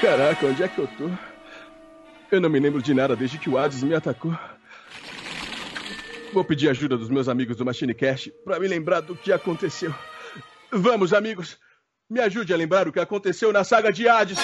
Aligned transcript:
Caraca, 0.00 0.46
onde 0.46 0.62
é 0.62 0.68
que 0.68 0.78
eu 0.78 0.86
tô? 0.86 1.10
Eu 2.30 2.40
não 2.40 2.48
me 2.48 2.58
lembro 2.58 2.82
de 2.82 2.92
nada 2.94 3.14
desde 3.14 3.38
que 3.38 3.48
o 3.48 3.58
Hades 3.58 3.82
me 3.82 3.94
atacou. 3.94 4.36
Vou 6.32 6.44
pedir 6.44 6.68
ajuda 6.68 6.96
dos 6.96 7.08
meus 7.08 7.28
amigos 7.28 7.56
do 7.56 7.64
Machine 7.64 7.94
Cash 7.94 8.30
para 8.44 8.58
me 8.58 8.66
lembrar 8.68 9.00
do 9.00 9.14
que 9.14 9.32
aconteceu. 9.32 9.94
Vamos, 10.70 11.12
amigos. 11.12 11.58
Me 12.08 12.20
ajude 12.20 12.52
a 12.52 12.56
lembrar 12.56 12.86
o 12.88 12.92
que 12.92 13.00
aconteceu 13.00 13.52
na 13.52 13.64
saga 13.64 13.92
de 13.92 14.08
Hades. 14.08 14.38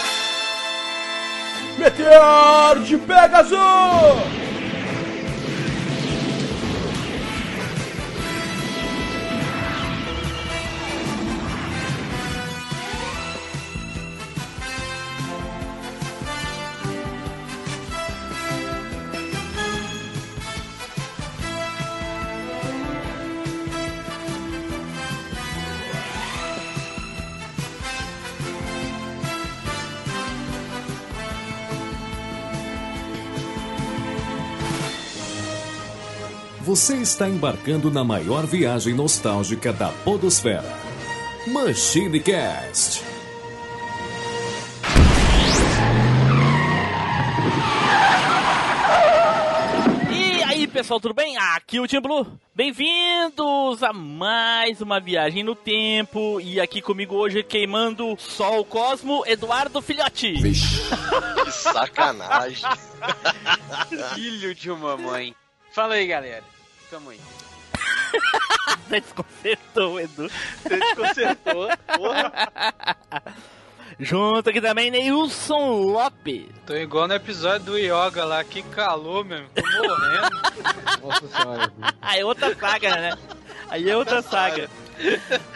Meteor 1.79 2.79
de 2.81 2.99
Pegasus! 2.99 4.42
Você 36.73 36.97
está 36.97 37.29
embarcando 37.29 37.91
na 37.91 38.03
maior 38.03 38.47
viagem 38.47 38.95
nostálgica 38.95 39.75
da 39.75 39.91
Podosfera. 39.91 40.65
Machine 41.47 42.19
Cast. 42.19 43.05
E 50.11 50.43
aí, 50.45 50.67
pessoal, 50.67 50.99
tudo 50.99 51.13
bem? 51.13 51.37
Aqui 51.37 51.77
é 51.77 51.81
o 51.83 51.87
Tim 51.87 52.01
Blue. 52.01 52.27
Bem-vindos 52.55 53.83
a 53.83 53.93
mais 53.93 54.81
uma 54.81 54.99
viagem 54.99 55.43
no 55.43 55.55
tempo. 55.55 56.41
E 56.41 56.59
aqui 56.59 56.81
comigo 56.81 57.15
hoje, 57.17 57.43
queimando 57.43 58.17
Sol 58.19 58.65
Cosmo, 58.65 59.23
Eduardo 59.27 59.83
Filhote. 59.83 60.41
Vixe. 60.41 60.81
que 61.45 61.51
sacanagem. 61.53 62.67
Filho 64.15 64.55
de 64.55 64.71
uma 64.71 64.97
mãe. 64.97 65.35
Fala 65.75 65.97
aí, 65.97 66.07
galera. 66.07 66.62
Aí. 66.95 67.21
Você 68.89 69.01
desconcertou, 69.01 69.99
Edu. 69.99 70.31
Você 70.63 70.77
desconcertou. 70.77 71.69
Porra. 71.97 72.51
Junto 73.99 74.51
aqui 74.51 74.61
também, 74.61 74.91
Neilson 74.91 75.71
Lopes. 75.71 76.47
Tô 76.67 76.75
igual 76.75 77.09
no 77.09 77.15
episódio 77.15 77.67
do 77.67 77.79
Yoga 77.79 78.25
lá, 78.25 78.45
que 78.45 78.63
calor 78.63 79.25
mesmo. 79.25 79.49
Tô 79.55 79.63
morrendo. 79.89 80.43
Nossa 81.03 81.29
senhora. 81.29 81.73
Aí 82.03 82.21
é 82.21 82.25
outra 82.25 82.55
saga, 82.55 82.97
né? 82.97 83.19
Aí 83.71 83.89
é 83.89 83.97
outra 83.97 84.21
saga. 84.21 84.69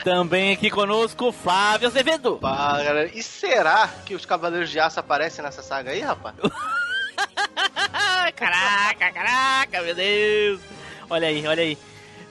Também 0.02 0.54
aqui 0.54 0.70
conosco, 0.70 1.32
Flávio 1.32 1.88
Azevedo. 1.88 2.38
Pá, 2.38 2.82
galera. 2.82 3.10
E 3.12 3.22
será 3.22 3.88
que 4.06 4.14
os 4.14 4.24
Cavaleiros 4.24 4.70
de 4.70 4.80
Aço 4.80 5.00
aparecem 5.00 5.44
nessa 5.44 5.62
saga 5.62 5.90
aí, 5.90 6.00
rapaz? 6.00 6.34
caraca, 8.34 9.12
caraca, 9.12 9.82
meu 9.82 9.94
Deus. 9.94 10.75
Olha 11.08 11.28
aí, 11.28 11.46
olha 11.46 11.62
aí. 11.62 11.78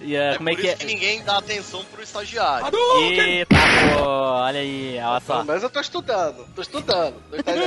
E, 0.01 0.15
uh, 0.15 0.17
é 0.17 0.37
como 0.37 0.49
é 0.49 0.55
que 0.55 0.61
isso 0.61 0.71
é? 0.71 0.75
que 0.75 0.85
ninguém 0.85 1.23
dá 1.23 1.37
atenção 1.37 1.83
pro 1.85 2.03
estagiário. 2.03 2.67
Eita, 2.99 3.55
pô, 3.97 4.03
olha 4.03 4.59
aí, 4.59 4.99
olha 5.01 5.19
só. 5.21 5.43
Mas 5.43 5.63
eu 5.63 5.69
tô 5.69 5.79
estudando, 5.79 6.45
tô 6.53 6.61
estudando. 6.61 7.15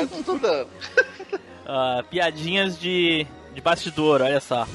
Tô 0.09 0.19
estudando. 0.19 0.69
Uh, 1.65 2.05
piadinhas 2.10 2.78
de, 2.78 3.27
de 3.55 3.60
bastidor, 3.60 4.21
olha 4.21 4.41
só. 4.41 4.66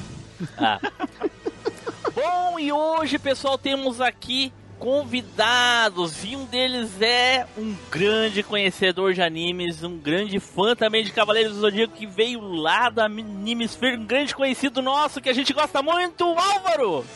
Ah. 0.58 0.80
Bom, 2.14 2.58
e 2.58 2.72
hoje, 2.72 3.18
pessoal, 3.18 3.56
temos 3.56 4.00
aqui 4.00 4.52
convidados 4.78 6.24
e 6.24 6.36
um 6.36 6.44
deles 6.44 7.00
é 7.00 7.46
um 7.56 7.74
grande 7.90 8.42
conhecedor 8.42 9.14
de 9.14 9.22
animes, 9.22 9.82
um 9.82 9.96
grande 9.96 10.38
fã 10.40 10.76
também 10.76 11.04
de 11.04 11.12
Cavaleiros 11.12 11.54
do 11.54 11.60
Zodíaco 11.60 11.94
que 11.94 12.06
veio 12.06 12.40
lá 12.40 12.90
da 12.90 13.04
Animesphere, 13.04 13.96
um 13.96 14.04
grande 14.04 14.34
conhecido 14.34 14.82
nosso 14.82 15.20
que 15.20 15.28
a 15.28 15.32
gente 15.32 15.52
gosta 15.52 15.80
muito, 15.82 16.24
o 16.24 16.38
Álvaro! 16.38 17.04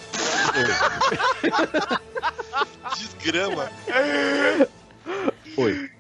Desgrama. 2.97 3.71
Oi. 5.57 5.91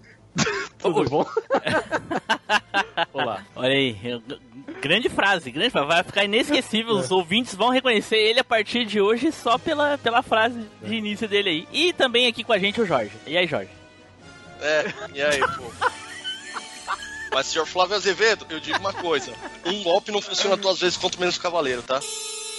Tudo 0.78 1.04
bom? 1.04 1.26
Olá. 3.12 3.44
Olha 3.56 3.74
aí, 3.74 3.96
grande 4.80 5.08
frase, 5.08 5.50
grande 5.50 5.70
frase. 5.70 5.86
Vai 5.86 6.02
ficar 6.02 6.24
inesquecível. 6.24 6.94
Os 6.94 7.10
ouvintes 7.12 7.54
vão 7.54 7.70
reconhecer 7.70 8.16
ele 8.16 8.40
a 8.40 8.44
partir 8.44 8.84
de 8.84 9.00
hoje 9.00 9.32
só 9.32 9.58
pela, 9.58 9.98
pela 9.98 10.22
frase 10.22 10.60
de 10.82 10.94
início 10.94 11.28
dele 11.28 11.50
aí. 11.50 11.68
E 11.72 11.92
também 11.92 12.26
aqui 12.26 12.44
com 12.44 12.52
a 12.52 12.58
gente 12.58 12.80
o 12.80 12.86
Jorge. 12.86 13.12
E 13.26 13.36
aí, 13.36 13.46
Jorge? 13.46 13.70
É, 14.60 14.92
e 15.14 15.22
aí, 15.22 15.38
pô? 15.38 15.64
Mas, 17.32 17.46
senhor 17.46 17.66
Flávio 17.66 17.94
Azevedo, 17.94 18.46
eu 18.50 18.58
digo 18.58 18.78
uma 18.78 18.92
coisa: 18.92 19.32
um 19.64 19.82
golpe 19.82 20.10
não 20.10 20.20
funciona 20.20 20.56
duas 20.56 20.80
vezes 20.80 20.96
contra 20.96 21.18
o 21.18 21.20
mesmo 21.20 21.40
cavaleiro, 21.40 21.82
tá? 21.82 22.00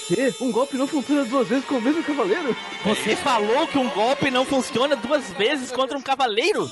Que? 0.07 0.33
Um 0.41 0.51
golpe 0.51 0.77
não 0.77 0.87
funciona 0.87 1.23
duas 1.25 1.47
vezes 1.47 1.65
com 1.65 1.75
o 1.75 1.81
mesmo 1.81 2.03
cavaleiro? 2.03 2.55
Você 2.83 3.15
falou 3.15 3.67
que 3.67 3.77
um 3.77 3.89
golpe 3.89 4.31
não 4.31 4.45
funciona 4.45 4.95
duas 4.95 5.29
vezes 5.33 5.71
contra 5.71 5.97
um 5.97 6.01
cavaleiro? 6.01 6.69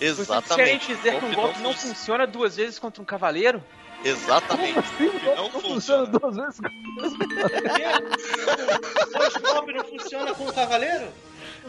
Exatamente. 0.00 0.48
Você 0.48 0.54
querem 0.54 0.78
dizer 0.78 1.18
que 1.18 1.24
um 1.24 1.34
golpe 1.34 1.60
não, 1.60 1.72
funciona 1.72 2.26
duas 2.26 2.56
vezes 2.56 2.78
contra 2.78 3.02
um 3.02 3.04
cavaleiro? 3.04 3.62
Exatamente. 4.04 4.78
Assim, 4.78 5.10
Não 5.24 5.34
não, 5.36 5.50
funciona. 5.50 5.74
funciona 5.74 6.06
duas 6.06 6.36
vezes 6.36 6.60
com 6.60 6.66
o 6.68 6.70
mesmo. 7.00 7.18
Dois 9.12 9.36
golpes 9.36 9.74
não 9.76 9.84
funciona 9.84 10.34
com 10.34 10.44
o 10.44 10.52
cavaleiro? 10.52 11.08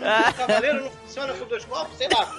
Ah. 0.02 0.30
O 0.30 0.34
cavaleiro 0.34 0.82
não 0.84 0.92
funciona 0.92 1.34
com 1.34 1.46
dois 1.46 1.66
golpes? 1.66 1.98
Sei 1.98 2.08
lá. 2.10 2.36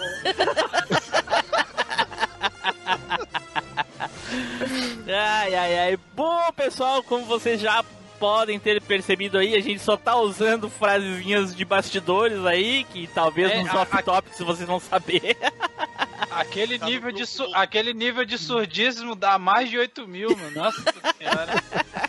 Ai, 5.08 5.54
ai, 5.54 5.78
ai. 5.78 5.98
Bom, 6.14 6.52
pessoal, 6.54 7.02
como 7.02 7.24
vocês 7.24 7.60
já 7.60 7.84
podem 8.19 8.59
ter 8.59 8.81
percebido 8.82 9.38
aí, 9.38 9.54
a 9.54 9.60
gente 9.60 9.78
só 9.81 9.97
tá 9.97 10.16
usando 10.16 10.69
frasezinhas 10.71 11.54
de 11.54 11.65
bastidores 11.65 12.44
aí, 12.44 12.84
que 12.93 13.06
talvez 13.09 13.50
É, 13.53 13.62
nos 13.62 13.72
off-topics 13.75 14.38
vocês 14.41 14.66
vão 14.69 14.81
saber. 14.81 15.37
Aquele 16.31 16.78
nível, 16.78 17.10
de 17.12 17.25
su- 17.26 17.49
aquele 17.55 17.94
nível 17.94 18.25
de 18.25 18.37
surdismo 18.37 19.15
dá 19.15 19.38
mais 19.38 19.71
de 19.71 19.78
8 19.78 20.06
mil, 20.06 20.37
mano. 20.37 20.50
Nossa 20.55 20.82
senhora. 21.19 21.62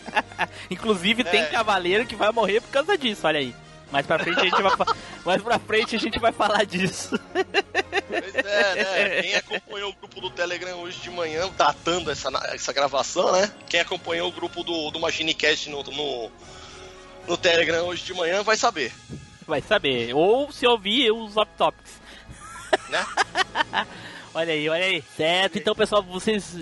Inclusive 0.69 1.23
tem 1.23 1.41
É. 1.41 1.45
cavaleiro 1.45 2.05
que 2.05 2.15
vai 2.15 2.31
morrer 2.31 2.59
por 2.61 2.69
causa 2.71 2.97
disso, 2.97 3.25
olha 3.25 3.39
aí. 3.39 3.55
Mais 3.89 4.05
pra 4.05 4.19
frente 4.19 4.39
a 4.39 4.43
gente 4.43 4.61
vai, 4.61 4.71
mais 5.25 5.41
pra 5.41 5.59
frente 5.59 5.95
a 5.95 5.99
gente 5.99 6.19
vai 6.19 6.33
falar 6.33 6.65
disso. 6.65 7.17
É, 8.59 8.75
né? 8.75 9.21
Quem 9.21 9.35
acompanhou 9.35 9.89
o 9.91 9.93
grupo 9.93 10.21
do 10.21 10.29
Telegram 10.29 10.77
hoje 10.79 10.99
de 10.99 11.09
manhã, 11.09 11.49
datando 11.57 12.11
essa, 12.11 12.29
essa 12.53 12.73
gravação, 12.73 13.31
né? 13.31 13.51
Quem 13.69 13.79
acompanhou 13.79 14.29
o 14.29 14.31
grupo 14.31 14.63
do, 14.63 14.91
do 14.91 14.99
MachineCast 14.99 15.69
no, 15.69 15.83
no, 15.83 16.31
no 17.27 17.37
Telegram 17.37 17.85
hoje 17.85 18.03
de 18.03 18.13
manhã 18.13 18.43
vai 18.43 18.57
saber, 18.57 18.91
Vai 19.47 19.61
saber. 19.61 20.13
Ou 20.13 20.51
se 20.51 20.67
ouvir 20.67 21.09
os 21.11 21.37
off-topics. 21.37 22.01
né? 22.89 23.05
Olha 24.33 24.53
aí, 24.53 24.69
olha 24.69 24.85
aí. 24.85 25.03
Certo, 25.15 25.57
então 25.57 25.73
pessoal, 25.73 26.03
vocês 26.03 26.53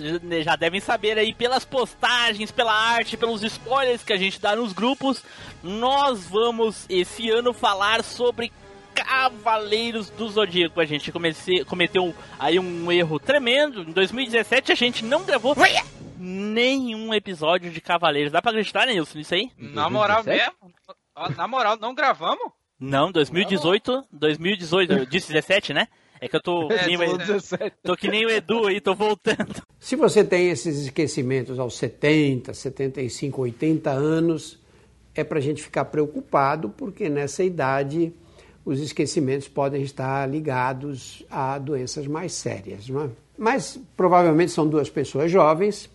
já 0.42 0.56
devem 0.56 0.80
saber 0.80 1.18
aí 1.18 1.34
pelas 1.34 1.62
postagens, 1.62 2.50
pela 2.50 2.72
arte, 2.72 3.18
pelos 3.18 3.42
spoilers 3.42 4.02
que 4.02 4.14
a 4.14 4.16
gente 4.16 4.40
dá 4.40 4.56
nos 4.56 4.72
grupos, 4.72 5.22
nós 5.62 6.24
vamos 6.24 6.86
esse 6.88 7.28
ano 7.28 7.52
falar 7.52 8.02
sobre 8.02 8.50
Cavaleiros 9.04 10.10
do 10.10 10.28
Zodíaco. 10.28 10.80
A 10.80 10.84
gente 10.84 11.12
comece, 11.12 11.64
cometeu 11.64 12.14
aí 12.38 12.58
um 12.58 12.90
erro 12.90 13.18
tremendo. 13.18 13.82
Em 13.82 13.92
2017 13.92 14.72
a 14.72 14.74
gente 14.74 15.04
não 15.04 15.24
gravou 15.24 15.54
nenhum 16.18 17.12
episódio 17.14 17.70
de 17.70 17.80
Cavaleiros. 17.80 18.32
Dá 18.32 18.40
pra 18.40 18.50
acreditar, 18.50 18.86
Nilson, 18.86 19.18
nisso 19.18 19.34
aí? 19.34 19.50
Na 19.58 19.88
moral 19.90 20.22
2017? 20.24 20.56
mesmo? 20.60 21.36
Na 21.36 21.48
moral, 21.48 21.76
não 21.80 21.94
gravamos? 21.94 22.52
Não, 22.78 23.10
2018, 23.10 24.04
2018, 24.12 24.92
eu 24.92 25.06
disse 25.06 25.32
17, 25.32 25.72
né? 25.72 25.88
É 26.20 26.28
que 26.28 26.36
eu 26.36 26.42
tô, 26.42 26.70
É, 26.72 26.78
que 26.78 26.86
nem 26.86 26.96
o 26.96 27.02
Edu- 27.02 27.18
17. 27.18 27.76
tô 27.82 27.96
que 27.96 28.08
nem 28.08 28.24
o 28.26 28.30
Edu 28.30 28.66
aí, 28.66 28.80
tô 28.80 28.94
voltando. 28.94 29.62
Se 29.78 29.96
você 29.96 30.24
tem 30.24 30.48
esses 30.50 30.78
esquecimentos 30.84 31.58
aos 31.58 31.74
70, 31.76 32.52
75, 32.54 33.42
80 33.42 33.90
anos, 33.90 34.58
é 35.14 35.22
para 35.22 35.38
a 35.38 35.42
gente 35.42 35.62
ficar 35.62 35.86
preocupado, 35.86 36.70
porque 36.70 37.08
nessa 37.08 37.44
idade 37.44 38.12
os 38.66 38.80
esquecimentos 38.80 39.46
podem 39.46 39.80
estar 39.82 40.28
ligados 40.28 41.24
a 41.30 41.56
doenças 41.56 42.08
mais 42.08 42.32
sérias. 42.32 42.88
Não 42.88 43.04
é? 43.04 43.08
Mas 43.38 43.78
provavelmente 43.96 44.50
são 44.50 44.66
duas 44.66 44.90
pessoas 44.90 45.30
jovens, 45.30 45.88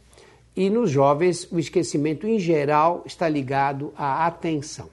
e 0.56 0.70
nos 0.70 0.90
jovens 0.90 1.48
o 1.52 1.60
esquecimento 1.60 2.26
em 2.26 2.40
geral 2.40 3.04
está 3.06 3.28
ligado 3.28 3.94
à 3.98 4.26
atenção. 4.26 4.90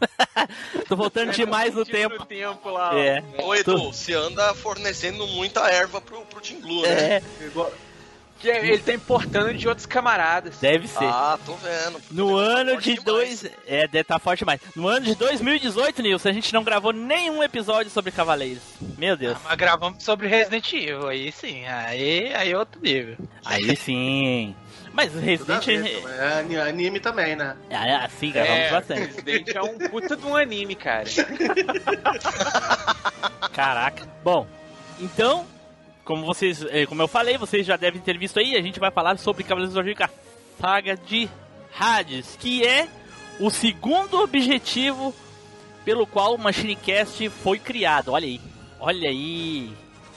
Tô 0.88 0.96
voltando 0.96 1.32
demais 1.32 1.74
no 1.74 1.86
tempo. 1.86 2.24
tempo 2.26 2.68
lá. 2.68 2.98
É. 2.98 3.22
Ô 3.42 3.54
Edu, 3.54 3.92
você 3.92 4.12
anda 4.12 4.52
fornecendo 4.54 5.26
muita 5.28 5.70
erva 5.70 6.00
pro, 6.00 6.20
pro 6.22 6.42
Blue, 6.60 6.82
né? 6.82 7.16
É, 7.16 7.22
Que 8.42 8.48
Ele 8.48 8.78
tá 8.78 8.92
importando 8.92 9.54
de 9.54 9.68
outros 9.68 9.86
camaradas. 9.86 10.58
deve 10.58 10.88
ser. 10.88 11.04
Ah, 11.04 11.38
tô 11.46 11.54
vendo. 11.54 12.02
No 12.10 12.36
ano 12.36 12.72
forte 12.72 12.90
de 12.90 12.96
demais. 13.00 13.40
dois. 13.40 13.44
É, 13.66 13.86
deve 13.86 14.04
tá 14.04 14.18
forte 14.18 14.40
demais. 14.40 14.60
No 14.74 14.88
ano 14.88 15.06
de 15.06 15.14
2018, 15.14 16.02
Nilson, 16.02 16.28
a 16.28 16.32
gente 16.32 16.52
não 16.52 16.64
gravou 16.64 16.92
nenhum 16.92 17.42
episódio 17.42 17.90
sobre 17.90 18.10
Cavaleiros. 18.10 18.62
Meu 18.98 19.16
Deus. 19.16 19.38
Mas 19.44 19.54
gravamos 19.56 20.02
sobre 20.02 20.26
Resident 20.26 20.70
Evil, 20.72 21.08
aí 21.08 21.30
sim, 21.32 21.64
aí, 21.66 22.34
aí 22.34 22.50
é 22.52 22.58
outro 22.58 22.80
nível. 22.82 23.16
Aí 23.44 23.74
sim. 23.76 24.54
Mas 24.92 25.14
Resident 25.14 25.66
então, 25.66 26.08
é 26.10 26.38
ani- 26.40 26.56
anime 26.58 27.00
também, 27.00 27.34
né? 27.34 27.56
É, 27.70 27.94
assim, 27.94 28.30
gravamos 28.30 28.58
É, 28.60 28.70
bastante. 28.70 29.00
Resident 29.24 29.48
é 29.54 29.62
um 29.62 29.78
puta 29.88 30.16
de 30.16 30.26
um 30.26 30.36
anime, 30.36 30.74
cara. 30.74 31.06
Caraca. 33.52 34.06
Bom, 34.22 34.46
então, 35.00 35.46
como 36.04 36.24
vocês, 36.26 36.64
eh, 36.70 36.86
como 36.86 37.02
eu 37.02 37.08
falei, 37.08 37.38
vocês 37.38 37.66
já 37.66 37.76
devem 37.76 38.00
ter 38.00 38.18
visto 38.18 38.38
aí, 38.38 38.56
a 38.56 38.62
gente 38.62 38.80
vai 38.80 38.90
falar 38.90 39.18
sobre 39.18 39.44
Cavaleiros 39.44 39.74
do 39.74 39.80
Zodíaco, 39.80 40.12
saga 40.60 40.96
de 40.96 41.28
Hades, 41.78 42.36
que 42.38 42.64
é 42.64 42.88
o 43.38 43.50
segundo 43.50 44.20
objetivo 44.20 45.14
pelo 45.84 46.06
qual 46.06 46.34
o 46.34 46.38
MachineCast 46.38 47.28
foi 47.28 47.58
criado. 47.58 48.12
Olha 48.12 48.26
aí. 48.26 48.40
Olha 48.78 49.08
aí. 49.08 49.72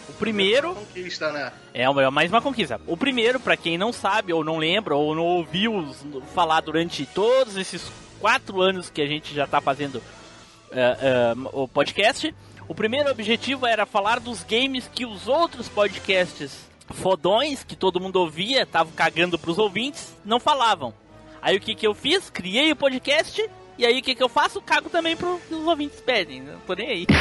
O 0.08 0.14
primeiro 0.14 0.76
Conquista, 0.76 1.32
né? 1.32 1.52
é 1.74 1.84
é 1.84 2.10
mais 2.12 2.32
uma 2.32 2.42
conquista. 2.42 2.80
O 2.86 2.96
primeiro, 2.96 3.40
pra 3.40 3.58
quem 3.58 3.78
não 3.78 3.92
sabe, 3.92 4.32
ou 4.32 4.44
não 4.44 4.58
lembra, 4.58 4.96
ou 4.96 5.16
não 5.16 5.24
ouviu 5.24 5.88
falar 6.34 6.62
durante 6.62 7.06
todos 7.08 7.58
esses 7.58 7.92
quatro 8.20 8.62
anos 8.62 8.90
que 8.90 9.02
a 9.02 9.08
gente 9.08 9.34
já 9.34 9.48
tá 9.48 9.60
fazendo 9.60 10.02
é, 10.72 10.82
é, 10.82 11.34
o 11.54 11.68
podcast, 11.68 12.34
o 12.68 12.76
primeiro 12.76 13.10
objetivo 13.10 13.66
era 13.66 13.86
falar 13.86 14.20
dos 14.20 14.44
games 14.44 14.90
que 14.94 15.06
os 15.06 15.28
outros 15.28 15.70
podcasts 15.70 16.66
fodões, 16.94 17.64
que 17.64 17.76
todo 17.76 18.00
mundo 18.00 18.18
ouvia, 18.18 18.64
estavam 18.64 18.94
cagando 18.94 19.40
pros 19.40 19.58
ouvintes, 19.58 20.16
não 20.24 20.40
falavam. 20.40 20.94
Aí 21.42 21.58
o 21.58 21.60
que 21.60 21.76
que 21.76 21.86
eu 21.86 21.94
fiz? 21.94 22.30
Criei 22.30 22.72
o 22.72 22.76
podcast, 22.76 23.50
e 23.78 23.86
aí 23.86 24.00
o 24.00 24.04
que 24.04 24.16
que 24.16 24.24
eu 24.24 24.30
faço? 24.30 24.62
Cago 24.62 24.90
também 24.90 25.16
pro 25.16 25.40
que 25.48 25.54
os 25.54 25.66
ouvintes 25.66 26.00
pedem, 26.00 26.42
não 26.42 26.60
tô 26.62 26.74
nem 26.74 26.88
aí. 26.88 27.08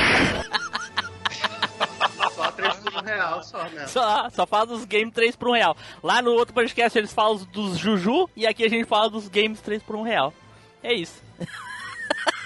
Só 2.34 2.50
3 2.50 2.76
por 2.76 2.94
1 2.94 3.04
real, 3.04 3.42
só, 3.42 3.64
né? 3.68 3.86
Só, 3.86 4.30
só 4.30 4.46
fala 4.46 4.66
dos 4.66 4.84
games 4.84 5.14
3 5.14 5.36
por 5.36 5.48
1 5.48 5.52
real. 5.52 5.76
Lá 6.02 6.20
no 6.20 6.32
outro 6.32 6.54
podcast 6.54 6.98
eles 6.98 7.12
falam 7.12 7.36
dos 7.52 7.78
Juju 7.78 8.28
e 8.36 8.46
aqui 8.46 8.64
a 8.64 8.68
gente 8.68 8.86
fala 8.86 9.08
dos 9.08 9.28
games 9.28 9.60
3 9.60 9.82
por 9.82 9.96
1 9.96 10.02
real. 10.02 10.34
É 10.82 10.92
isso. 10.92 11.22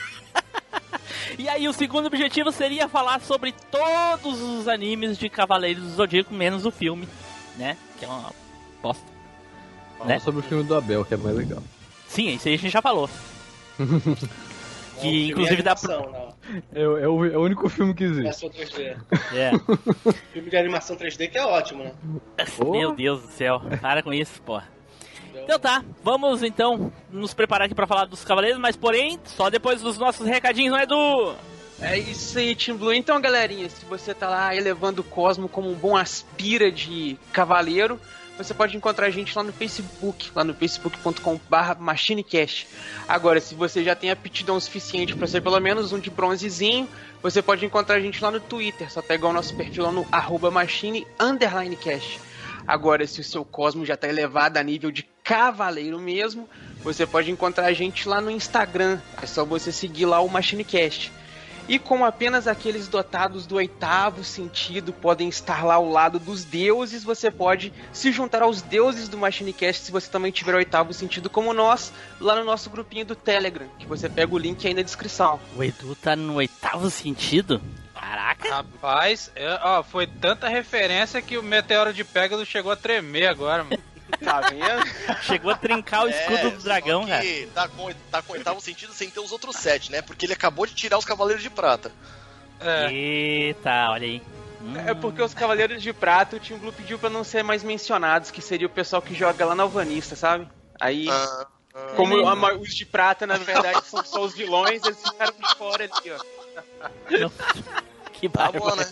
e 1.38 1.48
aí 1.48 1.66
o 1.68 1.72
segundo 1.72 2.06
objetivo 2.06 2.52
seria 2.52 2.88
falar 2.88 3.20
sobre 3.20 3.52
todos 3.70 4.40
os 4.40 4.68
animes 4.68 5.18
de 5.18 5.28
Cavaleiros 5.28 5.82
do 5.82 5.90
Zodíaco, 5.90 6.32
menos 6.34 6.64
o 6.64 6.70
filme, 6.70 7.08
né? 7.56 7.76
Que 7.98 8.04
é 8.04 8.08
uma 8.08 8.32
bosta. 8.82 9.04
Fala 9.98 10.08
Né? 10.10 10.18
sobre 10.20 10.40
o 10.40 10.42
filme 10.42 10.62
do 10.64 10.74
Abel, 10.76 11.04
que 11.04 11.14
é 11.14 11.16
mais 11.16 11.36
legal. 11.36 11.62
Sim, 12.06 12.30
isso 12.34 12.48
aí 12.48 12.54
a 12.54 12.58
gente 12.58 12.70
já 12.72 12.80
falou. 12.80 13.10
É 13.78 13.82
um 14.98 15.00
que 15.00 15.28
inclusive 15.28 15.62
dá 15.62 15.74
não. 15.84 16.34
É, 16.72 16.86
o- 16.88 16.96
é 16.98 17.08
o, 17.08 17.24
é 17.24 17.36
o 17.36 17.42
único 17.42 17.68
filme 17.68 17.92
que 17.94 18.04
existe. 18.04 18.20
Animação 18.20 18.48
3D. 18.50 18.96
É. 19.34 19.50
Filme 20.32 20.50
de 20.50 20.56
animação 20.56 20.96
3D 20.96 21.28
que 21.30 21.36
é 21.38 21.44
ótimo, 21.44 21.84
né? 21.84 21.92
Meu 22.70 22.94
Deus 22.94 23.20
do 23.22 23.28
céu, 23.28 23.60
para 23.82 24.02
com 24.02 24.12
isso, 24.14 24.40
porra. 24.42 24.66
Então 25.48 25.58
tá, 25.58 25.82
vamos 26.04 26.42
então 26.42 26.92
nos 27.10 27.32
preparar 27.32 27.64
aqui 27.64 27.74
pra 27.74 27.86
falar 27.86 28.04
dos 28.04 28.22
Cavaleiros, 28.22 28.60
mas 28.60 28.76
porém, 28.76 29.18
só 29.24 29.48
depois 29.48 29.80
dos 29.80 29.96
nossos 29.96 30.26
recadinhos, 30.26 30.72
não 30.72 30.78
é 30.78 30.84
do. 30.84 31.34
É 31.80 31.98
isso 31.98 32.38
aí, 32.38 32.54
Team 32.54 32.76
Blue. 32.76 32.92
Então, 32.92 33.18
galerinha, 33.18 33.66
se 33.70 33.82
você 33.86 34.12
tá 34.12 34.28
lá 34.28 34.54
elevando 34.54 35.00
o 35.00 35.04
Cosmo 35.04 35.48
como 35.48 35.70
um 35.70 35.74
bom 35.74 35.96
aspira 35.96 36.70
de 36.70 37.18
cavaleiro, 37.32 37.98
você 38.36 38.52
pode 38.52 38.76
encontrar 38.76 39.06
a 39.06 39.10
gente 39.10 39.34
lá 39.34 39.42
no 39.42 39.50
Facebook, 39.50 40.30
lá 40.34 40.44
no 40.44 40.52
facebook.com.br 40.52 41.80
machinecast. 41.80 42.68
Agora, 43.08 43.40
se 43.40 43.54
você 43.54 43.82
já 43.82 43.94
tem 43.94 44.10
aptidão 44.10 44.60
suficiente 44.60 45.16
para 45.16 45.26
ser 45.26 45.40
pelo 45.40 45.58
menos 45.60 45.94
um 45.94 45.98
de 45.98 46.10
bronzezinho, 46.10 46.86
você 47.22 47.40
pode 47.40 47.64
encontrar 47.64 47.96
a 47.96 48.00
gente 48.00 48.22
lá 48.22 48.30
no 48.30 48.38
Twitter, 48.38 48.92
só 48.92 49.00
pegar 49.00 49.28
o 49.28 49.32
nosso 49.32 49.56
perfil 49.56 49.84
lá 49.84 49.92
no 49.92 50.06
arroba 50.12 50.50
machine 50.50 51.06
underline. 51.18 51.78
Agora, 52.68 53.06
se 53.06 53.22
o 53.22 53.24
seu 53.24 53.46
Cosmo 53.46 53.86
já 53.86 53.96
tá 53.96 54.06
elevado 54.06 54.58
a 54.58 54.62
nível 54.62 54.90
de 54.90 55.02
cavaleiro 55.24 55.98
mesmo, 55.98 56.46
você 56.82 57.06
pode 57.06 57.30
encontrar 57.30 57.64
a 57.64 57.72
gente 57.72 58.06
lá 58.06 58.20
no 58.20 58.30
Instagram. 58.30 59.00
É 59.22 59.24
só 59.24 59.42
você 59.42 59.72
seguir 59.72 60.04
lá 60.04 60.20
o 60.20 60.28
MachineCast. 60.28 61.10
E 61.66 61.78
como 61.78 62.04
apenas 62.04 62.46
aqueles 62.46 62.86
dotados 62.86 63.46
do 63.46 63.56
oitavo 63.56 64.22
sentido 64.22 64.92
podem 64.92 65.30
estar 65.30 65.64
lá 65.64 65.76
ao 65.76 65.88
lado 65.88 66.18
dos 66.18 66.44
deuses, 66.44 67.02
você 67.02 67.30
pode 67.30 67.72
se 67.90 68.12
juntar 68.12 68.42
aos 68.42 68.60
deuses 68.60 69.08
do 69.08 69.16
MachineCast 69.16 69.86
se 69.86 69.92
você 69.92 70.10
também 70.10 70.30
tiver 70.30 70.52
o 70.52 70.58
oitavo 70.58 70.92
sentido 70.92 71.30
como 71.30 71.54
nós, 71.54 71.90
lá 72.20 72.36
no 72.36 72.44
nosso 72.44 72.68
grupinho 72.68 73.06
do 73.06 73.14
Telegram, 73.14 73.66
que 73.78 73.86
você 73.86 74.10
pega 74.10 74.34
o 74.34 74.38
link 74.38 74.66
aí 74.66 74.74
na 74.74 74.82
descrição. 74.82 75.40
O 75.56 75.64
Edu 75.64 75.94
tá 75.94 76.14
no 76.14 76.34
oitavo 76.34 76.90
sentido? 76.90 77.62
Caraca! 78.08 78.48
Rapaz, 78.54 79.30
é, 79.36 79.58
ó, 79.62 79.82
foi 79.82 80.06
tanta 80.06 80.48
referência 80.48 81.20
que 81.20 81.36
o 81.36 81.42
meteoro 81.42 81.92
de 81.92 82.04
Pégasus 82.04 82.48
chegou 82.48 82.72
a 82.72 82.76
tremer 82.76 83.26
agora, 83.26 83.64
mano. 83.64 83.78
Tá 84.24 84.40
vendo? 84.40 85.20
Chegou 85.24 85.50
a 85.50 85.54
trincar 85.54 86.06
o 86.06 86.08
escudo 86.08 86.38
É, 86.38 86.50
do 86.50 86.62
dragão, 86.62 87.06
cara. 87.06 87.22
Tá 87.54 87.68
com, 87.68 87.92
tá 88.10 88.22
com 88.22 88.32
oitavo 88.32 88.58
sentido 88.58 88.90
sem 88.94 89.10
ter 89.10 89.20
os 89.20 89.30
outros 89.32 89.54
sete, 89.56 89.92
né? 89.92 90.00
Porque 90.00 90.24
ele 90.24 90.32
acabou 90.32 90.64
de 90.66 90.74
tirar 90.74 90.96
os 90.96 91.04
Cavaleiros 91.04 91.42
de 91.42 91.50
Prata. 91.50 91.92
É, 92.58 92.90
Eita, 92.90 93.90
olha 93.90 94.06
aí. 94.06 94.22
Hum. 94.62 94.74
É 94.86 94.94
porque 94.94 95.20
os 95.22 95.34
Cavaleiros 95.34 95.82
de 95.82 95.92
Prata 95.92 96.36
o 96.36 96.40
Team 96.40 96.58
Blue 96.58 96.72
pediu 96.72 96.98
pra 96.98 97.10
não 97.10 97.22
ser 97.22 97.44
mais 97.44 97.62
mencionados, 97.62 98.30
que 98.30 98.40
seria 98.40 98.66
o 98.66 98.70
pessoal 98.70 99.02
que 99.02 99.14
joga 99.14 99.44
lá 99.44 99.54
na 99.54 99.62
Alvanista, 99.64 100.16
sabe? 100.16 100.48
Aí, 100.80 101.06
Ah, 101.10 101.46
como 101.94 102.26
a 102.26 102.34
ma- 102.34 102.54
os 102.54 102.74
de 102.74 102.86
prata, 102.86 103.26
na 103.26 103.36
verdade, 103.36 103.84
são 103.84 104.02
só 104.04 104.22
os 104.24 104.34
vilões, 104.34 104.82
eles 104.84 105.02
ficaram 105.02 105.34
de 105.38 105.54
fora 105.56 105.84
ali, 105.84 106.10
ó. 106.12 106.18
Não- 107.20 107.32
Que 108.20 108.28
tá 108.28 108.50
bom, 108.50 108.74
né? 108.74 108.84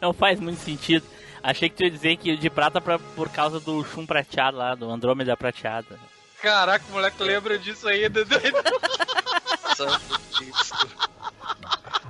Não 0.00 0.12
faz 0.12 0.38
muito 0.40 0.60
sentido. 0.60 1.04
Achei 1.42 1.68
que 1.68 1.76
tu 1.76 1.84
ia 1.84 1.90
dizer 1.90 2.16
que 2.16 2.32
o 2.32 2.36
de 2.36 2.50
prata 2.50 2.80
pra, 2.80 2.98
por 2.98 3.28
causa 3.28 3.60
do 3.60 3.84
chum 3.84 4.04
prateado 4.04 4.56
lá, 4.56 4.74
do 4.74 4.90
Andrômeda 4.90 5.36
prateado. 5.36 5.98
caraca, 6.42 6.84
o 6.88 6.92
moleque 6.92 7.22
lembra 7.22 7.58
disso 7.58 7.88
aí. 7.88 8.08
Dudu. 8.08 8.34
Santo 9.76 10.20
Cristo. 10.36 10.88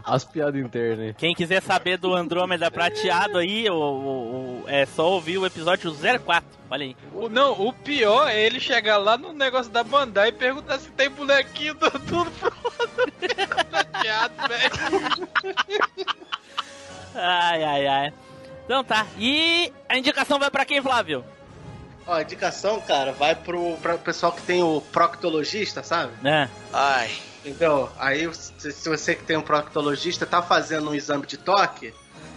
As 0.09 0.25
piadas 0.25 0.61
internas 0.65 1.01
aí. 1.01 1.15
Quem 1.15 1.35
quiser 1.35 1.61
saber 1.61 1.97
do 1.99 2.15
Andrômeda 2.15 2.71
prateado 2.71 3.39
aí, 3.39 3.69
o, 3.69 3.75
o- 3.75 4.63
o- 4.63 4.65
é 4.69 4.87
só 4.87 5.11
ouvir 5.11 5.37
o 5.37 5.45
episódio 5.45 5.93
04. 6.25 6.49
Olha 6.71 6.85
aí. 6.85 6.97
O- 7.13 7.29
Não, 7.29 7.53
o 7.61 7.73
pior 7.73 8.29
é 8.29 8.39
ele 8.41 8.61
chegar 8.61 8.99
lá 8.99 9.19
no 9.19 9.33
negócio 9.33 9.71
da 9.73 9.83
Bandai 9.83 10.29
e 10.29 10.33
perguntar 10.33 10.79
se 10.79 10.89
tem 10.91 11.11
bonequinho 11.11 11.75
do 11.75 11.91
tudo 11.91 12.31
prateado, 13.69 14.35
velho. 14.49 15.29
Ai, 17.15 17.65
ai, 17.65 17.87
ai. 17.87 18.13
Então 18.65 18.85
tá. 18.85 19.07
E 19.19 19.73
a 19.89 19.97
indicação 19.99 20.39
vai 20.39 20.51
pra 20.51 20.65
quem, 20.65 20.83
Flávio? 20.83 21.25
Ó, 22.07 22.15
a 22.15 22.23
indicação, 22.23 22.81
cara, 22.81 23.11
vai 23.13 23.35
pro 23.35 23.77
pra 23.83 23.99
pessoal 23.99 24.31
que 24.33 24.43
tem 24.43 24.63
o 24.63 24.81
proctologista, 24.93 25.83
sabe? 25.83 26.13
Né? 26.23 26.49
Ai, 26.73 27.11
Então, 27.47 27.89
aí 27.99 28.29
se, 28.35 28.73
se 28.73 28.89
você 28.89 29.15
que 29.15 29.23
tem 29.23 29.37
um 29.37 29.43
proctologista 29.43 30.27
tá 30.27 30.43
fazendo 30.43 30.91
um 30.91 30.95
exame 30.95 31.25
de 31.27 31.37
toque, 31.37 31.95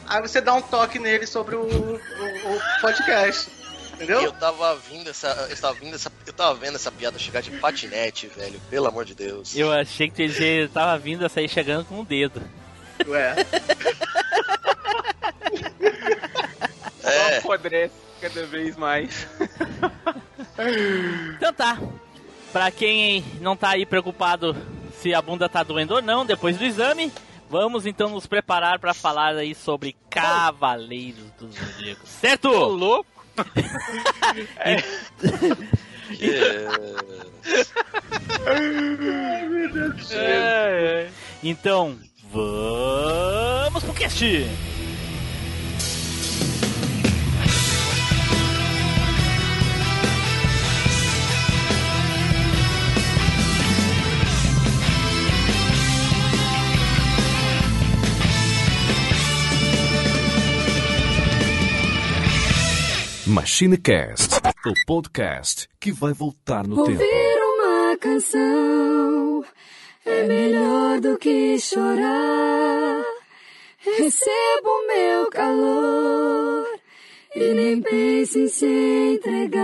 aí 0.07 0.21
você 0.21 0.39
dá 0.39 0.53
um 0.53 0.61
toque 0.61 0.99
nele 0.99 1.25
sobre 1.25 1.55
o, 1.55 1.61
o- 1.61 1.95
o 1.95 2.61
podcast. 2.81 3.49
Entendeu? 3.95 4.21
eu 4.21 4.31
tava 4.31 4.75
vindo 4.77 5.09
essa. 5.09 5.27
Eu 5.49 5.57
tava 5.57 5.73
vindo 5.73 5.93
essa. 5.95 6.09
Eu 6.25 6.31
tava 6.31 6.53
vendo 6.55 6.75
essa 6.75 6.89
piada 6.89 7.19
chegar 7.19 7.41
de 7.41 7.51
patinete, 7.51 8.27
velho. 8.27 8.57
Pelo 8.69 8.87
amor 8.87 9.03
de 9.03 9.13
Deus. 9.13 9.53
Eu 9.57 9.73
achei 9.73 10.09
que 10.09 10.25
dizer, 10.25 10.69
tava 10.69 10.97
vindo 10.97 11.25
a 11.25 11.29
sair 11.29 11.49
chegando 11.49 11.83
com 11.83 11.99
o 11.99 12.05
dedo. 12.05 12.41
Ué. 13.07 13.35
Só 17.01 17.09
É, 17.09 17.37
apodrece 17.39 17.93
cada 18.21 18.45
vez 18.45 18.77
mais. 18.77 19.27
Então 21.35 21.53
tá. 21.53 21.77
Pra 22.53 22.71
quem 22.71 23.23
não 23.41 23.55
tá 23.55 23.69
aí 23.71 23.85
preocupado 23.85 24.55
se 25.01 25.13
a 25.13 25.21
bunda 25.21 25.47
tá 25.47 25.63
doendo 25.63 25.95
ou 25.95 26.01
não 26.01 26.25
depois 26.25 26.57
do 26.57 26.65
exame, 26.65 27.11
vamos 27.49 27.85
então 27.85 28.09
nos 28.09 28.27
preparar 28.27 28.79
pra 28.79 28.93
falar 28.93 29.35
aí 29.35 29.55
sobre 29.55 29.95
Cavaleiros 30.09 31.31
do 31.39 31.49
Zodíaco. 31.51 32.05
Certo? 32.05 32.49
louco. 32.49 33.09
é, 34.59 34.83
É, 40.11 41.09
Então, 41.41 41.97
vamos 42.31 43.83
pro 43.83 43.93
cast! 43.93 44.25
MachineCast, 63.29 64.37
o 64.65 64.73
podcast 64.87 65.69
que 65.79 65.91
vai 65.91 66.13
voltar 66.13 66.67
no 66.67 66.83
tempo. 66.83 66.99
Ouvir 66.99 67.37
uma 67.43 67.95
canção 67.97 69.45
é 70.03 70.23
melhor 70.23 70.99
do 70.99 71.15
que 71.19 71.59
chorar. 71.59 73.03
Recebo 73.77 74.87
meu 74.87 75.29
calor 75.29 76.65
e 77.35 77.53
nem 77.53 77.79
pense 77.83 78.39
em 78.39 78.47
se 78.47 78.65
entregar. 79.15 79.59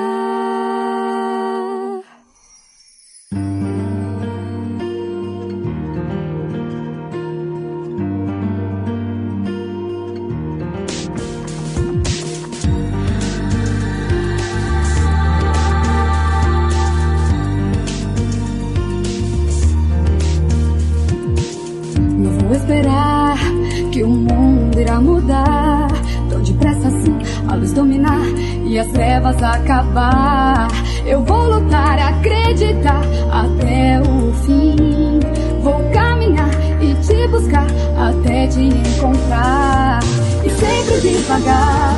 Mudar. 25.01 25.87
Tão 26.29 26.41
depressa 26.41 26.87
assim, 26.87 27.17
a 27.47 27.55
luz 27.55 27.73
dominar 27.73 28.25
e 28.65 28.79
as 28.79 28.87
trevas 28.87 29.41
acabar. 29.41 30.67
Eu 31.05 31.23
vou 31.23 31.59
lutar, 31.59 31.99
acreditar 31.99 33.01
até 33.31 34.01
o 34.01 34.33
fim. 34.45 35.19
Vou 35.61 35.81
caminhar 35.91 36.49
e 36.81 36.93
te 36.95 37.27
buscar 37.27 37.67
até 37.97 38.47
te 38.47 38.61
encontrar. 38.61 39.99
E 40.43 40.49
sempre 40.49 41.01
devagar, 41.01 41.95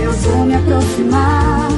eu 0.00 0.12
vou 0.12 0.46
me 0.46 0.54
aproximar 0.54 1.68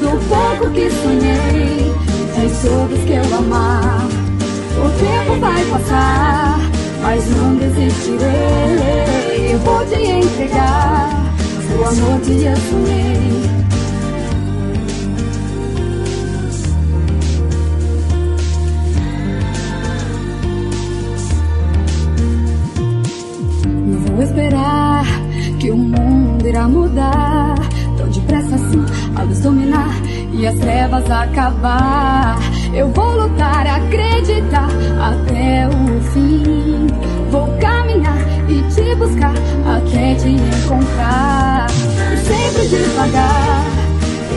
do 0.00 0.28
pouco 0.28 0.70
que 0.72 0.90
sonhei. 0.90 1.92
De 2.32 2.48
todos 2.66 2.98
que 3.04 3.12
eu 3.12 3.38
amar. 3.38 4.08
O 4.78 4.88
tempo 4.98 5.38
vai 5.38 5.64
passar, 5.66 6.58
mas 7.02 7.28
não 7.36 7.56
desistirei. 7.56 9.52
Eu 9.52 9.58
vou 9.58 9.84
te 9.86 10.00
entregar 10.00 11.10
o 11.78 11.84
amor 11.84 12.20
que 12.20 12.44
eu. 12.44 12.52
Não 23.86 24.00
vou 24.00 24.22
esperar 24.22 25.04
que 25.58 25.70
o 25.70 25.76
mundo 25.76 26.46
irá 26.46 26.68
mudar. 26.68 27.54
Tão 27.96 28.08
depressa 28.08 28.54
assim, 28.54 28.84
a 29.16 29.22
luz 29.22 29.40
dominar 29.40 29.94
e 30.32 30.46
as 30.46 30.58
trevas 30.58 31.10
acabar. 31.10 32.51
Eu 32.74 32.88
vou 32.88 33.12
lutar, 33.12 33.66
acreditar 33.66 34.68
até 34.98 35.68
o 35.68 36.00
fim. 36.12 36.86
Vou 37.30 37.46
caminhar 37.58 38.16
e 38.48 38.62
te 38.72 38.94
buscar 38.94 39.34
até 39.66 40.14
te 40.14 40.28
encontrar. 40.28 41.66
E 42.12 42.16
sempre 42.16 42.68
devagar, 42.68 43.64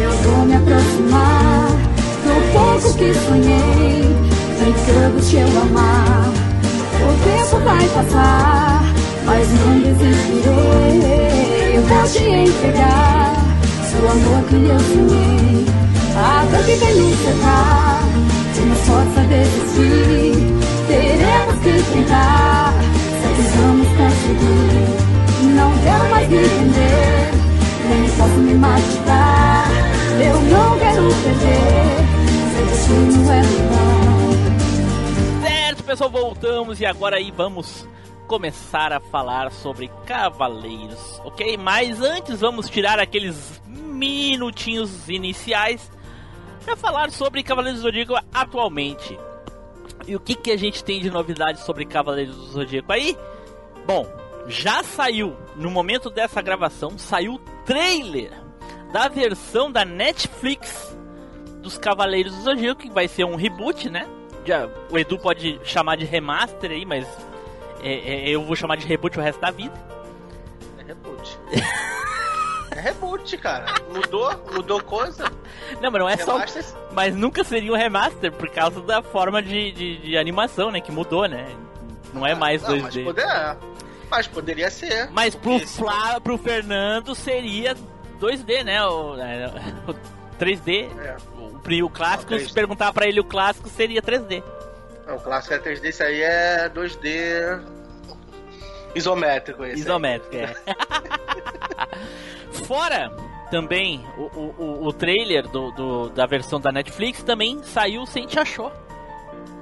eu 0.02 0.12
vou 0.12 0.46
me 0.46 0.56
aproximar 0.56 1.68
do 2.24 2.52
pouco 2.54 2.98
que 2.98 3.14
sonhei. 3.14 4.16
Que 5.26 5.38
eu 5.38 5.62
amar. 5.62 6.30
O 7.02 7.10
tempo 7.24 7.58
vai 7.64 7.88
passar, 7.90 8.84
mas 9.26 9.48
não 9.50 9.80
desistirei. 9.80 11.76
Eu 11.76 11.82
vou 11.84 12.04
te 12.04 12.24
entregar 12.24 13.34
o 14.02 14.08
amor 14.08 14.44
que 14.50 14.56
eu 14.56 14.80
sonhei. 14.80 15.66
A 16.16 16.46
dor 16.52 16.64
que 16.66 16.76
vem 16.76 16.96
nos 16.96 17.18
cercar, 17.20 17.95
se 18.86 18.92
nos 18.92 19.06
força 19.06 19.22
a 19.22 19.24
desistir, 19.26 20.34
teremos 20.88 21.56
que 21.62 21.94
tentar. 21.94 22.74
Conseguir, 23.98 24.86
não 25.56 25.72
quero 25.80 26.10
mais 26.10 26.28
me 26.30 26.38
entender, 26.38 27.32
nem 27.90 28.10
posso 28.18 28.38
me 28.38 28.54
machucar. 28.56 29.68
Eu 30.20 30.42
não 30.42 30.80
quero 30.80 31.04
perder, 31.24 32.04
seu 32.56 32.66
destino 32.66 33.32
é 33.32 33.42
mudar. 33.44 34.56
Certo, 35.48 35.84
pessoal, 35.84 36.10
voltamos 36.10 36.82
e 36.82 36.86
agora 36.86 37.18
aí 37.18 37.32
vamos 37.32 37.88
começar 38.28 38.92
a 38.92 39.00
falar 39.00 39.52
sobre 39.52 39.90
cavaleiros, 40.06 41.22
ok? 41.24 41.58
Mas 41.58 42.02
antes 42.02 42.42
vamos 42.42 42.70
tirar 42.70 43.00
aqueles 43.00 43.62
minutinhos 43.68 45.08
iniciais 45.10 45.90
para 46.66 46.76
falar 46.76 47.12
sobre 47.12 47.44
Cavaleiros 47.44 47.82
do 47.82 47.84
Zodíaco 47.84 48.16
atualmente. 48.34 49.18
E 50.08 50.16
o 50.16 50.20
que, 50.20 50.36
que 50.36 50.52
a 50.52 50.58
gente 50.58 50.84
tem 50.84 51.00
de 51.00 51.12
novidades 51.12 51.62
sobre 51.62 51.86
Cavaleiros 51.86 52.36
do 52.36 52.46
Zodíaco 52.48 52.92
aí? 52.92 53.16
Bom, 53.86 54.06
já 54.48 54.84
saiu, 54.84 55.36
no 55.56 55.70
momento 55.70 56.10
dessa 56.10 56.42
gravação, 56.42 56.98
saiu 56.98 57.36
o 57.36 57.40
trailer 57.66 58.32
da 58.92 59.08
versão 59.08 59.72
da 59.72 59.86
Netflix 59.86 60.98
dos 61.62 61.78
Cavaleiros 61.78 62.36
do 62.36 62.42
Zodíaco, 62.42 62.82
que 62.82 62.90
vai 62.90 63.08
ser 63.08 63.26
um 63.26 63.36
reboot, 63.36 63.90
né? 63.90 64.08
Já, 64.44 64.68
o 64.90 64.98
Edu 64.98 65.18
pode 65.20 65.60
chamar 65.64 65.98
de 65.98 66.06
remaster 66.06 66.72
aí, 66.72 66.86
mas 66.86 67.08
é, 67.82 67.94
é, 67.94 68.30
eu 68.30 68.44
vou 68.44 68.56
chamar 68.56 68.76
de 68.78 68.88
reboot 68.88 69.18
o 69.18 69.22
resto 69.22 69.40
da 69.40 69.52
vida. 69.52 69.74
É 70.80 70.84
reboot. 70.84 71.40
é 72.86 72.90
reboot, 72.92 73.38
cara. 73.38 73.66
Mudou, 73.94 74.32
mudou 74.54 74.82
coisa. 74.84 75.32
Não, 75.82 75.92
mas 75.92 76.02
não 76.02 76.10
é 76.10 76.18
só. 76.18 76.34
Remaster- 76.38 76.66
Mas 76.92 77.16
nunca 77.16 77.44
seria 77.44 77.72
um 77.72 77.76
remaster 77.76 78.32
por 78.32 78.50
causa 78.50 78.82
da 78.82 79.02
forma 79.02 79.42
de, 79.42 79.72
de, 79.72 79.98
de 79.98 80.18
animação, 80.18 80.72
né? 80.72 80.80
Que 80.82 80.92
mudou, 80.92 81.28
né? 81.28 81.48
Não 82.14 82.26
é 82.26 82.34
mais 82.36 82.62
Não, 82.62 82.70
2D. 82.78 82.82
mas, 82.82 83.04
poder, 83.04 83.58
mas 84.10 84.28
poderia 84.28 84.70
ser. 84.72 85.10
Mas 85.12 85.36
pro, 85.36 85.60
Flá, 85.60 86.20
pro 86.22 86.38
Fernando 86.38 87.14
seria 87.16 87.76
2D, 88.20 88.64
né? 88.64 88.84
O, 88.86 89.16
é, 89.20 89.52
o 89.88 89.94
3D. 90.40 90.90
É. 91.00 91.18
O, 91.38 91.60
pri- 91.60 91.84
o 91.84 91.90
clássico, 91.90 92.32
Não, 92.32 92.40
se 92.40 92.46
3D. 92.48 92.54
perguntar 92.54 92.94
pra 92.94 93.08
ele 93.08 93.20
o 93.20 93.24
clássico, 93.24 93.68
seria 93.70 94.02
3D. 94.02 94.44
Não, 95.08 95.16
o 95.16 95.20
clássico 95.20 95.54
é 95.56 95.60
3D, 95.60 95.86
esse 95.86 96.02
aí 96.04 96.22
é 96.22 96.70
2D 96.70 97.60
isométrico. 98.96 99.64
Esse 99.66 99.74
aí. 99.76 99.80
Isométrico, 99.82 100.36
é. 100.36 100.54
Fora 102.64 103.12
também 103.52 104.04
o, 104.18 104.24
o, 104.24 104.88
o- 104.88 104.94
trailer 104.94 105.48
do, 105.48 105.72
do- 105.72 106.10
da 106.10 106.26
versão 106.26 106.60
da 106.60 106.72
Netflix 106.72 107.22
também 107.24 107.62
saiu 107.64 108.02
o 108.02 108.06
Sente 108.08 108.40
Achou. 108.40 108.72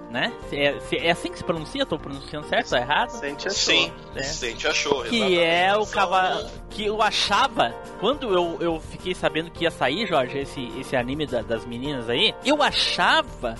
Né? 0.09 0.31
É, 0.51 0.75
é 1.07 1.09
assim 1.11 1.31
que 1.31 1.39
se 1.39 1.43
pronuncia? 1.43 1.87
Tô 1.87 1.97
pronunciando 1.97 2.47
certo? 2.47 2.69
Tá 2.69 2.77
errado? 2.79 3.09
Sente 3.09 3.47
a 3.47 3.51
Sim, 3.51 3.91
É. 4.15 4.21
Sente 4.21 4.67
achou. 4.67 5.01
Que 5.05 5.15
exatamente. 5.15 5.39
é 5.39 5.75
o 5.75 5.85
São- 5.85 5.93
cavalo. 5.93 6.49
Que 6.69 6.85
eu 6.85 7.01
achava. 7.01 7.73
Quando 7.99 8.31
eu, 8.31 8.57
eu 8.59 8.79
fiquei 8.79 9.15
sabendo 9.15 9.49
que 9.49 9.63
ia 9.63 9.71
sair, 9.71 10.05
Jorge, 10.05 10.37
esse, 10.37 10.71
esse 10.79 10.95
anime 10.95 11.25
da- 11.25 11.41
das 11.41 11.65
meninas 11.65 12.07
aí, 12.09 12.31
eu 12.45 12.61
achava 12.61 13.55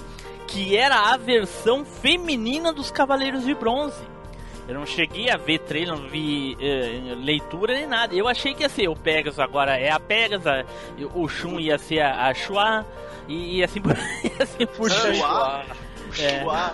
que 0.48 0.78
era 0.78 1.12
a 1.12 1.18
versão 1.18 1.84
feminina 1.84 2.72
dos 2.72 2.92
Cavaleiros 2.92 3.44
de 3.46 3.56
Bronze. 3.56 4.04
Eu 4.68 4.76
não 4.76 4.86
cheguei 4.86 5.30
a 5.30 5.36
ver 5.38 5.60
trailer, 5.60 5.96
não 5.98 6.08
vi 6.08 6.56
eh, 6.62 7.16
leitura 7.18 7.74
nem 7.74 7.86
nada. 7.86 8.16
Eu 8.16 8.28
achei 8.30 8.54
que 8.54 8.64
ia 8.64 8.70
ser 8.70 8.88
o 8.88 8.96
Pegasus 8.96 9.40
agora 9.40 9.78
é 9.78 9.90
a 9.92 10.00
Pegasus, 10.00 10.48
a- 10.48 10.64
o 11.14 11.28
Shun 11.28 11.60
ia 11.60 11.78
ser 11.78 12.00
a, 12.00 12.28
a 12.28 12.34
Shua, 12.34 12.86
e, 13.28 13.58
e 13.58 13.64
assim 13.64 13.82
por, 13.82 13.92
e 14.24 14.42
assim 14.42 14.66
por. 14.66 14.90
Chua. 14.90 15.62
É. 16.20 16.40
Chua. 16.42 16.72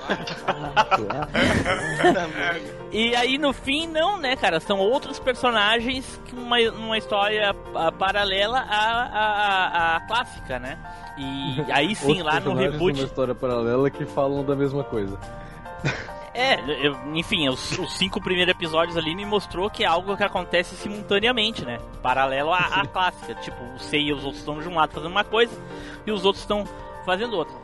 E 2.91 3.15
aí 3.15 3.37
no 3.37 3.53
fim 3.53 3.87
não, 3.87 4.17
né, 4.17 4.35
cara? 4.35 4.59
São 4.59 4.79
outros 4.79 5.19
personagens 5.19 6.19
que 6.25 6.35
uma, 6.35 6.57
uma 6.71 6.97
história 6.97 7.55
ah, 7.75 7.91
paralela 7.91 8.59
à, 8.59 8.75
à, 9.05 9.95
à 9.95 9.99
clássica, 10.01 10.59
né? 10.59 10.77
E 11.17 11.71
aí 11.71 11.95
sim, 11.95 12.07
Outros 12.21 12.25
lá 12.25 12.39
no 12.39 12.53
reboot. 12.53 12.97
numa 12.97 13.05
história 13.07 13.35
paralela 13.35 13.89
que 13.89 14.05
falam 14.05 14.43
da 14.43 14.55
mesma 14.55 14.83
coisa. 14.83 15.17
É, 16.39 16.87
eu- 16.87 16.97
enfim, 17.13 17.49
os, 17.49 17.77
os 17.77 17.93
cinco 17.93 18.21
primeiros 18.21 18.51
episódios 18.51 18.95
ali 18.97 19.13
me 19.15 19.25
mostrou 19.25 19.69
que 19.69 19.83
é 19.83 19.87
algo 19.87 20.15
que 20.15 20.23
acontece 20.23 20.75
simultaneamente, 20.75 21.65
né? 21.65 21.79
Paralelo 22.01 22.53
à, 22.53 22.59
à 22.81 22.85
clássica. 22.85 23.35
Tipo, 23.35 23.61
o 23.75 23.79
Sei 23.79 24.03
e 24.03 24.13
os 24.13 24.23
outros 24.23 24.39
estão 24.39 24.59
de 24.59 24.67
um 24.67 24.75
lado 24.75 24.93
fazendo 24.93 25.11
uma 25.11 25.23
coisa 25.23 25.51
e 26.05 26.11
os 26.11 26.23
outros 26.25 26.43
estão 26.43 26.63
fazendo 27.05 27.35
outra. 27.35 27.55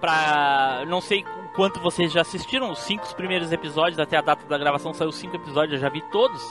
Pra. 0.00 0.84
Não 0.86 1.00
sei 1.00 1.24
quanto 1.54 1.80
vocês 1.80 2.12
já 2.12 2.20
assistiram, 2.20 2.70
os 2.70 2.80
cinco 2.80 3.12
primeiros 3.14 3.50
episódios, 3.52 3.98
até 3.98 4.16
a 4.16 4.20
data 4.20 4.44
da 4.46 4.58
gravação 4.58 4.92
saiu 4.92 5.12
cinco 5.12 5.36
episódios, 5.36 5.74
eu 5.74 5.78
já 5.80 5.88
vi 5.88 6.02
todos. 6.10 6.42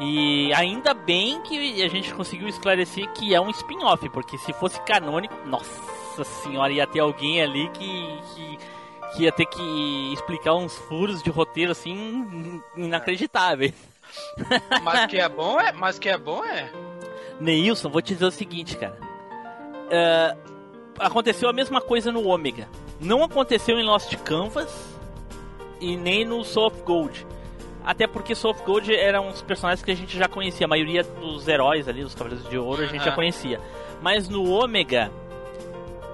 E 0.00 0.52
ainda 0.52 0.92
bem 0.92 1.40
que 1.42 1.82
a 1.82 1.88
gente 1.88 2.12
conseguiu 2.12 2.48
esclarecer 2.48 3.08
que 3.12 3.34
é 3.34 3.40
um 3.40 3.48
spin-off, 3.50 4.08
porque 4.10 4.36
se 4.36 4.52
fosse 4.52 4.80
canônico, 4.82 5.34
nossa 5.46 6.24
senhora, 6.24 6.72
ia 6.72 6.86
ter 6.86 7.00
alguém 7.00 7.40
ali 7.40 7.68
que, 7.70 8.18
que, 8.34 8.58
que 9.14 9.24
ia 9.24 9.32
ter 9.32 9.46
que 9.46 10.12
explicar 10.12 10.54
uns 10.54 10.76
furos 10.76 11.22
de 11.22 11.30
roteiro 11.30 11.72
assim 11.72 12.62
inacreditáveis. 12.76 13.74
Mas 14.82 15.06
que 15.10 15.18
é 15.18 15.28
bom 15.28 15.60
é, 15.60 15.72
mas 15.72 15.98
que 15.98 16.08
é 16.08 16.16
bom 16.18 16.44
é. 16.44 16.70
Neilson, 17.40 17.88
vou 17.88 18.00
te 18.00 18.14
dizer 18.14 18.26
o 18.26 18.30
seguinte, 18.30 18.76
cara. 18.76 18.96
É, 19.90 20.36
aconteceu 20.98 21.48
a 21.48 21.52
mesma 21.52 21.80
coisa 21.80 22.10
no 22.10 22.26
Ômega. 22.26 22.68
Não 23.00 23.22
aconteceu 23.22 23.78
em 23.78 23.84
Lost 23.84 24.14
Canvas 24.16 24.96
e 25.80 25.96
nem 25.96 26.24
no 26.24 26.42
Soul 26.44 26.68
of 26.68 26.82
Gold. 26.82 27.26
Até 27.84 28.06
porque 28.06 28.34
Soul 28.34 28.54
of 28.54 28.62
Gold 28.64 28.92
eram 28.92 29.28
uns 29.28 29.42
personagens 29.42 29.84
que 29.84 29.90
a 29.92 29.94
gente 29.94 30.18
já 30.18 30.26
conhecia. 30.26 30.66
A 30.66 30.68
maioria 30.68 31.04
dos 31.04 31.46
heróis 31.46 31.86
ali, 31.88 32.02
dos 32.02 32.14
Cavaleiros 32.14 32.48
de 32.48 32.58
Ouro, 32.58 32.82
a 32.82 32.86
gente 32.86 33.00
já 33.00 33.08
Aham. 33.08 33.14
conhecia. 33.14 33.60
Mas 34.02 34.28
no 34.28 34.50
Ômega, 34.50 35.10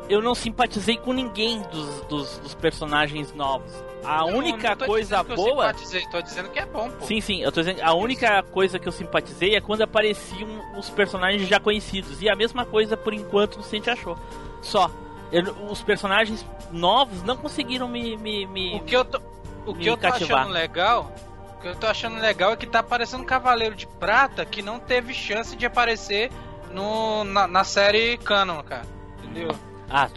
eu 0.08 0.20
não 0.22 0.34
simpatizei 0.34 0.96
com 0.96 1.12
ninguém 1.12 1.62
dos, 1.70 2.00
dos, 2.06 2.38
dos 2.38 2.54
personagens 2.54 3.32
novos. 3.32 3.72
A 4.04 4.18
Não, 4.18 4.26
única 4.38 4.74
não 4.74 4.86
coisa 4.86 5.22
que 5.24 5.30
eu 5.32 5.36
boa. 5.36 5.68
simpatizei, 5.68 6.02
Tô 6.10 6.20
dizendo 6.20 6.48
que 6.50 6.58
é 6.58 6.66
bom, 6.66 6.90
pô. 6.90 7.04
Sim, 7.06 7.20
sim, 7.20 7.40
eu 7.42 7.52
tô 7.52 7.60
dizendo, 7.60 7.80
a 7.82 7.94
única 7.94 8.42
coisa 8.42 8.78
que 8.78 8.88
eu 8.88 8.92
simpatizei 8.92 9.54
é 9.54 9.60
quando 9.60 9.82
apareciam 9.82 10.48
os 10.76 10.90
personagens 10.90 11.48
já 11.48 11.60
conhecidos. 11.60 12.20
E 12.20 12.28
a 12.28 12.34
mesma 12.34 12.64
coisa, 12.66 12.96
por 12.96 13.14
enquanto, 13.14 13.56
no 13.58 13.62
Sente 13.62 13.88
achou. 13.90 14.18
Só. 14.60 14.90
Eu- 15.30 15.54
os 15.70 15.80
personagens 15.82 16.44
novos 16.70 17.22
não 17.22 17.36
conseguiram 17.36 17.88
me. 17.88 18.16
me, 18.16 18.44
me- 18.46 18.74
O 18.76 18.80
que 18.80 18.94
eu 18.96 19.04
tô, 19.04 19.20
o 19.66 19.74
que 19.74 19.86
eu 19.86 19.96
tô 19.96 20.02
cativar. 20.10 20.40
achando 20.40 20.52
legal, 20.52 21.12
o 21.56 21.60
que 21.62 21.68
eu 21.68 21.76
tô 21.76 21.86
achando 21.86 22.20
legal 22.20 22.52
é 22.52 22.56
que 22.56 22.66
tá 22.66 22.80
aparecendo 22.80 23.20
um 23.22 23.26
Cavaleiro 23.26 23.74
de 23.76 23.86
Prata 23.86 24.44
que 24.44 24.60
não 24.62 24.78
teve 24.80 25.14
chance 25.14 25.54
de 25.56 25.64
aparecer 25.64 26.30
no, 26.72 27.22
na, 27.24 27.46
na 27.46 27.62
série 27.64 28.18
Canon, 28.18 28.62
cara. 28.64 28.82
Entendeu? 29.22 29.50
Ah, 29.94 30.08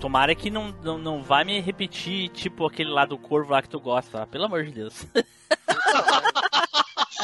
tomara 0.00 0.34
que 0.34 0.48
não, 0.48 0.74
não, 0.82 0.96
não 0.96 1.22
vai 1.22 1.44
me 1.44 1.60
repetir, 1.60 2.30
tipo, 2.30 2.64
aquele 2.66 2.88
lá 2.90 3.04
do 3.04 3.18
corvo 3.18 3.52
lá 3.52 3.60
que 3.60 3.68
tu 3.68 3.78
gosta, 3.78 4.20
lá, 4.20 4.26
pelo 4.26 4.44
amor 4.46 4.64
de 4.64 4.72
Deus. 4.72 4.94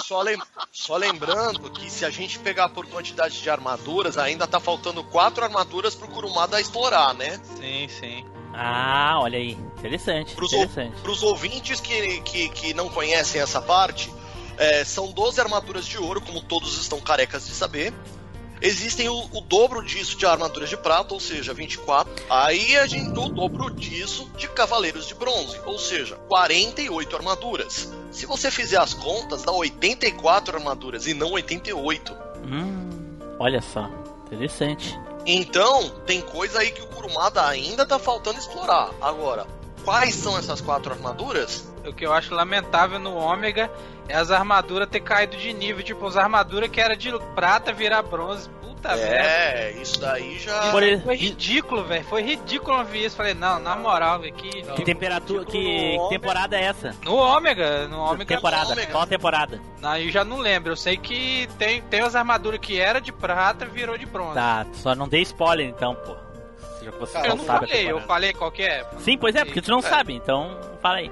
Só, 0.05 0.23
lem- 0.23 0.41
só 0.73 0.97
lembrando 0.97 1.71
que 1.71 1.91
se 1.91 2.03
a 2.05 2.09
gente 2.11 2.39
pegar 2.39 2.71
por 2.71 2.87
quantidade 2.87 3.43
de 3.43 3.51
armaduras, 3.51 4.17
ainda 4.17 4.47
tá 4.47 4.59
faltando 4.59 5.05
quatro 5.05 5.45
armaduras 5.45 5.95
pro 5.95 6.09
Kurumada 6.09 6.59
explorar, 6.61 7.13
né? 7.15 7.39
Sim, 7.57 7.87
sim. 7.89 8.25
ah, 8.55 9.19
olha 9.21 9.39
aí. 9.39 9.53
Interessante, 9.79 10.35
Pros, 10.35 10.51
interessante. 10.53 10.99
pros 11.03 11.23
ouvintes 11.23 11.79
que, 11.81 12.21
que, 12.23 12.49
que 12.49 12.73
não 12.75 12.89
conhecem 12.89 13.41
essa 13.41 13.61
parte, 13.61 14.11
é, 14.57 14.83
são 14.83 15.13
12 15.13 15.41
armaduras 15.43 15.85
de 15.87 15.99
ouro, 15.99 16.23
como 16.23 16.41
todos 16.43 16.79
estão 16.79 17.01
carecas 17.01 17.47
de 17.47 17.53
saber. 17.53 17.93
Existem 18.61 19.09
o, 19.09 19.19
o 19.33 19.41
dobro 19.41 19.85
disso 19.85 20.17
de 20.17 20.27
armaduras 20.27 20.69
de 20.69 20.77
prata, 20.77 21.15
ou 21.15 21.21
seja, 21.21 21.55
24. 21.55 22.13
Aí 22.29 22.77
a 22.77 22.87
gente 22.87 23.09
o 23.19 23.29
dobro 23.29 23.71
disso 23.71 24.31
de 24.37 24.49
cavaleiros 24.49 25.07
de 25.07 25.15
bronze, 25.15 25.61
ou 25.65 25.79
seja, 25.79 26.17
48 26.29 27.17
armaduras. 27.17 27.93
Se 28.11 28.27
você 28.27 28.51
fizer 28.51 28.79
as 28.79 28.95
contas, 28.95 29.43
dá 29.43 29.53
84 29.53 30.57
armaduras 30.57 31.07
e 31.07 31.15
não 31.15 31.33
88. 31.33 32.17
Hum, 32.45 33.19
olha 33.39 33.61
só. 33.61 33.89
Interessante. 34.27 34.99
Então, 35.27 35.91
tem 36.07 36.21
coisa 36.21 36.61
aí 36.61 36.71
que 36.71 36.83
o 36.83 36.87
Kurumada 36.87 37.47
ainda 37.47 37.85
tá 37.85 37.99
faltando 37.99 38.39
explorar. 38.39 38.91
Agora, 39.01 39.47
quais 39.85 40.15
são 40.15 40.39
essas 40.39 40.61
quatro 40.61 40.93
armaduras? 40.93 41.69
O 41.87 41.93
que 41.93 42.05
eu 42.05 42.13
acho 42.13 42.35
lamentável 42.35 42.99
no 42.99 43.15
Ômega 43.15 43.71
é 44.09 44.17
as 44.17 44.31
armaduras 44.31 44.89
ter 44.89 45.01
caído 45.01 45.37
de 45.37 45.53
nível. 45.53 45.83
Tipo, 45.83 46.07
as 46.07 46.17
armaduras 46.17 46.69
que 46.71 46.81
era 46.81 46.97
de 46.97 47.11
prata 47.35 47.73
virar 47.73 48.03
bronze. 48.03 48.49
Puta 48.61 48.95
merda. 48.95 49.15
É, 49.17 49.73
isso 49.83 50.01
daí 50.01 50.39
já. 50.39 50.71
Por 50.71 50.83
Foi 51.03 51.17
ridículo, 51.17 51.83
velho. 51.85 52.05
Foi 52.05 52.23
ridículo 52.23 52.79
eu 52.79 52.85
ver 52.85 53.07
isso. 53.07 53.17
Falei, 53.17 53.35
não, 53.35 53.59
na 53.59 53.75
moral, 53.75 54.21
velho. 54.21 54.33
Que, 54.33 54.63
Que 54.63 54.85
temperatura. 54.85 55.45
Que, 55.45 55.53
que 55.99 56.09
temporada 56.11 56.57
é 56.57 56.63
essa? 56.63 56.95
No 57.05 57.17
Ômega, 57.17 57.89
no 57.89 57.99
Ômega. 57.99 58.37
temporada. 58.37 58.73
Ômega. 58.73 58.93
Qual 58.93 59.05
temporada? 59.07 59.61
Aí 59.83 60.07
eu 60.07 60.13
já 60.13 60.25
não 60.25 60.39
lembro. 60.39 60.71
Eu 60.73 60.77
sei 60.77 60.97
que 60.97 61.49
tem, 61.59 61.83
tem 61.83 62.01
as 62.03 62.15
armaduras 62.15 62.61
que 62.61 62.79
era 62.81 63.01
de 63.01 63.11
prata 63.11 63.67
virou 63.67 63.99
de 63.99 64.07
bronze. 64.07 64.35
Tá, 64.35 64.65
só 64.75 64.95
não 64.95 65.09
dei 65.09 65.23
spoiler 65.23 65.67
então, 65.67 65.95
pô. 65.97 66.15
Você 67.01 67.13
Cara, 67.13 67.27
eu 67.27 67.31
não 67.31 67.37
não 67.39 67.45
sabe 67.45 67.65
a 67.65 67.69
falei, 67.69 67.91
eu 67.91 68.01
falei 68.03 68.33
qual 68.33 68.51
que 68.53 68.63
é. 68.63 68.87
Sim, 69.01 69.19
pois 69.19 69.35
é, 69.35 69.45
porque 69.45 69.61
tu 69.61 69.71
não 69.73 69.81
É. 69.81 69.83
sabe, 69.83 70.15
então 70.15 70.57
fala 70.81 70.99
aí. 70.99 71.11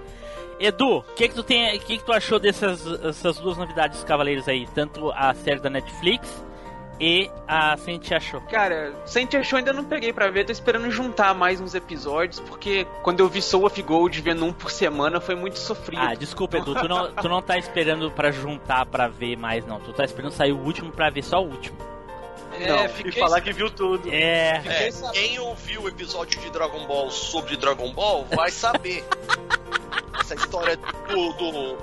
Edu, 0.58 0.98
o 0.98 1.02
que 1.14 1.28
que 1.28 1.34
tu 1.34 1.42
tem, 1.42 1.78
que 1.78 1.98
que 1.98 2.04
tu 2.04 2.12
achou 2.12 2.38
dessas 2.38 2.86
essas 3.04 3.38
duas 3.38 3.56
novidades 3.56 3.98
dos 3.98 4.04
Cavaleiros 4.04 4.48
aí, 4.48 4.66
tanto 4.74 5.10
a 5.12 5.34
série 5.34 5.60
da 5.60 5.68
Netflix 5.70 6.44
e 6.98 7.30
a 7.46 7.76
Sente 7.76 8.14
achou? 8.14 8.40
Cara, 8.42 8.94
Saint 9.04 9.30
Show 9.44 9.58
ainda 9.58 9.72
não 9.72 9.84
peguei 9.84 10.12
pra 10.12 10.30
ver, 10.30 10.46
tô 10.46 10.52
esperando 10.52 10.90
juntar 10.90 11.34
mais 11.34 11.60
uns 11.60 11.74
episódios, 11.74 12.40
porque 12.40 12.86
quando 13.02 13.20
eu 13.20 13.28
vi 13.28 13.42
Soul 13.42 13.66
of 13.66 13.82
Gold 13.82 14.20
vendo 14.22 14.44
um 14.44 14.52
por 14.52 14.70
semana 14.70 15.20
foi 15.20 15.34
muito 15.34 15.58
sofrido. 15.58 16.02
Ah, 16.02 16.14
desculpa, 16.14 16.56
Edu, 16.56 16.74
tu 16.74 16.88
não, 16.88 17.12
tu 17.12 17.28
não 17.28 17.42
tá 17.42 17.58
esperando 17.58 18.10
pra 18.10 18.30
juntar 18.30 18.86
pra 18.86 19.08
ver 19.08 19.36
mais 19.36 19.66
não, 19.66 19.78
tu 19.78 19.92
tá 19.92 20.04
esperando 20.04 20.32
sair 20.32 20.52
o 20.52 20.58
último 20.58 20.90
pra 20.90 21.10
ver 21.10 21.22
só 21.22 21.42
o 21.42 21.46
último. 21.46 21.76
É, 22.58 22.68
Não, 22.68 22.88
fiquei, 22.88 23.12
e 23.12 23.14
falar 23.14 23.40
que 23.40 23.52
viu 23.52 23.70
tudo. 23.70 24.08
É, 24.12 24.62
É, 24.64 24.90
quem 25.12 25.38
ouviu 25.38 25.82
o 25.82 25.88
episódio 25.88 26.40
de 26.40 26.50
Dragon 26.50 26.86
Ball 26.86 27.10
sobre 27.10 27.56
Dragon 27.56 27.92
Ball 27.92 28.26
vai 28.34 28.50
saber. 28.50 29.04
Essa 30.20 30.34
história 30.34 30.76
do. 30.76 31.32
do. 31.34 31.76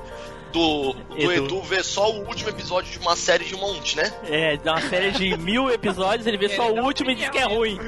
do, 0.52 0.94
do 0.94 1.32
Edu. 1.32 1.46
Edu. 1.46 1.62
ver 1.62 1.84
só 1.84 2.12
o 2.12 2.28
último 2.28 2.50
episódio 2.50 2.92
de 2.92 3.00
uma 3.00 3.16
série 3.16 3.46
de 3.46 3.56
um 3.56 3.60
monte, 3.60 3.96
né? 3.98 4.12
é, 4.24 4.58
dá 4.58 4.74
uma 4.74 4.82
série 4.82 5.12
de 5.12 5.38
mil 5.38 5.70
episódios, 5.72 6.28
ele 6.28 6.38
vê 6.38 6.50
só 6.50 6.70
Ele 6.70 6.80
o 6.80 6.84
último 6.84 7.12
e 7.12 7.16
diz 7.16 7.30
que 7.30 7.38
é 7.38 7.46
ruim. 7.46 7.80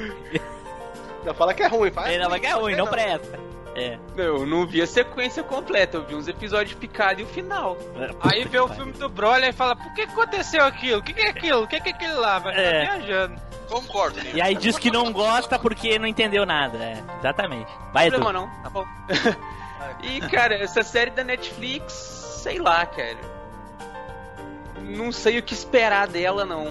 Já 1.26 1.34
fala 1.34 1.54
que 1.54 1.64
é 1.64 1.68
ruim, 1.68 1.92
faz. 1.92 2.14
Ele 2.14 2.24
não 2.24 2.40
que 2.40 2.46
é 2.46 2.54
ruim, 2.54 2.76
não 2.76 2.88
presta. 2.88 3.40
É. 3.76 3.98
Eu 4.16 4.46
não 4.46 4.66
vi 4.66 4.82
a 4.82 4.88
sequência 4.88 5.44
completa, 5.44 5.98
eu 5.98 6.06
vi 6.06 6.16
uns 6.16 6.28
episódios 6.30 6.74
picados 6.76 7.22
e 7.22 7.24
o 7.24 7.28
final. 7.28 7.78
Aí 8.22 8.46
vê 8.46 8.58
o 8.60 8.70
filme 8.70 8.94
do 8.94 9.10
Broly 9.10 9.48
e 9.50 9.52
fala, 9.54 9.76
por 9.76 9.94
que 9.94 10.02
aconteceu 10.04 10.64
aquilo? 10.64 11.00
O 11.00 11.04
que, 11.04 11.14
que 11.14 11.22
é 11.22 11.30
aquilo? 11.30 11.64
O 11.64 11.68
que, 11.68 11.80
que 11.82 11.90
é 11.90 11.92
aquilo 11.92 12.20
lá? 12.22 12.40
Vai 12.40 12.54
É. 12.56 12.82
ficar 12.86 12.98
viajando. 13.00 13.42
Concordo. 13.68 14.20
E 14.34 14.42
aí 14.42 14.56
diz 14.56 14.78
que 14.78 14.90
não 14.92 15.12
gosta 15.12 15.60
porque 15.60 16.00
não 16.00 16.08
entendeu 16.08 16.46
nada. 16.46 16.78
É, 16.78 17.04
exatamente. 17.20 17.70
Vai, 17.92 18.08
Edu. 18.08 18.18
problema 18.20 18.40
não, 18.48 18.64
tá 18.64 18.70
bom. 18.70 18.86
e, 20.04 20.22
cara, 20.30 20.56
essa 20.56 20.84
série 20.84 21.12
da 21.12 21.24
Netflix, 21.24 21.92
sei 22.44 22.60
lá, 22.60 22.86
cara. 22.86 23.18
Não 24.82 25.12
sei 25.12 25.40
o 25.40 25.44
que 25.44 25.54
esperar 25.54 26.08
dela, 26.08 26.46
não. 26.46 26.68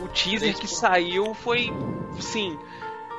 O 0.00 0.08
teaser 0.08 0.56
que 0.56 0.68
saiu 0.68 1.34
foi, 1.34 1.72
sim, 2.20 2.56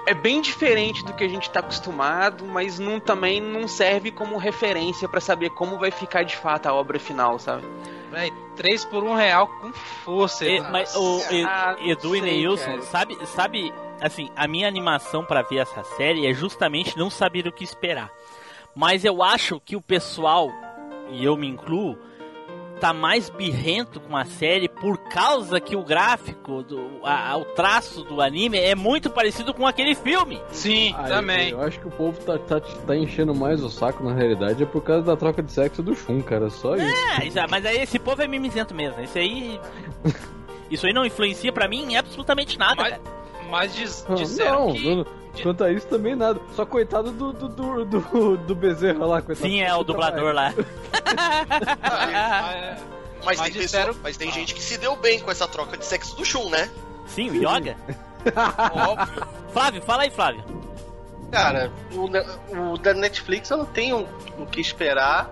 é 0.05 0.13
bem 0.13 0.41
diferente 0.41 1.03
do 1.05 1.13
que 1.13 1.23
a 1.23 1.27
gente 1.27 1.49
tá 1.49 1.59
acostumado, 1.59 2.45
mas 2.45 2.79
não, 2.79 2.99
também 2.99 3.39
não 3.41 3.67
serve 3.67 4.11
como 4.11 4.37
referência 4.37 5.07
pra 5.07 5.19
saber 5.21 5.49
como 5.51 5.77
vai 5.77 5.91
ficar 5.91 6.23
de 6.23 6.35
fato 6.35 6.67
a 6.67 6.73
obra 6.73 6.99
final, 6.99 7.37
sabe? 7.39 7.63
Véi, 8.11 8.31
3 8.55 8.85
por 8.85 9.03
1 9.03 9.13
real 9.15 9.47
com 9.47 9.71
força. 9.71 10.45
E- 10.47 10.59
mas 10.61 10.95
o 10.95 11.19
E- 11.31 11.43
Ah, 11.43 11.75
Edu 11.79 12.15
e 12.15 12.19
sei, 12.19 12.31
Neilson, 12.31 12.65
cara. 12.65 12.81
sabe, 12.81 13.25
sabe, 13.27 13.73
assim, 14.01 14.31
a 14.35 14.47
minha 14.47 14.67
animação 14.67 15.23
pra 15.23 15.43
ver 15.43 15.57
essa 15.57 15.83
série 15.83 16.25
é 16.25 16.33
justamente 16.33 16.97
não 16.97 17.09
saber 17.09 17.47
o 17.47 17.51
que 17.51 17.63
esperar. 17.63 18.09
Mas 18.75 19.05
eu 19.05 19.21
acho 19.21 19.59
que 19.59 19.75
o 19.75 19.81
pessoal, 19.81 20.49
e 21.11 21.23
eu 21.23 21.35
me 21.37 21.47
incluo, 21.47 21.97
tá 22.79 22.93
mais 22.93 23.29
birrento 23.29 23.99
com 23.99 24.15
a 24.15 24.25
série 24.25 24.67
por 24.69 24.97
causa 24.97 25.59
que 25.59 25.75
o 25.75 25.83
gráfico, 25.83 26.63
do, 26.63 26.89
a- 27.03 27.31
a- 27.31 27.37
o 27.37 27.45
traço 27.45 28.03
do 28.03 28.21
anime 28.21 28.57
é 28.57 28.73
muito 28.75 29.09
parecido 29.09 29.53
com 29.53 29.67
aquele 29.67 29.93
filme. 29.95 30.41
Sim, 30.51 30.93
Ah, 30.97 31.03
também. 31.03 31.49
Eu, 31.49 31.59
eu 31.59 31.63
acho 31.67 31.79
que 31.79 31.87
o 31.87 31.91
povo 31.91 32.19
tá, 32.21 32.37
tá, 32.39 32.59
tá 32.59 32.95
enchendo 32.95 33.35
mais 33.35 33.63
o 33.63 33.69
saco, 33.69 34.03
na 34.03 34.13
realidade, 34.13 34.63
é 34.63 34.65
por 34.65 34.81
causa 34.81 35.03
da 35.03 35.15
troca 35.17 35.43
de 35.43 35.51
sexo 35.51 35.83
do 35.83 35.95
Shun, 35.95 36.21
cara. 36.21 36.49
Só 36.49 36.75
isso. 36.75 36.85
É, 37.21 37.25
isso- 37.27 37.37
mas 37.49 37.65
aí 37.65 37.77
esse 37.81 37.99
povo 37.99 38.21
é 38.21 38.27
mimizento 38.27 38.73
mesmo. 38.73 39.01
Esse 39.01 39.19
aí. 39.19 39.59
Isso 40.69 40.85
aí 40.85 40.93
não 40.93 41.03
influencia 41.03 41.51
pra 41.51 41.67
mim 41.67 41.83
em 41.93 41.97
absolutamente 41.97 42.57
nada, 42.59 42.75
Mas-. 42.83 42.99
Mas 43.49 43.75
diz, 43.75 44.05
Não, 44.07 44.15
disseram 44.15 44.67
não, 44.67 44.73
que... 44.73 44.95
não, 44.95 45.05
quanto 45.41 45.63
a 45.63 45.71
isso 45.71 45.87
também 45.87 46.15
nada. 46.15 46.39
Só 46.55 46.65
coitado 46.65 47.11
do, 47.11 47.31
do, 47.33 47.47
do, 47.49 47.85
do, 47.85 48.37
do 48.37 48.55
Bezerra 48.55 49.05
lá, 49.05 49.21
coitado. 49.21 49.47
Sim, 49.47 49.61
é 49.61 49.73
o 49.75 49.83
dublador 49.83 50.33
lá. 50.33 50.53
Ah. 51.83 52.75
Mas, 53.23 53.37
Mas 53.39 53.51
tem 53.51 53.61
disseram- 53.61 53.87
pessoa- 53.87 54.03
mas 54.03 54.17
tem 54.17 54.31
gente 54.31 54.53
que 54.53 54.61
se 54.61 54.77
deu 54.77 54.95
bem 54.95 55.19
com 55.19 55.29
essa 55.31 55.47
troca 55.47 55.77
de 55.77 55.85
sexo 55.85 56.15
do 56.15 56.23
Shun, 56.25 56.49
né? 56.49 56.69
Sim, 57.07 57.29
o 57.31 57.35
Yoga. 57.35 57.75
Óbvio. 58.73 59.27
Flávio, 59.51 59.81
fala 59.81 60.03
aí, 60.03 60.11
Flávio. 60.11 60.43
Cara, 61.31 61.71
o, 61.93 62.73
o 62.73 62.77
da 62.77 62.93
Netflix 62.93 63.49
eu 63.49 63.57
não 63.57 63.65
tenho 63.65 64.07
o 64.37 64.45
que 64.45 64.59
esperar. 64.61 65.29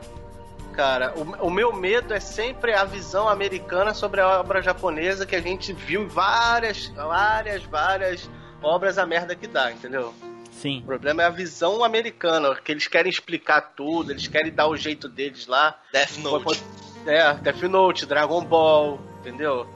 Cara, 0.74 1.14
o, 1.16 1.48
o 1.48 1.50
meu 1.50 1.74
medo 1.74 2.14
é 2.14 2.20
sempre 2.20 2.74
a 2.74 2.84
visão 2.84 3.28
americana 3.28 3.94
sobre 3.96 4.22
a 4.22 4.40
obra 4.40 4.62
japonesa 4.62 5.26
que 5.26 5.36
a 5.36 5.42
gente 5.42 5.74
viu 5.74 6.04
em 6.04 6.08
várias, 6.08 6.88
várias, 6.88 7.64
várias 7.64 8.30
obras 8.62 8.98
a 8.98 9.06
merda 9.06 9.36
que 9.36 9.48
dá, 9.48 9.72
entendeu? 9.72 10.14
Sim. 10.52 10.80
O 10.80 10.86
problema 10.88 11.22
é 11.22 11.26
a 11.26 11.30
visão 11.30 11.84
americana, 11.84 12.56
que 12.56 12.72
eles 12.72 12.88
querem 12.88 13.10
explicar 13.10 13.62
tudo, 13.76 14.12
eles 14.12 14.28
querem 14.28 14.52
dar 14.52 14.68
o 14.68 14.76
jeito 14.76 15.08
deles 15.08 15.46
lá. 15.48 15.78
Death 15.92 16.18
Note. 16.18 16.64
É, 17.06 17.34
Death 17.36 17.62
Note, 17.64 18.06
Dragon 18.06 18.44
Ball, 18.44 19.00
entendeu? 19.20 19.68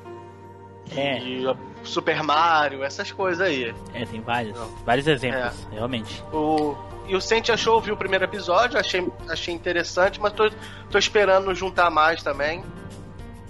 É, 0.96 1.20
E 1.20 1.46
uh, 1.48 1.56
Super 1.84 2.22
Mario, 2.24 2.84
essas 2.84 3.12
coisas 3.12 3.40
aí. 3.48 3.74
é 3.94 4.06
tem 4.06 4.20
vários, 4.22 4.58
vários 4.84 5.08
exemplos, 5.08 5.68
realmente. 5.72 6.22
O, 6.34 6.76
e 7.08 7.16
o 7.16 7.22
Saint 7.22 7.48
achou, 7.50 7.80
viu 7.80 7.94
o 7.94 7.98
primeiro 7.98 8.26
episódio, 8.26 8.78
achei, 8.80 9.08
achei 9.30 9.54
interessante, 9.54 10.20
mas 10.20 10.34
tô, 10.34 10.50
tô 10.90 10.98
esperando 10.98 11.54
juntar 11.56 11.90
mais 11.92 12.22
também. 12.24 12.64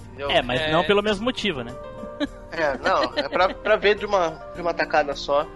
Entendeu? 0.07 0.29
É, 0.29 0.41
mas 0.43 0.59
É. 0.61 0.71
não 0.71 0.83
pelo 0.83 1.01
mesmo 1.01 1.23
motivo, 1.23 1.63
né? 1.63 1.73
É, 2.51 2.77
não, 2.77 3.03
é 3.15 3.29
pra, 3.29 3.53
pra 3.53 3.75
ver 3.75 3.95
de 3.95 4.05
uma, 4.05 4.29
de 4.55 4.61
uma 4.61 4.73
tacada 4.73 5.15
só. 5.15 5.47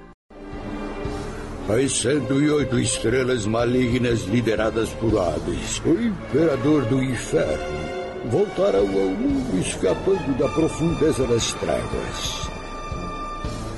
As 1.67 1.91
108 1.93 2.79
estrelas 2.79 3.45
malignas 3.45 4.21
lideradas 4.21 4.89
por 4.93 5.19
Hades, 5.19 5.79
o 5.83 5.99
imperador 5.99 6.85
do 6.85 7.01
inferno, 7.01 8.29
voltarão 8.29 8.87
ao 8.87 9.09
mundo 9.09 9.59
escapando 9.59 10.37
da 10.37 10.47
profundeza 10.49 11.25
das 11.25 11.53
trevas. 11.53 12.49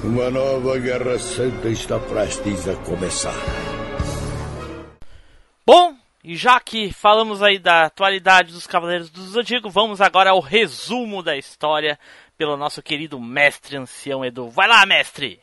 Uma 0.04 0.30
nova 0.30 0.78
guerra 0.78 1.18
santa 1.18 1.70
está 1.70 1.98
prestes 1.98 2.68
a 2.68 2.76
começar. 2.76 3.34
Bom, 5.66 5.96
e 6.24 6.36
já 6.36 6.60
que 6.60 6.92
falamos 6.92 7.42
aí 7.42 7.58
da 7.58 7.86
atualidade 7.86 8.52
dos 8.52 8.68
Cavaleiros 8.68 9.10
do 9.10 9.22
Zodíaco, 9.22 9.70
vamos 9.70 10.02
agora 10.02 10.32
ao 10.32 10.42
resumo 10.42 11.24
da 11.24 11.38
história 11.38 11.98
pelo 12.38 12.56
nosso 12.56 12.82
querido 12.84 13.20
mestre 13.20 13.76
ancião 13.76 14.24
Edu. 14.24 14.50
Vai 14.50 14.68
lá, 14.68 14.86
mestre! 14.86 15.40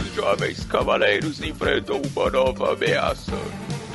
Os 0.00 0.14
jovens 0.14 0.64
cavaleiros 0.64 1.42
enfrentam 1.42 2.00
uma 2.00 2.30
nova 2.30 2.72
ameaça. 2.72 3.36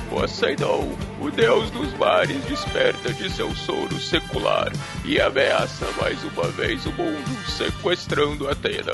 Poseidon, 0.09 0.93
o 1.21 1.31
deus 1.31 1.71
dos 1.71 1.93
mares, 1.93 2.43
desperta 2.43 3.13
de 3.13 3.29
seu 3.29 3.49
sono 3.55 3.97
secular 3.97 4.69
e 5.05 5.19
ameaça 5.21 5.89
mais 6.01 6.21
uma 6.25 6.49
vez 6.49 6.85
o 6.85 6.91
mundo, 6.91 7.49
sequestrando 7.49 8.49
Atena. 8.49 8.91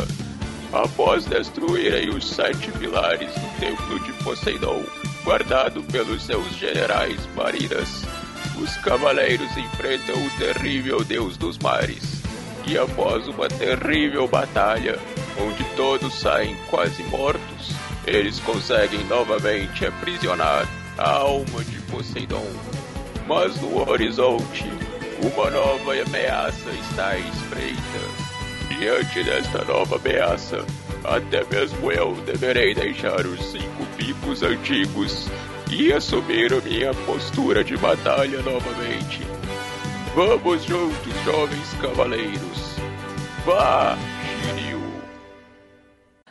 Após 0.72 1.26
destruírem 1.26 2.10
os 2.10 2.30
sete 2.30 2.72
pilares 2.74 3.34
do 3.34 3.60
templo 3.60 4.00
de 4.02 4.14
Poseidon, 4.24 4.84
guardado 5.24 5.82
pelos 5.84 6.22
seus 6.22 6.56
generais 6.56 7.18
marinas, 7.36 8.04
os 8.62 8.76
cavaleiros 8.78 9.56
enfrentam 9.58 10.16
o 10.16 10.30
terrível 10.32 11.04
deus 11.04 11.38
dos 11.38 11.58
mares. 11.58 12.22
E 12.66 12.78
após 12.78 13.28
uma 13.28 13.48
terrível 13.48 14.28
batalha, 14.28 15.00
onde 15.40 15.64
todos 15.76 16.14
saem 16.14 16.56
quase 16.70 17.04
mortos, 17.04 17.72
eles 18.06 18.40
conseguem 18.40 19.04
novamente 19.06 19.86
aprisionar 19.86 20.68
a 20.98 21.10
alma 21.12 21.64
de 21.64 21.80
Poseidon. 21.92 22.48
Mas 23.28 23.60
no 23.62 23.90
horizonte, 23.90 24.66
uma 25.22 25.50
nova 25.50 25.94
ameaça 25.94 26.70
está 26.70 27.10
à 27.10 27.20
espreita. 27.20 28.78
Diante 28.78 29.24
desta 29.24 29.64
nova 29.64 29.96
ameaça, 29.96 30.66
até 31.04 31.44
mesmo 31.46 31.92
eu 31.92 32.16
deverei 32.26 32.74
deixar 32.74 33.26
os 33.26 33.40
cinco 33.52 33.86
picos 33.98 34.44
antigos 34.44 35.30
e 35.72 35.92
assumir 35.92 36.54
a 36.54 36.62
minha 36.62 36.94
postura 37.06 37.64
de 37.64 37.76
batalha 37.78 38.42
novamente. 38.42 39.22
Vamos 40.16 40.64
juntos, 40.64 41.14
jovens 41.24 41.74
cavaleiros. 41.82 42.76
Vá, 43.46 43.98
Shiryu. 44.44 44.82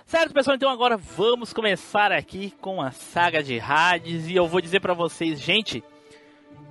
Certo, 0.04 0.32
pessoal, 0.32 0.56
então 0.56 0.70
agora 0.70 0.96
vamos 0.96 1.52
começar 1.52 2.12
aqui 2.12 2.52
com 2.60 2.80
a 2.80 2.90
saga 2.90 3.42
de 3.42 3.60
Hades 3.60 4.26
e 4.28 4.34
eu 4.34 4.46
vou 4.46 4.60
dizer 4.60 4.80
pra 4.80 4.94
vocês, 4.94 5.40
gente, 5.40 5.84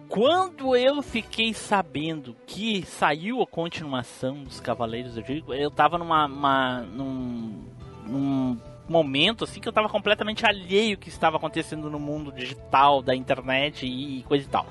quando 0.08 0.76
eu 0.76 1.02
fiquei 1.02 1.54
sabendo 1.54 2.36
que 2.46 2.84
saiu 2.86 3.42
a 3.42 3.48
continuação 3.48 4.44
dos 4.44 4.60
Cavaleiros, 4.60 5.18
eu 5.18 5.24
digo, 5.24 5.54
eu 5.54 5.72
tava 5.72 5.98
numa 5.98 6.26
uma, 6.26 6.82
num, 6.82 7.64
num 8.06 8.60
momento 8.88 9.44
assim 9.44 9.60
que 9.60 9.68
eu 9.68 9.74
tava 9.74 9.90
completamente 9.90 10.46
alheio 10.46 10.98
que 10.98 11.10
estava 11.10 11.38
acontecendo 11.38 11.90
no 11.90 12.00
mundo 12.00 12.32
digital, 12.32 13.02
da 13.02 13.16
internet 13.16 13.86
e 13.86 14.24
coisa 14.24 14.46
e 14.46 14.50
tal. 14.50 14.68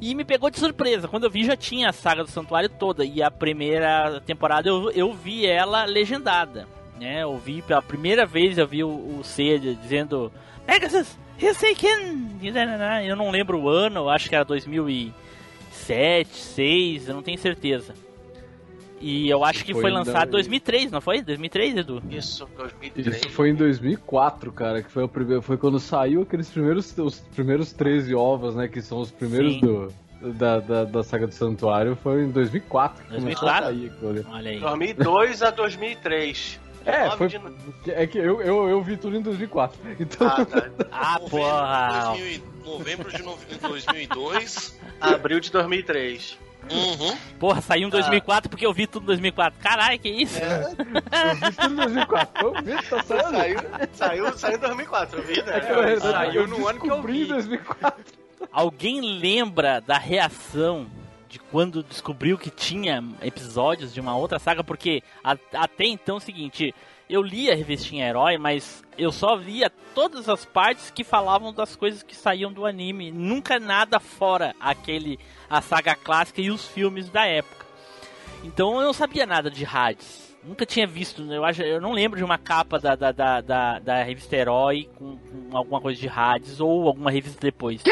E 0.00 0.14
me 0.14 0.24
pegou 0.24 0.50
de 0.50 0.58
surpresa. 0.58 1.08
Quando 1.08 1.24
eu 1.24 1.30
vi, 1.30 1.44
já 1.44 1.56
tinha 1.56 1.88
a 1.88 1.92
saga 1.92 2.22
do 2.22 2.30
Santuário 2.30 2.68
toda. 2.68 3.04
E 3.04 3.22
a 3.22 3.30
primeira 3.30 4.20
temporada 4.20 4.68
eu, 4.68 4.90
eu 4.90 5.12
vi 5.12 5.46
ela 5.46 5.84
legendada. 5.84 6.68
Né? 7.00 7.22
Eu 7.22 7.36
vi 7.38 7.62
pela 7.62 7.82
primeira 7.82 8.26
vez, 8.26 8.58
eu 8.58 8.66
vi 8.66 8.84
o, 8.84 8.88
o 8.88 9.24
C 9.24 9.58
dizendo 9.58 10.32
Pegasus, 10.66 11.16
Ryuseiken! 11.38 12.38
Eu 13.06 13.16
não 13.16 13.30
lembro 13.30 13.60
o 13.60 13.68
ano, 13.68 14.00
eu 14.00 14.10
acho 14.10 14.28
que 14.28 14.34
era 14.34 14.44
2007, 14.44 15.14
2006, 15.76 17.08
eu 17.08 17.14
não 17.14 17.22
tenho 17.22 17.38
certeza. 17.38 17.94
E 19.00 19.28
eu 19.28 19.44
acho 19.44 19.64
que 19.64 19.72
foi, 19.72 19.82
Foi 19.82 19.90
lançado 19.90 20.22
em 20.22 20.26
da- 20.26 20.32
2003, 20.32 20.90
não 20.90 21.00
foi? 21.00 21.20
2003, 21.22 21.76
Edu? 21.76 22.02
Isso, 22.10 22.48
2003. 22.56 23.16
Isso 23.16 23.30
foi 23.30 23.50
em 23.50 23.54
2004, 23.54 24.50
cara, 24.52 24.82
que 24.82 24.90
foi, 24.90 25.04
o 25.04 25.08
primeiro, 25.08 25.42
foi 25.42 25.56
quando 25.58 25.78
saiu 25.78 26.22
aqueles 26.22 26.48
primeiros, 26.48 26.96
os 26.98 27.18
primeiros 27.34 27.72
13 27.72 28.14
ovos, 28.14 28.54
né, 28.54 28.68
que 28.68 28.80
são 28.80 28.98
os 29.00 29.10
primeiros 29.10 29.54
Sim. 29.54 29.60
do, 29.60 29.92
da, 30.32 30.60
da, 30.60 30.84
da 30.84 31.04
saga 31.04 31.26
do 31.26 31.34
Santuário, 31.34 31.94
foi 32.02 32.22
em 32.24 32.30
2004. 32.30 33.04
que 33.04 33.14
começou 33.16 33.48
a 33.48 33.60
2004? 33.60 33.64
sair 33.66 33.86
aquilo 33.90 34.10
ali. 34.10 34.26
Olha 34.30 34.50
aí. 34.50 34.60
2002 34.60 35.42
a 35.42 35.50
2003. 35.50 36.60
É, 36.86 37.04
9 37.08 37.16
foi, 37.16 37.28
de- 37.28 37.90
é 37.90 38.06
que 38.06 38.16
eu, 38.16 38.40
eu, 38.40 38.68
eu 38.68 38.82
vi 38.82 38.96
tudo 38.96 39.16
em 39.16 39.20
2004. 39.20 39.78
Então, 40.00 40.26
Ah, 40.26 40.44
tá. 40.44 40.70
Ah, 40.90 41.20
porra! 41.28 42.04
2000 42.14 42.26
e- 42.32 42.42
novembro 42.64 43.10
de 43.12 43.22
no- 43.22 43.36
2002. 43.60 44.78
Abril 45.00 45.38
de 45.40 45.50
2003. 45.52 46.38
Uhum. 46.70 47.16
Porra, 47.38 47.60
saiu 47.60 47.86
em 47.88 47.90
2004 47.90 48.48
porque 48.50 48.66
eu 48.66 48.72
vi 48.72 48.86
tudo 48.86 49.04
em 49.04 49.06
2004. 49.06 49.60
Caralho, 49.60 49.98
que 49.98 50.08
isso? 50.08 50.38
eu 50.40 51.34
vi 51.36 51.56
tudo 51.56 51.72
em 51.72 51.76
2004. 51.76 52.46
Eu 52.46 52.54
vi, 52.62 52.82
tá 52.88 53.02
saindo. 53.02 53.30
Saiu, 53.30 53.58
saiu, 53.92 54.38
saiu 54.38 54.56
em 54.56 54.60
2004, 54.60 55.22
viu? 55.22 55.36
É 55.46 55.60
que, 55.60 55.68
na 55.68 55.80
realidade, 55.80 56.00
Saiu 56.00 56.42
eu 56.42 56.48
no 56.48 56.66
ano 56.68 56.80
que 56.80 56.86
eu 56.86 56.90
descobri 56.96 57.18
em 57.20 57.22
vi. 57.24 57.28
2004. 57.28 58.04
Alguém 58.52 59.00
lembra 59.00 59.80
da 59.80 59.98
reação 59.98 60.86
de 61.28 61.38
quando 61.38 61.82
descobriu 61.82 62.38
que 62.38 62.50
tinha 62.50 63.02
episódios 63.22 63.92
de 63.92 64.00
uma 64.00 64.16
outra 64.16 64.38
saga? 64.38 64.62
Porque 64.64 65.02
a- 65.22 65.36
até 65.54 65.84
então 65.84 66.16
é 66.16 66.18
o 66.18 66.20
seguinte, 66.20 66.74
eu 67.08 67.22
lia 67.22 67.52
a 67.52 67.56
revistinha 67.56 68.08
Herói, 68.08 68.38
mas 68.38 68.82
eu 68.96 69.12
só 69.12 69.36
via 69.36 69.70
todas 69.94 70.28
as 70.28 70.44
partes 70.44 70.90
que 70.90 71.04
falavam 71.04 71.52
das 71.52 71.76
coisas 71.76 72.02
que 72.02 72.16
saíam 72.16 72.52
do 72.52 72.64
anime, 72.64 73.10
nunca 73.10 73.58
nada 73.58 74.00
fora 74.00 74.54
aquele 74.60 75.18
a 75.48 75.60
saga 75.60 75.94
clássica 75.94 76.40
e 76.40 76.50
os 76.50 76.66
filmes 76.66 77.08
da 77.08 77.26
época. 77.26 77.66
Então 78.42 78.76
eu 78.78 78.86
não 78.86 78.92
sabia 78.92 79.26
nada 79.26 79.50
de 79.50 79.64
Hades. 79.64 80.26
Nunca 80.44 80.64
tinha 80.64 80.86
visto, 80.86 81.22
eu 81.32 81.44
acho, 81.44 81.62
eu 81.62 81.80
não 81.80 81.92
lembro 81.92 82.16
de 82.16 82.24
uma 82.24 82.38
capa 82.38 82.78
da, 82.78 82.94
da, 82.94 83.10
da, 83.10 83.40
da, 83.40 83.78
da 83.80 84.02
revista 84.04 84.36
Herói 84.36 84.88
com, 84.94 85.16
com 85.16 85.56
alguma 85.56 85.80
coisa 85.80 86.00
de 86.00 86.08
Hades 86.08 86.60
ou 86.60 86.86
alguma 86.86 87.10
revista 87.10 87.40
depois. 87.40 87.82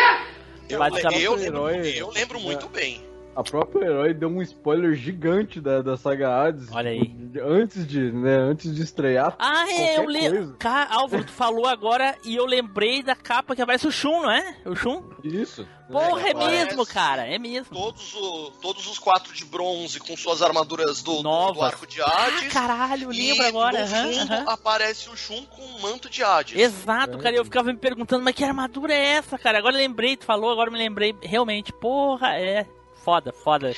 Eu, 0.69 0.79
Basicamente, 0.79 1.23
eu 1.23 1.33
o 1.33 1.35
lembro, 1.35 1.69
eu 1.69 2.11
lembro 2.11 2.41
muito 2.41 2.69
bem. 2.69 3.03
A 3.37 3.43
própria 3.43 3.87
herói 3.87 4.15
deu 4.15 4.29
um 4.29 4.41
spoiler 4.43 4.95
gigante 4.95 5.61
da, 5.61 5.83
da 5.83 5.97
saga 5.97 6.29
Hades. 6.43 6.69
Olha 6.71 6.91
aí. 6.91 7.15
Antes 7.45 7.87
de, 7.87 8.13
né, 8.13 8.37
antes 8.37 8.75
de 8.75 8.83
estrear. 8.83 9.35
Ah, 9.39 9.65
é, 9.69 9.75
qualquer 9.75 9.99
eu 9.99 10.07
lembro. 10.09 10.57
Álvaro, 10.91 11.25
tu 11.25 11.33
falou 11.33 11.67
agora 11.67 12.17
e 12.25 12.37
eu 12.37 12.47
lembrei 12.47 13.03
da 13.03 13.17
capa 13.17 13.57
que 13.57 13.63
aparece 13.63 13.87
o 13.87 13.91
Shun, 13.93 14.23
não 14.23 14.31
é? 14.31 14.57
O 14.65 14.77
Shun? 14.77 15.03
Isso. 15.25 15.67
Porra, 15.91 16.29
é, 16.29 16.31
aparece. 16.31 16.65
mesmo, 16.67 16.87
cara, 16.87 17.27
é 17.27 17.39
mesmo. 17.39 17.75
Todos, 17.77 18.15
o- 18.15 18.53
todos 18.63 18.87
os 18.87 18.99
quatro 18.99 19.35
de 19.35 19.45
bronze 19.45 19.99
com 20.01 20.17
suas 20.17 20.41
armaduras 20.41 21.03
do, 21.03 21.17
do, 21.17 21.23
Novas. 21.25 21.57
do 21.57 21.63
arco 21.63 21.87
de 21.87 22.01
Ah, 22.01 22.07
Hades. 22.27 22.53
caralho, 22.53 23.13
e 23.13 23.31
lembro 23.33 23.47
agora. 23.47 23.81
no 23.83 23.87
fundo 23.89 24.33
aham. 24.33 24.45
aparece 24.49 25.11
o 25.11 25.17
Shun 25.17 25.45
com 25.47 25.61
um 25.63 25.81
manto 25.81 26.09
de 26.09 26.23
Hades. 26.23 26.59
Exato, 26.59 27.19
cara, 27.19 27.37
eu 27.37 27.45
ficava 27.45 27.71
me 27.73 27.79
perguntando, 27.79 28.25
mas 28.25 28.35
que 28.35 28.45
armadura 28.45 28.95
é 28.95 29.05
essa, 29.17 29.37
cara? 29.37 29.59
Agora 29.59 29.75
eu 29.75 29.79
lembrei, 29.79 30.17
tu 30.17 30.25
falou, 30.25 30.51
agora 30.53 30.69
eu 30.69 30.73
me 30.73 30.79
lembrei. 30.79 31.15
Realmente, 31.21 31.73
porra, 31.73 32.29
é 32.39 32.67
foda, 33.05 33.33
foda. 33.33 33.73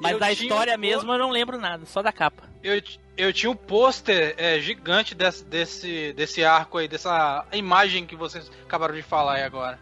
Mas 0.00 0.12
Eu 0.12 0.18
da 0.18 0.30
história 0.30 0.74
um- 0.74 0.78
mesmo 0.78 1.12
eu 1.12 1.18
não 1.18 1.30
lembro 1.30 1.58
nada, 1.58 1.86
só 1.86 2.02
da 2.02 2.12
capa. 2.12 2.42
Eu, 2.62 2.82
eu 3.16 3.32
tinha 3.32 3.50
um 3.50 3.56
pôster 3.56 4.34
é, 4.36 4.60
gigante 4.60 5.14
desse, 5.14 5.44
desse, 5.44 6.12
desse 6.12 6.44
arco 6.44 6.78
aí, 6.78 6.86
dessa 6.86 7.44
imagem 7.52 8.04
que 8.06 8.14
vocês 8.14 8.50
acabaram 8.64 8.94
de 8.94 9.02
falar 9.02 9.36
aí 9.36 9.42
agora. 9.42 9.78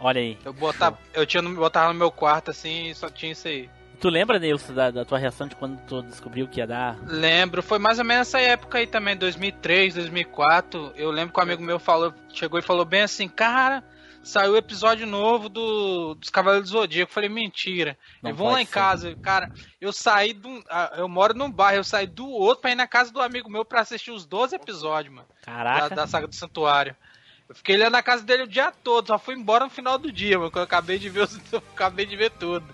Olha 0.00 0.20
aí. 0.20 0.36
Eu, 0.44 0.52
botava, 0.52 0.98
eu 1.14 1.24
tinha 1.24 1.40
no, 1.42 1.54
botava 1.54 1.92
no 1.92 1.98
meu 1.98 2.10
quarto 2.10 2.50
assim 2.50 2.88
e 2.88 2.94
só 2.94 3.08
tinha 3.08 3.30
isso 3.32 3.46
aí. 3.46 3.70
Tu 4.00 4.08
lembra, 4.08 4.36
Nilson, 4.36 4.74
da, 4.74 4.90
da 4.90 5.04
tua 5.04 5.16
reação 5.16 5.46
de 5.46 5.54
quando 5.54 5.78
tu 5.86 6.02
descobriu 6.02 6.48
que 6.48 6.58
ia 6.58 6.66
dar? 6.66 6.98
Lembro, 7.06 7.62
foi 7.62 7.78
mais 7.78 8.00
ou 8.00 8.04
menos 8.04 8.26
essa 8.26 8.40
época 8.40 8.78
aí 8.78 8.86
também, 8.88 9.16
2003, 9.16 9.94
2004. 9.94 10.92
Eu 10.96 11.12
lembro 11.12 11.32
que 11.32 11.38
um 11.38 11.42
amigo 11.44 11.62
meu 11.62 11.78
falou, 11.78 12.12
chegou 12.32 12.58
e 12.58 12.62
falou 12.62 12.84
bem 12.84 13.02
assim, 13.02 13.28
cara, 13.28 13.84
saiu 14.22 14.52
o 14.52 14.56
episódio 14.56 15.06
novo 15.06 15.48
do, 15.48 16.14
dos 16.14 16.30
Cavaleiros 16.30 16.70
do 16.70 16.78
Zodíaco. 16.78 17.10
Eu 17.10 17.14
falei, 17.14 17.28
mentira. 17.28 17.96
Não 18.22 18.30
eu 18.30 18.36
vou 18.36 18.50
lá 18.50 18.60
em 18.62 18.66
ser. 18.66 18.72
casa, 18.72 19.16
cara. 19.16 19.50
Eu 19.80 19.92
saí 19.92 20.32
do. 20.32 20.62
ah, 20.70 20.92
Eu 20.96 21.08
moro 21.08 21.34
num 21.34 21.50
bairro, 21.50 21.80
eu 21.80 21.84
saí 21.84 22.06
do 22.06 22.28
outro 22.28 22.62
pra 22.62 22.70
ir 22.72 22.76
na 22.76 22.86
casa 22.86 23.12
do 23.12 23.20
amigo 23.20 23.50
meu 23.50 23.64
pra 23.64 23.80
assistir 23.80 24.10
os 24.10 24.24
12 24.26 24.54
episódios, 24.56 25.14
mano. 25.14 25.28
Da, 25.44 25.52
Caraca. 25.52 25.94
da 25.94 26.06
saga 26.06 26.26
do 26.26 26.34
Santuário. 26.34 26.94
Eu 27.48 27.54
fiquei 27.54 27.76
lá 27.76 27.90
na 27.90 28.02
casa 28.02 28.22
dele 28.22 28.44
o 28.44 28.48
dia 28.48 28.72
todo, 28.82 29.08
só 29.08 29.18
fui 29.18 29.34
embora 29.34 29.64
no 29.64 29.70
final 29.70 29.98
do 29.98 30.10
dia, 30.10 30.38
mano. 30.38 30.50
Quando 30.50 30.60
eu 30.62 30.64
acabei 30.64 30.98
de 30.98 31.08
ver, 31.10 31.22
os- 31.24 31.38
eu 31.52 31.58
acabei 31.74 32.06
de 32.06 32.16
ver 32.16 32.30
tudo. 32.30 32.64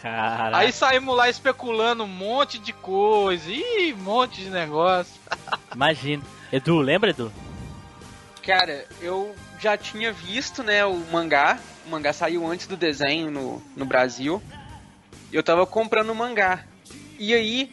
Caraca. 0.00 0.56
Aí 0.58 0.70
saímos 0.70 1.16
lá 1.16 1.30
especulando 1.30 2.04
um 2.04 2.08
monte 2.08 2.58
de 2.58 2.72
coisa, 2.74 3.50
ih, 3.50 3.94
um 3.94 4.02
monte 4.02 4.42
de 4.42 4.50
negócio. 4.50 5.14
Imagina. 5.74 6.22
Edu, 6.52 6.78
lembra, 6.78 7.08
Edu? 7.10 7.32
Cara, 8.42 8.84
eu 9.00 9.34
já 9.64 9.78
tinha 9.78 10.12
visto, 10.12 10.62
né, 10.62 10.84
o 10.84 10.94
mangá. 11.10 11.58
O 11.86 11.90
mangá 11.90 12.12
saiu 12.12 12.46
antes 12.46 12.66
do 12.66 12.76
desenho 12.76 13.30
no, 13.30 13.62
no 13.74 13.86
Brasil. 13.86 14.42
Eu 15.32 15.42
tava 15.42 15.66
comprando 15.66 16.10
um 16.12 16.14
mangá. 16.14 16.64
E 17.18 17.32
aí 17.32 17.72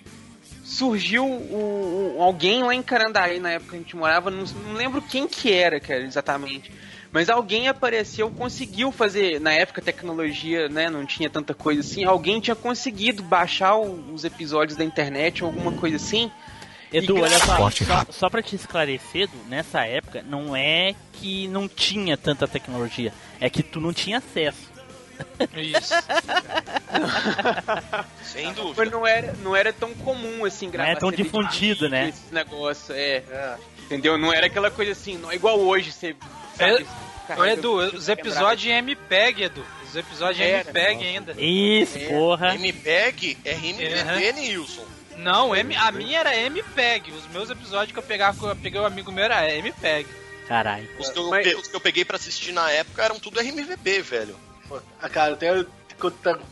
surgiu 0.64 1.26
o, 1.26 2.16
o- 2.18 2.22
alguém 2.24 2.64
lá 2.64 2.74
em 2.74 2.82
Carandaí, 2.82 3.40
na 3.42 3.52
época 3.52 3.72
que 3.72 3.76
a 3.76 3.80
gente 3.80 3.96
morava, 3.98 4.32
não, 4.32 4.46
não 4.66 4.74
lembro 4.74 5.02
quem 5.02 5.28
que 5.28 5.52
era, 5.52 5.80
cara, 5.82 6.00
exatamente. 6.02 6.72
Mas 7.12 7.30
alguém 7.30 7.68
apareceu, 7.68 8.30
conseguiu 8.32 8.90
fazer, 8.90 9.42
na 9.42 9.52
época 9.52 9.82
tecnologia, 9.82 10.70
né, 10.70 10.90
não 10.90 11.06
tinha 11.06 11.30
tanta 11.30 11.54
coisa 11.54 11.82
assim, 11.82 12.06
alguém 12.06 12.40
tinha 12.40 12.56
conseguido 12.56 13.22
baixar 13.22 13.76
o- 13.76 14.14
os 14.14 14.24
episódios 14.24 14.78
da 14.78 14.86
internet 14.86 15.44
alguma 15.44 15.74
coisa 15.74 15.98
assim. 15.98 16.32
Edu, 16.92 17.22
olha 17.22 17.40
só, 17.40 17.56
Forte 17.56 17.86
só, 17.86 18.06
só 18.10 18.30
pra 18.30 18.42
te 18.42 18.56
esclarecer, 18.56 19.24
Edu, 19.24 19.38
nessa 19.48 19.86
época 19.86 20.22
não 20.22 20.56
é 20.56 20.94
que 21.14 21.48
não 21.48 21.68
tinha 21.68 22.18
tanta 22.18 22.48
tecnologia, 22.48 23.14
é 23.40 23.50
que 23.50 23.64
tu 23.64 23.80
não 23.80 23.94
tinha 23.94 24.18
acesso. 24.18 24.70
Isso. 25.56 25.94
Sem 28.24 28.52
dúvida. 28.54 28.76
Mas 28.78 28.92
não 28.92 29.08
era, 29.08 29.34
não 29.44 29.56
era 29.56 29.72
tão 29.72 29.94
comum 29.94 30.46
assim 30.46 30.70
gravar. 30.70 30.90
Não 30.90 30.98
é 30.98 31.00
tão 31.00 31.12
difundido, 31.12 31.90
né? 31.90 32.10
Esses 32.10 32.32
negócios, 32.32 32.90
é. 32.90 33.24
Entendeu? 33.86 34.18
Não 34.18 34.34
era 34.34 34.48
aquela 34.48 34.72
coisa 34.72 34.92
assim, 34.92 35.18
não 35.18 35.32
é 35.32 35.36
igual 35.36 35.60
hoje, 35.60 35.92
você. 35.92 36.16
É, 36.58 36.72
sabe, 36.72 36.84
Ô, 36.84 37.28
carrega 37.28 37.54
Edu, 37.54 37.76
os 37.76 38.10
episódios 38.10 38.66
em 38.66 38.78
MPEG, 38.78 39.44
Edu. 39.44 39.64
Os 39.88 39.96
episódios 39.96 40.40
em. 40.40 40.50
MPEG 40.50 41.06
ainda. 41.06 41.36
Isso, 41.38 42.00
porra. 42.08 42.56
MPEG 42.56 43.38
é 43.46 43.54
RMVB, 43.54 44.34
Nilson. 44.34 44.86
Não, 45.18 45.56
M, 45.56 45.76
a 45.76 45.92
minha 45.92 46.20
era 46.20 46.36
MPEG. 46.36 47.12
Os 47.12 47.28
meus 47.28 47.50
episódios 47.50 47.92
que 47.94 48.00
eu 48.00 48.04
pegava, 48.04 48.38
que 48.38 48.44
eu 48.46 48.56
peguei 48.56 48.80
o 48.80 48.86
amigo 48.86 49.12
meu 49.12 49.24
era 49.26 49.50
MPEG. 49.56 50.08
Caralho. 50.48 50.90
Os 51.00 51.10
que, 51.10 51.20
eu, 51.20 51.30
Mas- 51.30 51.54
os 51.56 51.68
que 51.68 51.76
eu 51.76 51.80
peguei 51.82 52.04
pra 52.04 52.18
assistir 52.18 52.52
na 52.52 52.70
época 52.72 53.04
eram 53.04 53.20
tudo 53.20 53.40
RMVB, 53.40 54.02
velho. 54.02 54.36
Ah, 55.02 55.10
cara, 55.10 55.32
eu 55.32 55.38
tenho 55.38 55.68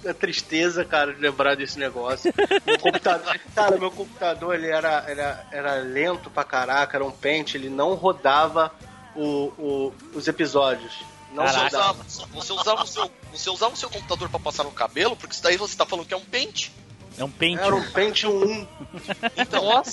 a 0.07 0.13
tristeza, 0.13 0.85
cara, 0.85 1.13
de 1.13 1.19
lembrar 1.21 1.55
desse 1.55 1.79
negócio. 1.79 2.31
Meu 2.65 2.77
computador, 2.79 3.39
cara, 3.55 3.77
meu 3.77 3.89
computador 3.91 4.53
ele 4.55 4.67
era, 4.67 5.03
era, 5.07 5.45
era 5.51 5.73
lento 5.75 6.29
pra 6.29 6.43
caraca, 6.43 6.97
era 6.97 7.03
um 7.05 7.11
pente, 7.11 7.57
ele 7.57 7.69
não 7.69 7.95
rodava 7.95 8.71
o, 9.15 9.51
o- 9.57 9.93
os 10.13 10.27
episódios. 10.27 10.93
Não 11.33 11.47
Você 11.47 11.65
usava, 11.65 12.03
você, 12.03 12.53
usava 12.53 12.83
o 12.83 12.87
seu, 12.87 13.11
você 13.31 13.49
usava 13.49 13.73
o 13.73 13.77
seu 13.77 13.89
computador 13.89 14.29
pra 14.29 14.39
passar 14.39 14.63
no 14.63 14.71
cabelo, 14.71 15.15
porque 15.15 15.33
isso 15.33 15.43
daí 15.43 15.57
você 15.57 15.75
tá 15.75 15.85
falando 15.85 16.05
que 16.07 16.13
é 16.13 16.17
um 16.17 16.25
pente. 16.25 16.71
É 17.19 17.23
um 17.23 17.29
pente. 17.29 17.61
Era 17.61 17.75
um 17.75 17.91
pente 17.91 18.25
1. 18.25 18.67
Então, 19.37 19.83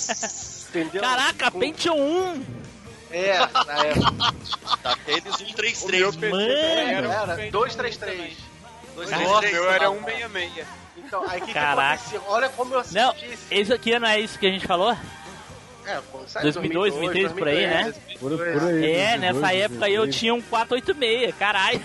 Entendeu? 0.69 1.01
Caraca, 1.01 1.51
Com- 1.51 1.59
pente 1.59 1.89
1! 1.89 2.43
É, 3.11 3.37
na 3.39 3.85
época. 3.85 4.33
tá, 4.83 4.97
eles 5.07 5.35
133. 5.35 6.15
Mano! 6.17 6.41
Era 7.11 7.35
233. 7.51 8.33
Nossa, 8.95 9.45
eu 9.47 9.69
era 9.71 9.89
166. 9.89 10.65
Então, 10.97 11.23
aí 11.29 11.37
o 11.37 11.41
que, 11.41 11.47
que 11.47 11.53
Caraca. 11.53 11.93
acontecia? 11.95 12.21
Olha 12.27 12.49
como 12.49 12.73
eu 12.73 12.79
assisti 12.79 12.97
Não, 12.99 13.11
esse. 13.13 13.37
esse 13.51 13.73
aqui 13.73 13.97
não 13.99 14.07
é 14.07 14.19
isso 14.19 14.37
que 14.39 14.47
a 14.47 14.51
gente 14.51 14.65
falou? 14.67 14.91
É, 15.85 16.01
saiu 16.27 16.43
2002, 16.51 16.93
2003, 16.95 17.31
por 17.31 17.47
aí, 17.47 17.65
né? 17.67 17.93
Por, 18.19 18.31
por 18.37 18.41
aí. 18.45 18.91
É, 18.91 19.17
2002, 19.17 19.19
nessa 19.21 19.53
época 19.53 19.85
aí 19.85 19.93
eu 19.93 20.01
2003. 20.03 20.15
tinha 20.19 20.33
um 20.33 20.41
486, 20.41 21.35
caralho. 21.37 21.81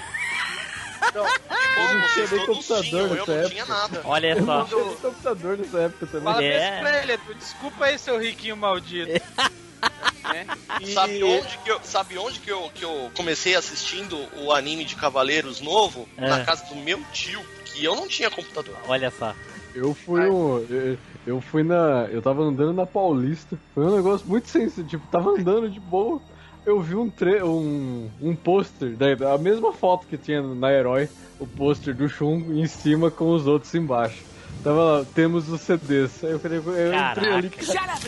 Então, 1.08 1.26
Eu 1.26 1.98
não 1.98 2.08
tinha 2.12 2.26
nem 2.28 2.46
computador 2.46 2.84
tinham, 2.84 3.00
eu 3.00 3.08
nessa 3.14 3.26
não 3.32 3.34
época. 3.38 3.50
tinha 3.50 3.66
nada. 3.66 4.00
Olha 4.04 4.34
só. 4.44 4.58
Não 4.58 4.66
tinha 4.66 4.84
nem 4.84 4.94
computador 4.96 5.58
nessa 5.58 5.78
época 5.78 6.06
também. 6.06 6.32
Fala 6.32 6.44
É. 6.44 6.54
é. 6.56 6.80
pra 6.80 7.02
ele. 7.02 7.18
Desculpa 7.38 7.84
aí, 7.86 7.98
seu 7.98 8.18
riquinho 8.18 8.56
maldito. 8.56 9.10
e- 10.80 10.86
Sabe 10.92 11.22
onde, 11.24 11.58
que 11.58 11.70
eu, 11.70 11.80
sabe 11.82 12.18
onde 12.18 12.38
que, 12.40 12.50
eu, 12.50 12.70
que 12.74 12.84
eu 12.84 13.10
comecei 13.16 13.54
assistindo 13.56 14.16
o 14.42 14.52
anime 14.52 14.84
de 14.84 14.94
Cavaleiros 14.96 15.60
novo? 15.60 16.08
É. 16.16 16.28
Na 16.28 16.44
casa 16.44 16.64
do 16.66 16.76
meu 16.76 17.02
tio, 17.12 17.42
que 17.64 17.84
eu 17.84 17.94
não 17.96 18.06
tinha 18.08 18.30
computador. 18.30 18.76
Olha 18.86 19.10
só. 19.10 19.34
Eu 19.74 19.94
fui 19.94 20.28
um. 20.28 20.58
eu- 20.70 20.98
Eu 21.24 21.40
fui 21.40 21.62
na. 21.62 22.08
Eu 22.10 22.20
tava 22.20 22.42
andando 22.42 22.72
na 22.74 22.84
Paulista. 22.84 23.56
Foi 23.74 23.84
um 23.84 23.94
negócio 23.96 24.26
muito 24.26 24.48
sensível. 24.48 24.84
Tipo, 24.86 25.06
tava 25.06 25.30
andando 25.30 25.70
de 25.70 25.78
boa. 25.78 26.20
Eu 26.64 26.81
vi 26.81 26.94
um 26.94 27.11
tre 27.11 27.42
um, 27.42 28.09
um 28.20 28.37
pôster, 28.37 28.94
a 29.33 29.38
mesma 29.38 29.72
foto 29.72 30.07
que 30.07 30.16
tinha 30.16 30.40
na 30.40 30.72
Herói, 30.72 31.09
o 31.40 31.46
pôster 31.46 31.94
do 31.94 32.09
Shun 32.09 32.38
em 32.53 32.66
cima 32.66 33.11
com 33.11 33.33
os 33.33 33.46
outros 33.46 33.75
embaixo. 33.75 34.22
Tava 34.62 34.83
lá, 34.83 35.05
temos 35.12 35.48
os 35.48 35.61
CDs. 35.61 36.22
Aí 36.22 36.31
eu 36.31 36.38
falei, 36.38 36.59
eu 36.59 36.94
entrei 36.94 37.33
ali 37.33 37.51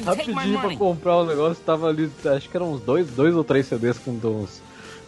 rapidinho 0.05 0.61
pra 0.61 0.77
comprar 0.77 1.17
o 1.17 1.27
negócio, 1.27 1.63
tava 1.65 1.89
ali, 1.89 2.09
acho 2.25 2.49
que 2.49 2.57
eram 2.57 2.73
uns 2.73 2.81
dois, 2.81 3.09
dois 3.11 3.35
ou 3.35 3.43
três 3.43 3.67
CDs 3.67 3.99
com 3.99 4.13
uns. 4.13 4.63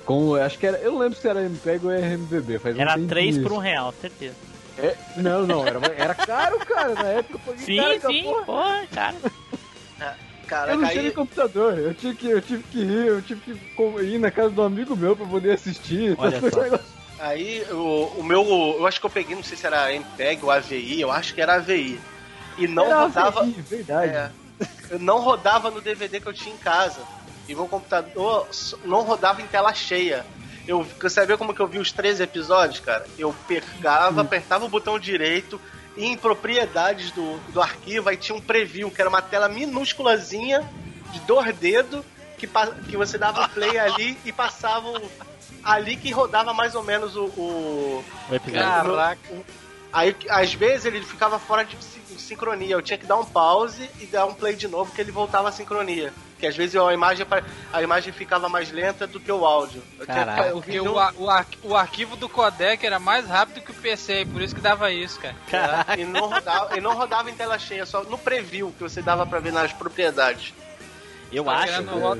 Com, 0.04 0.34
acho 0.36 0.58
que 0.58 0.66
era. 0.66 0.78
Eu 0.78 0.98
lembro 0.98 1.18
se 1.18 1.28
era 1.28 1.42
MPEG 1.44 1.84
ou 1.84 1.92
RMVB. 1.92 2.58
Faz 2.58 2.76
um 2.76 2.80
Era 2.80 2.92
tempinho 2.92 3.08
3 3.08 3.38
por 3.38 3.52
um 3.52 3.58
real, 3.58 3.92
certeza. 4.00 4.34
É, 4.78 4.94
não, 5.16 5.46
não, 5.46 5.66
era, 5.66 5.80
era 5.96 6.14
caro, 6.14 6.58
cara. 6.60 6.94
Na 6.94 7.08
época 7.08 7.38
Sim, 7.56 7.76
caro 7.76 7.92
essa 7.92 8.08
sim, 8.08 8.22
porra. 8.22 8.44
pô, 8.44 8.94
cara. 8.94 9.16
Caraca, 10.46 10.72
Eu 10.72 10.78
não 10.78 10.88
tinha 10.88 11.00
aí, 11.00 11.06
nem 11.06 11.12
computador, 11.14 11.78
eu 11.78 11.94
tive 11.94 12.14
que, 12.16 12.26
eu 12.30 12.40
tive 12.40 12.62
que 12.64 12.78
ir, 12.78 13.06
eu 13.06 13.22
tive 13.22 13.40
que 13.40 13.82
ir 14.04 14.18
na 14.18 14.30
casa 14.30 14.50
do 14.50 14.62
amigo 14.62 14.96
meu 14.96 15.16
pra 15.16 15.26
poder 15.26 15.52
assistir. 15.52 16.12
então 16.12 16.24
Olha 16.24 16.40
só. 16.50 16.80
aí 17.18 17.64
o, 17.70 18.12
o 18.18 18.22
meu. 18.24 18.44
Eu 18.78 18.86
acho 18.86 19.00
que 19.00 19.06
eu 19.06 19.10
peguei, 19.10 19.34
não 19.34 19.42
sei 19.42 19.56
se 19.56 19.66
era 19.66 19.92
MPEG 19.92 20.44
ou 20.44 20.50
AVI, 20.50 21.00
eu 21.00 21.10
acho 21.10 21.34
que 21.34 21.40
era 21.40 21.54
AVI. 21.56 22.00
E 22.58 22.66
não 22.66 22.86
Era 22.86 23.00
rodava. 23.02 23.40
AVI, 23.40 23.52
verdade. 23.62 24.12
É, 24.12 24.30
eu 24.90 24.98
não 24.98 25.20
rodava 25.20 25.70
no 25.70 25.80
DVD 25.80 26.20
que 26.20 26.26
eu 26.26 26.32
tinha 26.32 26.54
em 26.54 26.58
casa. 26.58 27.00
E 27.48 27.54
meu 27.54 27.66
computador 27.68 28.48
não 28.84 29.02
rodava 29.02 29.40
em 29.42 29.46
tela 29.46 29.72
cheia. 29.74 30.24
Eu, 30.66 30.84
eu 31.00 31.10
sabia 31.10 31.36
como 31.36 31.54
que 31.54 31.60
eu 31.60 31.66
vi 31.68 31.78
os 31.78 31.92
três 31.92 32.18
episódios, 32.18 32.80
cara? 32.80 33.06
Eu 33.18 33.34
pegava, 33.46 34.22
apertava 34.22 34.64
o 34.64 34.68
botão 34.68 34.98
direito 34.98 35.60
e 35.96 36.04
em 36.06 36.16
propriedades 36.16 37.10
do, 37.10 37.38
do 37.52 37.60
arquivo 37.62 38.08
aí 38.08 38.16
tinha 38.16 38.36
um 38.36 38.40
preview, 38.40 38.90
que 38.90 39.00
era 39.00 39.08
uma 39.08 39.22
tela 39.22 39.48
minúsculazinha 39.48 40.62
de 41.12 41.20
dois 41.20 41.54
dedos 41.56 42.04
que, 42.38 42.48
que 42.88 42.96
você 42.96 43.16
dava 43.16 43.48
play 43.48 43.78
ali 43.78 44.18
e 44.24 44.30
passava 44.32 44.88
o- 44.88 45.10
ali 45.64 45.96
que 45.96 46.10
rodava 46.10 46.52
mais 46.52 46.74
ou 46.74 46.82
menos 46.82 47.16
o- 47.16 47.24
o, 47.36 48.04
O 48.30 48.34
episódio. 48.34 48.62
Caraca. 48.66 49.20
Aí, 49.92 50.14
às 50.28 50.52
vezes, 50.52 50.84
ele 50.84 51.00
ficava 51.02 51.38
fora 51.38 51.64
de 51.64 51.76
sin- 51.82 52.18
sincronia. 52.18 52.74
Eu 52.74 52.82
tinha 52.82 52.98
que 52.98 53.06
dar 53.06 53.16
um 53.16 53.24
pause 53.24 53.88
e 53.98 54.04
dar 54.06 54.26
um 54.26 54.34
play 54.34 54.54
de 54.54 54.68
novo, 54.68 54.92
que 54.92 55.00
ele 55.00 55.10
voltava 55.10 55.48
à 55.48 55.52
sincronia. 55.52 56.12
Que 56.46 56.50
às 56.50 56.56
vezes 56.56 56.76
a 56.76 56.94
imagem, 56.94 57.26
a 57.72 57.82
imagem 57.82 58.12
ficava 58.12 58.48
mais 58.48 58.70
lenta 58.70 59.04
do 59.04 59.18
que 59.18 59.32
o 59.32 59.44
áudio. 59.44 59.82
Que- 59.98 60.06
Caraca. 60.06 60.50
Porque 60.52 60.78
o, 60.78 60.92
o, 60.94 61.28
ar- 61.28 61.46
o 61.64 61.74
arquivo 61.74 62.14
do 62.14 62.28
codec 62.28 62.86
era 62.86 63.00
mais 63.00 63.26
rápido 63.26 63.62
que 63.64 63.72
o 63.72 63.74
PC, 63.74 64.20
e 64.20 64.26
por 64.26 64.40
isso 64.40 64.54
que 64.54 64.60
dava 64.60 64.92
isso, 64.92 65.18
cara. 65.18 65.34
é, 65.88 66.00
e, 66.00 66.04
não 66.04 66.28
rodava, 66.28 66.78
e 66.78 66.80
não 66.80 66.94
rodava 66.96 67.28
em 67.30 67.34
tela 67.34 67.58
cheia, 67.58 67.84
só 67.84 68.04
no 68.04 68.16
preview, 68.16 68.72
que 68.78 68.82
você 68.84 69.02
dava 69.02 69.26
pra 69.26 69.40
ver 69.40 69.52
nas 69.52 69.72
propriedades. 69.72 70.54
Eu 71.32 71.42
Tá 71.44 71.52
acho, 71.64 71.82
ro- 71.82 72.18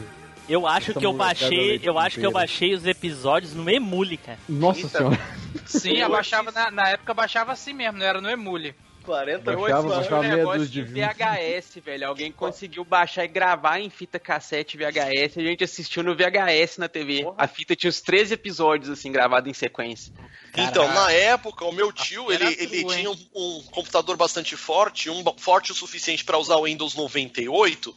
eu 0.48 0.66
acho 0.66 0.92
que 0.94 1.06
eu 1.06 1.12
baixei, 1.12 1.80
eu 1.84 1.96
acho 2.00 2.18
que 2.18 2.26
eu 2.26 2.32
baixei 2.32 2.74
os 2.74 2.84
episódios 2.84 3.54
no 3.54 3.70
Emule, 3.70 4.16
cara. 4.16 4.38
Nossa 4.48 4.80
Eita. 4.80 4.98
senhora. 4.98 5.20
Sim, 5.66 6.02
abaixava 6.02 6.50
na, 6.50 6.70
na 6.72 6.88
época 6.88 7.14
baixava 7.14 7.52
assim 7.52 7.72
mesmo, 7.72 7.98
não 7.98 8.06
era 8.06 8.20
no 8.20 8.28
Emule. 8.28 8.74
48 9.06 9.44
Baixava, 9.44 9.78
anos. 9.80 9.96
baixava 9.96 10.16
um 10.16 10.20
meia 10.22 10.36
negócio 10.36 10.58
dúzia 10.60 10.84
de 10.84 10.92
de. 10.92 11.00
VHS, 11.00 11.76
velho. 11.84 12.08
Alguém 12.08 12.32
conseguiu 12.32 12.84
baixar 12.84 13.24
e 13.24 13.28
gravar 13.28 13.80
em 13.80 13.88
fita 13.88 14.18
cassete 14.18 14.76
VHS. 14.76 15.38
A 15.38 15.42
gente 15.42 15.64
assistiu 15.64 16.02
no 16.02 16.14
VHS 16.14 16.78
na 16.78 16.88
TV. 16.88 17.26
A 17.38 17.46
fita 17.46 17.74
tinha 17.74 17.88
os 17.90 18.00
13 18.00 18.34
episódios, 18.34 18.90
assim, 18.90 19.10
gravados 19.10 19.48
em 19.50 19.54
sequência. 19.54 20.12
Então, 20.56 20.86
na 20.92 21.10
época, 21.12 21.64
o 21.66 21.72
meu 21.72 21.92
tio, 21.92 22.32
ele, 22.32 22.44
ele 22.58 22.84
tinha 22.84 23.10
um, 23.10 23.16
um 23.34 23.62
computador 23.70 24.16
bastante 24.16 24.56
forte, 24.56 25.10
um 25.10 25.22
forte 25.36 25.70
o 25.72 25.74
suficiente 25.74 26.24
para 26.24 26.38
usar 26.38 26.56
o 26.56 26.64
Windows 26.64 26.94
98. 26.94 27.94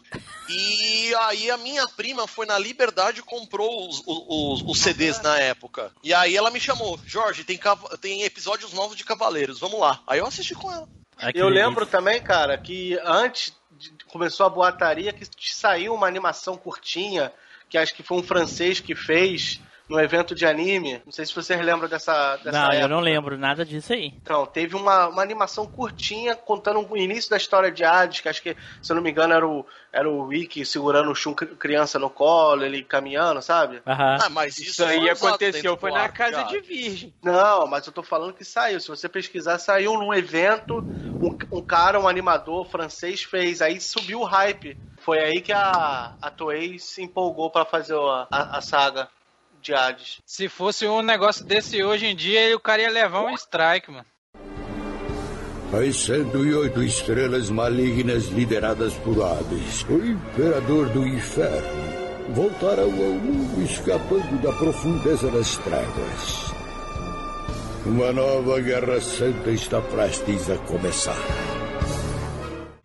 E 0.50 1.13
aí 1.15 1.50
a 1.52 1.58
minha 1.58 1.88
prima 1.88 2.28
foi 2.28 2.45
na 2.45 2.58
Liberdade 2.58 3.19
e 3.19 3.24
comprou 3.24 3.88
os, 3.88 4.04
os- 4.06 4.62
os 4.67 4.80
CDs 4.80 5.22
na 5.22 5.38
época. 5.39 5.91
E 6.04 6.13
aí 6.13 6.36
ela 6.36 6.50
me 6.52 6.60
chamou, 6.60 7.00
Jorge, 7.06 7.43
tem, 7.43 7.60
tem 8.02 8.24
episódios 8.24 8.74
novos 8.74 8.98
de 8.98 9.04
Cavaleiros, 9.06 9.60
vamos 9.60 9.80
lá. 9.80 10.02
Aí 10.08 10.19
eu 10.19 10.26
assisti 10.26 10.54
com 10.56 10.72
ela. 10.72 10.88
Aquele- 11.19 11.43
Eu 11.43 11.49
lembro 11.49 11.86
também, 11.86 12.21
cara, 12.21 12.58
que 12.58 12.97
antes 13.03 13.53
de- 13.71 13.91
começou 14.05 14.45
a 14.45 14.49
boataria 14.49 15.12
que 15.13 15.25
saiu 15.53 15.93
uma 15.93 16.08
animação 16.08 16.58
curtinha, 16.58 17.32
que 17.69 17.77
acho 17.77 17.93
que 17.93 18.01
foi 18.03 18.17
um 18.17 18.23
francês 18.23 18.79
que 18.79 18.95
fez 18.95 19.60
no 19.89 19.99
evento 19.99 20.36
de 20.36 20.45
anime. 20.45 21.02
Não 21.04 21.12
sei 21.12 21.25
se 21.25 21.34
vocês 21.34 21.60
lembram 21.60 21.89
dessa, 21.89 22.38
dessa 22.38 22.52
Não, 22.60 22.67
eu 22.67 22.80
época. 22.82 22.88
não 22.89 22.99
lembro 22.99 23.38
nada 23.38 23.65
disso 23.65 23.91
aí. 23.93 24.13
Então, 24.21 24.45
teve 24.45 24.75
uma, 24.75 25.08
uma 25.08 25.21
animação 25.23 25.65
curtinha 25.65 26.36
contando 26.36 26.86
o 26.88 26.95
início 26.97 27.30
da 27.32 27.38
história 27.38 27.71
de 27.71 27.84
Hades, 27.84 28.21
que 28.21 28.30
acho 28.30 28.41
que, 28.41 28.56
se 28.82 28.91
eu 28.91 28.95
não 28.95 29.02
me 29.02 29.10
engano, 29.10 29.34
era 29.34 29.47
o, 29.47 29.65
era 29.91 30.08
o 30.08 30.25
Wiki 30.28 30.63
segurando 30.63 31.10
o 31.10 31.15
Shun 31.15 31.34
cri- 31.34 31.47
criança 31.56 31.97
no 31.97 32.10
colo, 32.10 32.63
ele 32.63 32.84
caminhando, 32.84 33.41
sabe? 33.41 33.82
Aham. 33.88 34.17
Ah, 34.21 34.30
mas 34.30 34.58
isso, 34.60 34.71
Isso 34.71 34.84
aí 34.86 35.10
aconteceu, 35.10 35.75
foi 35.75 35.91
na 35.91 36.08
casa 36.08 36.43
de 36.43 36.62
virgem. 36.62 37.13
Não, 37.23 37.65
mas 37.65 37.88
eu 37.88 37.91
tô 37.91 38.04
falando 38.04 38.34
que 38.34 38.45
saiu. 38.45 38.80
Se 38.80 38.88
você 38.88 39.10
pesquisar, 39.10 39.58
saiu 39.58 39.93
num 39.93 40.13
evento, 40.13 40.86
um, 41.19 41.36
um 41.52 41.62
cara, 41.62 41.99
um 41.99 42.08
animador 42.08 42.65
francês 42.69 43.23
fez, 43.23 43.62
aí 43.62 43.82
subiu 43.82 44.19
o 44.21 44.25
hype. 44.25 44.78
Foi 45.02 45.17
aí 45.17 45.41
que 45.41 45.52
a, 45.54 46.13
a 46.21 46.30
Toei 46.30 46.78
se 46.78 47.02
empolgou 47.02 47.49
pra 47.49 47.65
fazer 47.65 47.95
a, 47.95 48.28
a, 48.30 48.58
a 48.58 48.62
saga 48.62 49.10
de 49.62 49.74
Hades. 49.74 50.22
Se 50.26 50.48
fosse 50.48 50.88
um 50.88 51.02
negócio 51.02 51.45
desse 51.45 51.84
hoje 51.84 52.06
em 52.06 52.15
dia, 52.15 52.56
o 52.56 52.60
cara 52.60 52.82
ia 52.82 52.89
levar 52.89 53.22
um 53.22 53.34
strike, 53.36 53.91
mano. 53.91 54.06
As 55.72 55.95
108 55.98 56.82
estrelas 56.84 57.50
malignas 57.52 58.26
lideradas 58.26 58.93
por 58.95 59.22
Hades, 59.22 59.84
o 59.84 60.04
Imperador 60.04 60.89
do 60.89 61.06
Inferno, 61.06 62.34
voltarão 62.34 62.89
ao 62.89 63.12
mundo 63.12 63.63
escapando 63.63 64.41
da 64.41 64.52
profundeza 64.54 65.30
das 65.30 65.58
trevas. 65.58 66.50
Uma 67.86 68.12
nova 68.12 68.60
guerra 68.60 69.00
santa 69.00 69.52
está 69.52 69.80
prestes 69.80 70.50
a 70.50 70.58
começar. 70.58 71.15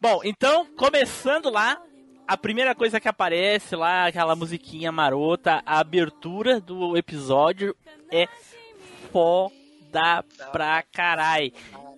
Bom, 0.00 0.20
então, 0.22 0.66
começando 0.76 1.50
lá, 1.50 1.78
a 2.26 2.36
primeira 2.36 2.74
coisa 2.74 2.98
que 3.00 3.08
aparece 3.08 3.74
lá, 3.76 4.06
aquela 4.06 4.34
musiquinha 4.36 4.90
marota, 4.92 5.62
a 5.66 5.78
abertura 5.80 6.60
do 6.60 6.96
episódio 6.96 7.74
é 8.10 8.26
foda 9.12 10.24
pra 10.52 10.82
carai. 10.82 11.52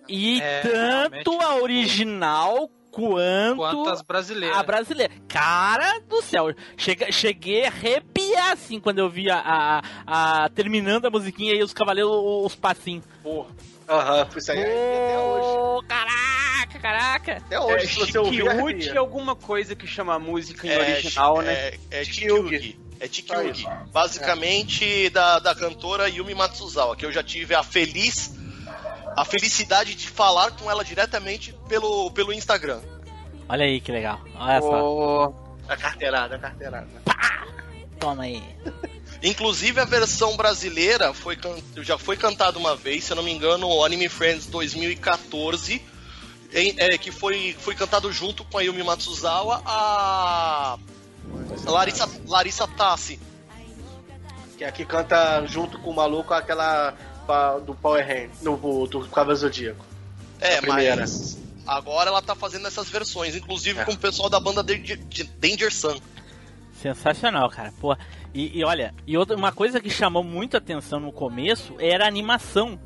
E 0.07 0.39
É, 0.41 0.61
tanto 0.61 1.31
realmente 1.31 1.43
a 1.43 1.55
original 1.63 2.69
quanto, 2.91 3.57
Quanto 3.57 3.89
as 3.89 4.01
brasileiras. 4.01 4.57
a 4.57 4.63
brasileira. 4.63 5.13
Cara 5.27 5.99
do 6.07 6.21
céu, 6.21 6.53
chega, 6.77 7.11
cheguei 7.11 7.65
a 7.65 7.67
arrepiar 7.67 8.51
assim 8.53 8.79
quando 8.79 8.99
eu 8.99 9.09
vi 9.09 9.29
a, 9.29 9.37
a- 9.39 9.81
a- 10.45 10.49
terminando 10.49 11.05
a 11.05 11.09
musiquinha 11.09 11.53
e 11.53 11.61
os 11.61 11.73
cavaleiros, 11.73 12.11
os 12.11 12.55
passinhos. 12.55 13.03
Aham, 13.89 14.27
isso 14.35 14.51
aí 14.51 14.59
até 14.61 15.19
hoje. 15.19 15.47
Ô, 15.57 15.83
caraca, 16.77 17.25
caraca. 17.25 17.45
Até 17.45 17.59
hoje, 17.59 17.85
É 17.85 17.87
se 17.87 17.95
você 17.99 18.17
ouvir, 18.17 18.37
Chikyugi 18.43 18.97
alguma 18.97 19.35
coisa 19.35 19.75
que 19.75 19.85
chama 19.87 20.17
música 20.19 20.65
em 20.67 20.69
É, 20.71 20.77
original, 20.79 21.41
é, 21.41 21.45
né? 21.45 21.71
É 21.91 22.03
Chikyugi. 22.03 22.55
Chikyugi. 22.57 22.79
É 22.99 23.07
Chikyugi. 23.07 23.65
Basicamente 23.91 25.09
da, 25.09 25.39
da 25.39 25.53
cantora 25.55 26.09
Yumi 26.09 26.33
Matsuzawa, 26.33 26.95
que 26.95 27.05
eu 27.05 27.11
já 27.11 27.21
tive 27.23 27.53
a 27.55 27.63
feliz 27.63 28.35
a 29.15 29.25
felicidade 29.25 29.95
de 29.95 30.07
falar 30.07 30.51
com 30.51 30.69
ela 30.69 30.83
diretamente 30.83 31.53
pelo, 31.67 32.11
pelo 32.11 32.31
Instagram. 32.31 32.79
Olha 33.49 33.65
aí 33.65 33.79
que 33.81 33.91
legal. 33.91 34.19
Olha 34.35 34.61
só. 34.61 34.83
Ô, 34.83 35.33
A 35.67 35.75
carteirada, 35.77 36.35
a 36.35 36.39
carteirada. 36.39 36.87
Toma 37.99 38.23
aí. 38.23 38.43
Inclusive 39.23 39.79
a 39.79 39.85
versão 39.85 40.37
brasileira 40.37 41.13
foi 41.13 41.35
can- 41.35 41.57
já 41.77 41.97
foi 41.97 42.15
cantada 42.15 42.59
uma 42.59 42.75
vez, 42.75 43.05
se 43.05 43.11
eu 43.11 43.15
não 43.15 43.23
me 43.23 43.31
engano, 43.31 43.67
o 43.67 43.83
Anime 43.83 44.07
Friends 44.07 44.45
2014, 44.45 45.81
em- 46.61 46.75
é, 46.77 46.97
que 46.97 47.11
foi, 47.11 47.55
foi 47.59 47.75
cantado 47.75 48.11
junto 48.11 48.43
com 48.45 48.57
a 48.57 48.61
Yumi 48.61 48.83
Matsuzawa, 48.83 49.61
a 49.65 50.77
Larissa, 51.65 52.09
Larissa 52.27 52.67
Tassi. 52.67 53.19
Que 54.57 54.63
aqui 54.63 54.85
canta 54.85 55.45
junto 55.45 55.77
com 55.79 55.91
o 55.91 55.95
maluco 55.95 56.33
aquela 56.33 56.95
do 57.65 57.75
Power 57.75 58.03
Hand, 58.09 58.29
no, 58.41 58.87
do 58.87 59.01
Cavaleiro 59.09 59.39
Zodíaco. 59.41 59.85
É, 60.39 60.57
A 60.59 60.61
mas 60.61 61.37
agora 61.65 62.09
ela 62.09 62.21
tá 62.21 62.33
fazendo 62.33 62.65
essas 62.67 62.89
versões, 62.89 63.35
inclusive 63.35 63.83
com 63.83 63.91
o 63.91 63.97
pessoal 63.97 64.29
da 64.29 64.39
banda 64.39 64.63
Danger, 64.63 64.97
Danger 65.37 65.73
Sun. 65.73 65.97
Sensacional, 66.81 67.49
cara. 67.49 67.73
Pô, 67.81 67.95
e, 68.33 68.59
e 68.59 68.63
olha, 68.63 68.93
e 69.05 69.17
outra, 69.17 69.35
uma 69.35 69.51
coisa 69.51 69.81
que 69.81 69.89
chamou 69.89 70.23
muito 70.23 70.55
atenção 70.55 70.99
no 70.99 71.11
começo 71.11 71.75
era 71.79 72.05
a 72.05 72.07
animação. 72.07 72.79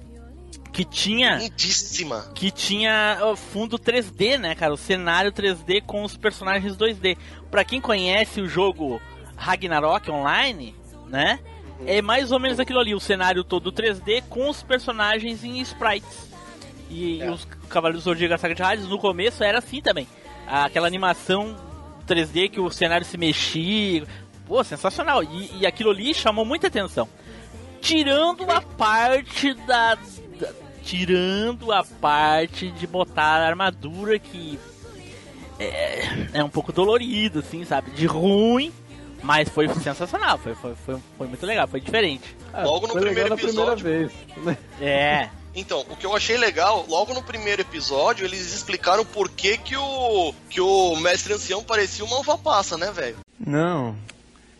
Que 0.71 0.85
tinha. 0.85 1.37
Lindíssima. 1.37 2.31
Que 2.33 2.49
tinha 2.49 3.17
fundo 3.51 3.77
3D, 3.77 4.37
né, 4.37 4.55
cara? 4.55 4.73
O 4.73 4.77
cenário 4.77 5.31
3D 5.31 5.81
com 5.85 6.03
os 6.03 6.15
personagens 6.15 6.75
2D. 6.77 7.17
Pra 7.49 7.63
quem 7.65 7.81
conhece 7.81 8.39
o 8.39 8.47
jogo 8.47 9.01
Ragnarok 9.35 10.09
Online, 10.09 10.73
né? 11.07 11.39
É 11.85 12.01
mais 12.01 12.31
ou 12.31 12.39
menos 12.39 12.59
aquilo 12.59 12.79
ali, 12.79 12.93
o 12.93 12.99
cenário 12.99 13.43
todo 13.43 13.71
3D 13.71 14.23
com 14.29 14.49
os 14.49 14.61
personagens 14.63 15.43
em 15.43 15.59
sprites. 15.61 16.29
E, 16.89 17.19
e 17.19 17.29
os 17.29 17.43
Cavaleiros 17.69 18.03
do 18.03 18.09
Zodíaco 18.11 18.37
Saga 18.39 18.53
de 18.55 18.61
Hades 18.61 18.85
no 18.87 18.99
começo 18.99 19.43
era 19.43 19.57
assim 19.57 19.81
também. 19.81 20.07
Aquela 20.47 20.87
animação 20.87 21.55
3D 22.07 22.49
que 22.51 22.59
o 22.59 22.69
cenário 22.69 23.05
se 23.05 23.17
mexia. 23.17 24.05
Pô, 24.45 24.63
sensacional. 24.63 25.23
E, 25.23 25.59
e 25.61 25.65
aquilo 25.65 25.89
ali 25.89 26.13
chamou 26.13 26.45
muita 26.45 26.67
atenção. 26.67 27.09
Tirando 27.81 28.49
a 28.51 28.61
parte 28.61 29.53
da, 29.65 29.95
da- 29.95 30.01
Tirando 30.83 31.71
a 31.71 31.83
parte 31.83 32.71
de 32.71 32.87
botar 32.87 33.41
a 33.41 33.47
armadura 33.47 34.17
que. 34.19 34.59
É, 35.59 36.39
é 36.39 36.43
um 36.43 36.49
pouco 36.49 36.71
dolorido, 36.71 37.39
assim, 37.39 37.63
sabe? 37.63 37.91
De 37.91 38.05
ruim. 38.05 38.71
Mas 39.23 39.49
foi 39.49 39.67
sensacional, 39.69 40.37
foi, 40.39 40.55
foi, 40.55 40.73
foi, 40.83 40.97
foi 41.17 41.27
muito 41.27 41.45
legal, 41.45 41.67
foi 41.67 41.79
diferente. 41.79 42.35
Logo 42.53 42.87
no 42.87 42.93
Foi 42.93 43.01
legal 43.01 43.27
primeiro 43.27 43.29
na 43.29 43.35
primeira 43.35 43.73
episódio. 43.73 43.83
vez. 43.83 44.11
né? 44.37 44.57
É. 44.81 45.29
Então, 45.53 45.81
o 45.89 45.95
que 45.95 46.05
eu 46.05 46.15
achei 46.15 46.37
legal, 46.37 46.85
logo 46.89 47.13
no 47.13 47.21
primeiro 47.21 47.61
episódio, 47.61 48.25
eles 48.25 48.53
explicaram 48.53 49.05
por 49.05 49.29
que, 49.29 49.57
que 49.57 49.75
o 49.75 50.33
que 50.49 50.59
o 50.61 50.95
mestre 50.95 51.33
ancião 51.33 51.63
parecia 51.63 52.03
uma 52.03 52.17
uva 52.19 52.37
passa, 52.37 52.77
né, 52.77 52.91
velho? 52.91 53.17
Não. 53.39 53.95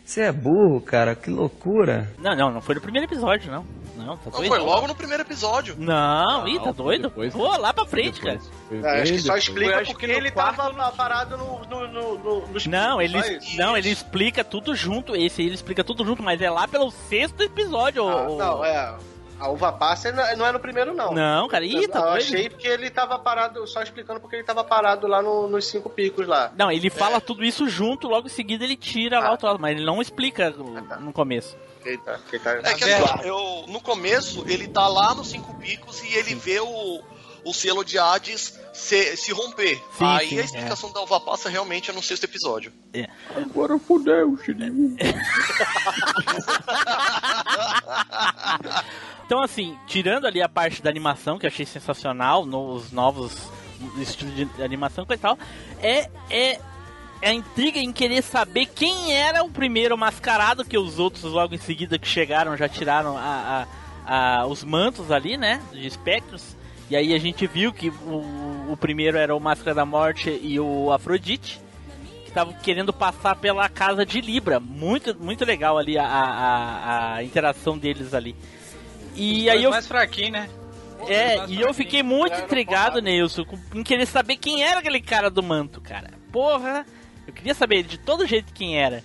Você 0.04 0.20
é 0.22 0.32
burro, 0.32 0.80
cara. 0.80 1.14
Que 1.16 1.30
loucura. 1.30 2.12
Não, 2.18 2.36
não, 2.36 2.52
não 2.52 2.60
foi 2.60 2.74
no 2.74 2.80
primeiro 2.80 3.08
episódio, 3.08 3.50
não. 3.50 3.64
Não, 4.02 4.16
tá 4.16 4.22
Não, 4.26 4.32
doido. 4.32 4.48
foi 4.48 4.58
logo 4.58 4.86
no 4.86 4.94
primeiro 4.94 5.22
episódio. 5.22 5.74
Não, 5.78 6.46
ih, 6.48 6.58
tá 6.58 6.66
Não, 6.66 6.72
doido? 6.72 7.02
depois- 7.08 7.32
Pô, 7.32 7.56
lá 7.56 7.72
pra 7.72 7.86
frente, 7.86 8.20
cara. 8.20 8.38
Foi 8.68 8.78
É, 8.82 9.02
acho 9.02 9.12
que 9.12 9.18
só 9.18 9.34
depois. 9.34 9.42
explica 9.48 9.84
porque 9.84 10.06
ele 10.06 10.30
quarto 10.30 10.56
tava 10.56 10.92
parado 10.92 11.36
no, 11.36 11.60
no, 11.66 11.88
no, 11.88 12.18
no, 12.18 12.46
nos 12.48 12.66
Não, 12.66 12.98
picos, 12.98 13.26
ele, 13.26 13.56
não, 13.56 13.76
ele 13.76 13.90
explica 13.90 14.42
tudo 14.44 14.74
junto. 14.74 15.14
Esse 15.16 15.40
aí 15.42 15.46
ele 15.48 15.54
explica 15.54 15.82
tudo 15.84 16.04
junto, 16.04 16.22
mas 16.22 16.40
é 16.40 16.50
lá 16.50 16.66
pelo 16.68 16.90
sexto 16.90 17.42
episódio. 17.42 18.06
Ah, 18.08 18.26
não, 18.28 18.64
é. 18.64 18.94
A 19.40 19.48
uva 19.48 19.72
passa 19.72 20.12
não 20.12 20.36
não 20.36 20.46
é 20.46 20.52
no 20.52 20.60
primeiro, 20.60 20.94
não. 20.94 21.12
Não, 21.12 21.48
cara, 21.48 21.64
ih, 21.64 21.88
tá 21.88 21.98
eu 21.98 22.02
doido. 22.04 22.16
achei 22.18 22.48
porque 22.48 22.68
ele 22.68 22.88
tava 22.90 23.18
parado, 23.18 23.66
só 23.66 23.82
explicando 23.82 24.20
porque 24.20 24.36
ele 24.36 24.44
tava 24.44 24.62
parado 24.62 25.08
lá 25.08 25.20
no- 25.20 25.48
nos 25.48 25.66
cinco 25.66 25.90
picos 25.90 26.28
lá. 26.28 26.52
Não, 26.56 26.70
ele 26.70 26.88
fala 26.88 27.20
tudo 27.20 27.42
isso 27.44 27.68
junto, 27.68 28.06
logo 28.06 28.28
em 28.28 28.30
seguida 28.30 28.62
ele 28.62 28.76
tira 28.76 29.18
lá 29.18 29.30
Ah. 29.30 29.32
o 29.32 29.36
troço, 29.36 29.60
mas 29.60 29.76
ele 29.76 29.84
não 29.84 30.00
explica 30.00 30.54
Ah, 30.76 30.82
tá. 30.88 30.96
no 30.96 31.12
começo. 31.12 31.56
Que 31.82 31.98
tá... 32.38 32.52
É 32.62 32.74
que 32.74 32.84
assim, 32.84 33.26
eu, 33.26 33.64
no 33.68 33.80
começo, 33.80 34.44
ele 34.46 34.68
tá 34.68 34.86
lá 34.86 35.14
nos 35.14 35.28
cinco 35.28 35.54
picos 35.54 36.02
e 36.02 36.14
ele 36.14 36.34
vê 36.34 36.60
o, 36.60 37.02
o 37.44 37.52
selo 37.52 37.84
de 37.84 37.98
Hades 37.98 38.58
se, 38.72 39.16
se 39.16 39.32
romper. 39.32 39.76
Sim, 39.98 40.04
Aí 40.04 40.28
sim, 40.28 40.38
a 40.38 40.44
explicação 40.44 40.92
da 40.92 41.00
uva 41.00 41.20
passa 41.20 41.48
realmente 41.48 41.90
é 41.90 41.92
no 41.92 42.02
sexto 42.02 42.24
episódio. 42.24 42.72
Agora 43.36 43.78
fudeu, 43.78 44.36
Shiryu. 44.38 44.96
Então, 49.24 49.42
assim, 49.42 49.78
tirando 49.86 50.26
ali 50.26 50.42
a 50.42 50.48
parte 50.48 50.82
da 50.82 50.90
animação, 50.90 51.38
que 51.38 51.46
eu 51.46 51.48
achei 51.48 51.64
sensacional, 51.64 52.44
nos 52.44 52.92
novos 52.92 53.48
estilos 53.96 54.34
de 54.34 54.62
animação 54.62 55.06
e 55.08 55.16
tal, 55.16 55.38
é, 55.80 56.10
é, 56.28 56.52
é 56.52 56.60
a 57.22 57.32
intriga 57.32 57.78
em 57.78 57.92
querer 57.92 58.22
saber 58.22 58.66
quem 58.66 59.14
era 59.14 59.42
o 59.44 59.50
primeiro 59.50 59.96
mascarado, 59.96 60.64
que 60.64 60.76
os 60.76 60.98
outros 60.98 61.24
logo 61.24 61.54
em 61.54 61.58
seguida 61.58 61.98
que 61.98 62.06
chegaram 62.08 62.56
já 62.56 62.68
tiraram 62.68 63.16
a, 63.16 63.66
a- 64.06 64.40
a- 64.40 64.46
os 64.46 64.64
mantos 64.64 65.10
ali, 65.10 65.36
né, 65.36 65.62
de 65.72 65.86
espectros. 65.86 66.56
E 66.90 66.96
aí 66.96 67.14
a 67.14 67.18
gente 67.18 67.46
viu 67.46 67.72
que 67.72 67.88
o, 67.88 68.72
o 68.72 68.76
primeiro 68.78 69.16
era 69.16 69.34
o 69.34 69.40
Máscara 69.40 69.74
da 69.74 69.86
Morte 69.86 70.28
e 70.42 70.58
o 70.60 70.90
Afrodite 70.92 71.60
que 72.24 72.28
estavam 72.28 72.52
querendo 72.62 72.92
passar 72.92 73.36
pela 73.36 73.68
casa 73.68 74.04
de 74.04 74.20
Libra. 74.20 74.58
Muito, 74.60 75.14
muito 75.18 75.44
legal 75.44 75.78
ali 75.78 75.96
a, 75.96 76.04
a, 76.06 77.14
a 77.16 77.24
interação 77.24 77.78
deles 77.78 78.12
ali. 78.12 78.34
E 79.14 79.48
aí 79.48 79.62
eu, 79.62 79.70
mais 79.70 79.86
fraquinho, 79.86 80.32
né? 80.32 80.48
é, 81.08 81.46
e 81.48 81.60
eu 81.60 81.72
fiquei 81.74 82.02
muito 82.02 82.38
intrigado, 82.40 83.00
Nilson, 83.00 83.44
em 83.74 83.82
querer 83.82 84.06
saber 84.06 84.36
quem 84.36 84.62
era 84.62 84.80
aquele 84.80 85.00
cara 85.00 85.30
do 85.30 85.42
manto, 85.42 85.80
cara. 85.80 86.10
Porra, 86.30 86.84
eu 87.26 87.32
queria 87.32 87.54
saber 87.54 87.82
de 87.82 87.98
todo 87.98 88.26
jeito 88.26 88.52
quem 88.52 88.78
era. 88.78 89.02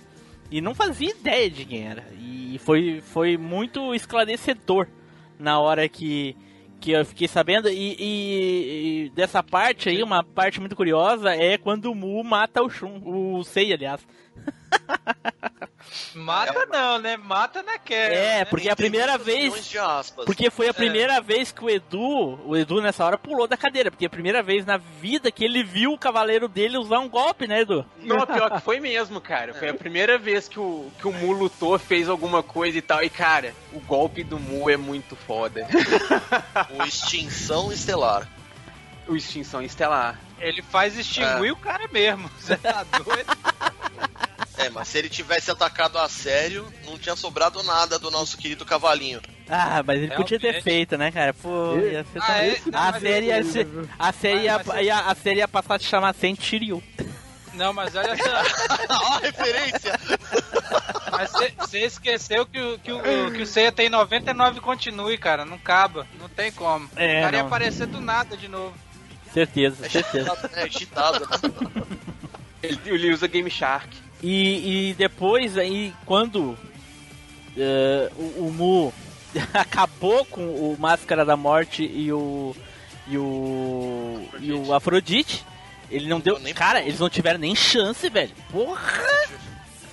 E 0.50 0.60
não 0.60 0.74
fazia 0.74 1.10
ideia 1.10 1.50
de 1.50 1.64
quem 1.64 1.86
era. 1.86 2.04
E 2.18 2.58
foi, 2.64 3.00
foi 3.02 3.36
muito 3.36 3.94
esclarecedor 3.94 4.86
na 5.38 5.60
hora 5.60 5.88
que, 5.88 6.34
que 6.80 6.92
eu 6.92 7.04
fiquei 7.04 7.28
sabendo. 7.28 7.68
E, 7.68 7.96
e- 7.98 9.04
e 9.06 9.10
dessa 9.10 9.42
parte 9.42 9.88
aí, 9.90 10.02
uma 10.02 10.24
parte 10.24 10.58
muito 10.58 10.74
curiosa 10.74 11.34
é 11.34 11.58
quando 11.58 11.90
o 11.90 11.94
Mu 11.94 12.24
mata 12.24 12.62
o 12.62 12.70
Shun, 12.70 13.00
o 13.04 13.44
Sei, 13.44 13.72
aliás. 13.72 14.00
Mata 16.14 16.66
não, 16.66 16.98
né? 16.98 17.16
Mata 17.16 17.62
na 17.62 17.78
queda. 17.78 18.14
É, 18.14 18.38
né? 18.38 18.44
porque 18.44 18.68
a 18.68 18.76
primeira 18.76 19.16
vez. 19.16 19.44
Milhões 19.44 19.66
de 19.66 19.78
aspas. 19.78 20.24
Porque 20.24 20.50
foi 20.50 20.68
a 20.68 20.74
primeira 20.74 21.20
vez 21.20 21.52
que 21.52 21.64
o 21.64 21.70
Edu, 21.70 22.38
o 22.44 22.56
Edu 22.56 22.80
nessa 22.80 23.04
hora 23.04 23.16
pulou 23.16 23.46
da 23.46 23.56
cadeira, 23.56 23.90
porque 23.90 24.04
é 24.04 24.08
a 24.08 24.10
primeira 24.10 24.42
vez 24.42 24.66
na 24.66 24.76
vida 24.76 25.30
que 25.30 25.44
ele 25.44 25.62
viu 25.62 25.92
o 25.92 25.98
cavaleiro 25.98 26.48
dele 26.48 26.78
usar 26.78 26.98
um 26.98 27.08
golpe, 27.08 27.46
né, 27.46 27.60
Edu? 27.60 27.84
Não, 27.98 28.24
pior 28.26 28.50
que 28.50 28.60
foi 28.60 28.80
mesmo, 28.80 29.20
cara. 29.20 29.54
Foi 29.54 29.68
a 29.68 29.74
primeira 29.74 30.18
vez 30.18 30.48
que 30.48 30.58
o, 30.58 30.90
que 30.98 31.06
o 31.06 31.12
Mu 31.12 31.32
lutou, 31.32 31.78
fez 31.78 32.08
alguma 32.08 32.42
coisa 32.42 32.78
e 32.78 32.82
tal. 32.82 33.02
E, 33.02 33.10
cara, 33.10 33.54
o 33.72 33.80
golpe 33.80 34.24
do 34.24 34.38
Mu 34.38 34.68
é 34.68 34.76
muito 34.76 35.16
foda. 35.16 35.66
O 36.70 36.84
Extinção 36.84 37.72
Estelar. 37.72 38.28
o 39.06 39.16
Extinção 39.16 39.62
Estelar. 39.62 40.18
Ele 40.40 40.62
faz 40.62 40.96
extinguir 40.96 41.52
o 41.52 41.56
cara 41.56 41.88
mesmo. 41.88 42.28
Você 42.38 42.56
tá 42.56 42.84
doido? 42.84 43.36
É, 44.58 44.68
mas 44.70 44.88
se 44.88 44.98
ele 44.98 45.08
tivesse 45.08 45.50
atacado 45.50 45.98
a 45.98 46.08
sério, 46.08 46.66
não 46.84 46.98
tinha 46.98 47.14
sobrado 47.14 47.62
nada 47.62 47.98
do 47.98 48.10
nosso 48.10 48.36
querido 48.36 48.64
cavalinho. 48.64 49.20
Ah, 49.48 49.82
mas 49.86 49.98
ele 50.02 50.14
podia 50.14 50.38
ter 50.38 50.62
feito, 50.62 50.98
né, 50.98 51.10
cara? 51.12 51.32
Pô, 51.32 51.76
ia 51.78 52.04
ser 52.12 52.20
Ah, 52.20 52.44
é? 52.44 52.60
Não, 52.66 52.78
a 52.80 53.00
série 53.00 53.26
ia 53.26 53.38
esse- 53.38 53.52
ser- 53.52 53.68
a 53.98 54.12
série 54.12 54.40
ia, 54.42 54.60
ia- 54.82 54.98
a 55.00 55.14
série 55.14 55.38
ia 55.38 55.48
passar 55.48 55.76
a 55.76 55.78
se 55.78 55.84
chamar 55.86 56.14
Saint 56.14 56.40
Shiryu. 56.42 56.82
Não, 57.54 57.72
mas 57.72 57.94
olha 57.94 58.14
só. 58.16 58.94
Ó 59.04 59.14
a 59.14 59.18
referência! 59.20 59.98
Mas 61.10 61.30
você 61.58 61.78
esqueceu 61.86 62.44
que 62.46 62.60
o, 62.60 62.78
que, 62.78 62.92
o, 62.92 63.32
que 63.32 63.42
o 63.42 63.46
Seiya 63.46 63.72
tem 63.72 63.88
99 63.88 64.58
e 64.58 64.60
continue, 64.60 65.16
cara. 65.18 65.44
Não 65.44 65.56
acaba. 65.56 66.06
Não 66.20 66.28
tem 66.28 66.52
como. 66.52 66.88
É, 66.94 67.20
o 67.20 67.22
cara 67.22 67.36
ia 67.36 67.42
não. 67.42 67.46
aparecer 67.48 67.86
do 67.86 68.00
nada 68.00 68.36
de 68.36 68.46
novo. 68.48 68.74
Certeza, 69.32 69.88
certeza. 69.88 70.50
É, 70.54 70.68
cheatado, 70.70 71.20
né? 71.20 71.76
Ele, 72.62 72.78
ele 72.86 73.12
usa 73.12 73.26
Game 73.26 73.50
Shark. 73.50 73.88
E, 74.22 74.90
e 74.90 74.94
depois 74.94 75.56
aí, 75.56 75.94
quando 76.04 76.58
eh, 77.56 78.10
o, 78.16 78.46
o 78.46 78.52
Mu 78.52 78.92
acabou 79.54 80.24
com 80.24 80.42
o 80.42 80.76
Máscara 80.78 81.24
da 81.24 81.36
Morte 81.36 81.82
e 81.84 82.12
o. 82.12 82.54
e 83.06 83.16
o. 83.16 84.20
e 84.40 84.52
o 84.52 84.74
Afrodite, 84.74 85.44
ele 85.90 86.08
não 86.08 86.18
deu. 86.20 86.38
nem 86.38 86.52
Cara, 86.52 86.80
eles 86.82 86.98
não 86.98 87.08
tiveram 87.08 87.38
nem 87.38 87.54
chance, 87.54 88.08
velho. 88.10 88.32
Porra! 88.50 88.82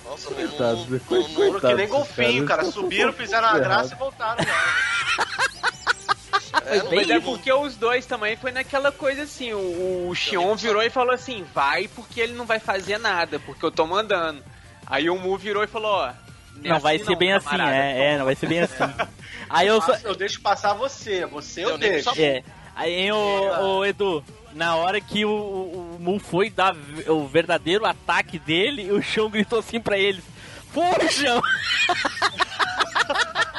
Nossa, 0.04 0.30
não, 0.30 0.36
Coitado, 0.36 0.86
não, 0.88 0.98
coi- 1.00 1.18
não, 1.20 1.28
não, 1.28 1.34
Foram 1.34 1.44
que 1.46 1.50
coitado 1.52 1.76
nem 1.76 1.88
golfinho, 1.88 2.46
cara. 2.46 2.60
caras. 2.62 2.74
Subiram, 2.74 3.12
fizeram 3.12 3.48
a 3.48 3.58
graça 3.58 3.94
e 3.94 3.98
voltaram. 3.98 4.44
é, 6.64 6.78
não, 6.82 6.92
Mas 6.94 7.10
é 7.10 7.14
não- 7.14 7.22
porque 7.22 7.52
os 7.52 7.76
dois 7.76 8.06
também 8.06 8.36
foi 8.36 8.50
naquela 8.52 8.90
coisa 8.92 9.22
assim, 9.22 9.52
o, 9.52 10.08
o 10.08 10.14
Xion 10.14 10.54
virou 10.56 10.82
e 10.82 10.90
falou 10.90 11.14
assim, 11.14 11.44
vai 11.54 11.88
porque 11.88 12.20
ele 12.20 12.32
não 12.34 12.46
vai 12.46 12.58
fazer 12.58 12.98
nada, 12.98 13.38
porque 13.40 13.64
eu 13.64 13.70
tô 13.70 13.86
mandando. 13.86 14.42
Aí 14.86 15.10
o 15.10 15.18
Mu 15.18 15.36
virou 15.36 15.62
e 15.64 15.66
falou, 15.66 15.90
ó. 15.92 16.08
é 16.08 16.14
Não 16.68 16.80
vai 16.80 16.96
assim 16.96 17.04
ser 17.04 17.16
bem 17.16 17.32
assim, 17.32 17.48
camarada. 17.48 17.76
é, 17.76 18.14
é, 18.14 18.18
não 18.18 18.24
vai 18.24 18.34
ser 18.34 18.46
bem 18.48 18.60
assim. 18.60 18.74
Aí 19.50 19.66
eu 19.68 19.80
só. 19.82 19.94
Eu 20.02 20.14
deixo 20.14 20.40
passar 20.40 20.72
você, 20.74 21.24
você 21.26 21.64
eu, 21.64 21.70
Eu 21.70 21.78
deixo. 21.78 22.14
só- 22.14 22.20
É. 22.20 22.42
Aí 22.74 23.10
o, 23.10 23.78
o 23.78 23.84
Edu, 23.86 24.22
na 24.52 24.76
hora 24.76 25.00
que 25.00 25.24
o, 25.24 25.30
o, 25.30 25.96
o 25.96 25.98
Mu 26.00 26.18
foi 26.18 26.50
dar 26.50 26.76
o 27.08 27.26
verdadeiro 27.26 27.86
ataque 27.86 28.38
dele, 28.38 28.92
o 28.92 29.00
Chão 29.02 29.30
gritou 29.30 29.58
assim 29.60 29.80
pra 29.80 29.96
eles: 29.98 30.22
Puxa! 30.74 31.40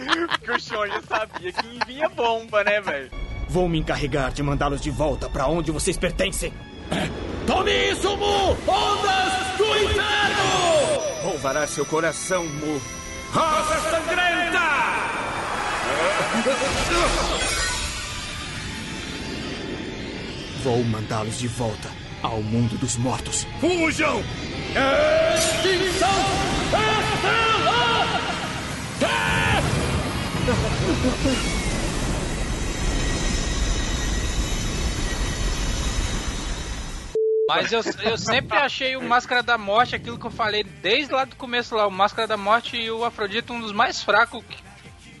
Porque 0.38 0.50
o 0.50 0.86
já 0.86 1.02
sabia 1.02 1.52
que 1.52 1.84
vinha 1.86 2.08
bomba, 2.08 2.64
né, 2.64 2.80
velho? 2.80 3.10
Vou 3.48 3.68
me 3.68 3.78
encarregar 3.78 4.32
de 4.32 4.42
mandá-los 4.42 4.80
de 4.80 4.90
volta 4.90 5.28
para 5.28 5.46
onde 5.46 5.70
vocês 5.70 5.96
pertencem. 5.96 6.52
Tome 7.46 7.90
isso, 7.90 8.16
Mu! 8.16 8.56
Ondas 8.66 9.56
do 9.58 9.64
inferno! 9.64 11.22
Vou 11.24 11.38
varar 11.38 11.66
seu 11.66 11.84
coração, 11.84 12.46
Mu. 12.46 12.80
Rosa 13.32 13.80
sangrenta! 13.90 14.60
Vou 20.62 20.84
mandá-los 20.84 21.38
de 21.38 21.48
volta 21.48 21.90
ao 22.22 22.42
mundo 22.42 22.78
dos 22.78 22.96
mortos. 22.96 23.46
Fujam! 23.60 24.22
Extinção! 25.34 26.50
Mas 37.48 37.72
eu, 37.72 37.80
eu 38.04 38.16
sempre 38.16 38.56
achei 38.56 38.96
o 38.96 39.02
Máscara 39.02 39.42
da 39.42 39.58
Morte, 39.58 39.96
aquilo 39.96 40.16
que 40.16 40.24
eu 40.26 40.30
falei 40.30 40.62
desde 40.62 41.12
lá 41.12 41.24
do 41.24 41.34
começo 41.34 41.74
lá, 41.74 41.86
o 41.86 41.90
Máscara 41.90 42.28
da 42.28 42.36
Morte 42.36 42.76
e 42.76 42.90
o 42.90 43.04
Afrodite 43.04 43.50
um 43.52 43.60
dos 43.60 43.72
mais 43.72 44.00
fracos 44.02 44.44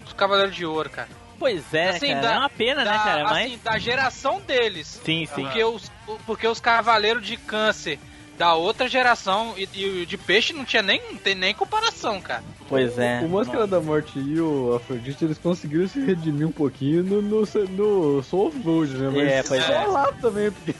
dos 0.04 0.12
Cavaleiros 0.12 0.54
de 0.54 0.64
Ouro, 0.64 0.88
cara. 0.88 1.08
Pois 1.40 1.74
é, 1.74 1.88
Assim, 1.90 2.08
cara, 2.08 2.20
da- 2.20 2.34
é 2.34 2.38
uma 2.38 2.50
pena, 2.50 2.84
né, 2.84 2.90
da- 2.92 2.98
cara? 2.98 3.24
Mas. 3.24 3.46
Assim, 3.46 3.60
da 3.64 3.78
geração 3.78 4.40
deles. 4.42 5.00
Sim, 5.04 5.26
sim. 5.26 5.42
Porque 5.42 5.64
os, 5.64 5.90
porque 6.26 6.46
os 6.46 6.60
Cavaleiros 6.60 7.26
de 7.26 7.36
Câncer 7.36 7.98
da 8.40 8.54
outra 8.54 8.88
geração 8.88 9.52
e, 9.58 9.68
e 9.74 10.02
o 10.02 10.06
de 10.06 10.16
Peixe 10.16 10.54
não 10.54 10.64
tinha 10.64 10.82
nem, 10.82 10.98
tem 11.16 11.34
nem 11.34 11.52
comparação, 11.52 12.22
cara. 12.22 12.42
Pois 12.70 12.98
é. 12.98 13.20
O 13.20 13.28
Máscara 13.28 13.66
da 13.66 13.82
Morte 13.82 14.18
e 14.18 14.40
o 14.40 14.74
Afrodite, 14.74 15.26
eles 15.26 15.36
conseguiram 15.36 15.86
se 15.86 16.02
redimir 16.02 16.48
um 16.48 16.52
pouquinho 16.52 17.02
no, 17.02 17.20
no, 17.20 17.40
no 17.42 18.22
Soul 18.22 18.46
of 18.46 18.58
Gold, 18.60 18.94
né? 18.94 19.10
Mas 19.14 19.30
É, 19.30 19.42
pois 19.42 19.62
só 19.62 19.72
é. 19.74 19.86
lá 19.86 20.12
também, 20.12 20.50
porque... 20.50 20.74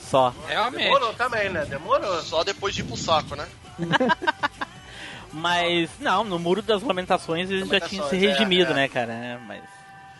Só. 0.00 0.34
Realmente. 0.48 0.84
Demorou 0.84 1.12
também, 1.12 1.50
né? 1.50 1.66
Demorou. 1.66 2.22
Só 2.22 2.42
depois 2.42 2.74
de 2.74 2.80
ir 2.80 2.84
pro 2.84 2.96
saco, 2.96 3.36
né? 3.36 3.46
Mas, 5.30 5.90
não, 6.00 6.24
no 6.24 6.38
Muro 6.38 6.62
das 6.62 6.82
Lamentações 6.82 7.50
eles 7.50 7.68
já 7.68 7.78
tinham 7.78 8.08
se 8.08 8.14
Lamentações, 8.14 8.22
é, 8.22 8.26
redimido, 8.38 8.70
é. 8.70 8.74
né, 8.74 8.88
cara? 8.88 9.12
É, 9.12 9.38
Mas. 9.46 9.75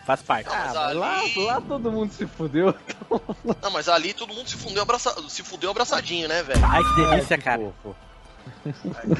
Faz 0.07 0.21
parte. 0.21 0.47
Mas 0.49 0.73
Ah, 0.73 0.87
ali- 0.87 0.97
lá, 0.97 1.21
lá 1.35 1.59
todo 1.61 1.91
mundo 1.91 2.13
se 2.13 2.25
fudeu. 2.25 2.73
Não, 3.61 3.69
mas 3.71 3.89
ali 3.89 4.13
todo 4.13 4.33
mundo 4.33 4.49
se 4.49 4.55
fundeu, 4.55 4.81
abraça... 4.81 5.13
se 5.27 5.43
fudeu 5.43 5.69
abraçadinho, 5.69 6.29
né, 6.29 6.41
velho? 6.43 6.61
Ai, 6.63 6.81
que 6.81 6.95
delícia, 6.95 7.37
Que 7.37 7.43
cara. 7.43 7.73
fofo. 7.83 7.93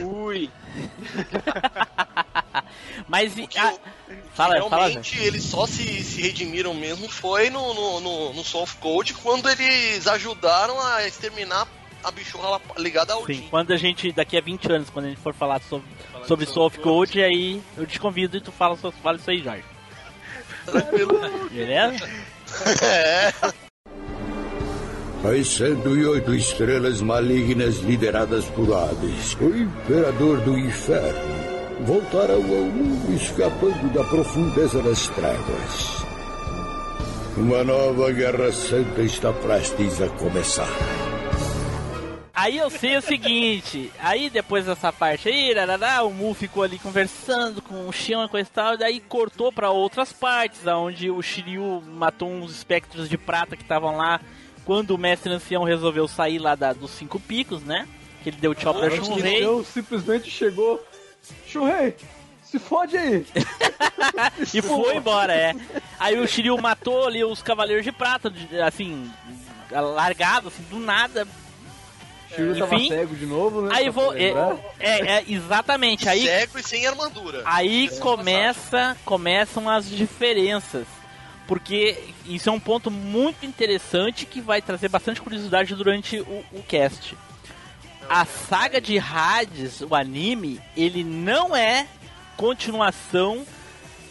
Ui. 0.02 0.50
Mas. 3.06 3.38
e- 3.38 3.44
O 3.44 3.48
que, 3.50 3.60
ah, 3.60 3.74
fala, 4.34 4.62
fala, 4.70 4.88
realmente 4.88 5.20
eles 5.20 5.44
só 5.44 5.68
se, 5.68 6.02
se 6.06 6.22
redimiram 6.22 6.74
mesmo 6.74 7.10
foi 7.10 7.50
no, 7.50 7.74
no, 7.74 8.00
no, 8.00 8.34
no 8.34 8.40
of 8.40 8.78
Gold 8.80 9.14
quando 9.16 9.50
eles 9.50 10.08
ajudaram 10.08 10.80
a 10.82 11.06
exterminar 11.06 11.68
a 12.02 12.12
bichorra 12.12 12.62
ligada 12.78 13.12
ao 13.14 13.26
Sim, 13.26 13.46
quando 13.50 13.74
a 13.74 13.78
gente, 13.78 14.14
daqui 14.14 14.38
a 14.38 14.42
20 14.42 14.72
anos, 14.72 14.90
quando 14.90 15.08
a 15.08 15.10
gente 15.10 15.20
for 15.20 15.34
falar 15.34 15.60
sobre, 15.62 15.86
sobre 16.26 16.46
Soul 16.46 16.68
of 16.68 16.80
Gold, 16.80 17.22
aí 17.22 17.62
eu 17.76 17.86
te 17.86 18.00
convido 18.00 18.38
e 18.38 18.42
tu 18.42 18.54
fala, 18.54 18.78
fala 18.78 19.18
isso 19.18 19.30
aí, 19.30 19.44
Jorge. 19.44 19.66
Beleza? 21.52 22.06
É. 22.84 23.34
As 25.24 25.48
108 25.48 26.36
estrelas 26.36 27.02
malignas 27.02 27.78
lideradas 27.80 28.46
por 28.46 28.72
Hades, 28.74 29.36
o 29.42 29.56
Imperador 29.56 30.40
do 30.42 30.58
Inferno, 30.58 31.86
voltarão 31.86 32.42
ao 32.42 32.64
mundo 32.64 33.14
escapando 33.14 33.94
da 33.94 34.04
profundeza 34.04 34.82
das 34.82 35.08
trevas. 35.10 36.06
Uma 37.36 37.64
nova 37.64 38.12
Guerra 38.12 38.52
Santa 38.52 39.02
está 39.02 39.34
prestes 39.34 40.02
a 40.02 40.08
começar. 40.10 41.07
Aí 42.40 42.56
eu 42.60 42.70
sei 42.70 42.96
o 42.96 43.02
seguinte, 43.02 43.92
aí 43.98 44.30
depois 44.30 44.64
dessa 44.68 44.94
parte 44.94 45.28
aí, 45.28 45.52
rarará, 45.56 46.04
o 46.04 46.14
Mu 46.14 46.36
ficou 46.36 46.62
ali 46.62 46.78
conversando 46.78 47.64
com 47.64 47.88
o 47.88 47.92
Xion 47.92 48.26
e 48.26 48.30
coisa 48.30 48.48
e 48.48 48.52
tal, 48.54 48.78
daí 48.78 49.00
cortou 49.00 49.52
pra 49.52 49.72
outras 49.72 50.14
partes, 50.14 50.66
onde 50.68 51.10
o 51.10 51.20
Shiryu 51.20 51.82
matou 51.82 52.30
uns 52.30 52.52
espectros 52.52 53.10
de 53.10 53.18
prata 53.18 53.58
que 53.58 53.64
estavam 53.64 53.98
lá 53.98 54.22
quando 54.66 54.92
o 54.92 55.00
mestre 55.00 55.34
ancião 55.34 55.64
resolveu 55.64 56.08
sair 56.08 56.38
lá 56.38 56.54
da- 56.54 56.74
dos 56.74 56.92
cinco 56.92 57.20
picos, 57.20 57.64
né? 57.64 57.88
Que 58.22 58.30
ele 58.30 58.38
deu 58.38 58.54
tchau 58.54 58.72
pra 58.76 58.86
Acho 58.86 59.00
que 59.02 59.06
Shunrei. 59.08 59.44
eu 59.44 59.64
simplesmente 59.64 60.30
chegou. 60.30 60.80
Shurrei, 61.48 61.96
se 62.44 62.60
fode 62.60 62.96
aí! 62.98 63.26
e 64.54 64.62
foi 64.62 64.98
embora, 64.98 65.34
é. 65.34 65.56
Aí 66.00 66.20
o 66.20 66.28
Shiryu 66.28 66.56
matou 66.62 67.08
ali 67.08 67.24
os 67.24 67.42
Cavaleiros 67.42 67.84
de 67.84 67.92
Prata, 67.92 68.32
assim, 68.64 69.10
largado, 69.72 70.50
assim, 70.50 70.62
do 70.70 70.78
nada. 70.78 71.28
Shiryu 72.34 72.58
tava 72.58 72.76
Enfim, 72.76 72.90
cego 72.90 73.16
de 73.16 73.26
novo, 73.26 73.62
né? 73.62 73.70
Aí 73.74 73.90
vou. 73.90 74.14
É, 74.14 74.34
é, 74.80 75.18
é, 75.18 75.24
exatamente. 75.28 76.08
Aí, 76.10 76.26
Cego 76.26 76.60
e 76.60 76.64
sem 76.64 76.86
armadura. 76.86 77.42
aí 77.46 77.90
começa, 78.00 78.98
começam 79.06 79.70
as 79.70 79.90
diferenças. 79.90 80.86
Porque 81.48 81.98
isso 82.26 82.50
é 82.50 82.52
um 82.52 82.60
ponto 82.60 82.92
muito 82.92 83.46
interessante 83.46 84.26
que 84.26 84.42
vai 84.42 84.62
trazer 84.62 84.90
bastante 84.90 85.22
curiosidade 85.22 85.74
durante 85.76 86.20
o, 86.20 86.46
o 86.52 86.62
cast. 86.68 87.18
A 88.10 88.26
saga 88.26 88.82
de 88.82 89.00
Hades, 89.00 89.82
o 89.82 89.96
anime, 89.96 90.62
ele 90.76 91.06
não 91.06 91.56
é 91.56 91.88
continuação 92.36 93.46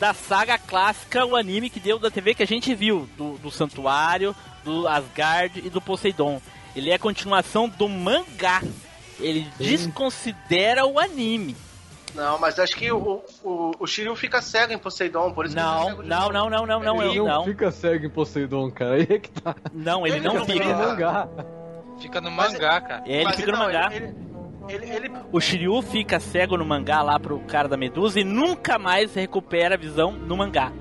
da 0.01 0.13
saga 0.13 0.59
clássica, 0.59 1.25
o 1.25 1.37
anime 1.37 1.71
que 1.71 1.81
deu 1.81 1.99
da 1.99 2.11
TV 2.11 2.35
que 2.35 2.43
a 2.43 2.47
gente 2.47 2.75
viu, 2.75 3.09
do, 3.17 3.39
do 3.39 3.51
Santuário, 3.51 4.35
do 4.65 4.87
Asgard 4.89 5.63
e 5.65 5.71
do 5.71 5.81
Poseidon. 5.81 6.41
Ele 6.77 6.91
é 6.91 6.95
a 6.95 6.99
continuação 6.99 7.69
do 7.69 7.89
mangá. 7.89 8.63
Ele 9.19 9.47
desconsidera 9.59 10.85
o 10.87 10.99
anime. 10.99 11.57
Não, 12.15 12.39
mas 12.39 12.59
acho 12.59 12.77
que 12.77 12.91
o, 12.93 13.23
o, 13.45 13.73
o 13.79 13.87
Shiryu 13.87 14.15
fica 14.17 14.41
cego 14.41 14.73
em 14.73 14.79
Poseidon, 14.79 15.33
por 15.33 15.45
isso 15.47 15.55
que 15.55 15.61
ele 15.61 15.67
Não, 15.69 15.79
fica 15.81 15.91
cego 15.91 16.03
de 16.03 16.09
não, 16.09 16.29
não, 16.31 16.51
não, 16.51 16.67
não, 16.67 16.81
não, 16.83 17.03
Ele 17.03 17.19
eu- 17.19 17.27
não 17.27 17.35
não. 17.39 17.45
fica 17.45 17.71
cego 17.71 18.07
em 18.07 18.11
Poseidon, 18.11 18.71
cara. 18.71 18.95
Aí 18.95 19.07
é 19.11 19.19
que 19.19 19.31
tá. 19.31 19.55
Não, 19.73 20.07
ele 20.07 20.21
não 20.21 20.37
Ele 20.37 20.45
fica. 20.47 20.65
no 20.65 20.79
mangá. 20.79 21.29
Fica 22.01 22.21
no 22.21 22.31
Mas- 22.31 22.53
mangá, 22.53 22.81
cara. 22.81 23.03
É, 23.07 23.17
ele 23.17 23.25
Mas 23.25 23.37
fica 23.37 23.53
no 23.53 23.57
então, 23.59 23.67
mangá. 23.67 23.91
Ele, 23.95 24.15
ele, 24.69 24.91
ele- 24.91 25.13
O 25.33 25.41
Shiryu 25.41 25.83
fica 25.83 26.19
cego 26.21 26.57
no 26.57 26.65
mangá 26.65 27.03
lá 27.03 27.19
pro 27.21 27.39
cara 27.41 27.69
da 27.69 27.77
Medusa 27.77 28.19
e 28.21 28.25
nunca 28.25 28.79
mais 28.79 29.15
recupera 29.15 29.75
a 29.75 29.79
visão 29.79 30.13
no 30.13 30.37
mangá. 30.37 30.73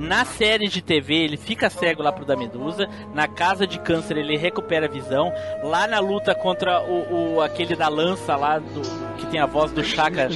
Na 0.00 0.24
série 0.24 0.66
de 0.66 0.80
TV, 0.80 1.14
ele 1.14 1.36
fica 1.36 1.68
cego 1.68 2.02
lá 2.02 2.10
pro 2.10 2.24
da 2.24 2.34
Medusa. 2.34 2.88
Na 3.14 3.28
casa 3.28 3.66
de 3.66 3.78
câncer, 3.78 4.16
ele 4.16 4.36
recupera 4.36 4.86
a 4.86 4.88
visão. 4.88 5.30
Lá 5.62 5.86
na 5.86 6.00
luta 6.00 6.34
contra 6.34 6.80
o, 6.82 7.34
o- 7.36 7.40
aquele 7.42 7.76
da 7.76 7.86
lança 7.88 8.34
lá, 8.34 8.58
do, 8.58 8.80
que 9.18 9.26
tem 9.26 9.38
a 9.38 9.44
voz 9.46 9.70
do 9.72 9.84
Chaka. 9.84 10.28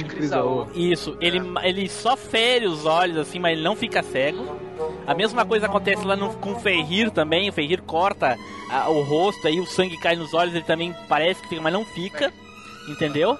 Isso, 0.75 1.17
ele, 1.19 1.41
ele 1.63 1.89
só 1.89 2.15
fere 2.15 2.67
os 2.67 2.85
olhos, 2.85 3.17
assim, 3.17 3.39
mas 3.39 3.53
ele 3.53 3.63
não 3.63 3.75
fica 3.75 4.03
cego. 4.03 4.55
A 5.07 5.15
mesma 5.15 5.43
coisa 5.43 5.65
acontece 5.65 6.05
lá 6.05 6.15
no, 6.15 6.33
com 6.35 6.51
o 6.53 6.59
Ferrir 6.59 7.09
também. 7.09 7.49
O 7.49 7.53
Ferrir 7.53 7.81
corta 7.81 8.37
a- 8.69 8.89
o 8.89 9.01
rosto, 9.01 9.47
aí 9.47 9.59
o 9.59 9.65
sangue 9.65 9.97
cai 9.97 10.15
nos 10.15 10.33
olhos, 10.35 10.53
ele 10.53 10.63
também 10.63 10.95
parece 11.09 11.41
que 11.41 11.49
fica, 11.49 11.61
mas 11.61 11.73
não 11.73 11.83
fica. 11.85 12.31
Entendeu? 12.87 13.35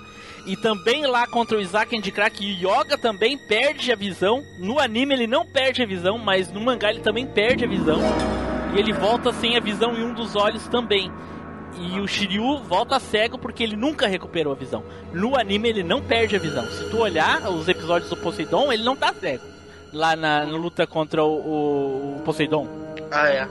E 0.46 0.56
também 0.56 1.08
lá 1.08 1.26
contra 1.26 1.58
o 1.58 1.62
Isaac 1.62 1.96
Endikrak, 1.96 2.40
o 2.40 2.48
Yoga 2.48 2.98
também 2.98 3.36
perde 3.38 3.92
a 3.92 3.96
visão. 3.96 4.44
No 4.60 4.80
anime 4.80 5.14
ele 5.16 5.26
não 5.28 5.46
perde 5.46 5.82
a 5.82 5.86
visão, 5.88 6.18
mas 6.20 6.52
no 6.52 6.62
mangá 6.62 6.92
ele 6.92 7.00
também 7.02 7.26
perde 7.26 7.66
a 7.66 7.68
visão. 7.68 8.00
E 8.76 8.80
ele 8.80 8.94
volta 8.94 9.34
sem 9.34 9.58
a 9.58 9.60
visão 9.60 9.96
em 9.96 10.04
um 10.04 10.14
dos 10.14 10.36
olhos 10.36 10.68
também. 10.68 11.12
E 11.80 12.00
o 12.00 12.08
Shiryu 12.08 12.60
volta 12.60 13.00
cego 13.00 13.38
porque 13.40 13.64
ele 13.64 13.76
nunca 13.76 14.08
recuperou 14.08 14.54
a 14.54 14.56
visão. 14.56 14.84
No 15.12 15.36
anime 15.38 15.68
ele 15.70 15.84
não 15.84 16.00
perde 16.02 16.36
a 16.36 16.40
visão. 16.40 16.66
Se 16.68 16.90
tu 16.92 17.00
olhar 17.00 17.50
os 17.50 17.68
episódios 17.68 18.10
do 18.10 18.16
Poseidon, 18.18 18.72
ele 18.72 18.84
não 18.84 18.96
tá 18.96 19.14
cego. 19.14 19.44
Lá 19.92 20.16
na, 20.16 20.46
na 20.46 20.58
luta 20.58 20.86
contra 20.86 21.24
o, 21.24 22.18
o- 22.18 22.22
Poseidon. 22.24 22.68
Ah, 23.12 23.28
é. 23.30 23.38
É, 23.40 23.48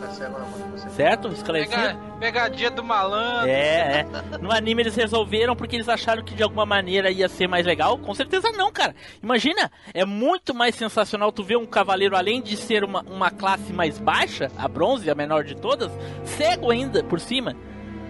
tá 0.00 0.08
cego 0.10 0.32
mão. 0.32 0.65
Certo? 0.96 1.28
Esclarecido? 1.28 1.76
Pega- 1.76 1.98
pegadinha 2.18 2.70
do 2.70 2.82
malandro. 2.82 3.48
É, 3.50 4.00
é. 4.00 4.06
No 4.40 4.50
anime 4.50 4.82
eles 4.82 4.96
resolveram 4.96 5.54
porque 5.54 5.76
eles 5.76 5.88
acharam 5.90 6.24
que 6.24 6.34
de 6.34 6.42
alguma 6.42 6.64
maneira 6.64 7.10
ia 7.10 7.28
ser 7.28 7.46
mais 7.46 7.66
legal. 7.66 7.98
Com 7.98 8.14
certeza 8.14 8.50
não, 8.52 8.72
cara. 8.72 8.94
Imagina, 9.22 9.70
é 9.92 10.04
muito 10.06 10.54
mais 10.54 10.74
sensacional 10.74 11.30
tu 11.30 11.44
ver 11.44 11.56
um 11.56 11.66
cavaleiro, 11.66 12.16
além 12.16 12.40
de 12.40 12.56
ser 12.56 12.82
uma, 12.82 13.02
uma 13.02 13.30
classe 13.30 13.72
mais 13.74 13.98
baixa, 13.98 14.50
a 14.56 14.66
bronze, 14.66 15.10
a 15.10 15.14
menor 15.14 15.44
de 15.44 15.54
todas, 15.54 15.92
cego 16.24 16.70
ainda 16.70 17.04
por 17.04 17.20
cima. 17.20 17.54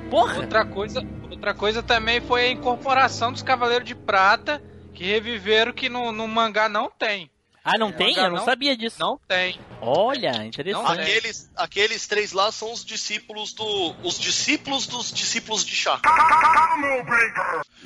Porra! 0.09 0.37
Outra 0.39 0.65
coisa, 0.65 1.05
outra 1.29 1.53
coisa 1.55 1.83
também 1.83 2.21
foi 2.21 2.43
a 2.47 2.51
incorporação 2.53 3.33
dos 3.33 3.43
Cavaleiros 3.43 3.87
de 3.89 3.97
Prata, 3.97 4.63
que 4.95 5.03
reviveram 5.05 5.73
que 5.73 5.89
no, 5.89 6.13
no 6.13 6.29
mangá 6.29 6.69
não 6.69 6.89
tem. 6.89 7.29
Ah, 7.69 7.77
não 7.77 7.89
No 7.91 7.97
tem? 7.97 8.17
Eu 8.17 8.31
não 8.31 8.45
sabia 8.45 8.77
disso. 8.77 8.97
Não 9.01 9.19
tem. 9.27 9.59
Olha, 9.81 10.45
interessante. 10.47 11.01
Aqueles, 11.01 11.51
aqueles 11.57 12.07
três 12.07 12.31
lá 12.33 12.53
são 12.53 12.73
os 12.73 12.85
discípulos 12.85 13.53
do. 13.53 13.95
Os 14.05 14.19
discípulos 14.21 14.87
dos 14.87 15.11
discípulos 15.13 15.65
de 15.65 15.75
Chá. 15.75 16.01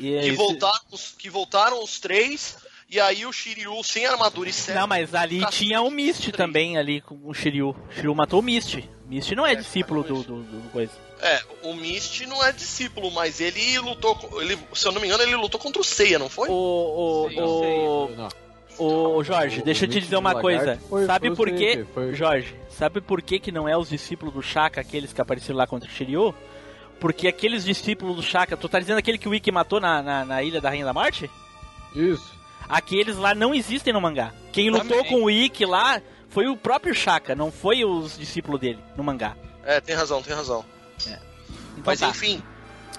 É 0.03 0.21
Que 0.21 0.33
voltaram, 0.33 0.81
os- 0.93 1.15
que 1.19 1.31
voltaram 1.31 1.83
os 1.83 1.99
três. 1.99 2.59
E 2.93 2.99
aí 2.99 3.25
o 3.25 3.33
Shiryu 3.33 3.83
sem 3.85 4.05
armadura 4.05 4.51
e 4.51 4.53
cego. 4.53 4.81
Não, 4.81 4.87
mas 4.89 5.15
ali 5.15 5.47
tinha 5.51 5.81
o 5.81 5.91
Mist 5.93 6.33
também, 6.33 6.77
ali 6.77 7.01
com 7.01 7.17
o 7.25 7.33
Shiryu. 7.33 7.69
O 7.89 7.93
Shiryu 7.95 8.15
matou 8.17 8.41
o 8.41 8.43
Mist. 8.43 8.83
Mist 9.07 9.33
não 9.37 9.47
é 9.47 9.55
discípulo 9.55 10.03
do, 10.03 10.23
do, 10.25 10.43
do 10.43 10.71
coisa. 10.71 10.93
É, 11.21 11.41
o 11.63 11.75
Mist 11.75 12.27
não 12.27 12.43
é 12.45 12.51
discípulo, 12.51 13.11
mas 13.13 13.41
ele 13.41 13.79
lutou. 13.79 14.19
Ele, 14.43 14.59
se 14.75 14.87
eu 14.87 14.93
não 14.93 15.01
me 15.01 15.07
engano, 15.07 15.23
ele 15.23 15.37
lutou 15.37 15.61
contra 15.61 15.81
o 15.81 15.85
Seiya, 15.85 16.19
não 16.19 16.29
foi? 16.29 16.49
O. 16.49 16.53
o, 16.53 17.29
o, 17.29 18.05
o 18.07 18.29
Jorge, 19.23 19.63
deixa 19.63 19.85
eu 19.85 19.89
te 19.91 20.01
dizer 20.01 20.17
uma 20.17 20.35
coisa. 20.41 20.79
foi- 20.89 21.07
sabe 21.07 21.27
foi 21.29 21.35
o 21.35 21.37
por 21.37 21.51
quê? 21.51 21.77
que 21.79 21.85
foi. 21.93 22.15
Jorge, 22.15 22.55
sabe 22.69 23.01
por 23.01 23.21
que, 23.23 23.39
que 23.39 23.53
não 23.53 23.69
é 23.69 23.77
os 23.77 23.89
discípulos 23.91 24.33
do 24.35 24.43
Shaka, 24.43 24.81
aqueles 24.81 25.13
que 25.13 25.21
apareceram 25.21 25.57
lá 25.59 25.67
contra 25.67 25.89
o 25.89 25.93
Shiryu? 25.93 26.35
Porque 26.99 27.29
aqueles 27.29 27.65
discípulos 27.65 28.17
do 28.17 28.23
Shaka, 28.23 28.57
tu 28.57 28.69
tá 28.69 28.79
dizendo 28.79 28.99
aquele 28.99 29.17
que 29.19 29.29
o 29.29 29.35
Ikki 29.35 29.51
matou 29.51 29.81
na, 29.81 30.03
na, 30.03 30.25
na 30.25 30.43
Ilha 30.43 30.61
da 30.61 30.69
Rainha 30.69 30.85
da 30.85 30.93
Morte? 30.93 31.31
Isso. 31.95 32.33
Aqueles 32.69 33.17
lá 33.17 33.35
não 33.35 33.55
existem 33.55 33.93
no 33.93 34.01
mangá. 34.01 34.33
Quem 34.53 34.71
lutou 34.71 34.99
Também. 34.99 35.05
com 35.11 35.25
o 35.25 35.31
Ikki 35.31 35.65
lá 35.65 36.01
foi 36.29 36.47
o 36.47 36.57
próprio 36.57 36.95
Shaka, 36.95 37.35
não 37.35 37.51
foi 37.51 37.85
os 37.85 38.17
discípulos 38.19 38.61
dele 38.61 38.79
no 38.97 39.03
mangá. 39.03 39.37
É, 39.65 39.81
tem 39.81 39.95
razão, 39.97 40.23
tem 40.23 40.35
razão. 40.35 40.65
Então 40.99 41.85
Mas 41.87 42.01
tá. 42.01 42.09
enfim, 42.11 42.43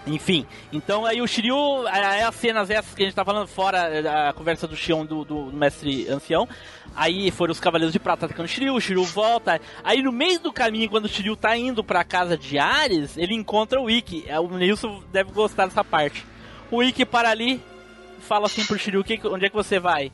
Enfim, 0.08 0.48
então 0.74 1.06
aí 1.06 1.22
o 1.22 1.28
Shiryu, 1.28 1.88
é 1.88 2.24
as 2.24 2.34
cenas 2.34 2.72
essas 2.72 2.96
que 2.96 3.04
a 3.04 3.06
gente 3.06 3.14
tá 3.16 3.24
falando 3.24 3.48
fora 3.48 4.30
a 4.30 4.34
conversa 4.34 4.68
do 4.68 4.76
Shion 4.76 5.06
do, 5.06 5.24
do 5.24 5.46
mestre 5.54 6.10
ancião. 6.10 6.50
Aí 6.96 7.30
foram 7.30 7.52
os 7.52 7.60
Cavaleiros 7.60 7.94
de 7.94 8.00
Prata 8.00 8.26
atacando 8.26 8.46
o 8.46 8.48
Shiryu, 8.52 8.74
o 8.74 8.82
Shiryu 8.82 9.04
volta. 9.04 9.62
Aí 9.84 10.02
no 10.02 10.12
meio 10.12 10.40
do 10.40 10.52
caminho, 10.52 10.90
quando 10.90 11.06
o 11.06 11.08
Shiryu 11.08 11.36
tá 11.36 11.56
indo 11.56 11.84
pra 11.84 12.04
casa 12.04 12.36
de 12.36 12.58
Ares, 12.58 13.16
ele 13.16 13.36
encontra 13.36 13.80
o 13.80 13.90
Ikki. 13.92 14.26
É, 14.28 14.40
O 14.40 14.48
Nilson 14.50 15.04
deve 15.12 15.32
gostar 15.32 15.68
dessa 15.68 15.84
parte. 15.84 16.26
O 16.72 16.82
Ikki 16.82 17.06
para 17.06 17.30
ali, 17.30 17.62
fala 18.22 18.48
assim 18.48 18.66
pro 18.66 18.80
Shiryu, 18.80 19.04
"Que- 19.04 19.22
onde 19.28 19.46
é 19.46 19.50
que 19.50 19.56
você 19.56 19.80
vai? 19.80 20.12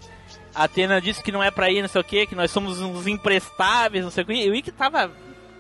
A 0.54 0.66
Atena 0.66 1.00
disse 1.00 1.24
que 1.24 1.32
não 1.32 1.42
é 1.42 1.50
pra 1.50 1.72
ir, 1.72 1.82
não 1.82 1.88
sei 1.88 2.02
o 2.02 2.04
que, 2.04 2.28
que 2.28 2.36
nós 2.36 2.52
somos 2.52 2.82
uns 2.82 3.08
imprestáveis, 3.08 4.04
não 4.04 4.12
sei 4.12 4.24
o 4.24 4.28
que. 4.28 4.34
E 4.34 4.50
o 4.50 4.56
Ikki 4.56 4.72
tava 4.72 5.10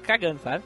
cagando, 0.04 0.40
sabe? 0.44 0.64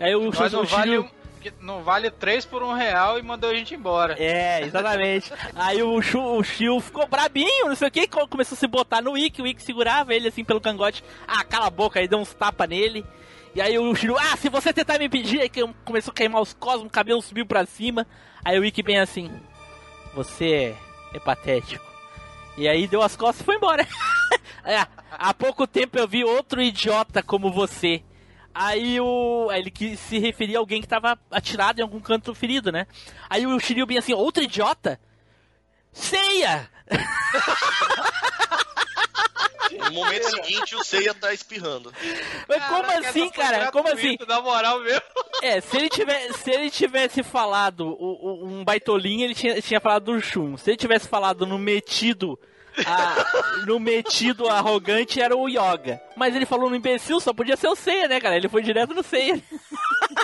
Aí 0.00 0.14
o, 0.14 0.30
Mas 0.34 0.54
o 0.54 0.64
vale, 0.64 0.68
Shiryu... 0.92 1.02
um- 1.02 1.21
que 1.42 1.52
não 1.60 1.82
vale 1.82 2.10
3 2.10 2.44
por 2.46 2.62
um 2.62 2.72
real 2.72 3.18
e 3.18 3.22
mandou 3.22 3.50
a 3.50 3.54
gente 3.54 3.74
embora. 3.74 4.16
É, 4.18 4.62
exatamente. 4.62 5.32
Aí 5.54 5.82
o, 5.82 6.00
Shu, 6.00 6.20
o 6.20 6.42
Shio 6.42 6.80
ficou 6.80 7.06
brabinho, 7.06 7.68
não 7.68 7.74
sei 7.74 7.88
o 7.88 7.90
que, 7.90 8.06
começou 8.06 8.56
a 8.56 8.58
se 8.58 8.66
botar 8.66 9.02
no 9.02 9.16
Ikki, 9.16 9.42
o 9.42 9.46
Ikki 9.46 9.62
segurava 9.62 10.14
ele 10.14 10.28
assim 10.28 10.44
pelo 10.44 10.60
cangote. 10.60 11.04
Ah, 11.26 11.44
cala 11.44 11.66
a 11.66 11.70
boca, 11.70 12.00
aí 12.00 12.08
deu 12.08 12.18
uns 12.18 12.32
tapas 12.32 12.68
nele. 12.68 13.04
E 13.54 13.60
aí 13.60 13.78
o 13.78 13.94
Shiryu, 13.94 14.16
ah, 14.16 14.36
se 14.36 14.48
você 14.48 14.72
tentar 14.72 14.98
me 14.98 15.06
impedir, 15.06 15.40
aí 15.40 15.50
começou 15.84 16.12
a 16.12 16.14
queimar 16.14 16.40
os 16.40 16.54
cosmos, 16.54 16.86
o 16.86 16.90
cabelo 16.90 17.20
subiu 17.20 17.44
pra 17.44 17.66
cima. 17.66 18.06
Aí 18.44 18.58
o 18.58 18.64
Ikki 18.64 18.82
bem 18.82 18.98
assim, 18.98 19.30
você 20.14 20.74
é 21.12 21.18
patético. 21.18 21.84
E 22.56 22.68
aí 22.68 22.86
deu 22.86 23.02
as 23.02 23.16
costas 23.16 23.40
e 23.40 23.44
foi 23.44 23.56
embora. 23.56 23.86
É, 24.64 24.86
há 25.10 25.34
pouco 25.34 25.66
tempo 25.66 25.98
eu 25.98 26.06
vi 26.06 26.22
outro 26.22 26.62
idiota 26.62 27.20
como 27.20 27.50
você. 27.50 28.00
Aí 28.54 29.00
o. 29.00 29.48
aí 29.50 29.60
ele 29.60 29.70
quis 29.70 29.98
se 29.98 30.18
referir 30.18 30.56
a 30.56 30.58
alguém 30.58 30.80
que 30.82 30.88
tava 30.88 31.18
atirado 31.30 31.78
em 31.80 31.82
algum 31.82 32.00
canto 32.00 32.34
ferido, 32.34 32.70
né? 32.70 32.86
Aí 33.30 33.46
o 33.46 33.58
Shiryu 33.58 33.86
bem 33.86 33.98
assim, 33.98 34.12
outro 34.12 34.42
idiota? 34.42 35.00
Ceia! 35.92 36.68
no 39.78 39.90
momento 39.92 40.28
seguinte 40.30 40.74
o 40.76 40.84
Seiya 40.84 41.14
tá 41.14 41.32
espirrando. 41.32 41.92
Mas 42.48 42.62
como 42.64 42.84
assim, 42.90 43.30
cara? 43.30 43.72
Como 43.72 43.88
assim? 43.88 44.16
Na 44.28 44.40
moral 44.40 44.80
mesmo. 44.80 45.02
É, 45.42 45.60
se 45.60 45.76
ele, 45.76 45.88
tivesse, 45.88 46.38
se 46.38 46.50
ele 46.50 46.70
tivesse 46.70 47.22
falado 47.22 47.86
o- 47.88 48.44
o- 48.44 48.46
um 48.46 48.64
baitolinho, 48.64 49.24
ele 49.24 49.34
tinha, 49.34 49.60
tinha 49.62 49.80
falado 49.80 50.12
do 50.12 50.20
Shun. 50.20 50.56
Se 50.56 50.70
ele 50.70 50.76
tivesse 50.76 51.08
falado 51.08 51.46
no 51.46 51.58
metido. 51.58 52.38
A- 52.86 53.64
no 53.66 53.78
metido 53.78 54.48
arrogante 54.48 55.20
era 55.20 55.36
o 55.36 55.48
Yoga. 55.48 56.00
Mas 56.16 56.34
ele 56.34 56.46
falou 56.46 56.70
no 56.70 56.76
imbecil, 56.76 57.20
só 57.20 57.32
podia 57.32 57.56
ser 57.56 57.68
o 57.68 57.76
Seiya, 57.76 58.08
né, 58.08 58.20
cara? 58.20 58.36
Ele 58.36 58.48
foi 58.48 58.62
direto 58.62 58.94
no 58.94 59.02
Seiya. 59.02 59.40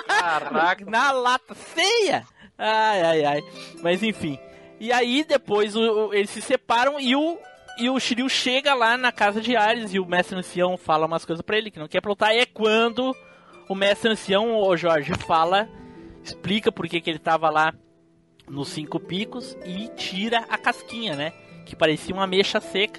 Caraca. 0.06 0.84
Na 0.84 1.10
lata, 1.12 1.54
Seiya! 1.54 2.24
Ai, 2.56 3.02
ai, 3.02 3.24
ai. 3.24 3.40
Mas 3.82 4.02
enfim. 4.02 4.38
E 4.80 4.92
aí 4.92 5.24
depois 5.24 5.74
o- 5.76 6.08
o- 6.08 6.14
eles 6.14 6.30
se 6.30 6.40
separam 6.42 6.98
e 7.00 7.14
o. 7.14 7.38
E 7.80 7.88
o 7.88 8.00
Shiryu 8.00 8.28
chega 8.28 8.74
lá 8.74 8.96
na 8.96 9.12
casa 9.12 9.40
de 9.40 9.54
Ares 9.54 9.94
e 9.94 10.00
o 10.00 10.06
mestre 10.06 10.36
ancião 10.36 10.76
fala 10.76 11.06
umas 11.06 11.24
coisas 11.24 11.40
pra 11.42 11.56
ele 11.56 11.70
que 11.70 11.78
não 11.78 11.86
quer 11.86 12.00
plotar. 12.00 12.34
E 12.34 12.38
é 12.40 12.46
quando 12.46 13.14
o 13.68 13.74
mestre 13.74 14.10
ancião, 14.10 14.56
o 14.56 14.76
Jorge, 14.76 15.12
fala, 15.14 15.68
explica 16.24 16.72
por 16.72 16.88
que 16.88 17.00
que 17.00 17.08
ele 17.08 17.20
tava 17.20 17.48
lá 17.48 17.72
nos 18.48 18.70
cinco 18.70 18.98
picos 18.98 19.56
e 19.64 19.86
tira 19.96 20.44
a 20.50 20.58
casquinha, 20.58 21.14
né? 21.14 21.32
Que 21.68 21.76
parecia 21.76 22.14
uma 22.14 22.26
mecha 22.26 22.60
seca. 22.60 22.98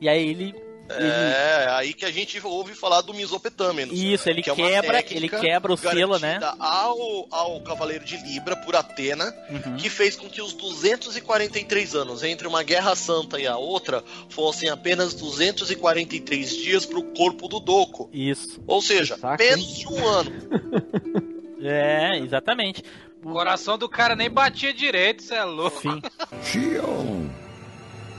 E 0.00 0.08
aí 0.08 0.28
ele. 0.28 0.54
ele- 0.90 1.08
É, 1.08 1.66
aí 1.70 1.94
que 1.94 2.04
a 2.04 2.10
gente 2.10 2.44
ouve 2.44 2.74
falar 2.74 3.00
do 3.02 3.14
Misopetâmenos. 3.14 3.96
Isso, 3.96 4.28
ele 4.28 4.42
que 4.42 4.50
é 4.50 4.54
quebra, 4.56 4.94
técnica 5.00 5.36
ele 5.36 5.46
quebra 5.46 5.72
o 5.72 5.76
selo, 5.76 6.18
né? 6.18 6.40
Ao, 6.58 7.26
ao 7.30 7.60
Cavaleiro 7.60 8.04
de 8.04 8.16
Libra 8.16 8.56
por 8.56 8.74
Atena, 8.74 9.32
Uhum. 9.48 9.76
que 9.76 9.88
fez 9.88 10.16
com 10.16 10.28
que 10.28 10.42
os 10.42 10.52
243 10.52 11.94
anos 11.94 12.24
entre 12.24 12.48
uma 12.48 12.64
Guerra 12.64 12.96
Santa 12.96 13.38
e 13.38 13.46
a 13.46 13.56
outra 13.56 14.02
fossem 14.30 14.68
apenas 14.68 15.14
243 15.14 16.56
dias 16.56 16.84
pro 16.84 17.04
corpo 17.04 17.46
do 17.46 17.60
Doco. 17.60 18.10
Isso. 18.12 18.60
Ou 18.66 18.82
seja, 18.82 19.16
menos 19.38 19.78
de 19.78 19.86
um 19.86 20.04
ano. 20.04 20.32
É, 21.62 22.16
exatamente. 22.16 22.82
O 23.22 23.32
coração 23.32 23.76
do 23.76 23.86
cara 23.86 24.16
nem 24.16 24.30
batia 24.30 24.72
direito, 24.72 25.22
cê 25.22 25.34
é 25.34 25.44
louco. 25.44 25.78
Sim. 25.82 26.00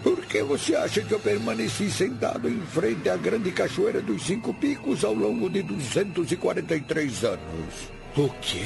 Por 0.04 0.26
que 0.26 0.42
você 0.42 0.76
acha 0.76 1.02
que 1.02 1.14
eu 1.14 1.20
permaneci 1.20 1.92
sentado 1.92 2.50
em 2.50 2.60
frente 2.62 3.08
à 3.10 3.16
grande 3.16 3.52
cachoeira 3.52 4.02
dos 4.02 4.24
Cinco 4.24 4.54
Picos 4.54 5.04
ao 5.04 5.14
longo 5.14 5.50
de 5.50 5.62
243 5.62 7.24
anos? 7.24 7.90
O 8.18 8.30
quê? 8.42 8.66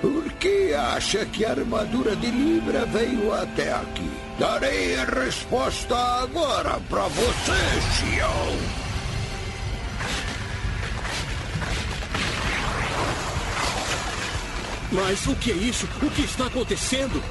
Por 0.00 0.32
que 0.34 0.74
acha 0.74 1.24
que 1.26 1.44
a 1.44 1.50
armadura 1.50 2.16
de 2.16 2.30
Libra 2.30 2.84
veio 2.86 3.32
até 3.32 3.72
aqui? 3.72 4.10
Darei 4.38 4.96
a 4.96 5.04
resposta 5.04 5.96
agora 5.96 6.78
pra 6.88 7.06
você, 7.08 7.52
Xion. 7.94 8.86
Mas 14.92 15.26
o 15.26 15.34
que 15.36 15.52
é 15.52 15.54
isso? 15.54 15.86
O 16.02 16.10
que 16.10 16.22
está 16.22 16.46
acontecendo? 16.46 17.22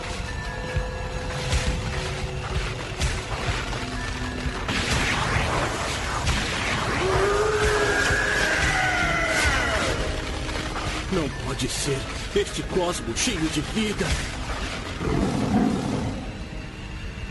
Pode 11.65 11.69
ser 11.69 11.97
este 12.35 12.61
cosmo 12.63 13.17
cheio 13.17 13.49
de 13.49 13.61
vida? 13.61 14.05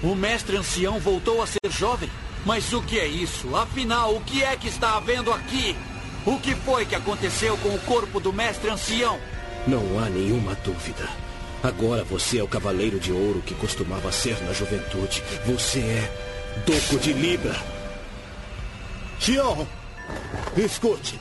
O 0.03 0.15
mestre 0.15 0.57
ancião 0.57 0.99
voltou 0.99 1.43
a 1.43 1.47
ser 1.47 1.61
jovem? 1.71 2.11
Mas 2.45 2.73
o 2.73 2.83
que 2.83 2.99
é 2.99 3.07
isso? 3.07 3.55
Afinal, 3.57 4.15
o 4.15 4.21
que 4.21 4.43
é 4.43 4.57
que 4.57 4.69
está 4.69 4.97
havendo 4.97 5.33
aqui? 5.33 5.77
O 6.27 6.39
que 6.39 6.55
foi 6.57 6.85
que 6.85 6.95
aconteceu 6.95 7.57
com 7.59 7.69
o 7.75 7.79
corpo 7.81 8.21
do 8.21 8.33
mestre 8.33 8.71
ancião? 8.71 9.19
Não 9.67 9.99
há 9.99 10.11
nenhuma 10.11 10.55
dúvida. 10.57 11.09
Agora 11.63 12.05
você 12.05 12.39
é 12.39 12.43
o 12.43 12.49
cavaleiro 12.49 12.99
de 12.99 13.13
ouro 13.13 13.41
que 13.41 13.55
costumava 13.55 14.13
ser 14.13 14.43
na 14.43 14.53
juventude. 14.53 15.23
Você 15.47 15.79
é 15.79 16.63
Doco 16.67 16.99
de 17.01 17.13
Libra. 17.13 17.57
Xion, 19.19 19.65
escute. 20.57 21.19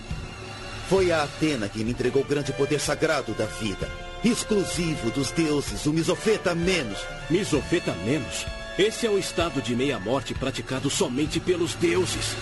Foi 0.94 1.12
a 1.12 1.24
Atena 1.24 1.68
que 1.68 1.84
me 1.84 1.90
entregou 1.90 2.22
o 2.22 2.26
grande 2.26 2.54
poder 2.54 2.80
sagrado 2.80 3.34
da 3.34 3.46
vida. 3.46 3.90
Exclusivo 4.24 5.10
dos 5.10 5.32
deuses, 5.32 5.88
o 5.88 5.92
Misofeta 5.92 6.54
Menos. 6.54 7.04
Misofeta 7.32 7.92
Menos? 8.06 8.46
Esse 8.78 9.08
é 9.08 9.10
o 9.10 9.18
estado 9.18 9.60
de 9.60 9.76
meia-morte 9.76 10.36
praticado 10.36 10.92
somente 10.92 11.40
pelos 11.40 11.74
deuses. 11.74 12.36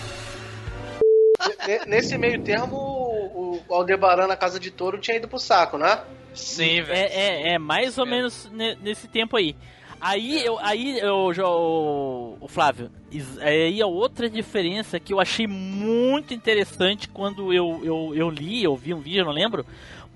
Nesse 1.88 2.18
meio 2.18 2.41
termo, 2.43 2.76
o 2.76 3.74
Aldebaran 3.74 4.28
na 4.28 4.36
Casa 4.36 4.60
de 4.60 4.70
Touro 4.70 4.97
tinha 4.99 5.16
ido 5.16 5.30
pro 5.30 5.39
saco, 5.39 5.78
né? 5.78 6.02
Sim, 6.34 6.82
velho. 6.82 6.91
É, 6.91 7.06
é, 7.06 7.54
é 7.54 7.58
mais 7.58 7.97
ou 7.97 8.06
menos 8.06 8.52
ne- 8.52 8.76
nesse 8.82 9.08
tempo 9.08 9.38
aí. 9.38 9.56
Aí 10.02 10.43
eu, 10.43 10.58
aí 10.60 10.97
eu, 10.99 11.32
já- 11.32 11.47
o, 11.47 12.47
Flávio, 12.47 12.89
aí 13.39 13.80
a 13.80 13.86
outra 13.86 14.28
diferença 14.28 14.99
que 14.99 15.14
eu 15.14 15.20
achei 15.20 15.45
muito 15.45 16.34
interessante 16.34 17.08
quando 17.08 17.54
eu, 17.54 17.80
eu, 17.84 18.12
eu 18.16 18.30
li, 18.30 18.64
eu 18.64 18.76
vi 18.76 18.95
um 18.95 18.99
vídeo, 18.99 19.20
eu 19.22 19.26
não 19.26 19.32
lembro, 19.32 19.64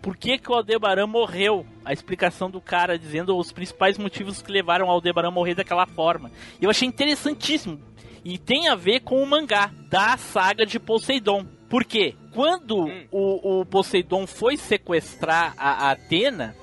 por 0.01 0.17
que, 0.17 0.37
que 0.39 0.51
o 0.51 0.55
Aldebaran 0.55 1.07
morreu. 1.07 1.65
A 1.83 1.93
explicação 1.93 2.49
do 2.49 2.59
cara 2.59 2.97
dizendo 2.97 3.37
os 3.37 3.51
principais 3.51 3.97
motivos 3.97 4.41
que 4.41 4.51
levaram 4.51 4.87
o 4.87 4.89
Aldebaran 4.89 5.27
a 5.27 5.31
morrer 5.31 5.53
daquela 5.55 5.85
forma. 5.85 6.31
Eu 6.59 6.69
achei 6.69 6.87
interessantíssimo. 6.87 7.79
E 8.23 8.39
tem 8.39 8.67
a 8.67 8.75
ver 8.75 9.01
com 9.01 9.21
o 9.21 9.25
mangá 9.27 9.71
da 9.89 10.17
saga 10.17 10.65
de 10.65 10.79
Poseidon. 10.79 11.45
Por 11.69 11.83
quê? 11.85 12.15
Quando 12.33 12.87
o, 13.11 13.61
o 13.61 13.65
Poseidon 13.65 14.25
foi 14.25 14.57
sequestrar 14.57 15.53
a, 15.57 15.87
a 15.87 15.91
Atena, 15.91 16.55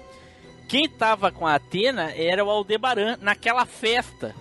quem 0.69 0.89
tava 0.89 1.31
com 1.31 1.47
a 1.47 1.55
Atena 1.55 2.13
era 2.15 2.45
o 2.45 2.51
Aldebaran 2.51 3.17
naquela 3.21 3.65
festa 3.67 4.35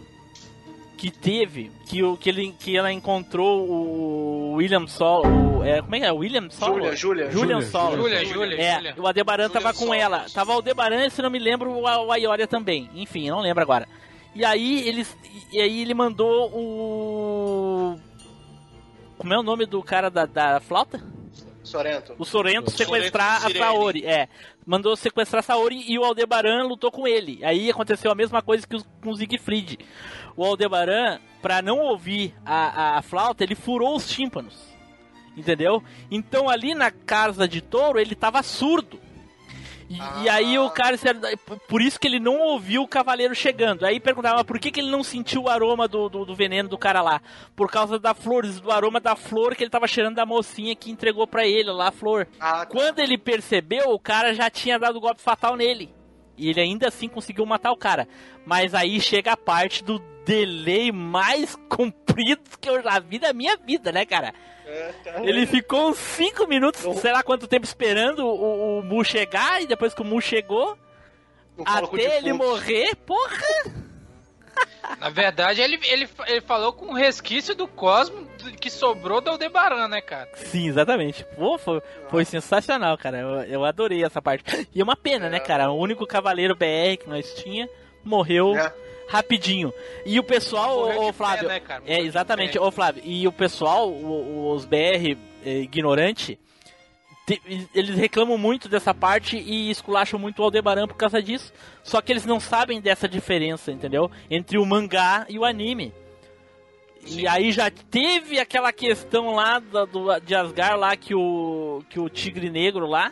que 0.97 1.09
teve, 1.09 1.71
que, 1.87 2.03
o, 2.03 2.15
que, 2.15 2.29
ele, 2.29 2.55
que 2.59 2.77
ela 2.77 2.91
encontrou 2.91 3.67
o 3.67 4.53
William 4.53 4.85
Sol. 4.85 5.25
O, 5.25 5.63
é, 5.63 5.81
como 5.81 5.95
é 5.95 5.99
que 5.99 6.05
é? 6.05 6.11
William 6.11 6.47
Sol? 6.51 6.75
Júlia, 6.75 6.95
Júlia. 6.95 7.31
Julian 7.31 7.61
Júlia, 7.61 7.71
Sol. 7.71 7.95
Júlia, 7.95 8.25
Júlia, 8.25 8.61
É, 8.61 8.75
Júlia. 8.75 8.95
o 8.97 9.07
Aldebaran 9.07 9.49
tava 9.49 9.73
com 9.73 9.91
ela. 9.91 10.25
Tava 10.31 10.51
o 10.51 10.55
Aldebaran, 10.55 11.09
se 11.09 11.21
não 11.23 11.31
me 11.31 11.39
lembro, 11.39 11.71
o, 11.71 11.81
o 11.81 12.11
Aioria 12.11 12.45
também. 12.47 12.87
Enfim, 12.93 13.27
eu 13.27 13.35
não 13.35 13.41
lembro 13.41 13.63
agora. 13.63 13.87
E 14.35 14.45
aí 14.45 14.87
eles. 14.87 15.17
E 15.51 15.59
aí 15.59 15.81
ele 15.81 15.93
mandou 15.95 16.51
o. 16.53 17.99
Como 19.17 19.33
é 19.33 19.39
o 19.39 19.43
nome 19.43 19.65
do 19.65 19.81
cara 19.81 20.09
da, 20.09 20.25
da 20.25 20.59
flauta? 20.59 21.01
Sorento. 21.63 22.15
O 22.17 22.25
Sorento 22.25 22.71
sequestrar 22.71 23.37
a 23.37 23.39
Sorento 23.41 23.59
Saori. 23.59 24.05
É. 24.05 24.27
Mandou 24.65 24.95
sequestrar 24.95 25.39
a 25.39 25.43
Saori 25.43 25.83
e 25.87 25.97
o 25.97 26.03
Aldebaran 26.03 26.63
lutou 26.63 26.91
com 26.91 27.07
ele. 27.07 27.43
Aí 27.43 27.69
aconteceu 27.69 28.11
a 28.11 28.15
mesma 28.15 28.41
coisa 28.41 28.67
que 28.67 28.77
com 29.01 29.09
o 29.09 29.15
Siegfried. 29.15 29.79
O 30.35 30.43
Aldebaran, 30.43 31.19
pra 31.41 31.61
não 31.61 31.79
ouvir 31.79 32.33
a, 32.45 32.97
a 32.97 33.01
flauta, 33.01 33.43
ele 33.43 33.55
furou 33.55 33.95
os 33.95 34.09
tímpanos. 34.09 34.71
Entendeu? 35.35 35.83
Então 36.09 36.49
ali 36.49 36.73
na 36.73 36.91
casa 36.91 37.47
de 37.47 37.61
touro 37.61 37.99
ele 37.99 38.15
tava 38.15 38.43
surdo. 38.43 38.99
E, 39.91 40.23
e 40.23 40.29
aí 40.29 40.57
o 40.57 40.69
cara, 40.69 40.97
por 41.67 41.81
isso 41.81 41.99
que 41.99 42.07
ele 42.07 42.19
não 42.19 42.39
ouviu 42.39 42.83
o 42.83 42.87
cavaleiro 42.87 43.35
chegando. 43.35 43.85
Aí 43.85 43.99
perguntava, 43.99 44.45
por 44.45 44.57
que, 44.57 44.71
que 44.71 44.79
ele 44.79 44.89
não 44.89 45.03
sentiu 45.03 45.43
o 45.43 45.49
aroma 45.49 45.87
do, 45.87 46.07
do, 46.07 46.25
do 46.25 46.35
veneno 46.35 46.69
do 46.69 46.77
cara 46.77 47.01
lá? 47.01 47.21
Por 47.55 47.69
causa 47.69 47.99
da 47.99 48.13
flor, 48.13 48.47
do 48.47 48.71
aroma 48.71 49.01
da 49.01 49.15
flor 49.15 49.55
que 49.55 49.63
ele 49.63 49.69
tava 49.69 49.87
cheirando 49.87 50.15
da 50.15 50.25
mocinha 50.25 50.75
que 50.75 50.89
entregou 50.89 51.27
pra 51.27 51.45
ele 51.45 51.69
lá 51.71 51.89
a 51.89 51.91
flor. 51.91 52.27
Quando 52.69 52.99
ele 52.99 53.17
percebeu, 53.17 53.89
o 53.89 53.99
cara 53.99 54.33
já 54.33 54.49
tinha 54.49 54.79
dado 54.79 54.95
o 54.95 55.01
golpe 55.01 55.21
fatal 55.21 55.57
nele. 55.57 55.93
E 56.37 56.49
ele 56.49 56.61
ainda 56.61 56.87
assim 56.87 57.09
conseguiu 57.09 57.45
matar 57.45 57.71
o 57.71 57.77
cara. 57.77 58.07
Mas 58.45 58.73
aí 58.73 58.99
chega 59.01 59.33
a 59.33 59.37
parte 59.37 59.83
do 59.83 59.99
delay 60.25 60.91
mais 60.91 61.55
comprido 62.11 62.41
que 62.59 62.69
eu 62.69 62.81
já 62.81 62.99
vi 62.99 63.19
da 63.19 63.33
minha 63.33 63.57
vida, 63.57 63.91
né, 63.91 64.05
cara? 64.05 64.33
Ele 65.23 65.45
ficou 65.45 65.89
uns 65.89 65.97
5 65.97 66.47
minutos, 66.47 66.81
sei 66.99 67.11
lá 67.11 67.23
quanto 67.23 67.47
tempo 67.47 67.65
esperando 67.65 68.25
o, 68.25 68.79
o 68.79 68.83
Mu 68.83 69.03
chegar, 69.03 69.61
e 69.61 69.67
depois 69.67 69.93
que 69.93 70.01
o 70.01 70.05
Mu 70.05 70.21
chegou, 70.21 70.77
até 71.65 72.17
ele 72.17 72.33
morrer, 72.33 72.95
porra! 72.95 73.81
Na 74.99 75.09
verdade, 75.09 75.61
ele, 75.61 75.79
ele, 75.83 76.07
ele 76.27 76.41
falou 76.41 76.73
com 76.73 76.87
o 76.87 76.93
resquício 76.93 77.55
do 77.55 77.67
Cosmo 77.67 78.27
que 78.59 78.69
sobrou 78.69 79.21
do 79.21 79.29
Aldebaran, 79.29 79.87
né, 79.87 80.01
cara? 80.01 80.29
Sim, 80.35 80.67
exatamente. 80.67 81.25
Pô, 81.35 81.57
foi, 81.57 81.81
foi 82.09 82.25
sensacional, 82.25 82.97
cara. 82.97 83.19
Eu, 83.19 83.29
eu 83.43 83.65
adorei 83.65 84.03
essa 84.03 84.21
parte. 84.21 84.67
E 84.73 84.81
é 84.81 84.83
uma 84.83 84.95
pena, 84.95 85.29
né, 85.29 85.39
cara? 85.39 85.71
O 85.71 85.77
único 85.77 86.05
cavaleiro 86.05 86.55
BR 86.55 86.97
que 86.99 87.09
nós 87.09 87.33
tinha 87.35 87.69
morreu 88.03 88.53
rapidinho. 89.11 89.73
E 90.05 90.19
o 90.19 90.23
pessoal, 90.23 90.87
de 91.07 91.13
Flávio. 91.13 91.47
pé, 91.47 91.53
né, 91.55 91.59
cara? 91.59 91.83
É, 91.85 91.99
exatamente, 91.99 92.57
ô 92.57 92.71
Flávio. 92.71 93.01
E 93.05 93.27
o 93.27 93.31
pessoal, 93.31 93.89
o- 93.89 94.51
os 94.53 94.65
BR 94.65 95.17
eh, 95.45 95.59
ignorante, 95.59 96.39
te- 97.27 97.41
eles 97.75 97.95
reclamam 97.97 98.37
muito 98.37 98.69
dessa 98.69 98.93
parte 98.93 99.37
e 99.37 99.69
esculacham 99.69 100.19
muito 100.19 100.39
o 100.39 100.43
Aldebaran 100.45 100.87
por 100.87 100.95
causa 100.95 101.21
disso. 101.21 101.51
Só 101.83 102.01
que 102.01 102.11
eles 102.11 102.25
não 102.25 102.39
sabem 102.39 102.79
dessa 102.79 103.07
diferença, 103.07 103.71
entendeu? 103.71 104.09
Entre 104.29 104.57
o 104.57 104.65
mangá 104.65 105.25
e 105.29 105.37
o 105.37 105.43
anime. 105.45 105.93
E 107.05 107.27
aí 107.27 107.51
já 107.51 107.69
teve 107.71 108.39
aquela 108.39 108.71
questão 108.71 109.33
lá 109.35 109.57
da- 109.59 109.85
do, 109.85 110.19
de 110.19 110.35
Asgard 110.35 110.79
lá 110.79 110.95
que 110.95 111.15
o 111.15 111.83
que 111.89 111.99
o 111.99 112.07
Tigre 112.07 112.49
Negro 112.49 112.85
lá 112.85 113.11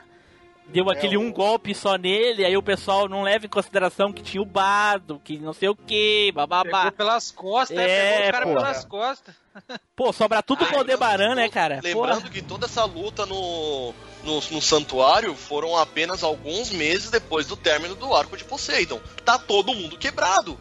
deu 0.72 0.89
aquele 0.89 1.17
um 1.17 1.32
golpe 1.32 1.74
só 1.74 1.95
nele, 1.95 2.45
aí 2.45 2.55
o 2.55 2.63
pessoal 2.63 3.07
não 3.07 3.24
leva 3.24 3.45
em 3.45 3.49
consideração 3.49 4.13
que 4.13 4.22
tinha 4.22 4.41
o 4.41 4.45
Bardo, 4.45 5.20
que 5.24 5.38
não 5.38 5.53
sei 5.53 5.70
o 5.70 5.76
que, 5.76 6.32
bababá. 6.34 6.63
Pegou 6.63 6.91
pelas 6.91 7.32
costas? 7.32 7.78
É, 7.78 8.15
Pegou 8.15 8.30
o 8.30 8.32
cara 8.32 8.45
porra. 8.45 8.57
pelas 8.57 8.86
costas. 8.86 9.36
Pô, 9.95 10.13
sobra 10.13 10.41
tudo 10.41 10.65
pro 10.65 10.78
Aldebaran, 10.78 11.36
né, 11.36 11.49
cara? 11.49 11.80
Lembrando 11.84 12.22
Porra. 12.22 12.30
que 12.30 12.41
toda 12.41 12.65
essa 12.65 12.86
luta 12.86 13.26
no, 13.26 13.93
no, 14.24 14.36
no 14.36 14.61
santuário 14.61 15.36
foram 15.36 15.76
apenas 15.76 16.24
alguns 16.24 16.72
meses 16.72 17.09
depois 17.09 17.47
do 17.47 17.57
término 17.57 17.95
do 17.95 18.15
arco 18.15 18.38
de 18.38 18.45
Poseidon. 18.45 19.01
Tá 19.26 19.38
todo 19.38 19.74
mundo 19.74 19.97
quebrado. 19.97 20.57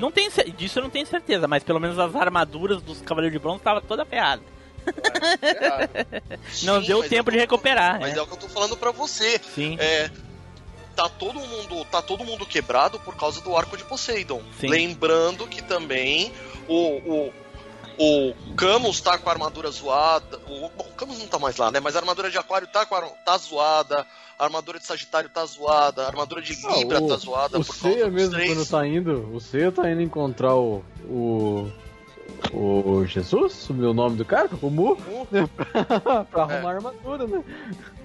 Não 0.00 0.10
tem, 0.10 0.28
disso 0.56 0.78
eu 0.78 0.82
não 0.82 0.90
tenho 0.90 1.06
certeza, 1.06 1.48
mas 1.48 1.64
pelo 1.64 1.80
menos 1.80 1.98
as 1.98 2.14
armaduras 2.14 2.82
dos 2.82 3.00
Cavaleiros 3.00 3.32
de 3.32 3.42
Bronze 3.42 3.58
estavam 3.58 3.80
toda 3.80 4.04
ferrada. 4.04 4.42
Não 6.62 6.80
Sim, 6.80 6.86
deu 6.86 6.98
mas 7.00 7.08
tempo 7.08 7.30
de 7.30 7.38
recuperar. 7.38 8.00
Mas 8.00 8.14
é. 8.14 8.18
é 8.18 8.22
o 8.22 8.26
que 8.26 8.32
eu 8.32 8.38
tô 8.38 8.48
falando 8.48 8.76
pra 8.76 8.90
você. 8.90 9.38
Sim. 9.54 9.76
É, 9.78 10.10
tá 10.96 11.08
todo 11.08 11.38
mundo, 11.40 11.84
tá 11.86 12.02
todo 12.02 12.24
mundo 12.24 12.44
quebrado 12.46 12.98
por 13.00 13.16
causa 13.16 13.40
do 13.40 13.56
arco 13.56 13.76
de 13.76 13.84
Poseidon. 13.84 14.42
Sim. 14.58 14.68
Lembrando 14.68 15.46
que 15.46 15.62
também 15.62 16.32
o, 16.68 17.28
o 17.28 17.32
o 18.02 18.34
Camus 18.56 18.98
tá 19.02 19.18
com 19.18 19.28
a 19.28 19.32
armadura 19.32 19.70
zoada. 19.70 20.38
O, 20.48 20.70
bom, 20.70 20.86
o 20.88 20.94
Camus 20.94 21.18
não 21.18 21.26
tá 21.26 21.38
mais 21.38 21.56
lá, 21.58 21.70
né? 21.70 21.80
Mas 21.80 21.94
a 21.94 21.98
armadura 21.98 22.30
de 22.30 22.38
Aquário 22.38 22.66
tá, 22.66 22.86
com 22.86 22.94
a, 22.94 23.02
tá 23.02 23.36
zoada. 23.36 24.06
A 24.38 24.44
armadura 24.44 24.78
de 24.78 24.86
Sagitário 24.86 25.28
tá 25.28 25.44
zoada. 25.44 26.04
A 26.04 26.06
armadura 26.06 26.40
de 26.40 26.58
Ah, 26.66 26.76
Libra 26.76 27.02
o, 27.02 27.08
tá 27.08 27.16
zoada. 27.16 27.58
o 27.58 27.64
por 27.64 27.74
dos 27.76 28.10
mesmo, 28.10 28.30
três. 28.32 28.54
quando 28.54 28.66
tá 28.66 28.86
indo. 28.86 29.28
O 29.34 29.38
Seiya 29.38 29.70
tá 29.70 29.90
indo 29.90 30.00
encontrar 30.00 30.54
o. 30.54 30.82
O. 31.04 31.70
O 32.52 33.04
Jesus? 33.06 33.52
Sumiu 33.52 33.90
o 33.90 33.94
nome 33.94 34.16
do 34.16 34.24
cara? 34.24 34.48
O 34.60 34.70
Mu? 34.70 34.96
pra, 34.96 36.24
pra 36.24 36.42
arrumar 36.42 36.74
armadura, 36.74 37.26
né? 37.26 37.42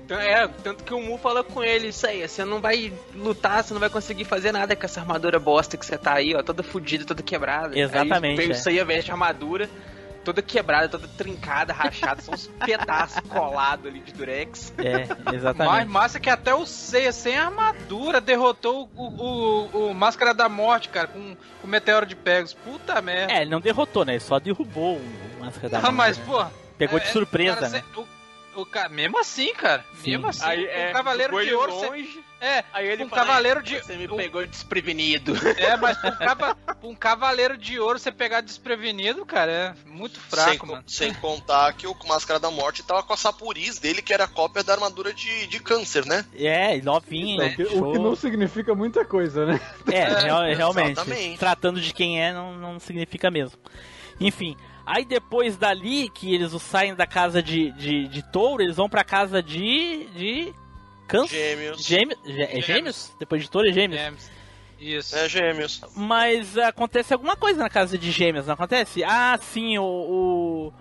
Então, 0.06 0.20
É, 0.20 0.48
tanto 0.64 0.84
que 0.84 0.94
o 0.94 1.02
Mu 1.02 1.18
falou 1.18 1.44
com 1.44 1.64
ele, 1.64 1.88
isso 1.88 2.06
aí, 2.06 2.28
você 2.28 2.46
não 2.46 2.62
vai 2.62 2.94
lutar, 3.16 3.64
você 3.64 3.74
não 3.74 3.80
vai 3.80 3.90
conseguir 3.90 4.24
fazer 4.24 4.52
nada 4.52 4.76
com 4.76 4.86
essa 4.86 5.00
armadura 5.00 5.40
bosta 5.40 5.78
que 5.78 5.86
você 5.86 5.98
tá 5.98 6.14
aí, 6.14 6.36
ó, 6.36 6.44
toda 6.44 6.62
fodida, 6.62 7.04
toda 7.06 7.24
quebrada. 7.24 7.78
Exatamente, 7.78 8.32
Aí 8.32 8.36
veio 8.36 8.52
é. 8.52 8.56
isso 8.56 8.70
aí, 8.70 8.84
veste 8.84 9.10
a 9.10 9.16
armadura, 9.16 9.68
toda 10.26 10.42
quebrada, 10.42 10.90
toda 10.90 11.08
trincada, 11.08 11.72
rachada, 11.72 12.22
são 12.22 12.34
uns 12.34 12.48
pedaços 12.66 13.22
colados 13.30 13.86
ali 13.86 14.00
de 14.02 14.12
durex. 14.12 14.74
É, 14.78 15.06
Mais 15.24 15.36
exatamente. 15.36 15.88
massa 15.90 16.20
que 16.20 16.30
até 16.30 16.54
o 16.54 16.66
Seiya 16.66 17.14
sem 17.14 17.38
armadura 17.38 18.20
derrotou 18.20 18.90
o, 18.96 19.04
o, 19.08 19.90
o 19.90 19.94
Máscara 19.94 20.34
da 20.34 20.50
Morte, 20.50 20.90
cara, 20.90 21.08
com 21.08 21.38
o 21.64 21.68
Meteoro 21.68 22.06
de 22.06 22.16
Pegasus. 22.16 22.54
Puta 22.54 23.02
merda. 23.02 23.32
É, 23.32 23.42
ele 23.44 23.52
não 23.52 23.62
derrotou, 23.62 24.04
né? 24.04 24.14
Ele 24.14 24.20
só 24.20 24.40
derrubou 24.40 24.98
o 24.98 25.40
Máscara 25.40 25.70
da 25.70 25.78
Ah, 25.78 25.82
Morte, 25.84 25.96
mas, 25.96 26.18
né? 26.18 26.24
pô. 26.28 26.46
Pegou 26.78 27.00
de 27.00 27.06
é, 27.06 27.10
surpresa, 27.10 27.56
cara, 27.56 27.70
né? 27.70 27.84
cê- 27.94 28.00
O, 28.56 28.62
O. 28.62 28.90
Mesmo 28.90 29.20
assim, 29.20 29.54
cara. 29.54 29.86
Mesmo 30.06 30.28
assim. 30.28 30.44
Aí, 30.46 30.66
é, 30.66 30.90
um 30.90 30.94
cavaleiro 30.94 31.40
de 31.40 31.46
de 31.46 31.54
ouro. 31.54 31.74
longe, 31.74 32.04
você... 32.04 32.20
É, 32.46 32.64
Aí 32.74 32.88
ele 32.88 33.04
um 33.06 33.10
fala, 33.10 33.26
cavaleiro 33.26 33.64
de. 33.64 33.78
Você 33.80 33.96
me 33.96 34.08
um- 34.08 34.16
pegou 34.18 34.46
desprevenido. 34.46 35.34
É, 35.58 35.76
mas 35.78 35.98
pra 35.98 36.10
um, 36.12 36.16
cava- 36.18 36.58
um 36.84 36.96
cavaleiro 36.96 37.58
de 37.58 37.80
ouro 37.80 37.98
você 37.98 38.12
pegar 38.12 38.42
desprevenido, 38.42 39.26
cara, 39.26 39.52
é 39.52 39.74
muito 39.90 40.20
fraco, 40.20 40.66
sem, 40.66 40.70
mano. 40.76 40.84
sem 40.88 41.14
contar 41.16 41.74
que 41.74 41.88
o 41.88 41.96
Máscara 42.08 42.40
da 42.40 42.52
Morte 42.52 42.84
tava 42.84 43.02
com 43.04 43.14
a 43.14 43.18
sapuriz 43.18 43.80
dele, 43.80 44.02
que 44.02 44.14
era 44.14 44.28
cópia 44.28 44.64
da 44.64 44.74
armadura 44.74 45.14
de, 45.14 45.48
de 45.48 45.60
câncer, 45.60 46.06
né? 46.06 46.24
É, 46.36 46.80
novinho, 46.82 47.44
O 47.46 47.56
que, 47.56 47.64
o 47.64 47.92
que 47.94 48.00
não 48.00 48.16
significa 48.16 48.76
muita 48.76 49.04
coisa, 49.04 49.46
né? 49.46 49.60
É, 49.92 50.04
real- 50.22 50.44
realmente. 50.44 50.92
exatamente. 50.92 51.40
Tratando 51.40 51.82
de 51.82 51.94
quem 51.94 52.22
é, 52.22 52.32
não, 52.34 52.54
não 52.58 52.80
significa 52.80 53.32
mesmo. 53.32 53.58
Enfim, 54.20 54.56
aí 54.86 55.04
depois 55.06 55.58
dali, 55.58 56.10
que 56.10 56.34
eles 56.34 56.52
saem 56.62 56.94
da 56.96 57.08
casa 57.08 57.42
de, 57.42 57.72
de, 57.72 58.08
de 58.08 58.22
touro, 58.32 58.62
eles 58.62 58.76
vão 58.78 58.88
pra 58.90 59.04
casa 59.04 59.42
de. 59.42 60.06
de. 60.16 60.54
Câncer? 61.08 61.36
Gêmeos. 61.36 61.84
Gêmeos? 61.86 62.20
Gê- 62.26 62.50
É 62.58 62.62
gêmeos? 62.62 63.12
Depois 63.20 63.42
de 63.42 63.50
touro 63.50 63.70
é 63.70 63.72
gêmeos? 63.72 64.30
Isso. 64.80 65.16
É 65.18 65.30
gêmeos. 65.30 65.82
Mas 65.96 66.58
acontece 66.58 67.14
alguma 67.14 67.36
coisa 67.36 67.60
na 67.60 67.70
casa 67.70 67.98
de 67.98 68.12
gêmeos, 68.12 68.48
não 68.48 68.54
acontece? 68.56 69.04
Ah, 69.04 69.38
sim, 69.42 69.78
o. 69.78 69.84
o- 69.84 70.74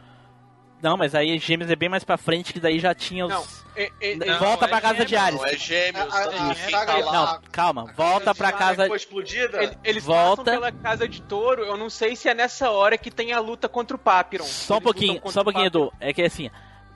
Não, 0.82 0.96
mas 0.98 1.14
aí 1.14 1.38
gêmeos 1.38 1.70
é 1.70 1.76
bem 1.76 1.88
mais 1.88 2.04
pra 2.04 2.18
frente, 2.18 2.52
que 2.52 2.60
daí 2.60 2.78
já 2.78 2.94
tinha 2.94 3.24
os. 3.24 3.32
Não, 3.32 3.44
é- 3.76 3.90
é- 4.02 4.16
Não, 4.16 4.26
é- 4.26 4.38
volta 4.38 4.62
não, 4.62 4.68
pra 4.68 4.78
é 4.78 4.80
casa 4.80 5.04
de 5.04 5.10
gêmeos, 5.12 5.24
Ares. 5.26 5.40
Não, 5.40 5.46
é 5.46 5.56
gêmeos. 5.56 6.14
A- 6.14 6.18
a- 6.18 6.24
tanto 6.26 6.36
a 6.50 6.54
saga 6.54 6.86
tá 6.92 6.98
lá- 6.98 7.10
lá. 7.12 7.32
Não, 7.34 7.50
calma, 7.50 7.92
volta 7.96 8.34
pra 8.34 8.52
casa. 8.52 8.86
Foi 8.86 8.96
explodida? 8.96 9.62
Ele- 9.62 9.78
Eles 9.84 10.04
Volta. 10.04 10.42
passam 10.44 10.60
pela 10.60 10.72
casa 10.72 11.08
de 11.08 11.22
touro, 11.22 11.62
eu 11.64 11.76
não 11.78 11.88
sei 11.88 12.14
se 12.16 12.28
é 12.28 12.34
nessa 12.34 12.70
hora 12.70 12.98
que 12.98 13.10
tem 13.10 13.32
a 13.32 13.40
luta 13.40 13.66
contra 13.68 13.96
o 13.96 13.98
Papiron. 13.98 14.44
Só 14.44 14.74
um 14.74 14.76
Eles 14.76 14.84
pouquinho, 14.84 15.20
só 15.30 15.40
um 15.40 15.44
pouquinho. 15.44 15.66
Edu. 15.66 15.92
É 16.00 16.12
que 16.12 16.20
assim, 16.20 16.50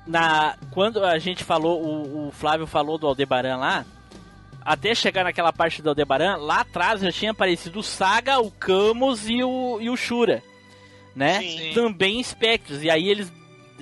na, 0.09 0.57
quando 0.71 1.05
a 1.05 1.19
gente 1.19 1.45
falou, 1.45 1.83
o, 1.83 2.29
o 2.29 2.31
Flávio 2.33 2.67
falou 2.67 2.99
do 2.99 3.07
Aldebaran 3.07 3.57
lá, 3.57 3.85
até 4.65 4.95
chegar 4.95 5.25
naquela 5.25 5.53
parte 5.53 5.81
do 5.83 5.89
Aldebaran, 5.91 6.37
lá 6.37 6.61
atrás 6.61 7.01
já 7.01 7.13
tinha 7.13 7.31
aparecido 7.31 7.79
o 7.79 7.83
Saga, 7.83 8.39
o 8.41 8.51
Camus 8.51 9.29
e 9.29 9.43
o, 9.45 9.79
e 9.81 9.89
o 9.91 9.97
Shura, 9.97 10.43
né? 11.15 11.41
Sim. 11.41 11.73
Também 11.75 12.21
espectros. 12.21 12.83
E 12.83 12.91
aí 12.91 13.09
eles, 13.09 13.33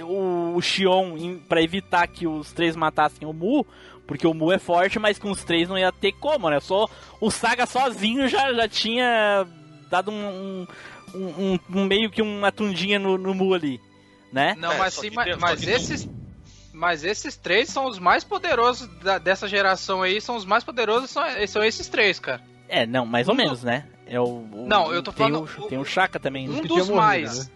o, 0.00 0.54
o 0.56 0.60
Xion, 0.62 1.16
pra 1.48 1.62
evitar 1.62 2.06
que 2.06 2.26
os 2.26 2.52
três 2.52 2.76
matassem 2.76 3.26
o 3.26 3.32
Mu, 3.32 3.66
porque 4.06 4.26
o 4.26 4.34
Mu 4.34 4.52
é 4.52 4.58
forte, 4.58 4.98
mas 4.98 5.18
com 5.18 5.30
os 5.30 5.42
três 5.42 5.68
não 5.68 5.76
ia 5.78 5.90
ter 5.90 6.12
como, 6.12 6.48
né? 6.50 6.60
Só 6.60 6.88
o 7.20 7.30
Saga 7.30 7.66
sozinho 7.66 8.28
já, 8.28 8.52
já 8.54 8.68
tinha 8.68 9.46
dado 9.90 10.10
um, 10.12 10.66
um, 11.14 11.18
um- 11.18 11.58
um 11.74 11.84
meio 11.84 12.10
que 12.10 12.22
uma 12.22 12.52
tundinha 12.52 12.98
no, 12.98 13.18
no 13.18 13.34
Mu 13.34 13.54
ali, 13.54 13.80
né? 14.32 14.54
Não, 14.58 14.72
É, 14.72 14.78
mas 14.78 14.94
sim, 14.94 15.10
mas, 15.10 15.36
mas 15.38 15.62
esses. 15.66 16.08
Mas 16.72 17.04
esses 17.04 17.36
três 17.36 17.70
são 17.70 17.86
os 17.86 17.98
mais 17.98 18.22
poderosos 18.22 18.86
da- 19.02 19.16
dessa 19.16 19.48
geração 19.48 20.02
aí, 20.02 20.20
são 20.20 20.36
os 20.36 20.44
mais 20.44 20.62
poderosos, 20.62 21.10
são, 21.10 21.22
são 21.48 21.64
esses 21.64 21.88
três, 21.88 22.20
cara. 22.20 22.42
É, 22.68 22.84
não, 22.84 23.06
mais 23.06 23.28
ou 23.28 23.34
menos, 23.34 23.62
né? 23.62 23.86
É 24.06 24.20
o, 24.20 24.24
o- 24.24 24.66
Não, 24.68 24.92
eu 24.92 25.02
tô 25.02 25.10
tem 25.10 25.26
falando- 25.30 25.48
O, 25.58 25.68
tem 25.68 25.78
o 25.78 25.84
Chaka 25.86 26.20
também. 26.20 26.48
Um 26.50 26.56
né? 26.56 26.62
dos 26.62 26.88
mais. 26.90 27.50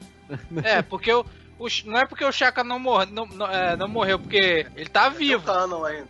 É, 0.65 0.81
porque 0.81 1.13
o, 1.13 1.25
o 1.59 1.67
não 1.85 1.99
é 1.99 2.07
porque 2.07 2.25
o 2.25 2.33
Chaka 2.33 2.65
não, 2.65 2.79
morre, 2.79 3.07
não, 3.13 3.27
não, 3.27 3.47
é, 3.47 3.77
não 3.77 3.89
morreu, 3.89 4.19
porque 4.19 4.67
ele 4.75 4.89
tá 4.89 5.09
vivo. 5.11 5.45
Canon 5.45 5.85
ainda. 5.85 6.09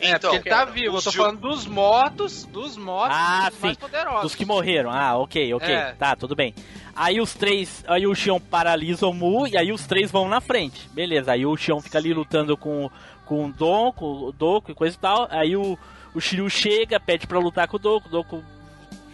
É, 0.00 0.10
Então, 0.16 0.30
porque 0.32 0.48
ele 0.48 0.56
tá 0.56 0.64
vivo. 0.64 0.96
Eu 0.98 1.02
tô 1.02 1.10
Ju- 1.10 1.18
falando 1.18 1.40
dos 1.40 1.66
mortos, 1.66 2.44
dos 2.46 2.76
mortos, 2.76 3.16
Ah, 3.18 3.48
dos 3.50 3.60
mais 3.60 3.74
sim. 3.74 3.80
poderosos. 3.80 4.22
Dos 4.22 4.34
que 4.34 4.44
morreram. 4.44 4.90
Ah, 4.90 5.16
ok, 5.16 5.54
ok. 5.54 5.74
É. 5.74 5.92
Tá, 5.92 6.14
tudo 6.16 6.34
bem. 6.34 6.54
Aí 6.96 7.20
os 7.20 7.34
três. 7.34 7.84
Aí 7.88 8.06
o 8.06 8.14
Xion 8.14 8.38
paralisa 8.40 9.06
o 9.06 9.12
Mu 9.12 9.46
e 9.46 9.56
aí 9.56 9.72
os 9.72 9.86
três 9.86 10.10
vão 10.10 10.28
na 10.28 10.40
frente. 10.40 10.88
Beleza. 10.92 11.32
Aí 11.32 11.44
o 11.46 11.56
Xion 11.56 11.80
fica 11.80 11.98
ali 11.98 12.12
lutando 12.14 12.56
com, 12.56 12.90
com 13.24 13.46
o 13.46 13.52
Don, 13.52 13.92
com 13.92 14.04
o 14.06 14.32
Doku 14.32 14.70
e 14.70 14.74
coisa 14.74 14.96
e 14.96 14.98
tal. 14.98 15.26
Aí 15.30 15.56
o, 15.56 15.78
o 16.14 16.20
Shiryu 16.20 16.48
chega, 16.50 17.00
pede 17.00 17.26
pra 17.26 17.38
lutar 17.38 17.66
com 17.68 17.76
o 17.76 17.80
Doku. 17.80 18.08
O 18.08 18.10
Doku 18.10 18.44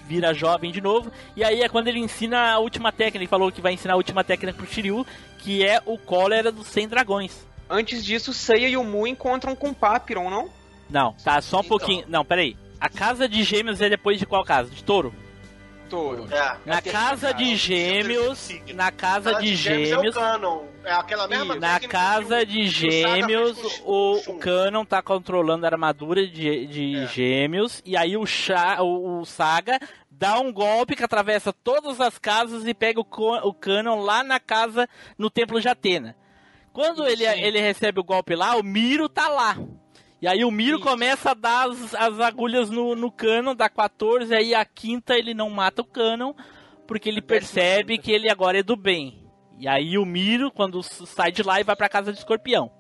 vira 0.07 0.35
jovem 0.35 0.73
de 0.73 0.81
novo. 0.81 1.11
E 1.37 1.45
aí 1.45 1.63
é 1.63 1.69
quando 1.69 1.89
ele 1.89 2.01
ensina 2.01 2.53
a 2.53 2.59
última 2.59 2.91
técnica. 2.93 3.19
Ele 3.19 3.27
falou 3.27 3.51
que 3.53 3.61
vai 3.61 3.73
ensinar 3.73 3.95
a 3.95 3.97
última 3.97 4.25
técnica 4.25 4.57
pro 4.57 4.67
Shiryu, 4.67 5.07
que 5.39 5.65
é 5.65 5.81
o 5.87 5.97
cólera 5.97 6.51
dos 6.53 6.67
100 6.67 6.89
dragões. 6.89 7.47
Antes 7.69 8.05
disso, 8.05 8.33
Seiya 8.35 8.69
e 8.69 8.77
o 8.77 8.83
Mu 8.83 9.07
encontram 9.07 9.55
com 9.55 9.69
o 9.69 9.75
Papiron, 9.75 10.29
não? 10.29 10.51
Não, 10.91 11.13
tá, 11.25 11.41
só 11.41 11.59
um 11.59 11.61
Então. 11.61 11.69
pouquinho. 11.69 12.05
Não, 12.09 12.25
peraí. 12.25 12.57
A 12.81 12.89
casa 12.89 13.29
de 13.29 13.43
gêmeos 13.43 13.81
é 13.81 13.89
depois 13.89 14.19
de 14.19 14.27
qual 14.27 14.45
casa? 14.45 14.71
De 14.71 14.83
touro? 14.83 15.15
Touro. 15.89 16.29
É. 16.33 16.57
Na 16.65 16.81
casa 16.81 17.35
de 17.35 17.57
gêmeos, 17.57 18.49
na 18.75 18.93
casa 18.93 19.35
de 19.41 19.57
Gêmeos 19.57 19.91
é 19.91 19.95
o 19.97 19.97
gêmeos, 19.97 20.15
Canon. 20.15 20.63
É 20.85 20.93
aquela 20.93 21.27
mesma 21.27 21.57
na 21.57 21.73
técnica 21.73 21.99
casa 21.99 22.39
que 22.41 22.47
de 22.47 22.67
gêmeos, 22.69 23.81
o, 23.85 24.21
o 24.29 24.39
Canon 24.39 24.85
tá 24.85 25.03
controlando 25.03 25.67
a 25.67 25.69
armadura 25.69 26.25
de, 26.27 26.67
de 26.67 26.97
É. 26.97 27.07
gêmeos, 27.09 27.83
e 27.85 27.97
aí 27.97 28.17
o, 28.17 28.25
Cha, 28.25 28.81
o, 28.81 29.19
o 29.21 29.27
Saga 29.27 29.81
dá 30.11 30.39
um 30.39 30.53
golpe 30.53 30.95
que 30.95 31.03
atravessa 31.03 31.53
todas 31.53 32.01
as 32.01 32.19
casas 32.19 32.65
e 32.67 32.73
pega 32.73 33.01
o, 33.01 33.07
o 33.49 33.53
Canon 33.53 34.01
lá 34.01 34.23
na 34.23 34.39
casa, 34.39 34.89
no 35.19 35.29
templo 35.29 35.61
de 35.61 35.69
Atena. 35.69 36.15
Quando 36.73 37.05
ele, 37.05 37.25
ele 37.27 37.61
recebe 37.61 37.99
o 37.99 38.05
golpe 38.05 38.37
lá, 38.37 38.55
o 38.57 38.63
Miro 38.63 39.09
tá 39.09 39.29
lá. 39.29 39.57
E 40.23 40.29
aí 40.29 40.45
o 40.45 40.51
Miro 40.51 40.81
começa 40.81 41.31
a 41.31 41.35
dar 41.35 41.71
as, 41.71 41.95
as 41.95 42.21
agulhas 42.21 42.69
no, 42.69 42.95
no 42.95 43.11
Canon, 43.11 43.55
dá 43.55 43.71
14, 43.71 44.35
aí 44.35 44.55
a 44.55 44.65
quinta 44.65 45.17
ele 45.17 45.33
não 45.33 45.49
mata 45.49 45.81
o 45.81 45.85
Canon, 45.85 46.35
porque 46.87 47.09
ele 47.09 47.23
percebe 47.23 47.97
que 47.97 48.13
ele 48.13 48.29
agora 48.29 48.59
é 48.59 48.63
do 48.63 48.77
bem. 48.77 49.25
E 49.59 49.67
aí 49.67 49.97
o 49.97 50.05
Miro, 50.05 50.51
quando 50.51 50.83
sai 50.83 51.33
de 51.33 51.43
lá, 51.43 51.61
e 51.61 51.65
vai 51.65 51.75
pra 51.75 51.89
casa 51.89 52.13
de 52.13 52.19
escorpião. 52.19 52.71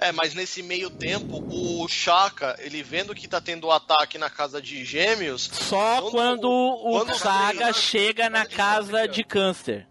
É, 0.00 0.12
mas 0.12 0.32
nesse 0.32 0.62
meio 0.62 0.90
tempo, 0.90 1.44
o 1.50 1.88
Shaka, 1.88 2.56
ele 2.60 2.82
vendo 2.82 3.14
que 3.14 3.26
tá 3.26 3.40
tendo 3.40 3.66
o 3.66 3.72
ataque 3.72 4.16
na 4.16 4.30
casa 4.30 4.62
de 4.62 4.84
gêmeos. 4.84 5.50
Só 5.52 6.08
quando, 6.10 6.48
o 6.48 6.92
quando 6.92 7.18
Saga 7.18 7.72
chega 7.72 8.30
na 8.30 8.46
casa 8.46 9.08
de 9.08 9.24
câncer. 9.24 9.88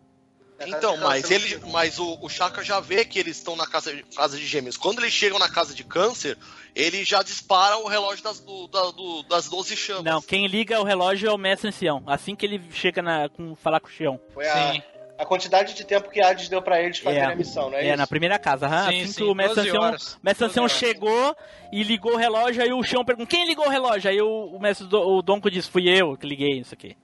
Então, 0.66 0.98
mas 0.98 1.30
ele, 1.30 1.60
mas 1.72 2.00
o, 2.00 2.18
o 2.22 2.28
Shaka 2.30 2.64
já 2.64 2.80
vê 2.80 3.06
que 3.06 3.20
eles 3.20 3.38
estão 3.38 3.56
na 3.56 3.68
casa 3.68 3.96
de, 3.96 4.04
casa 4.04 4.38
de 4.38 4.46
gêmeos. 4.46 4.76
Quando 4.76 5.00
eles 5.00 5.14
chegam 5.14 5.38
na 5.38 5.48
casa 5.50 5.74
de 5.76 5.84
câncer, 5.84 6.38
ele 6.76 7.04
já 7.06 7.22
dispara 7.22 7.78
o 7.78 7.88
relógio 7.88 8.24
das, 8.24 8.40
do, 8.40 8.68
da- 8.68 8.92
do- 8.92 9.24
das 9.24 9.48
12 9.50 9.76
chamas. 9.78 10.04
Não, 10.04 10.22
quem 10.22 10.48
liga 10.48 10.80
o 10.80 10.84
relógio 10.84 11.30
é 11.30 11.32
o 11.34 11.38
mestre 11.38 11.68
ancião. 11.70 12.02
Assim 12.08 12.36
que 12.36 12.46
ele 12.46 12.62
chega 12.72 13.02
na, 13.02 13.30
com 13.30 13.56
falar 13.56 13.80
com 13.80 13.88
o 13.88 13.92
Xion. 13.92 14.18
Foi 14.34 14.48
a, 14.48 14.82
a 15.20 15.26
quantidade 15.26 15.74
de 15.76 15.84
tempo 15.86 16.10
que 16.10 16.20
Hades 16.22 16.50
deu 16.50 16.62
pra 16.62 16.82
eles 16.82 16.98
fazerem 16.98 17.28
É, 17.30 17.32
a 17.34 17.36
missão, 17.36 17.70
não 17.70 17.78
é, 17.78 17.88
isso? 17.90 17.98
na 17.98 18.08
primeira 18.08 18.40
casa. 18.40 18.66
aham. 18.66 18.90
Sim, 18.90 19.02
assim 19.02 19.08
sim, 19.14 19.14
que 19.22 19.30
o 19.30 19.36
mestre 19.36 19.56
12 19.58 19.70
ancião, 19.70 19.84
horas. 19.84 20.20
mestre 20.24 20.48
12 20.48 20.60
ancião 20.60 20.68
chegou 20.80 21.36
e 21.72 21.84
ligou 21.84 22.14
o 22.14 22.18
relógio, 22.18 22.64
aí 22.64 22.74
o 22.74 22.82
Xion 22.84 23.06
pergunta, 23.06 23.30
quem 23.30 23.46
ligou 23.48 23.68
o 23.68 23.70
relógio? 23.70 24.10
Aí 24.10 24.20
o, 24.22 24.46
o 24.56 24.60
mestre 24.60 24.88
o 24.92 25.22
Donko 25.22 25.52
disse, 25.52 25.70
fui 25.70 25.88
eu 25.88 26.18
que 26.18 26.26
liguei 26.26 26.60
isso 26.60 26.74
aqui. 26.74 26.98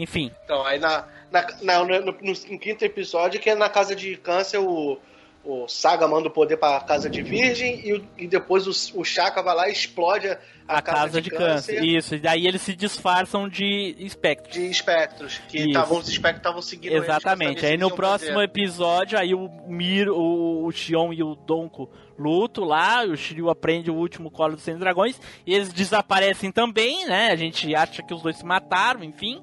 Enfim, 0.00 0.30
Então, 0.44 0.64
aí 0.64 0.78
na, 0.78 1.04
na, 1.30 1.46
na- 1.62 1.84
no, 1.84 2.00
no- 2.00 2.12
no 2.22 2.58
quinto 2.58 2.84
episódio, 2.84 3.40
que 3.40 3.50
é 3.50 3.54
na 3.54 3.68
casa 3.68 3.94
de 3.94 4.16
câncer, 4.16 4.58
o, 4.58 4.98
o 5.44 5.66
Saga 5.68 6.06
manda 6.08 6.28
o 6.28 6.30
poder 6.30 6.56
pra 6.56 6.80
casa 6.80 7.08
de 7.08 7.22
virgem 7.22 7.80
e, 7.84 8.24
e 8.24 8.26
depois 8.26 8.66
o, 8.66 9.00
o 9.00 9.04
Shaka 9.04 9.42
vai 9.42 9.54
lá 9.54 9.68
e 9.68 9.72
explode 9.72 10.28
a, 10.28 10.38
a, 10.78 10.82
casa, 10.82 11.22
de, 11.22 11.30
câncer. 11.30 11.82
Isso, 11.82 12.16
e 12.16 12.18
daí 12.18 12.46
eles 12.46 12.60
se 12.60 12.74
disfarçam 12.76 13.48
de 13.48 13.94
espectros. 13.98 14.52
de 14.52 14.68
espectros, 14.70 15.38
que 15.48 15.72
tavam, 15.72 15.98
os 15.98 16.08
espectros 16.08 16.40
estavam 16.40 16.60
seguindo 16.60 16.92
Exatamente. 16.92 17.64
Aí 17.64 17.78
no 17.78 17.90
próximo 17.90 18.34
fazer. 18.34 18.44
episódio, 18.44 19.18
aí 19.18 19.34
o 19.34 19.48
Miro, 19.66 20.14
o, 20.14 20.66
o 20.66 20.70
Xion 20.72 21.12
e 21.14 21.22
o 21.22 21.34
Donko 21.34 21.88
lutam 22.18 22.64
lá, 22.64 23.04
o 23.04 23.16
Shiryu 23.16 23.48
aprende 23.48 23.90
o 23.90 23.94
último 23.94 24.30
colo 24.30 24.54
dos 24.56 24.64
100 24.64 24.76
dragões, 24.78 25.18
e 25.46 25.54
eles 25.54 25.72
desaparecem 25.72 26.50
também, 26.52 27.06
né? 27.06 27.28
A 27.30 27.36
gente 27.36 27.74
acha 27.74 28.02
que 28.02 28.12
os 28.12 28.20
dois 28.20 28.36
se 28.36 28.44
mataram, 28.44 29.02
enfim. 29.04 29.40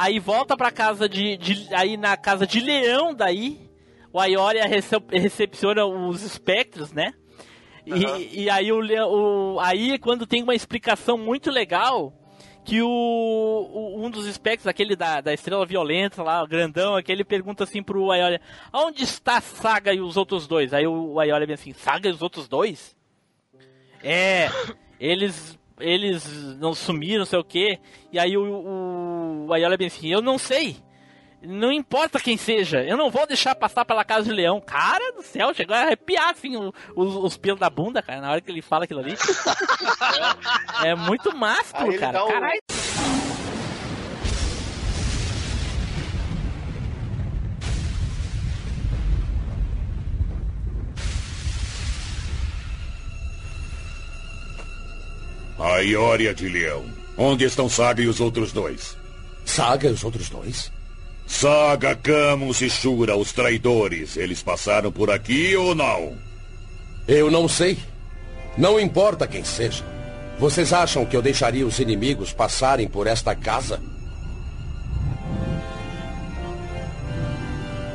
Aí 0.00 0.20
volta 0.20 0.56
pra 0.56 0.70
casa 0.70 1.08
de, 1.08 1.36
de- 1.36 1.74
aí 1.74 1.96
na 1.96 2.16
casa 2.16 2.46
de 2.46 2.60
Leão 2.60 3.12
daí, 3.12 3.68
o 4.12 4.20
Aioria 4.20 4.64
rece- 4.64 5.02
recepciona 5.10 5.84
os 5.84 6.22
espectros, 6.22 6.92
né? 6.92 7.14
E, 7.84 8.42
e 8.44 8.50
aí 8.50 8.70
o, 8.70 8.80
o 9.56 9.58
aí 9.58 9.98
quando 9.98 10.24
tem 10.24 10.42
uma 10.44 10.54
explicação 10.54 11.18
muito 11.18 11.50
legal 11.50 12.12
que 12.64 12.80
o, 12.80 12.86
o- 12.88 14.04
um 14.04 14.08
dos 14.08 14.26
espectros, 14.26 14.68
aquele 14.68 14.94
da, 14.94 15.20
da 15.20 15.34
estrela 15.34 15.66
violenta 15.66 16.22
lá, 16.22 16.46
grandão, 16.46 16.94
aquele 16.94 17.24
pergunta 17.24 17.64
assim 17.64 17.82
pro 17.82 18.12
Aioria, 18.12 18.40
aonde 18.72 19.02
está 19.02 19.40
Saga 19.40 19.92
e 19.92 20.00
os 20.00 20.16
outros 20.16 20.46
dois? 20.46 20.72
Aí 20.72 20.86
o, 20.86 21.14
o 21.14 21.18
Aioria 21.20 21.44
vem 21.46 21.54
assim, 21.54 21.72
Saga 21.72 22.08
e 22.08 22.12
os 22.12 22.22
outros 22.22 22.46
dois? 22.46 22.96
É, 24.00 24.48
eles 25.00 25.57
eles 25.80 26.24
não 26.58 26.74
sumiram, 26.74 27.20
não 27.20 27.26
sei 27.26 27.38
o 27.38 27.44
que. 27.44 27.78
E 28.12 28.18
aí 28.18 28.36
o, 28.36 29.46
o, 29.46 29.52
Aiolia 29.52 29.76
bem 29.76 29.86
assim, 29.88 30.08
eu 30.08 30.20
não 30.20 30.38
sei. 30.38 30.76
Não 31.40 31.70
importa 31.70 32.18
quem 32.18 32.36
seja, 32.36 32.82
eu 32.82 32.96
não 32.96 33.10
vou 33.10 33.24
deixar 33.24 33.54
passar 33.54 33.84
pela 33.84 34.04
casa 34.04 34.24
de 34.24 34.32
leão. 34.32 34.60
Cara 34.60 35.12
do 35.12 35.22
céu, 35.22 35.54
chegou 35.54 35.76
a 35.76 35.82
arrepiar 35.82 36.30
assim 36.30 36.56
os, 36.56 36.72
os 37.14 37.36
pelos 37.36 37.60
da 37.60 37.70
bunda, 37.70 38.02
cara, 38.02 38.20
na 38.20 38.30
hora 38.32 38.40
que 38.40 38.50
ele 38.50 38.60
fala 38.60 38.84
aquilo 38.84 39.00
ali. 39.00 39.14
é 40.82 40.96
muito 40.96 41.36
másculo, 41.36 41.96
cara. 41.96 42.12
dá 42.18 42.24
um- 42.24 42.97
A 55.58 55.78
Ioria 55.78 56.32
de 56.32 56.48
Leão. 56.48 56.84
Onde 57.16 57.44
estão 57.44 57.68
Saga 57.68 58.00
e 58.00 58.06
os 58.06 58.20
outros 58.20 58.52
dois? 58.52 58.96
Saga 59.44 59.88
e 59.88 59.92
os 59.92 60.04
outros 60.04 60.28
dois? 60.28 60.70
Saga, 61.26 61.96
Camus 61.96 62.62
e 62.62 62.70
Shura, 62.70 63.16
os 63.16 63.32
traidores. 63.32 64.16
Eles 64.16 64.42
passaram 64.42 64.92
por 64.92 65.10
aqui 65.10 65.56
ou 65.56 65.74
não? 65.74 66.16
Eu 67.08 67.30
não 67.30 67.48
sei. 67.48 67.76
Não 68.56 68.78
importa 68.78 69.26
quem 69.26 69.42
seja. 69.42 69.84
Vocês 70.38 70.72
acham 70.72 71.04
que 71.04 71.16
eu 71.16 71.22
deixaria 71.22 71.66
os 71.66 71.80
inimigos 71.80 72.32
passarem 72.32 72.86
por 72.86 73.08
esta 73.08 73.34
casa? 73.34 73.80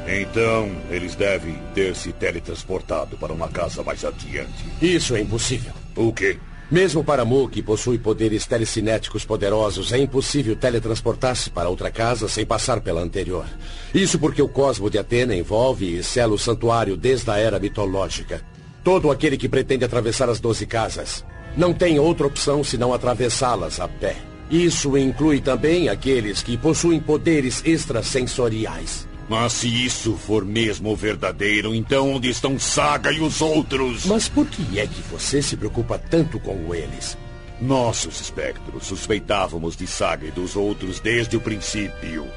Então, 0.05 0.69
eles 0.91 1.15
devem 1.15 1.57
ter 1.73 1.95
se 1.95 2.11
teletransportado 2.11 3.17
para 3.17 3.31
uma 3.31 3.47
casa 3.47 3.81
mais 3.83 4.03
adiante. 4.03 4.65
Isso 4.81 5.15
é 5.15 5.21
impossível. 5.21 5.71
O 5.95 6.11
quê? 6.11 6.37
Mesmo 6.71 7.03
para 7.03 7.25
Mu, 7.25 7.47
que 7.47 7.61
possui 7.61 7.97
poderes 7.97 8.45
telecinéticos 8.47 9.25
poderosos, 9.25 9.91
é 9.91 9.97
impossível 9.97 10.55
teletransportar-se 10.55 11.49
para 11.49 11.69
outra 11.69 11.91
casa 11.91 12.27
sem 12.27 12.45
passar 12.45 12.81
pela 12.81 13.01
anterior. 13.01 13.45
Isso 13.93 14.17
porque 14.17 14.41
o 14.41 14.47
cosmo 14.47 14.89
de 14.89 14.97
Atena 14.97 15.35
envolve 15.35 15.97
e 15.97 16.03
sela 16.03 16.33
o 16.33 16.39
santuário 16.39 16.97
desde 16.97 17.29
a 17.29 17.37
era 17.37 17.59
mitológica. 17.59 18.41
Todo 18.83 19.11
aquele 19.11 19.37
que 19.37 19.47
pretende 19.47 19.85
atravessar 19.85 20.29
as 20.29 20.39
doze 20.39 20.65
casas 20.65 21.23
não 21.55 21.73
tem 21.73 21.99
outra 21.99 22.25
opção 22.25 22.63
senão 22.63 22.93
atravessá-las 22.93 23.79
a 23.79 23.87
pé. 23.87 24.15
Isso 24.49 24.97
inclui 24.97 25.39
também 25.39 25.89
aqueles 25.89 26.41
que 26.41 26.57
possuem 26.57 26.99
poderes 26.99 27.61
extrasensoriais. 27.65 29.07
Mas 29.29 29.53
se 29.53 29.85
isso 29.85 30.15
for 30.17 30.43
mesmo 30.43 30.95
verdadeiro, 30.95 31.73
então 31.73 32.11
onde 32.13 32.29
estão 32.29 32.59
Saga 32.59 33.11
e 33.11 33.21
os 33.21 33.41
outros? 33.41 34.05
Mas 34.05 34.27
por 34.27 34.45
que 34.45 34.79
é 34.79 34.85
que 34.85 35.01
você 35.03 35.41
se 35.41 35.55
preocupa 35.55 35.97
tanto 35.97 36.39
com 36.39 36.75
eles? 36.75 37.17
Nossos 37.61 38.19
espectros 38.19 38.85
suspeitávamos 38.85 39.77
de 39.77 39.87
Saga 39.87 40.27
e 40.27 40.31
dos 40.31 40.55
outros 40.55 40.99
desde 40.99 41.37
o 41.37 41.41
princípio. 41.41 42.27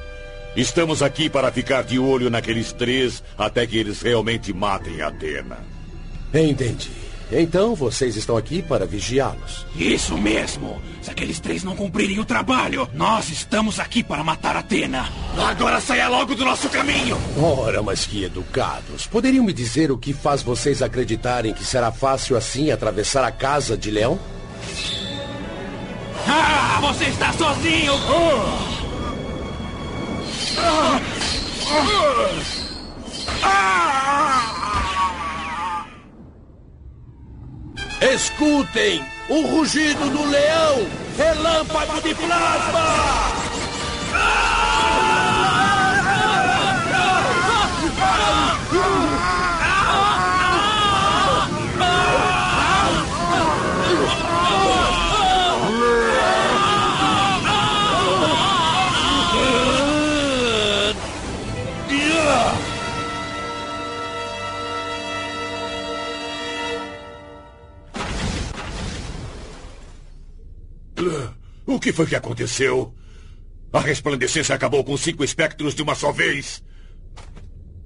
Estamos 0.57 1.03
aqui 1.03 1.29
para 1.29 1.53
ficar 1.53 1.83
de 1.83 1.99
olho 1.99 2.31
naqueles 2.31 2.73
três 2.73 3.23
até 3.37 3.67
que 3.67 3.77
eles 3.77 4.01
realmente 4.01 4.53
matem 4.53 5.03
Atena. 5.03 5.59
Entendi. 6.33 7.06
Então 7.31 7.75
vocês 7.75 8.17
estão 8.17 8.37
aqui 8.37 8.63
para 8.63 8.87
vigiá-los. 8.87 9.67
Isso 9.75 10.17
mesmo! 10.17 10.81
Se 11.03 11.11
aqueles 11.11 11.41
três 11.41 11.65
não 11.65 11.75
cumprirem 11.75 12.21
o 12.21 12.25
trabalho, 12.25 12.89
nós 12.95 13.29
estamos 13.31 13.81
aqui 13.81 14.03
para 14.03 14.23
matar 14.23 14.57
Atena! 14.57 15.09
Agora 15.37 15.81
saia 15.81 16.09
logo 16.09 16.35
do 16.35 16.45
nosso 16.45 16.69
caminho! 16.69 17.19
Ora, 17.41 17.83
mas 17.83 18.07
que 18.07 18.25
educados. 18.25 19.07
Poderiam 19.07 19.45
me 19.45 19.53
dizer 19.53 19.91
o 19.91 19.99
que 19.99 20.13
faz 20.13 20.43
vocês 20.43 20.83
acreditarem 20.83 21.53
que 21.53 21.65
será 21.65 21.91
fácil 21.91 22.37
assim 22.37 22.71
atravessar 22.71 23.25
a 23.25 23.33
casa 23.33 23.77
de 23.77 23.91
Leão? 23.91 24.19
Ah, 26.29 26.79
você 26.81 27.05
está 27.07 27.33
sozinho! 27.33 27.93
Ah! 30.59 31.01
Ah! 33.43 34.36
Escutem 38.01 39.03
o 39.29 39.41
rugido 39.47 40.11
do 40.11 40.25
leão! 40.29 40.87
Relâmpago 41.17 42.03
de 42.03 42.15
plasma! 42.15 43.36
O 71.67 71.81
que 71.81 71.93
foi 71.93 72.07
que 72.07 72.15
aconteceu? 72.15 72.95
A 73.73 73.81
resplandecência 73.81 74.55
acabou 74.55 74.85
com 74.85 74.97
cinco 74.97 75.25
espectros 75.25 75.75
de 75.75 75.83
uma 75.83 75.95
só 75.95 76.13
vez. 76.13 76.63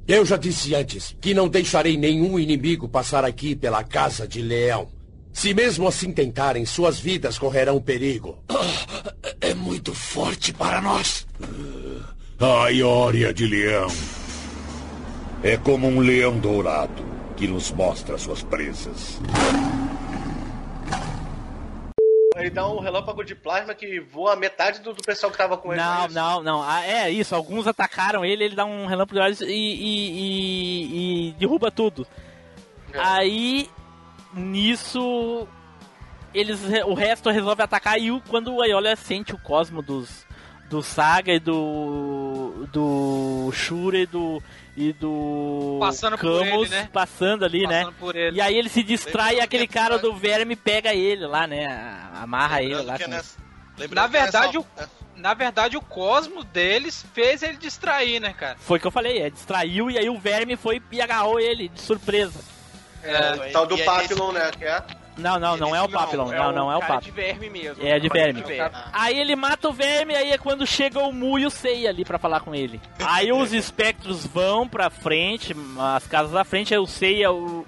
Eu 0.07 0.27
já 0.27 0.37
disse 0.37 0.75
antes 0.75 1.17
que 1.21 1.33
não 1.33 1.49
deixarei 1.49 1.97
nenhum 1.97 2.39
inimigo 2.39 2.89
passar 2.89 3.25
aqui 3.25 3.57
pela 3.57 3.83
casa 3.83 4.29
de 4.29 4.43
leão. 4.43 4.89
Se 5.33 5.55
mesmo 5.55 5.87
assim 5.87 6.13
tentarem, 6.13 6.67
suas 6.67 6.99
vidas 6.99 7.39
correrão 7.39 7.81
perigo. 7.81 8.39
É 9.41 9.55
muito 9.55 9.95
forte 9.95 10.53
para 10.53 10.83
nós. 10.83 11.27
A 12.39 12.69
Ioria 12.69 13.33
de 13.33 13.47
leão. 13.47 13.89
É 15.43 15.57
como 15.57 15.87
um 15.87 16.01
leão 16.01 16.39
dourado 16.39 17.03
que 17.37 17.47
nos 17.47 17.71
mostra 17.71 18.19
suas 18.19 18.43
presas. 18.43 19.19
Ele 22.41 22.51
dá 22.51 22.67
um 22.69 22.81
relâmpago 22.81 23.25
de 23.25 23.35
plasma 23.35 23.75
que 23.75 24.01
voa 24.01 24.35
metade 24.37 24.81
do, 24.81 24.93
do 24.93 25.03
pessoal 25.03 25.31
que 25.31 25.39
tava 25.39 25.57
com 25.57 25.73
ele. 25.73 25.81
Não, 25.83 26.05
é 26.05 26.09
não, 26.09 26.43
não. 26.43 26.63
Ah, 26.63 26.85
é 26.85 27.11
isso. 27.11 27.35
Alguns 27.35 27.67
atacaram 27.67 28.25
ele, 28.25 28.45
ele 28.45 28.55
dá 28.57 28.65
um 28.65 28.87
relâmpago 28.87 29.19
de 29.19 29.25
olhos 29.25 29.41
e, 29.41 29.47
e, 29.47 30.11
e- 30.11 31.29
e 31.29 31.33
derruba 31.39 31.71
tudo. 31.71 32.07
Aí, 32.95 33.69
nisso, 34.33 35.47
eles, 36.35 36.61
o 36.87 36.95
resto 36.95 37.31
resolve 37.31 37.63
atacar 37.63 37.99
e 38.01 38.11
o- 38.11 38.23
quando 38.29 38.53
o 38.55 38.63
Aiolia 38.63 38.97
sente 38.97 39.35
o 39.35 39.39
cosmo 39.39 39.83
dos, 39.83 40.27
do 40.69 40.83
Saga 40.83 41.33
e 41.33 41.39
do 41.41 42.67
do 42.73 43.51
Shura 43.53 43.99
e 43.99 44.07
do 44.07 44.41
e 44.89 44.93
do 44.95 45.77
Passando 45.81 46.17
por 46.17 46.39
Camus 46.45 46.69
ele, 46.73 46.81
né? 46.83 46.89
passando 46.93 47.45
ali, 47.45 47.65
Passando 47.65 47.87
né? 47.91 47.95
por 47.99 48.17
ele. 48.17 48.37
E 48.37 48.41
aí 48.41 48.57
ele 48.57 48.69
se 48.69 48.83
distrai 48.83 49.37
e 49.37 49.41
aquele 49.41 49.67
cara 49.67 49.99
do 49.99 50.15
verme 50.15 50.57
pega 50.57 50.95
ele 50.95 51.27
lá, 51.27 51.47
né? 51.47 51.67
Amarra 52.15 52.63
ele 52.63 52.81
lá. 52.83 52.97
que 52.97 53.03
é 53.03 53.07
com- 53.07 53.13
nessa- 53.13 53.39
Na 53.39 53.83
lembrando 53.85 54.11
que 54.11 54.17
é 54.17 54.21
verdade, 54.23 54.59
o, 54.59 54.67
na 55.17 55.35
verdade, 55.35 55.77
o 55.77 55.81
cosmo 55.83 56.43
deles 56.45 57.05
fez 57.15 57.43
ele 57.43 57.57
distrair, 57.57 58.21
né, 58.21 58.33
cara? 58.33 58.57
Foi 58.59 58.79
o 58.79 58.81
que 58.81 58.87
eu 58.87 58.91
falei, 58.91 59.19
é, 59.23 59.29
distraiu 59.31 59.91
e 59.91 59.99
aí 59.99 60.09
o 60.09 60.19
verme 60.19 60.57
foi 60.57 60.83
e 60.91 61.01
agarrou 61.03 61.39
ele 61.41 61.69
de 61.69 61.81
surpresa. 61.81 62.41
É, 63.03 63.15
É, 63.15 63.51
tal 63.53 63.67
do 63.67 63.77
Papillon, 63.79 64.33
né? 64.33 64.51
Que 64.57 64.65
é. 64.65 64.83
Não, 65.21 65.39
não, 65.39 65.57
não 65.57 65.77
é 65.77 65.83
o 65.83 65.89
Papillon, 65.89 66.31
não, 66.31 66.53
não 66.53 66.73
é 66.73 66.77
o 66.77 66.81
cara 66.81 66.95
Papillon. 66.95 67.15
de 67.15 67.21
verme 67.21 67.51
mesmo. 67.51 67.87
É 67.87 67.99
de 67.99 68.09
Cara 68.09 68.33
verme. 68.33 68.45
Aí 68.93 69.19
ele 69.19 69.37
mata 69.37 69.69
o 69.69 69.73
verme, 69.73 70.15
aí 70.15 70.31
é 70.31 70.39
quando 70.39 70.67
chega 70.67 70.99
o 70.99 71.13
Mu 71.13 71.39
e 71.39 71.47
o 71.47 71.51
Sei 71.51 71.87
ali 71.87 72.05
pra 72.05 72.19
falar 72.19 72.41
com 72.41 72.55
ele. 72.55 72.81
Aí 73.05 73.31
os 73.33 73.53
espectros 73.53 74.27
vão 74.27 74.69
pra 74.69 74.91
frente, 74.91 75.55
as 75.79 76.07
casas 76.07 76.33
da 76.33 76.45
frente, 76.45 76.75
aí 76.75 76.81
o 76.81 76.87
Sei, 76.87 77.27
o, 77.27 77.65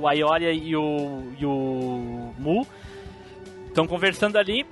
o 0.00 0.08
Aioria 0.08 0.52
e 0.52 0.76
o, 0.76 1.32
e 1.38 1.46
o 1.46 2.34
Mu 2.38 2.66
estão 3.68 3.86
conversando 3.86 4.36
ali. 4.36 4.66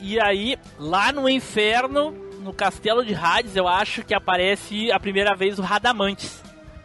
E 0.00 0.20
aí, 0.20 0.56
lá 0.78 1.10
no 1.12 1.28
inferno, 1.28 2.12
no 2.40 2.52
castelo 2.52 3.04
de 3.04 3.14
Hades, 3.14 3.56
eu 3.56 3.66
acho 3.66 4.04
que 4.04 4.14
aparece 4.14 4.92
a 4.92 5.00
primeira 5.00 5.34
vez 5.34 5.58
o 5.58 5.62
Radamantes, 5.62 6.42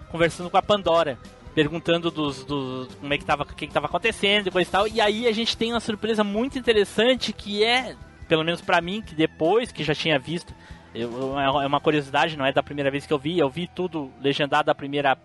conversando 0.10 0.50
com 0.50 0.58
a 0.58 0.62
Pandora. 0.64 1.18
Perguntando 1.56 2.10
dos, 2.10 2.44
dos 2.44 2.94
como 2.96 3.14
é 3.14 3.18
que 3.18 3.26
tava, 3.26 3.44
o 3.44 3.46
que, 3.46 3.68
que 3.68 3.74
tava 3.74 3.86
acontecendo 3.86 4.48
e 4.48 4.52
coisa 4.52 4.68
e 4.68 4.72
tal. 4.72 4.88
E 4.88 5.00
aí 5.00 5.28
a 5.28 5.32
gente 5.32 5.56
tem 5.56 5.72
uma 5.72 5.80
surpresa 5.80 6.24
muito 6.24 6.58
interessante 6.58 7.32
que 7.32 7.64
é, 7.64 7.96
pelo 8.28 8.44
menos 8.44 8.62
pra 8.62 8.82
mim, 8.82 9.02
que 9.02 9.14
depois 9.14 9.72
que 9.72 9.84
já 9.84 9.94
tinha 9.94 10.18
visto, 10.18 10.54
eu- 10.96 11.40
é 11.40 11.66
uma 11.68 11.80
curiosidade, 11.80 12.36
não 12.38 12.46
é 12.46 12.52
da 12.52 12.64
primeira 12.64 12.90
vez 12.90 13.06
que 13.06 13.14
eu 13.14 13.20
vi, 13.20 13.38
eu 13.38 13.50
vi 13.50 13.68
tudo 13.68 14.12
legendado 14.22 14.66
da 14.68 14.76
primeira 14.76 15.16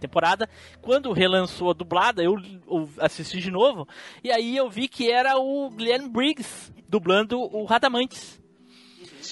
temporada. 0.00 0.48
Quando 0.80 1.12
relançou 1.12 1.70
a 1.70 1.74
dublada, 1.74 2.22
eu, 2.22 2.36
eu 2.68 2.88
assisti 2.98 3.38
de 3.40 3.50
novo. 3.52 3.86
E 4.22 4.32
aí 4.32 4.56
eu 4.56 4.68
vi 4.68 4.88
que 4.88 5.10
era 5.10 5.38
o 5.38 5.70
Glenn 5.70 6.08
Briggs 6.08 6.72
dublando 6.88 7.40
o 7.40 7.64
Radamantes. 7.64 8.41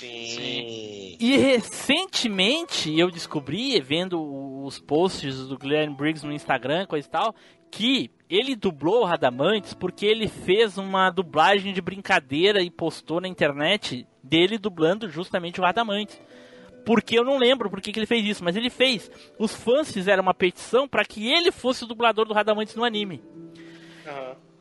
Sim. 0.00 1.16
E 1.20 1.36
recentemente 1.36 2.98
eu 2.98 3.10
descobri, 3.10 3.78
vendo 3.80 4.64
os 4.64 4.78
posts 4.78 5.46
do 5.46 5.58
Glenn 5.58 5.94
Briggs 5.94 6.24
no 6.24 6.32
Instagram, 6.32 6.86
coisa 6.86 7.06
e 7.06 7.10
tal, 7.10 7.34
que 7.70 8.10
ele 8.28 8.56
dublou 8.56 9.02
o 9.02 9.04
Radamantes 9.04 9.74
porque 9.74 10.06
ele 10.06 10.26
fez 10.26 10.78
uma 10.78 11.10
dublagem 11.10 11.74
de 11.74 11.82
brincadeira 11.82 12.62
e 12.62 12.70
postou 12.70 13.20
na 13.20 13.28
internet 13.28 14.06
dele 14.22 14.56
dublando 14.56 15.08
justamente 15.08 15.60
o 15.60 15.62
Radamantes. 15.64 16.20
Porque 16.84 17.18
eu 17.18 17.24
não 17.24 17.36
lembro 17.36 17.68
por 17.68 17.80
que 17.80 17.96
ele 17.98 18.06
fez 18.06 18.24
isso, 18.24 18.42
mas 18.42 18.56
ele 18.56 18.70
fez. 18.70 19.10
Os 19.38 19.54
fãs 19.54 19.92
fizeram 19.92 20.22
uma 20.22 20.32
petição 20.32 20.88
para 20.88 21.04
que 21.04 21.30
ele 21.30 21.52
fosse 21.52 21.84
o 21.84 21.86
dublador 21.86 22.24
do 22.26 22.32
Radamantes 22.32 22.74
no 22.74 22.84
anime. 22.84 23.22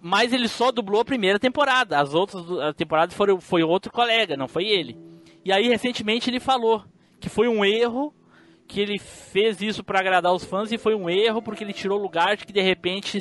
Mas 0.01 0.33
ele 0.33 0.49
só 0.49 0.71
dublou 0.71 0.99
a 1.01 1.05
primeira 1.05 1.39
temporada. 1.39 1.97
As 1.97 2.13
outras 2.13 2.43
temporadas 2.75 3.15
foram, 3.15 3.39
foi 3.39 3.63
outro 3.63 3.91
colega, 3.91 4.35
não 4.35 4.49
foi 4.49 4.65
ele. 4.67 4.97
E 5.49 5.51
aí, 5.51 5.67
recentemente, 5.67 6.29
ele 6.29 6.39
falou 6.39 6.85
que 7.19 7.27
foi 7.27 7.47
um 7.47 7.65
erro, 7.65 8.13
que 8.67 8.79
ele 8.79 8.99
fez 8.99 9.59
isso 9.63 9.83
pra 9.83 9.99
agradar 9.99 10.31
os 10.31 10.43
fãs 10.43 10.71
e 10.71 10.77
foi 10.77 10.93
um 10.93 11.09
erro 11.09 11.41
porque 11.41 11.63
ele 11.63 11.73
tirou 11.73 11.97
o 11.97 12.01
lugar 12.03 12.37
de 12.37 12.45
que, 12.45 12.53
de 12.53 12.61
repente, 12.61 13.19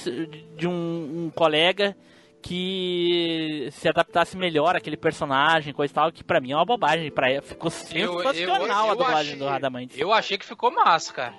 de 0.54 0.68
um, 0.68 1.24
um 1.24 1.30
colega 1.34 1.96
que 2.42 3.70
se 3.72 3.88
adaptasse 3.88 4.36
melhor 4.36 4.76
aquele 4.76 4.98
personagem, 4.98 5.72
coisa 5.72 5.90
e 5.90 5.94
tal, 5.94 6.12
que 6.12 6.22
pra 6.22 6.38
mim 6.38 6.52
é 6.52 6.56
uma 6.56 6.66
bobagem. 6.66 7.10
Pra, 7.10 7.40
ficou 7.40 7.70
sensacional 7.70 8.90
a 8.90 8.92
dublagem 8.92 9.32
achei, 9.32 9.36
do 9.38 9.46
Radamantes. 9.46 9.98
Eu 9.98 10.12
achei 10.12 10.36
que 10.36 10.44
ficou 10.44 10.70
massa, 10.70 11.10
cara. 11.14 11.34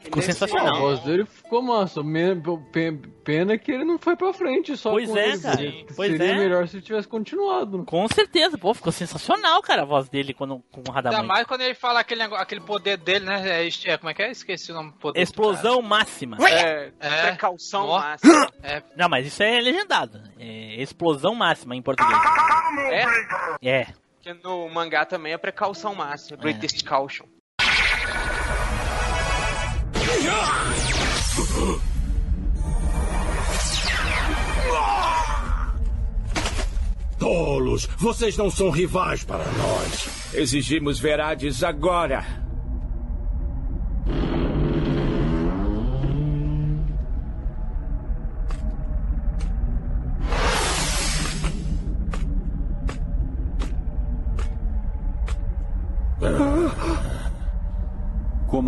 Ficou 0.00 0.20
A 0.20 0.22
sensacional. 0.22 0.78
voz 0.80 1.00
dele 1.00 1.24
ficou 1.26 1.60
massa. 1.60 2.00
Pena 3.24 3.58
que 3.58 3.70
ele 3.72 3.84
não 3.84 3.98
foi 3.98 4.16
pra 4.16 4.32
frente 4.32 4.76
só 4.76 4.90
Pois 4.92 5.10
com 5.10 5.16
é, 5.18 5.28
ele. 5.30 5.40
cara. 5.40 5.56
Seria- 5.56 5.86
Pois 5.94 6.10
Seria 6.12 6.32
é. 6.32 6.38
melhor 6.38 6.68
se 6.68 6.76
ele 6.76 6.82
tivesse 6.84 7.08
continuado. 7.08 7.84
Com 7.84 8.06
certeza, 8.08 8.56
pô, 8.56 8.72
ficou 8.72 8.92
sensacional, 8.92 9.60
cara, 9.60 9.82
a 9.82 9.84
voz 9.84 10.08
dele 10.08 10.32
quando, 10.32 10.62
com 10.70 10.80
o 10.80 10.84
Ainda 10.86 10.92
Radamantes. 10.92 11.28
mais 11.28 11.46
quando 11.46 11.60
ele 11.62 11.74
fala 11.74 12.00
aquele, 12.00 12.22
negócio- 12.22 12.42
aquele 12.42 12.60
poder 12.60 12.96
dele, 12.96 13.24
né? 13.26 13.64
É, 13.66 13.68
é, 13.86 13.98
como 13.98 14.08
é 14.10 14.14
que 14.14 14.22
é? 14.22 14.30
Esqueci 14.30 14.70
o 14.70 14.74
nome 14.74 14.92
do 14.92 14.96
poder. 14.98 15.20
Explosão 15.20 15.82
máxima. 15.82 16.36
É, 16.48 16.92
É. 17.00 17.22
precaução 17.28 17.86
Ó. 17.86 17.98
máxima. 17.98 18.48
É. 18.62 18.82
Não, 18.96 19.08
mas 19.08 19.26
isso 19.26 19.42
é 19.42 19.60
legendado. 19.60 20.22
É 20.38 20.80
explosão 20.80 21.34
máxima 21.34 21.74
em 21.76 21.82
português. 21.82 22.18
É? 22.90 23.04
É. 23.80 23.86
Que 24.22 24.32
no 24.42 24.68
mangá 24.68 25.04
também 25.04 25.32
é 25.32 25.38
precaução 25.38 25.94
máxima, 25.94 26.36
greatest 26.38 26.82
caution. 26.84 27.26
Tolos! 37.18 37.88
Vocês 37.98 38.36
não 38.36 38.50
são 38.50 38.70
rivais 38.70 39.24
para 39.24 39.44
nós. 39.44 40.08
Exigimos 40.32 40.98
Verades 40.98 41.62
agora. 41.62 42.47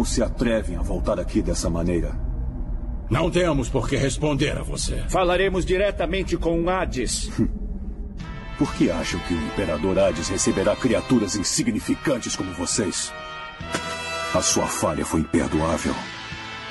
Como 0.00 0.08
se 0.08 0.22
atrevem 0.22 0.78
a 0.78 0.80
voltar 0.80 1.20
aqui 1.20 1.42
dessa 1.42 1.68
maneira? 1.68 2.18
Não 3.10 3.30
temos 3.30 3.68
por 3.68 3.86
que 3.86 3.96
responder 3.96 4.56
a 4.56 4.62
você. 4.62 5.04
Falaremos 5.10 5.62
diretamente 5.62 6.38
com 6.38 6.70
Hades. 6.70 7.30
Por 8.56 8.72
que 8.76 8.90
acham 8.90 9.20
que 9.20 9.34
o 9.34 9.46
Imperador 9.48 9.98
Hades 9.98 10.30
receberá 10.30 10.74
criaturas 10.74 11.36
insignificantes 11.36 12.34
como 12.34 12.50
vocês? 12.54 13.12
A 14.34 14.40
sua 14.40 14.66
falha 14.66 15.04
foi 15.04 15.20
imperdoável. 15.20 15.94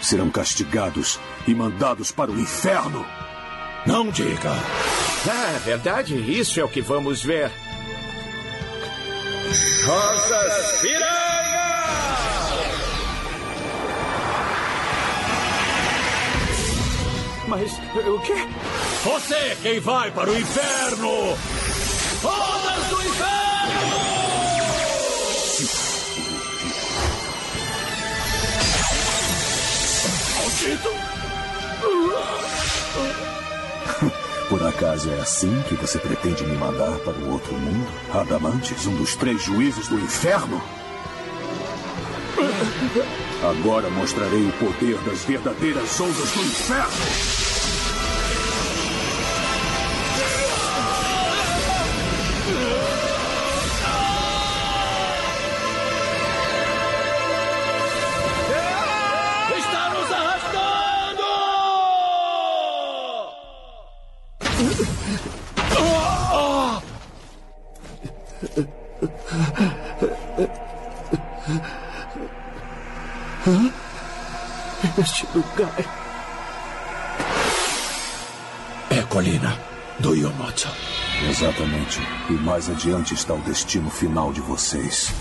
Serão 0.02 0.32
castigados 0.32 1.20
e 1.48 1.54
mandados 1.54 2.12
para 2.12 2.32
o 2.32 2.40
inferno. 2.40 3.06
Não 3.86 4.10
diga. 4.10 4.54
Ah, 5.30 5.60
verdade? 5.64 6.16
Isso 6.16 6.60
é 6.60 6.64
o 6.64 6.70
que 6.70 6.82
vamos 6.82 7.24
ver. 7.24 7.52
Rosas 9.86 10.82
Mas 17.50 17.72
o 17.96 18.20
quê? 18.20 18.36
Você 19.04 19.34
é 19.34 19.58
quem 19.60 19.80
vai 19.80 20.12
para 20.12 20.30
o 20.30 20.38
inferno! 20.38 21.36
Rodas 22.22 22.86
do 22.90 23.02
inferno! 23.08 23.90
Maldito! 30.38 30.90
Por 34.48 34.68
acaso 34.68 35.10
é 35.10 35.20
assim 35.20 35.64
que 35.68 35.74
você 35.74 35.98
pretende 35.98 36.44
me 36.44 36.56
mandar 36.56 37.00
para 37.00 37.14
o 37.14 37.32
outro 37.32 37.54
mundo? 37.54 37.92
Adamantes, 38.14 38.86
um 38.86 38.96
dos 38.96 39.16
três 39.16 39.44
juízes 39.44 39.88
do 39.88 39.96
inferno? 39.96 40.62
Agora 43.44 43.90
mostrarei 43.90 44.46
o 44.46 44.52
poder 44.54 44.98
das 45.06 45.24
verdadeiras 45.24 46.00
ondas 46.00 46.32
do 46.32 46.42
inferno! 46.42 47.49
E 82.30 82.34
mais 82.34 82.70
adiante 82.70 83.16
está 83.16 83.34
o 83.34 83.40
destino 83.40 83.90
final 83.90 84.32
de 84.32 84.40
vocês. 84.40 85.12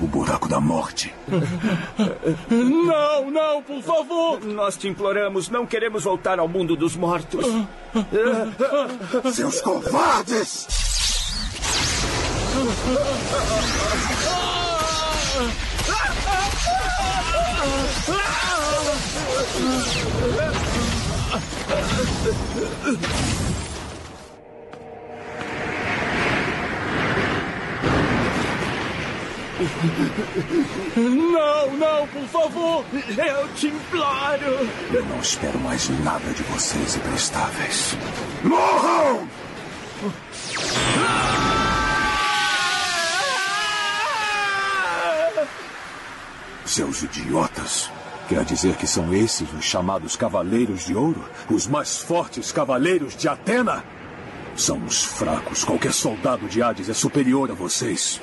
O 0.00 0.06
buraco 0.06 0.48
da 0.48 0.60
morte. 0.60 1.12
Não, 2.48 3.30
não, 3.30 3.62
por 3.62 3.82
favor! 3.82 4.44
Nós 4.44 4.76
te 4.76 4.86
imploramos, 4.88 5.48
não 5.48 5.66
queremos 5.66 6.04
voltar 6.04 6.38
ao 6.38 6.46
mundo 6.46 6.76
dos 6.76 6.94
mortos. 6.94 7.44
Seus 9.34 9.60
covardes! 9.60 10.66
Não, 30.96 31.76
não, 31.76 32.06
por 32.08 32.24
favor! 32.28 32.84
Eu 32.92 33.48
te 33.54 33.68
imploro! 33.68 34.68
Eu 34.92 35.04
não 35.06 35.20
espero 35.20 35.58
mais 35.60 35.88
nada 36.00 36.30
de 36.32 36.42
vocês, 36.44 36.96
imprestáveis. 36.96 37.96
Morram! 38.42 39.28
Seus 46.66 47.02
idiotas. 47.02 47.90
Quer 48.28 48.44
dizer 48.44 48.76
que 48.76 48.86
são 48.86 49.14
esses 49.14 49.52
os 49.52 49.64
chamados 49.64 50.16
Cavaleiros 50.16 50.86
de 50.86 50.94
Ouro? 50.94 51.24
Os 51.50 51.66
mais 51.66 51.98
fortes 51.98 52.50
Cavaleiros 52.50 53.16
de 53.16 53.28
Atena? 53.28 53.84
São 54.56 54.78
uns 54.78 55.04
fracos. 55.04 55.64
Qualquer 55.64 55.92
soldado 55.92 56.48
de 56.48 56.62
Hades 56.62 56.88
é 56.88 56.94
superior 56.94 57.50
a 57.50 57.54
vocês. 57.54 58.20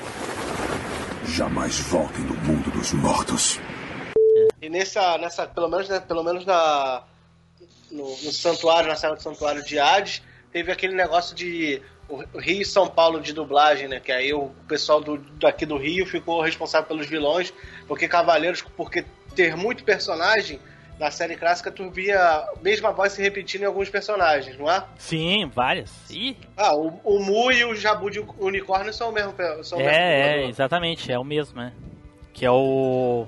Jamais 1.25 1.79
voltem 1.79 2.25
do 2.25 2.33
mundo 2.33 2.71
dos 2.71 2.93
mortos. 2.93 3.59
E 4.61 4.69
nessa, 4.69 5.17
nessa 5.17 5.47
pelo 5.47 5.69
menos, 5.69 5.87
né, 5.87 5.99
pelo 5.99 6.23
menos 6.23 6.45
na, 6.45 7.03
no, 7.91 8.09
no 8.09 8.31
santuário, 8.31 8.89
na 8.89 8.95
sala 8.95 9.15
do 9.15 9.21
santuário 9.21 9.63
de 9.63 9.79
Hades, 9.79 10.21
teve 10.51 10.71
aquele 10.71 10.95
negócio 10.95 11.35
de 11.35 11.81
Rio 12.35 12.61
e 12.61 12.65
São 12.65 12.87
Paulo 12.87 13.21
de 13.21 13.33
dublagem, 13.33 13.87
né? 13.87 13.99
Que 13.99 14.11
aí 14.11 14.33
o 14.33 14.49
pessoal 14.67 15.01
do, 15.01 15.17
daqui 15.17 15.65
do 15.65 15.77
Rio 15.77 16.05
ficou 16.05 16.41
responsável 16.41 16.87
pelos 16.87 17.07
vilões, 17.07 17.53
porque 17.87 18.07
Cavaleiros, 18.07 18.61
porque 18.75 19.05
ter 19.35 19.55
muito 19.55 19.83
personagem, 19.83 20.59
na 21.01 21.09
série 21.09 21.35
clássica 21.35 21.71
tu 21.71 21.89
via 21.89 22.21
a 22.21 22.53
mesma 22.61 22.91
voz 22.91 23.13
se 23.13 23.21
repetindo 23.23 23.63
em 23.63 23.65
alguns 23.65 23.89
personagens, 23.89 24.55
não 24.55 24.71
é? 24.71 24.85
Sim, 24.99 25.49
várias. 25.53 25.91
Ih, 26.11 26.37
Ah, 26.55 26.75
o, 26.75 26.89
o 27.03 27.19
Mu 27.19 27.51
e 27.51 27.65
o 27.65 27.75
Jabu 27.75 28.11
de 28.11 28.19
unicórnio 28.37 28.93
são 28.93 29.09
o 29.09 29.11
mesmo. 29.11 29.33
São 29.63 29.79
o 29.79 29.81
mesmo 29.81 29.97
é, 29.97 30.43
é, 30.43 30.47
exatamente, 30.47 31.11
é 31.11 31.17
o 31.17 31.23
mesmo, 31.23 31.59
né? 31.59 31.73
Que 32.31 32.45
é 32.45 32.51
o. 32.51 33.25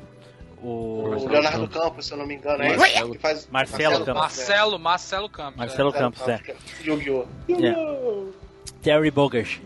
O, 0.61 0.67
O 0.67 1.27
Leonardo 1.27 1.67
Campos, 1.67 2.05
se 2.05 2.13
eu 2.13 2.17
não 2.17 2.27
me 2.27 2.35
engano, 2.35 2.63
é 2.63 2.77
Marcelo. 2.77 3.11
que 3.11 3.17
faz 3.17 3.47
Marcelo 3.47 4.05
Campos. 4.05 4.21
Marcelo, 4.21 4.79
Marcelo 4.79 5.29
Campos. 5.29 5.57
Marcelo 5.57 5.91
Campos, 5.91 6.27
é. 6.29 6.39
Yu-Gi-Oh! 6.85 7.25
É. 7.49 8.73
Terry 8.83 9.09
Bogard. 9.09 9.61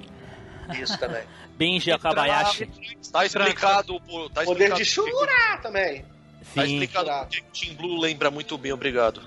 Isso 0.81 0.97
também. 0.97 1.23
Benji 1.57 1.91
Akabayashi. 1.91 2.69
Tá 3.11 3.25
explicado, 3.25 3.99
tá 4.33 4.43
Poder 4.43 4.73
de 4.73 4.85
Shura 4.85 5.57
também. 5.61 6.05
Tá 6.55 6.65
Sim. 6.65 6.73
explicado 6.73 7.09
porque 7.19 7.43
Team 7.53 7.75
Blue 7.75 7.99
lembra 7.99 8.31
muito 8.31 8.57
bem, 8.57 8.71
obrigado. 8.73 9.21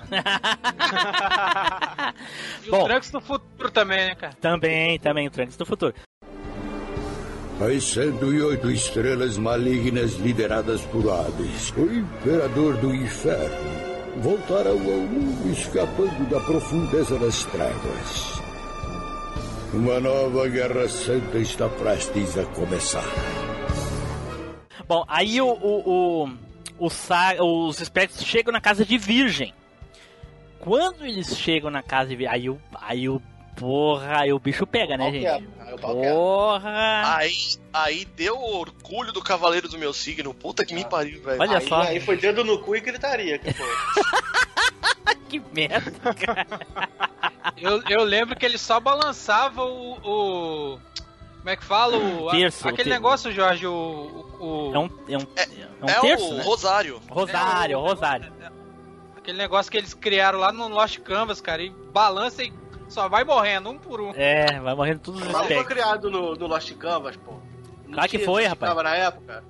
E 2.64 2.70
Bom. 2.70 2.82
o 2.82 2.84
Trunks 2.86 3.10
do 3.10 3.20
futuro 3.20 3.70
também, 3.70 4.08
né, 4.08 4.14
cara? 4.14 4.32
Também, 4.40 4.98
também, 4.98 5.28
o 5.28 5.30
Trunks 5.30 5.56
do 5.56 5.66
futuro. 5.66 5.94
As 7.60 7.84
108 7.84 8.70
estrelas 8.70 9.36
malignas 9.36 10.14
lideradas 10.14 10.80
por 10.86 11.10
Hades, 11.10 11.70
o 11.76 11.92
imperador 11.92 12.78
do 12.78 12.94
inferno, 12.94 13.90
voltaram 14.16 14.70
ao 14.72 14.78
mundo 14.78 15.52
escapando 15.52 16.28
da 16.30 16.40
profundeza 16.40 17.18
das 17.18 17.44
trevas. 17.44 18.40
Uma 19.74 20.00
nova 20.00 20.48
guerra 20.48 20.88
santa 20.88 21.38
está 21.38 21.68
prestes 21.68 22.36
a 22.38 22.44
começar. 22.46 23.04
Bom, 24.88 25.04
aí 25.06 25.40
o, 25.40 25.46
o, 25.46 26.24
o, 26.24 26.28
o 26.80 26.90
Sa- 26.90 27.36
os 27.40 27.80
espectros 27.80 28.24
chegam 28.26 28.52
na 28.52 28.60
casa 28.60 28.84
de 28.84 28.98
Virgem. 28.98 29.54
Quando 30.58 31.04
eles 31.06 31.36
chegam 31.38 31.70
na 31.70 31.82
casa 31.82 32.08
de 32.10 32.16
Virgem, 32.16 32.34
aí 32.34 32.50
o, 32.50 32.60
aí 32.80 33.08
o 33.08 33.22
porra, 33.56 34.20
aí 34.20 34.32
o 34.32 34.38
bicho 34.38 34.66
pega, 34.66 34.96
né, 34.96 35.10
gente? 35.12 35.22
quebra, 35.22 35.48
aí 35.66 35.74
o 35.74 35.78
pau 35.78 35.94
quebra. 35.94 36.10
Porra! 36.14 37.16
Aí, 37.16 37.34
aí 37.72 38.04
deu 38.04 38.36
orgulho 38.40 39.12
do 39.12 39.22
cavaleiro 39.22 39.68
do 39.68 39.78
meu 39.78 39.92
signo. 39.92 40.32
Puta 40.34 40.64
que 40.64 40.74
me 40.74 40.84
pariu, 40.84 41.22
velho. 41.22 41.40
Olha 41.40 41.58
aí, 41.58 41.68
só. 41.68 41.82
Aí 41.82 42.00
foi 42.00 42.16
dedo 42.16 42.44
no 42.44 42.58
cu 42.58 42.74
e 42.76 42.80
gritaria. 42.80 43.38
Que 43.38 43.52
foi. 43.52 43.68
que 45.28 45.42
merda, 45.52 46.14
cara. 46.14 46.46
Eu, 47.56 47.82
eu 47.88 48.04
lembro 48.04 48.34
que 48.36 48.44
ele 48.44 48.58
só 48.58 48.80
balançava 48.80 49.62
o. 49.64 49.98
o- 50.02 50.80
como 51.41 51.51
é 51.51 51.57
que 51.57 51.64
fala? 51.64 51.97
O, 51.99 52.28
a- 52.28 52.32
Terço, 52.32 52.68
aquele 52.68 52.91
o 52.91 52.93
negócio, 52.93 53.32
Jorge, 53.32 53.66
o. 53.66 53.72
o, 53.72 54.45
o- 54.70 54.74
É 54.74 54.78
um, 54.78 54.91
é 55.09 55.16
um, 55.18 55.26
é 55.80 55.84
um 55.84 55.88
é 55.88 56.01
terço, 56.01 56.30
o 56.30 56.34
né? 56.36 56.43
Rosário. 56.45 57.01
Rosário, 57.09 57.78
Rosário. 57.80 58.32
Aquele 59.16 59.36
negócio 59.38 59.70
que 59.70 59.76
eles 59.78 59.93
criaram 59.93 60.38
lá 60.38 60.51
no 60.53 60.68
Lost 60.68 60.99
Canvas, 61.01 61.41
cara, 61.41 61.62
e 61.62 61.70
balança 61.93 62.43
e 62.43 62.53
só 62.88 63.09
vai 63.09 63.22
morrendo 63.24 63.68
um 63.70 63.78
por 63.78 64.01
um. 64.01 64.12
É, 64.14 64.59
vai 64.61 64.74
morrendo 64.74 65.01
todos 65.01 65.20
os 65.20 65.28
Mas 65.28 65.47
foi 65.47 65.64
criado 65.64 66.11
no, 66.11 66.34
no 66.34 66.47
Lost 66.47 66.72
Canvas, 66.76 67.16
pô. 67.16 67.32
Não 67.86 67.95
Claro 67.95 68.09
que 68.09 68.16
tinha 68.18 68.26
foi, 68.26 68.47
rapaz. 68.47 68.74
Na 68.76 68.95
época. 68.97 69.45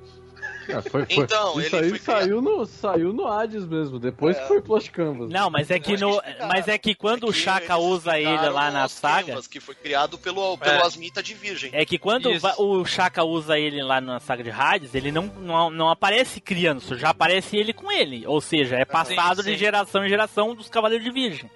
Ah, 0.72 0.82
foi, 0.82 1.04
foi. 1.06 1.24
Então, 1.24 1.60
Isso 1.60 1.76
ele 1.76 1.84
aí 1.84 1.90
foi 1.90 1.98
saiu, 1.98 2.40
no, 2.42 2.66
saiu 2.66 3.12
no 3.12 3.26
Hades 3.26 3.66
mesmo, 3.66 3.98
depois 3.98 4.36
É. 4.36 4.40
que 4.42 4.48
foi 4.48 4.60
Plus 4.62 4.88
Canvas. 4.88 5.30
Não, 5.30 5.50
mas 5.50 5.70
é 5.70 5.78
que 5.78 5.96
no, 5.96 6.20
mas 6.48 6.68
é 6.68 6.76
que 6.78 6.94
quando 6.94 7.26
o 7.26 7.32
Chaka 7.32 7.76
usa 7.76 8.18
ele 8.18 8.48
lá 8.48 8.70
na 8.70 8.88
saga, 8.88 9.28
Canvas, 9.28 9.46
que 9.46 9.60
foi 9.60 9.74
criado 9.74 10.18
pelo, 10.18 10.56
pelo 10.58 10.76
É. 10.76 10.86
Asmita 10.86 11.22
de 11.22 11.34
Virgem. 11.34 11.70
é 11.74 11.84
que 11.84 11.98
quando 11.98 12.30
Isso. 12.30 12.46
o 12.58 12.84
Chaka 12.84 13.24
usa 13.24 13.58
ele 13.58 13.82
lá 13.82 14.00
na 14.00 14.20
saga 14.20 14.42
de 14.42 14.50
Hades, 14.50 14.94
ele 14.94 15.10
não, 15.12 15.26
não, 15.26 15.70
não 15.70 15.88
aparece 15.90 16.40
criando, 16.40 16.80
já 16.96 17.10
aparece 17.10 17.56
ele 17.56 17.72
com 17.72 17.90
ele. 17.90 18.26
Ou 18.26 18.40
seja, 18.40 18.76
é 18.76 18.84
passado 18.84 19.42
sim. 19.42 19.50
de 19.52 19.56
geração 19.56 20.04
em 20.04 20.08
geração 20.08 20.54
dos 20.54 20.68
Cavaleiros 20.68 21.04
de 21.04 21.12
Virgem. 21.12 21.50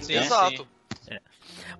Sim, 0.00 0.14
Exato. 0.14 0.66
sim. 1.02 1.16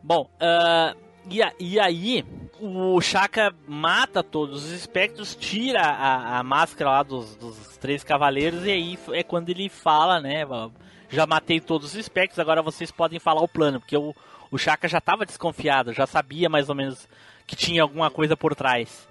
Bom, 0.02 0.28
ah, 0.40 0.94
e, 1.30 1.42
a- 1.42 1.52
e 1.58 1.78
aí 1.80 2.24
o 2.60 3.00
Chaka 3.00 3.54
mata 3.66 4.22
todos 4.22 4.64
os 4.64 4.70
espectros, 4.72 5.34
tira 5.34 5.80
a, 5.80 6.38
a 6.38 6.42
máscara 6.42 6.90
lá 6.90 7.02
dos, 7.02 7.36
dos 7.36 7.76
três 7.78 8.02
cavaleiros 8.02 8.64
e 8.64 8.70
aí 8.70 8.98
é 9.12 9.22
quando 9.22 9.48
ele 9.50 9.68
fala, 9.68 10.20
né? 10.20 10.44
Já 11.08 11.26
matei 11.26 11.60
todos 11.60 11.88
os 11.88 11.94
espectros, 11.94 12.38
agora 12.38 12.62
vocês 12.62 12.90
podem 12.90 13.18
falar 13.18 13.40
o 13.42 13.48
plano, 13.48 13.80
porque 13.80 13.96
o, 13.96 14.14
o 14.50 14.58
Chaka 14.58 14.88
já 14.88 14.98
estava 14.98 15.24
desconfiado, 15.24 15.92
já 15.92 16.06
sabia 16.06 16.48
mais 16.48 16.68
ou 16.68 16.74
menos 16.74 17.08
que 17.46 17.56
tinha 17.56 17.82
alguma 17.82 18.10
coisa 18.10 18.36
por 18.36 18.54
trás. 18.54 19.08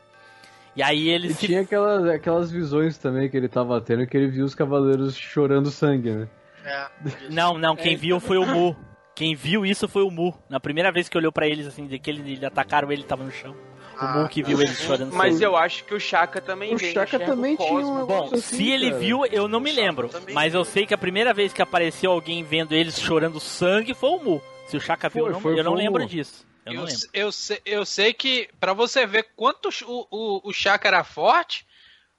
E 0.76 0.84
aí 0.84 1.10
ele 1.10 1.30
E 1.30 1.34
se 1.34 1.48
tinha 1.48 1.62
aquelas, 1.62 2.06
aquelas 2.06 2.52
visões 2.52 3.00
também 3.00 3.28
que 3.30 3.36
ele 3.36 3.48
tava 3.48 3.82
tendo, 3.82 4.06
que 4.06 4.16
ele 4.16 4.28
viu 4.28 4.46
os 4.46 4.54
cavaleiros 4.54 5.16
chorando 5.16 5.72
sangue, 5.72 6.12
né? 6.12 6.28
É. 6.64 6.88
Não, 7.32 7.58
não, 7.58 7.76
quem 7.76 7.94
É, 7.94 7.98
viu 7.98 8.20
foi 8.20 8.38
o 8.38 8.46
Mu. 8.46 8.76
Quem 9.18 9.34
viu 9.34 9.66
isso 9.66 9.88
foi 9.88 10.04
o 10.04 10.12
Mu. 10.12 10.32
Na 10.48 10.60
primeira 10.60 10.92
vez 10.92 11.10
que 11.10 11.18
olhou 11.18 11.32
pra 11.32 11.48
eles, 11.48 11.66
assim, 11.66 11.88
de 11.88 11.98
que 11.98 12.10
ele, 12.12 12.34
ele 12.34 12.46
atacaram 12.46 12.92
ele, 12.92 13.02
tava 13.02 13.24
no 13.24 13.32
chão. 13.32 13.52
O 13.52 13.56
Ah, 14.00 14.08
Mu 14.20 14.30
que 14.30 14.44
viu 14.44 14.62
eles 14.62 14.78
chorando 14.80 15.12
Mas 15.12 15.34
sangue. 15.34 15.44
eu 15.46 15.58
acho 15.58 15.84
que 15.86 15.96
o 15.96 16.00
Chaka 16.00 16.40
também 16.40 16.76
O 16.76 16.78
Chaka 16.78 16.92
enxerga 17.16 17.20
também 17.26 17.56
o 17.56 17.58
tinha 17.58 17.72
uma- 17.80 18.06
Bom, 18.06 18.26
assim, 18.26 18.38
se 18.42 18.70
ele 18.72 18.90
cara. 18.92 19.00
viu, 19.02 19.26
eu 19.26 19.48
não 19.48 19.60
me 19.60 19.72
lembro. 19.72 20.08
Mas 20.34 20.54
eu 20.54 20.64
sei 20.64 20.86
que 20.86 20.94
a 20.94 20.98
primeira 21.00 21.34
vez 21.34 21.52
que 21.52 21.64
apareceu 21.64 22.12
alguém 22.12 22.44
vendo 22.44 22.76
eles 22.76 23.00
chorando 23.02 23.40
sangue 23.40 23.96
foi 23.96 24.12
o 24.12 24.20
Mu. 24.24 24.42
Se 24.68 24.78
o 24.78 24.80
Chaka 24.80 25.10
viu, 25.10 25.24
Foi, 25.24 25.30
eu 25.30 25.34
não, 25.34 25.42
foi, 25.42 25.60
eu 25.60 25.64
não 25.64 25.74
lembro 25.74 26.04
Mu. 26.04 26.08
disso. 26.08 26.46
Eu 26.64 26.74
não 26.74 26.82
Eu, 26.82 26.86
lembro. 26.88 27.02
eu, 27.12 27.32
sei, 27.32 27.62
eu 27.66 27.86
sei 27.86 28.14
que, 28.14 28.50
pra 28.60 28.74
você 28.74 29.08
ver 29.08 29.30
quanto 29.36 29.70
o, 29.88 30.08
o, 30.12 30.50
o 30.50 30.54
Chaka 30.54 30.88
era 30.88 31.04
forte, 31.04 31.66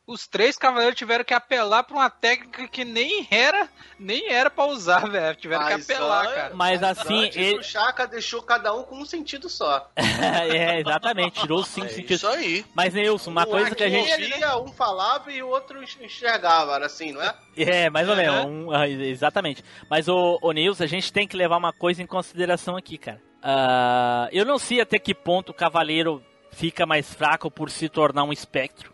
os 0.09 0.27
três 0.27 0.57
cavaleiros 0.57 0.97
tiveram 0.97 1.23
que 1.25 1.35
apelar 1.35 1.85
pra 1.85 1.95
uma 1.95 2.09
técnica 2.11 2.67
que 2.67 2.85
nem 2.85 3.29
era, 3.31 3.69
nem 4.01 4.29
era 4.31 4.49
pra 4.51 4.65
usar, 4.65 5.07
velho. 5.09 5.37
Tiveram 5.37 5.63
Mas 5.65 5.87
que 5.87 5.93
apelar, 5.93 6.25
só- 6.25 6.35
cara. 6.35 6.55
Mas 6.55 6.83
assim, 6.83 7.25
Antes, 7.27 7.37
ele... 7.37 7.59
o 7.59 7.63
Chaka 7.63 8.07
deixou 8.07 8.43
cada 8.43 8.75
um 8.75 8.83
com 8.83 8.97
um 8.99 9.05
sentido 9.05 9.49
só. 9.51 9.91
é, 9.97 10.81
exatamente, 10.81 11.41
tirou 11.41 11.61
os 11.61 11.69
cinco 11.69 11.87
É 11.87 11.91
sentidos. 11.91 12.17
isso 12.17 12.27
aí. 12.27 12.65
Mas, 12.75 12.95
Nilson, 12.95 13.31
uma 13.31 13.43
Um 13.47 13.51
coisa 13.51 13.75
que 13.75 13.85
a 13.85 13.89
gente... 13.89 14.11
ele 14.11 14.37
ia, 14.39 14.57
um 14.59 14.69
falava 14.73 15.31
e 15.31 15.43
o 15.43 15.49
outro 15.49 15.83
enxergava, 16.01 16.75
era 16.75 16.87
assim, 16.87 17.13
não 17.13 17.23
é? 17.23 17.35
É, 17.59 17.91
mais 17.91 18.09
ou 18.09 18.17
menos. 18.17 18.45
um- 18.47 18.71
ah, 18.73 18.89
exatamente. 18.89 19.63
Mas, 19.91 20.09
o, 20.09 20.39
o 20.41 20.53
Nils, 20.53 20.81
a 20.81 20.87
gente 20.87 21.13
tem 21.13 21.29
que 21.29 21.37
levar 21.37 21.57
uma 21.59 21.73
coisa 21.73 22.03
em 22.03 22.07
consideração 22.07 22.77
aqui, 22.77 22.97
cara. 22.97 23.21
Ah, 23.43 24.29
eu 24.33 24.45
não 24.47 24.59
sei 24.59 24.81
até 24.81 24.99
que 24.99 25.15
ponto 25.15 25.51
o 25.51 25.55
cavaleiro 25.55 26.25
fica 26.51 26.87
mais 26.87 27.13
fraco 27.13 27.51
por 27.51 27.69
se 27.71 27.89
tornar 27.89 28.25
um 28.25 28.33
espectro. 28.33 28.91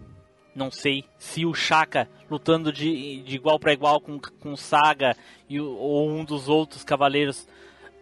Não 0.55 0.71
sei 0.71 1.05
se 1.19 1.45
o 1.45 1.53
Shaka 1.55 2.09
lutando 2.31 2.73
de, 2.73 3.23
de 3.23 3.35
igual 3.37 3.59
para 3.59 3.73
igual 3.73 4.01
com, 4.01 4.19
com 4.19 4.53
o 4.53 4.57
Saga 4.57 5.17
e, 5.49 5.61
ou 5.61 6.09
um 6.09 6.25
dos 6.25 6.49
outros 6.49 6.85
cavaleiros 6.85 7.47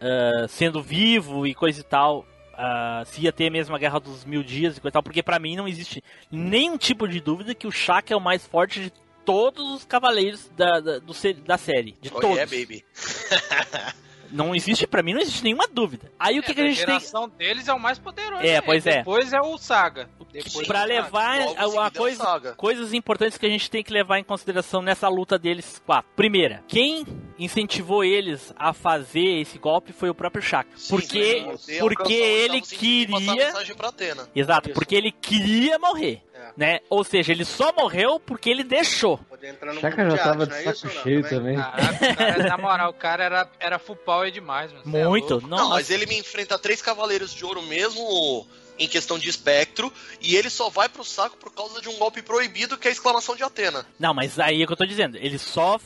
ah, 0.01 0.47
sendo 0.49 0.83
vivo 0.83 1.47
e 1.47 1.55
coisa 1.55 1.81
e 1.81 1.85
tal. 1.85 2.27
ah, 2.55 3.03
se 3.07 3.23
ia 3.23 3.33
ter 3.33 3.51
mesmo 3.51 3.75
a 3.75 3.79
Guerra 3.79 3.99
dos 3.99 4.25
Mil 4.25 4.43
Dias 4.43 4.77
e 4.77 4.81
coisa 4.81 4.93
e 4.93 4.95
tal, 4.95 5.03
porque 5.03 5.23
pra 5.23 5.39
mim 5.39 5.57
não 5.57 5.67
existe 5.67 6.03
nenhum 6.31 6.77
tipo 6.77 7.09
de 7.09 7.21
dúvida 7.21 7.55
que 7.55 7.67
o 7.67 7.73
Shaka 7.73 8.13
é 8.13 8.17
o 8.17 8.21
mais 8.21 8.47
forte 8.47 8.81
de 8.81 8.93
todos 9.25 9.73
os 9.73 9.85
cavaleiros 9.85 10.51
da, 10.57 10.81
da, 10.81 10.99
do 10.99 11.13
da 11.47 11.57
série. 11.57 11.97
De 12.01 12.11
Oh, 12.13 12.21
todos. 12.21 12.37
yeah, 12.37 12.51
baby. 12.51 12.85
Não 14.33 14.55
existe, 14.55 14.87
pra 14.87 15.03
mim 15.03 15.13
não 15.15 15.21
existe 15.21 15.45
nenhuma 15.45 15.69
dúvida. 15.69 16.11
Aí 16.19 16.39
o 16.39 16.43
que, 16.43 16.53
É, 16.53 16.55
que 16.55 16.61
a 16.61 16.65
gente 16.65 16.77
tem. 16.79 16.87
geração 16.87 17.29
deles 17.29 17.69
é 17.69 17.73
o 17.75 17.79
mais 17.79 17.99
poderoso. 17.99 18.43
É, 18.43 18.55
né? 18.55 18.61
pois 18.63 18.87
é. 18.87 18.99
Depois 18.99 19.33
é 19.33 19.41
o 19.41 19.59
Saga. 19.59 20.09
Depois 20.33 20.67
Pra 20.67 20.83
é 20.83 20.87
levar 20.87 21.41
a, 21.41 21.65
a 21.85 21.87
é 21.87 21.91
coisa, 21.91 22.23
Saga. 22.25 22.53
coisas 22.55 22.95
importantes 22.95 23.37
que 23.37 23.45
a 23.45 23.49
gente 23.51 23.71
tem 23.71 23.83
que 23.85 23.93
levar 23.93 24.19
em 24.19 24.25
consideração 24.25 24.81
nessa 24.81 25.07
luta 25.09 25.39
deles 25.39 25.81
quatro. 25.85 26.11
Primeira, 26.17 26.65
quem 26.67 27.05
incentivou 27.39 28.03
eles 28.03 28.53
a 28.57 28.73
fazer 28.73 29.41
esse 29.41 29.59
golpe 29.59 29.93
foi 29.93 30.09
o 30.09 30.15
próprio 30.15 30.43
Shaka. 30.43 30.71
Sim, 30.77 30.89
porque 30.89 31.45
porque 31.81 32.13
ele 32.15 32.57
e 32.57 32.59
a 32.59 32.63
queria. 32.63 33.19
mensagem 33.47 33.77
pra 33.77 33.89
Atena. 33.89 34.29
Exato, 34.35 34.71
Isso. 34.71 34.75
porque 34.75 34.95
ele 34.95 35.13
queria 35.13 35.79
morrer. 35.79 36.23
É. 36.43 36.53
Né? 36.57 36.81
Ou 36.91 37.05
seja, 37.05 37.33
ele 37.33 37.45
só 37.45 37.73
morreu 37.73 38.19
porque 38.19 38.51
ele 38.51 38.65
deixou. 38.65 39.19
Poder 39.19 39.49
entrar 39.49 39.73
no 39.73 39.81
Chaka 39.81 39.97
grupo 40.05 40.17
já 40.17 40.25
tava 40.25 40.43
arte, 40.43 40.53
de 40.53 40.69
é 40.69 40.75
saco 40.75 40.95
cheio 41.03 41.23
Também? 41.23 41.57
também. 41.57 41.57
Caraca, 41.57 42.15
cara, 42.17 42.43
na 42.49 42.59
moral, 42.59 42.91
o 42.91 42.95
cara 42.95 43.25
era, 43.25 43.51
era 43.61 43.79
full 43.79 43.97
power 43.97 44.31
demais, 44.31 44.73
mano. 44.73 44.97
É 44.97 45.07
Muito. 45.07 45.35
louco. 45.35 45.47
Não, 45.49 45.71
mas 45.71 45.91
ele 45.91 46.07
me 46.07 46.19
enfrenta 46.19 46.59
três 46.59 46.83
cavaleiros 46.83 47.33
de 47.33 47.45
ouro 47.45 47.63
mesmo 47.63 48.47
em 48.79 48.89
questão 48.89 49.19
de 49.19 49.29
espectro, 49.29 49.93
e 50.21 50.35
ele 50.35 50.51
só 50.51 50.69
vai 50.69 50.89
pro 50.89 51.05
saco 51.05 51.37
por 51.37 51.53
causa 51.53 51.81
de 51.81 51.89
um 51.89 51.97
golpe 51.99 52.23
proibido 52.23 52.77
que 52.77 52.89
é 52.89 52.91
a 52.91 52.93
exclamação 52.93 53.37
de 53.37 53.43
Atena. 53.45 53.87
Não, 53.99 54.13
mas 54.13 54.39
aí 54.39 54.61
é 54.61 54.65
o 54.65 54.67
que 54.67 54.73
eu 54.73 54.77
tô 54.77 54.87
dizendo. 54.87 55.17
Ele 55.19 55.39
só 55.39 55.79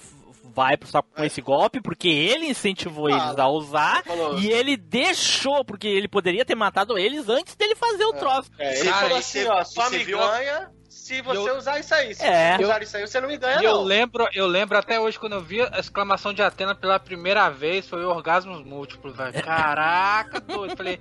vai 0.55 0.77
pro 0.77 0.89
saco 0.89 1.09
com 1.15 1.25
esse 1.25 1.41
golpe 1.41 1.81
porque 1.81 2.09
ele 2.09 2.47
incentivou 2.47 3.07
Ah, 3.07 3.11
eles 3.11 3.39
a 3.39 3.49
usar 3.49 4.03
falou. 4.05 4.39
e 4.39 4.51
ele 4.51 4.77
deixou, 4.77 5.65
porque 5.65 5.87
ele 5.89 6.09
poderia 6.09 6.45
ter 6.45 6.55
matado 6.55 6.97
eles 6.99 7.29
antes 7.29 7.55
dele 7.55 7.75
fazer 7.75 8.05
o 8.05 8.13
troço. 8.13 8.51
É, 8.59 8.81
ele 8.81 8.89
Cara, 8.89 9.01
falou 9.03 9.19
assim, 9.19 9.43
você- 9.43 9.49
ó, 9.49 9.65
só 9.65 9.91
me 9.91 9.99
viu 10.05 10.19
ganha 10.19 10.71
se 10.89 11.21
você 11.23 11.51
Eu- 11.51 11.57
usar 11.59 11.79
isso 11.79 11.95
aí. 11.95 12.15
Se 12.15 12.25
É. 12.25 12.57
você 12.57 12.65
usar 12.65 12.83
isso 12.83 12.97
aí, 12.97 13.07
você 13.07 13.21
não 13.21 13.29
me 13.29 13.37
ganha, 13.37 13.61
eu 13.63 13.75
não. 13.75 13.83
lembro, 13.85 14.27
eu 14.35 14.47
lembro 14.47 14.77
até 14.77 14.99
hoje 14.99 15.19
quando 15.19 15.35
eu 15.35 15.41
vi 15.41 15.61
a 15.63 15.79
exclamação 15.79 16.33
de 16.33 16.43
Atena 16.43 16.75
pela 16.75 16.99
primeira 16.99 17.49
vez, 17.49 17.87
foi 17.87 18.05
orgasmos 18.05 18.65
múltiplos, 18.65 19.15
velho. 19.17 19.33
Caraca, 19.45 20.41
doido. 20.41 20.77
Falei, 20.77 20.99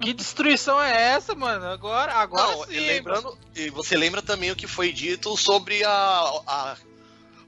que 0.00 0.12
destruição 0.14 0.80
é 0.82 1.12
essa, 1.12 1.34
mano? 1.34 1.66
Agora, 1.66 2.14
agora 2.14 2.46
Não, 2.52 2.64
sim. 2.64 2.74
e 2.74 2.80
lembrando, 2.80 3.36
e 3.54 3.68
você 3.68 3.96
lembra 3.96 4.22
também 4.22 4.50
o 4.50 4.56
que 4.56 4.66
foi 4.66 4.90
dito 4.92 5.36
sobre 5.36 5.84
a, 5.84 5.90
a- 6.46 6.76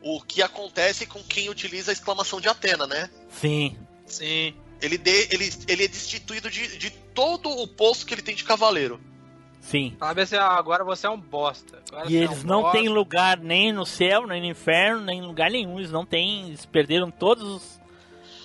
o 0.04 0.20
que 0.20 0.42
acontece 0.42 1.06
com 1.06 1.22
quem 1.22 1.48
utiliza 1.48 1.90
a 1.90 1.94
exclamação 1.94 2.40
de 2.40 2.48
Atena, 2.48 2.86
né? 2.86 3.08
Sim. 3.30 3.76
Sim. 4.06 4.54
Ele, 4.82 4.98
de- 4.98 5.28
ele, 5.30 5.50
ele 5.66 5.84
é 5.84 5.88
destituído 5.88 6.50
de, 6.50 6.76
de 6.76 6.90
todo 6.90 7.48
o 7.48 7.66
posto 7.66 8.04
que 8.04 8.12
ele 8.12 8.20
tem 8.22 8.34
de 8.34 8.44
cavaleiro. 8.44 9.00
Sim. 9.60 9.96
Fala 9.98 10.20
assim, 10.22 10.36
ah, 10.36 10.48
agora 10.48 10.84
você 10.84 11.06
é 11.06 11.10
um 11.10 11.18
bosta. 11.18 11.82
Agora 11.90 12.10
E 12.10 12.16
é 12.18 12.24
eles 12.24 12.44
um 12.44 12.46
não 12.46 12.62
bosta. 12.62 12.78
têm 12.78 12.88
lugar 12.90 13.38
nem 13.38 13.72
no 13.72 13.86
céu, 13.86 14.26
nem 14.26 14.42
no 14.42 14.46
inferno, 14.46 15.00
nem 15.06 15.20
em 15.20 15.26
lugar 15.26 15.50
nenhum. 15.50 15.78
Eles 15.78 15.90
não 15.90 16.04
têm. 16.04 16.48
Eles 16.48 16.66
perderam 16.66 17.10
todas 17.10 17.44
os- 17.44 17.80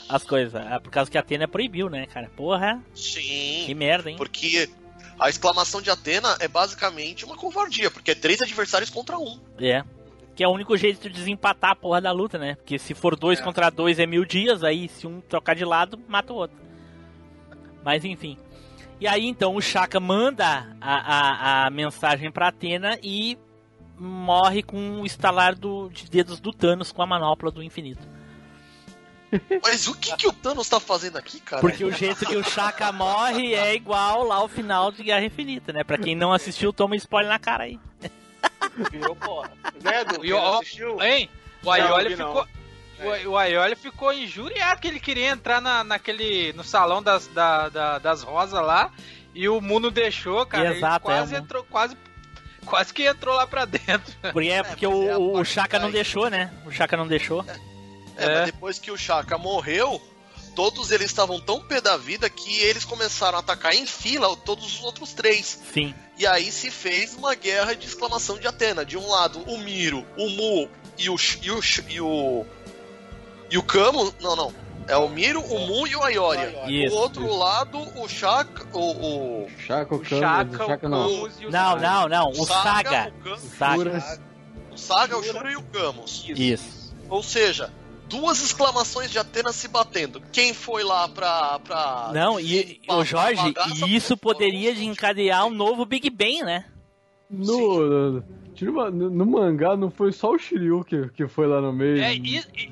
as 0.08 0.24
coisas. 0.24 0.56
Ah, 0.56 0.80
Por 0.80 0.90
causa 0.90 1.12
que 1.12 1.18
a 1.18 1.22
Atena 1.22 1.46
proibiu, 1.46 1.90
né, 1.90 2.06
cara? 2.06 2.32
Porra, 2.38 2.82
Sim. 2.96 3.64
que 3.66 3.74
merda, 3.76 4.10
hein? 4.10 4.16
Porque 4.16 4.70
a 5.20 5.28
exclamação 5.30 5.82
de 5.82 5.90
Atena 5.90 6.38
é 6.40 6.48
basicamente 6.48 7.26
uma 7.26 7.36
covardia, 7.36 7.92
porque 7.92 8.12
é 8.12 8.16
três 8.16 8.42
adversários 8.42 8.90
contra 8.90 9.18
um. 9.20 9.38
É. 9.60 9.84
Que 10.40 10.44
é 10.46 10.48
o 10.48 10.52
único 10.52 10.78
jeito 10.78 11.02
de 11.02 11.10
desempatar 11.10 11.72
a 11.72 11.76
porra 11.76 12.00
da 12.00 12.14
luta, 12.14 12.38
né? 12.38 12.56
Porque 12.56 12.80
se 12.80 12.94
for 12.94 13.14
dois 13.14 13.42
contra 13.42 13.70
dois 13.70 14.00
é 14.00 14.06
mil 14.06 14.24
dias, 14.24 14.64
aí 14.64 14.88
se 14.88 15.06
um 15.06 15.20
trocar 15.20 15.54
de 15.54 15.66
lado, 15.66 16.00
mata 16.08 16.32
o 16.32 16.38
outro. 16.38 16.56
Mas 17.84 18.06
enfim. 18.06 18.38
E 19.02 19.06
aí 19.06 19.28
então 19.28 19.54
o 19.54 19.62
Shaka 19.62 20.00
manda 20.00 20.74
a, 20.80 21.64
a, 21.64 21.66
a 21.66 21.70
mensagem 21.70 22.32
pra 22.32 22.48
Atena 22.48 22.98
e 23.04 23.38
morre 23.98 24.64
com 24.64 25.02
o 25.02 25.06
estalar 25.06 25.56
do, 25.56 25.90
de 25.90 26.10
dedos 26.10 26.40
do 26.40 26.54
Thanos 26.54 26.94
com 26.94 27.02
a 27.02 27.06
manopla 27.06 27.52
do 27.52 27.62
infinito. 27.62 28.08
Mas 29.62 29.90
o 29.90 29.94
que, 29.94 30.16
que 30.16 30.26
o 30.30 30.32
Thanos 30.32 30.70
tá 30.70 30.80
fazendo 30.80 31.18
aqui, 31.18 31.42
cara? 31.42 31.60
Porque 31.62 31.84
o 31.84 31.92
jeito 31.92 32.26
que 32.26 32.38
o 32.38 32.46
Chaka 32.46 32.94
morre 32.94 33.56
é 33.56 33.76
igual 33.76 34.24
lá 34.24 34.36
ao 34.36 34.48
final 34.48 34.90
de 34.90 35.04
Guerra 35.04 35.26
Infinita, 35.26 35.74
né? 35.74 35.84
Pra 35.84 35.98
quem 35.98 36.16
não 36.16 36.32
assistiu, 36.32 36.72
toma 36.72 36.96
spoiler 36.96 37.30
na 37.30 37.40
cara 37.40 37.66
aí. 37.66 37.78
Virou 38.92 39.16
porra. 39.16 39.52
Né, 39.84 40.02
Edu? 40.02 40.26
E 40.26 40.34
o, 40.34 40.54
assistiu? 40.56 41.02
hein? 41.02 41.30
O 41.64 41.72
Aioli 41.72 42.16
ficou. 42.16 42.48
O, 43.26 43.30
o 43.30 43.38
Aioli 43.38 43.76
ficou 43.76 44.12
injuriado 44.14 44.82
que 44.82 44.88
ele 44.88 45.00
queria 45.00 45.30
entrar 45.30 45.62
na, 45.62 45.84
naquele. 45.84 46.52
no 46.54 46.64
salão 46.64 47.02
das, 47.02 47.28
da, 47.28 47.70
da- 47.70 48.00
das 48.00 48.24
rosas 48.24 48.62
lá. 48.62 48.92
E 49.34 49.48
o 49.48 49.62
Mundo 49.62 49.90
deixou, 49.92 50.46
cara. 50.46 50.76
Exato, 50.76 51.08
ele 51.08 51.14
é, 51.14 51.18
quase 51.18 51.34
Mundo- 51.34 51.44
entrou, 51.44 51.64
quase. 51.70 51.98
Quase 52.66 52.94
que 52.94 53.04
entrou 53.08 53.36
lá 53.36 53.48
pra 53.48 53.66
dentro. 53.66 54.14
Porque 54.34 54.50
é 54.50 54.62
porque 54.64 54.86
o, 54.86 55.34
o 55.40 55.46
Chaka 55.46 55.80
não 55.80 55.90
deixou, 55.90 56.30
né? 56.30 56.54
O 56.66 56.72
Chaka 56.72 56.96
não 56.98 57.08
deixou. 57.08 57.44
É, 58.18 58.28
mas 58.40 58.46
depois 58.48 58.78
que 58.78 58.92
o 58.92 58.98
Chaka 58.98 59.38
morreu, 59.38 60.00
todos 60.60 60.92
eles 60.92 61.06
estavam 61.06 61.40
tão 61.40 61.62
pé 61.62 61.80
da 61.80 61.96
vida 61.96 62.30
que 62.30 62.60
eles 62.60 62.84
começaram 62.84 63.38
a 63.38 63.40
atacar 63.40 63.74
em 63.74 63.86
fila 63.86 64.36
todos 64.36 64.66
os 64.66 64.84
outros 64.84 65.14
três. 65.14 65.58
Sim. 65.74 65.96
E 66.18 66.28
aí 66.28 66.52
se 66.52 66.70
fez 66.70 67.14
uma 67.14 67.34
guerra 67.34 67.74
de 67.74 67.88
exclamação 67.88 68.38
de 68.38 68.46
Atena. 68.46 68.84
De 68.84 68.98
um 68.98 69.08
lado, 69.08 69.40
o 69.48 69.58
Miro, 69.58 70.06
o 70.18 70.30
Mu 70.32 70.70
e 70.98 71.10
o. 71.10 71.18
Sh- 71.18 71.40
E 71.42 71.50
o, 71.50 71.62
Sh- 71.62 71.86
e 71.88 72.02
o, 72.02 72.46
e 73.50 73.58
o 73.58 73.64
Kamo. 73.64 74.14
Não, 74.20 74.36
não. 74.36 74.54
É 74.86 74.98
o 74.98 75.08
Miro, 75.08 75.40
o 75.40 75.60
Mu 75.66 75.88
e 75.88 75.96
o 75.96 76.04
Ayoria. 76.04 76.66
Isso, 76.68 76.94
Do 76.94 77.02
outro 77.02 77.34
lado, 77.34 77.78
o 77.98 78.10
Chaka. 78.10 78.68
O. 78.78 79.44
o... 79.46 79.50
Chaka, 79.66 79.96
o 79.96 80.04
Chaka, 80.04 80.58
Kama, 80.58 80.66
Chaka 80.66 80.90
não. 80.90 81.28
Não, 81.50 81.78
não, 81.80 82.10
não. 82.10 82.30
O 82.32 82.46
Saga, 82.46 83.14
o 83.26 83.30
O 83.32 83.38
Saga. 83.38 84.20
O 84.74 84.78
Saga, 84.78 85.18
o 85.18 85.24
Shura 85.24 85.52
e 85.54 85.56
o 85.56 85.64
Camus. 85.64 86.26
Isso. 86.28 86.94
Ou 87.10 87.24
seja, 87.24 87.72
duas 88.10 88.42
exclamações 88.44 89.12
de 89.12 89.18
Atena 89.20 89.54
se 89.54 89.68
batendo. 89.68 90.22
Quem 90.34 90.54
foi 90.54 90.84
lá 90.84 91.08
pra. 91.08 91.60
pra 91.60 92.12
Não, 92.14 92.40
e 92.40 92.82
o 92.90 93.04
Jorge, 93.06 93.54
e 93.86 93.96
isso 93.96 94.18
poderia 94.18 94.72
encadear 94.84 95.46
um 95.46 95.52
novo 95.52 95.86
Big 95.86 96.10
Bang, 96.10 96.44
né? 96.44 96.66
No, 97.30 98.12
no, 98.12 98.24
tira 98.56 98.72
uma- 98.72 98.90
no, 98.90 99.10
no 99.10 99.26
mangá 99.26 99.78
não 99.78 99.92
foi 99.92 100.12
só 100.12 100.32
o 100.32 100.38
Shiryu 100.40 100.84
que, 100.84 101.10
que 101.10 101.28
foi 101.28 101.46
lá 101.46 101.62
no 101.62 101.72
meio. 101.72 102.02
É 102.02 102.12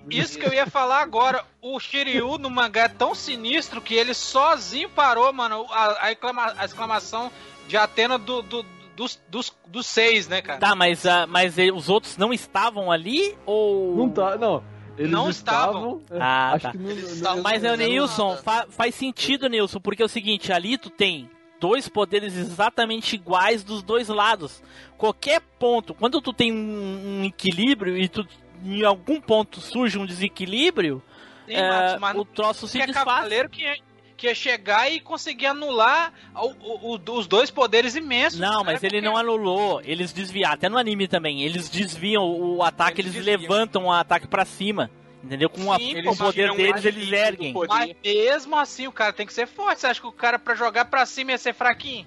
isso 0.10 0.40
que 0.40 0.46
eu 0.48 0.52
ia 0.54 0.66
falar 0.66 1.02
agora. 1.02 1.46
O 1.62 1.80
Shiryu 1.80 2.40
no 2.40 2.50
mangá 2.50 2.86
é 2.86 2.88
tão 2.90 3.14
sinistro 3.14 3.80
que 3.80 3.94
ele 3.94 4.16
sozinho 4.16 4.90
parou, 4.90 5.32
mano, 5.32 5.66
a, 5.70 6.06
a 6.08 6.12
exclama- 6.12 6.54
a 6.58 6.66
exclamação 6.66 7.32
de 7.68 7.78
Atena 7.78 8.18
do, 8.18 8.42
do- 8.42 8.66
dos, 8.96 9.22
dos, 9.30 9.56
dos 9.68 9.86
seis, 9.86 10.28
né, 10.28 10.42
cara? 10.42 10.60
Tá, 10.60 10.74
mas, 10.74 11.06
ah, 11.06 11.28
mas 11.28 11.56
eh, 11.60 11.72
os 11.72 11.88
outros 11.88 12.18
não 12.18 12.34
estavam 12.34 12.92
ali 12.92 13.38
ou. 13.46 13.96
Não 13.96 14.10
tá, 14.10 14.36
não. 14.38 14.64
Eles 14.98 15.12
Não 15.12 15.30
estavam. 15.30 16.00
estavam. 16.00 16.18
é, 16.18 16.22
Ah, 16.22 16.52
acho 16.54 16.64
tá. 16.64 16.72
que 16.72 16.78
não, 16.78 17.36
não- 17.36 17.44
Mas, 17.44 17.62
não- 17.62 17.72
é, 17.74 17.78
Neilson, 17.78 18.38
fa- 18.38 18.66
faz 18.70 18.96
sentido, 18.96 19.48
Neilson, 19.48 19.80
porque 19.80 20.02
é 20.02 20.06
o 20.06 20.10
seguinte, 20.10 20.52
ali 20.52 20.78
tu 20.78 20.90
tem 20.90 21.30
dois 21.60 21.88
poderes 21.88 22.36
exatamente 22.36 23.16
iguais 23.16 23.64
dos 23.64 23.82
dois 23.84 24.08
lados. 24.10 24.62
Qualquer 24.98 25.42
ponto, 25.60 25.94
quando 25.94 26.20
tu 26.22 26.34
tem 26.34 26.52
um, 26.52 27.20
um 27.22 27.24
equilíbrio 27.26 27.98
e 27.98 28.08
tu 28.08 28.28
em 28.66 28.84
algum 28.84 29.22
ponto 29.22 29.60
surge 29.62 29.98
um 30.00 30.06
desequilíbrio, 30.06 31.02
Sim, 31.46 31.54
é, 31.54 31.98
mas 32.00 32.18
o 32.18 32.26
troço 32.26 32.68
se 32.68 32.78
que 32.78 32.84
é 32.84 32.88
desfaz. 32.88 33.06
cavaleiro 33.06 33.50
que 33.50 33.62
ia, 33.62 33.78
que 34.18 34.26
ia 34.28 34.34
chegar 34.36 34.92
e 34.92 35.00
conseguir 35.00 35.46
anular 35.46 36.12
o- 36.36 36.48
o- 36.60 36.96
o- 36.96 37.12
os 37.18 37.28
dois 37.28 37.52
poderes 37.52 37.96
imensos. 37.96 38.40
Não, 38.40 38.64
mas 38.64 38.82
ele 38.84 39.00
não 39.00 39.16
anulou, 39.16 39.80
eles 39.86 40.12
desviaram, 40.12 40.56
até 40.56 40.68
no 40.68 40.78
anime 40.78 41.08
também, 41.08 41.44
eles 41.44 41.70
desviam 41.70 42.24
o 42.26 42.64
ataque, 42.64 43.00
eles, 43.02 43.14
levantam 43.24 43.86
o 43.86 43.92
ataque 43.92 44.28
pra 44.28 44.44
cima. 44.44 44.90
Entendeu? 45.24 45.50
Com, 45.50 45.72
a- 45.74 45.78
Sim, 45.78 46.04
com 46.04 46.12
o 46.12 46.18
poder 46.18 46.52
deles, 46.54 46.86
um 46.86 46.88
eles 46.88 47.12
erguem. 47.12 47.54
Mas 47.68 47.96
mesmo 48.04 48.56
assim, 48.56 48.88
o 48.88 48.92
cara 48.92 49.12
tem 49.12 49.26
que 49.26 49.34
ser 49.34 49.46
forte. 49.48 49.82
Você 49.82 49.88
acha 49.88 50.00
que 50.00 50.08
o 50.08 50.12
cara 50.12 50.40
pra 50.40 50.56
jogar 50.56 50.86
pra 50.86 51.06
cima 51.06 51.32
ia 51.32 51.38
ser 51.38 51.54
fraquinho? 51.54 52.06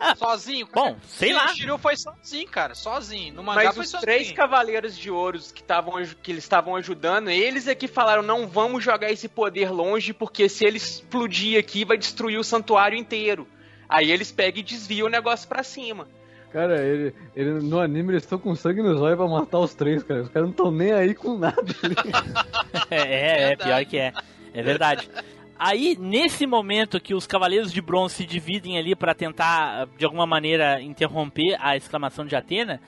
sozinho? 0.16 0.68
Bom, 0.72 0.96
sei 1.06 1.32
lá. 1.32 1.46
O 1.46 1.48
Shiryu 1.56 1.78
foi 1.78 1.96
sozinho, 1.96 2.48
cara. 2.48 2.74
Sozinho. 2.74 3.34
No 3.34 3.42
mangá 3.42 3.64
Mas 3.64 3.74
foi 3.74 3.84
os 3.84 3.90
sozinho. 3.90 4.00
três 4.02 4.32
cavaleiros 4.32 4.96
de 4.96 5.10
ouros 5.10 5.50
que, 5.52 5.62
tavam, 5.62 5.94
que 6.22 6.32
eles 6.32 6.44
estavam 6.44 6.76
ajudando, 6.76 7.28
eles 7.30 7.66
é 7.68 7.74
que 7.74 7.88
falaram: 7.88 8.22
não 8.22 8.46
vamos 8.48 8.82
jogar 8.84 9.10
esse 9.10 9.28
poder 9.28 9.70
longe, 9.70 10.12
porque 10.12 10.48
se 10.48 10.64
ele 10.64 10.76
explodir 10.76 11.58
aqui, 11.58 11.84
vai 11.84 11.96
destruir 11.98 12.38
o 12.38 12.44
santuário 12.44 12.96
inteiro. 12.98 13.46
Aí 13.88 14.10
eles 14.10 14.30
pegam 14.30 14.60
e 14.60 14.62
desviam 14.62 15.06
o 15.06 15.10
negócio 15.10 15.48
pra 15.48 15.62
cima. 15.62 16.06
Cara, 16.52 16.82
ele, 16.82 17.14
ele- 17.36 17.60
no 17.60 17.78
anime 17.78 18.12
eles 18.12 18.22
estão 18.22 18.38
com 18.38 18.54
sangue 18.54 18.82
nos 18.82 18.98
olhos 19.00 19.18
pra 19.18 19.26
matar 19.28 19.58
os 19.58 19.74
três, 19.74 20.02
cara. 20.02 20.22
Os 20.22 20.28
caras 20.28 20.44
não 20.48 20.50
estão 20.52 20.70
nem 20.70 20.92
aí 20.92 21.14
com 21.14 21.36
nada. 21.36 21.56
É, 22.90 22.96
é, 22.96 23.52
é, 23.52 23.56
pior 23.56 23.84
que 23.84 23.98
é. 23.98 24.12
É 24.54 24.62
verdade. 24.62 25.10
Aí, 25.58 25.96
nesse 25.98 26.46
momento 26.46 27.00
que 27.00 27.14
os 27.14 27.26
Cavaleiros 27.26 27.72
de 27.72 27.80
Bronze 27.80 28.14
se 28.14 28.26
dividem 28.26 28.78
ali 28.78 28.94
pra 28.94 29.14
tentar, 29.14 29.86
de 29.98 30.04
alguma 30.04 30.26
maneira, 30.26 30.80
interromper 30.80 31.56
a 31.60 31.76
exclamação 31.76 32.24
de 32.24 32.36
Atena, 32.36 32.80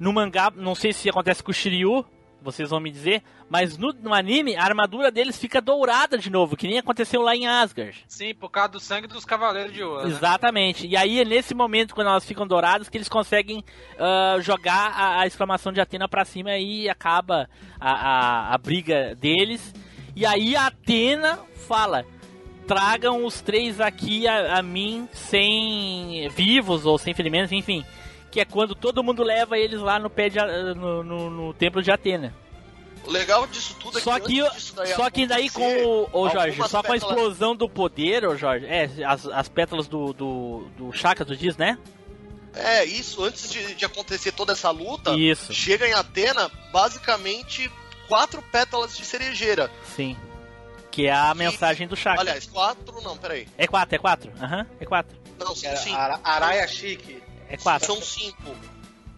no 0.00 0.12
mangá, 0.12 0.50
não 0.54 0.74
sei 0.74 0.92
se 0.92 1.08
acontece 1.10 1.42
com 1.42 1.50
o 1.50 1.54
Shiryu, 1.54 2.04
vocês 2.40 2.70
vão 2.70 2.78
me 2.80 2.90
dizer, 2.90 3.22
mas 3.50 3.76
no, 3.76 3.92
no 3.92 4.14
anime, 4.14 4.54
a 4.56 4.62
armadura 4.62 5.10
deles 5.10 5.38
fica 5.38 5.60
dourada 5.60 6.16
de 6.16 6.30
novo, 6.30 6.56
que 6.56 6.68
nem 6.68 6.78
aconteceu 6.78 7.20
lá 7.20 7.34
em 7.34 7.46
Asgard. 7.46 8.04
Sim, 8.06 8.34
por 8.34 8.48
causa 8.48 8.70
do 8.70 8.80
sangue 8.80 9.08
dos 9.08 9.24
cavaleiros 9.24 9.72
de 9.72 9.82
ouro. 9.82 10.04
né? 10.04 10.08
Exatamente. 10.08 10.86
E 10.86 10.96
aí 10.96 11.20
é 11.20 11.24
nesse 11.24 11.52
momento, 11.54 11.94
quando 11.94 12.08
elas 12.08 12.24
ficam 12.24 12.46
douradas, 12.46 12.88
que 12.88 12.96
eles 12.96 13.08
conseguem 13.08 13.64
ah, 13.98 14.36
jogar 14.40 14.92
a, 14.94 15.20
a 15.22 15.26
exclamação 15.26 15.72
de 15.72 15.80
Atena 15.80 16.08
pra 16.08 16.24
cima 16.24 16.56
e 16.56 16.88
acaba 16.88 17.50
a, 17.80 17.90
a, 17.90 18.54
a 18.54 18.58
briga 18.58 19.14
deles. 19.16 19.74
E 20.18 20.26
aí 20.26 20.56
a 20.56 20.66
Atena 20.66 21.38
fala: 21.68 22.04
tragam 22.66 23.24
os 23.24 23.40
três 23.40 23.80
aqui 23.80 24.26
a, 24.26 24.58
a 24.58 24.62
mim 24.64 25.08
sem 25.12 26.28
vivos 26.30 26.84
ou 26.84 26.98
sem 26.98 27.14
ferimentos, 27.14 27.52
enfim. 27.52 27.84
Que 28.28 28.40
é 28.40 28.44
quando 28.44 28.74
todo 28.74 29.04
mundo 29.04 29.22
leva 29.22 29.56
eles 29.56 29.80
lá 29.80 29.96
no 29.96 30.10
pé 30.10 30.28
de, 30.28 30.40
no, 30.74 31.04
no, 31.04 31.30
no 31.30 31.54
templo 31.54 31.80
de 31.80 31.92
Atena. 31.92 32.34
O 33.04 33.12
legal 33.12 33.46
disso 33.46 33.76
tudo 33.78 33.96
é 33.96 34.02
Só 34.02 34.18
que, 34.18 34.42
que, 34.42 34.88
só 34.96 35.08
que 35.08 35.24
daí 35.24 35.48
com 35.50 35.84
o, 35.84 36.08
ô 36.12 36.28
Jorge, 36.28 36.60
só 36.68 36.82
com 36.82 36.92
a 36.92 36.96
explosão 36.96 37.54
do 37.54 37.68
poder, 37.68 38.26
ô 38.26 38.36
Jorge, 38.36 38.66
é, 38.66 38.90
as, 39.06 39.24
as 39.24 39.48
pétalas 39.48 39.86
do, 39.86 40.12
do, 40.12 40.68
do 40.76 40.92
Chakra, 40.92 41.24
tu 41.24 41.36
diz, 41.36 41.56
né? 41.56 41.78
É, 42.54 42.84
isso, 42.84 43.22
antes 43.22 43.48
de, 43.52 43.76
de 43.76 43.84
acontecer 43.84 44.32
toda 44.32 44.52
essa 44.52 44.70
luta, 44.72 45.14
Isso. 45.14 45.54
chega 45.54 45.86
em 45.86 45.92
Atena, 45.92 46.50
basicamente, 46.72 47.70
quatro 48.08 48.42
pétalas 48.42 48.96
de 48.96 49.04
cerejeira. 49.04 49.70
Sim. 49.94 50.16
Que 50.90 51.06
é 51.06 51.12
a 51.12 51.32
mensagem 51.34 51.86
do 51.86 51.94
Chakra. 51.94 52.22
Aliás, 52.22 52.46
quatro 52.46 53.00
não, 53.02 53.16
peraí. 53.16 53.46
É 53.56 53.66
quatro, 53.68 53.94
é 53.94 53.98
quatro? 53.98 54.32
Aham, 54.40 54.66
é 54.80 54.84
quatro. 54.86 55.16
Não, 55.38 55.54
são 55.54 55.76
cinco. 55.76 55.96
Ara- 55.96 56.20
Araia 56.24 56.66
chique. 56.66 57.22
É 57.48 57.56
quatro. 57.56 57.86
São 57.86 58.02
cinco. 58.02 58.54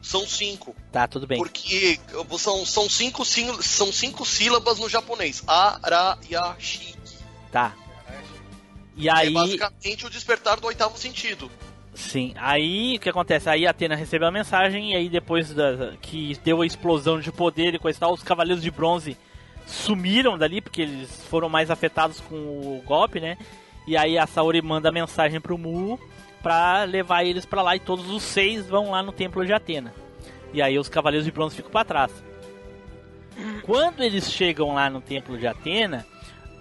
São 0.02 0.26
cinco. 0.26 0.74
Tá, 0.92 1.06
tudo 1.06 1.26
bem. 1.26 1.38
Porque 1.38 1.98
são, 2.38 2.66
são, 2.66 2.88
cinco, 2.90 3.24
são 3.24 3.92
cinco 3.92 4.26
sílabas 4.26 4.78
no 4.78 4.88
japonês. 4.88 5.42
Arayashi. 5.46 6.94
Tá. 7.52 7.74
E 8.96 9.08
É 9.08 9.12
aí. 9.12 9.32
basicamente 9.32 10.04
o 10.06 10.10
despertar 10.10 10.60
do 10.60 10.66
oitavo 10.66 10.98
sentido. 10.98 11.50
Sim, 12.00 12.32
aí 12.36 12.96
o 12.96 12.98
que 12.98 13.10
acontece? 13.10 13.48
Aí 13.48 13.66
Atena 13.66 13.94
recebeu 13.94 14.26
a 14.26 14.32
mensagem 14.32 14.92
e 14.92 14.96
aí 14.96 15.08
depois 15.08 15.52
da, 15.52 15.92
que 16.00 16.36
deu 16.42 16.62
a 16.62 16.66
explosão 16.66 17.20
de 17.20 17.30
poder 17.30 17.74
e 17.74 17.78
coisa 17.78 17.98
e 17.98 18.00
tal, 18.00 18.12
os 18.12 18.22
Cavaleiros 18.22 18.62
de 18.62 18.70
Bronze 18.70 19.16
sumiram 19.66 20.36
dali 20.36 20.60
porque 20.60 20.82
eles 20.82 21.24
foram 21.26 21.48
mais 21.48 21.70
afetados 21.70 22.18
com 22.20 22.34
o 22.34 22.82
golpe, 22.84 23.20
né? 23.20 23.36
E 23.86 23.96
aí 23.96 24.18
a 24.18 24.26
Saori 24.26 24.62
manda 24.62 24.90
mensagem 24.90 25.40
pro 25.40 25.58
Mu 25.58 26.00
pra 26.42 26.84
levar 26.84 27.22
eles 27.22 27.44
pra 27.44 27.62
lá 27.62 27.76
e 27.76 27.80
todos 27.80 28.10
os 28.10 28.22
seis 28.22 28.66
vão 28.66 28.90
lá 28.90 29.02
no 29.02 29.12
templo 29.12 29.44
de 29.44 29.52
Atena. 29.52 29.94
E 30.54 30.62
aí 30.62 30.78
os 30.78 30.88
Cavaleiros 30.88 31.26
de 31.26 31.30
Bronze 31.30 31.54
ficam 31.54 31.70
pra 31.70 31.84
trás. 31.84 32.10
Quando 33.62 34.02
eles 34.02 34.32
chegam 34.32 34.74
lá 34.74 34.88
no 34.88 35.02
templo 35.02 35.38
de 35.38 35.46
Atena, 35.46 36.04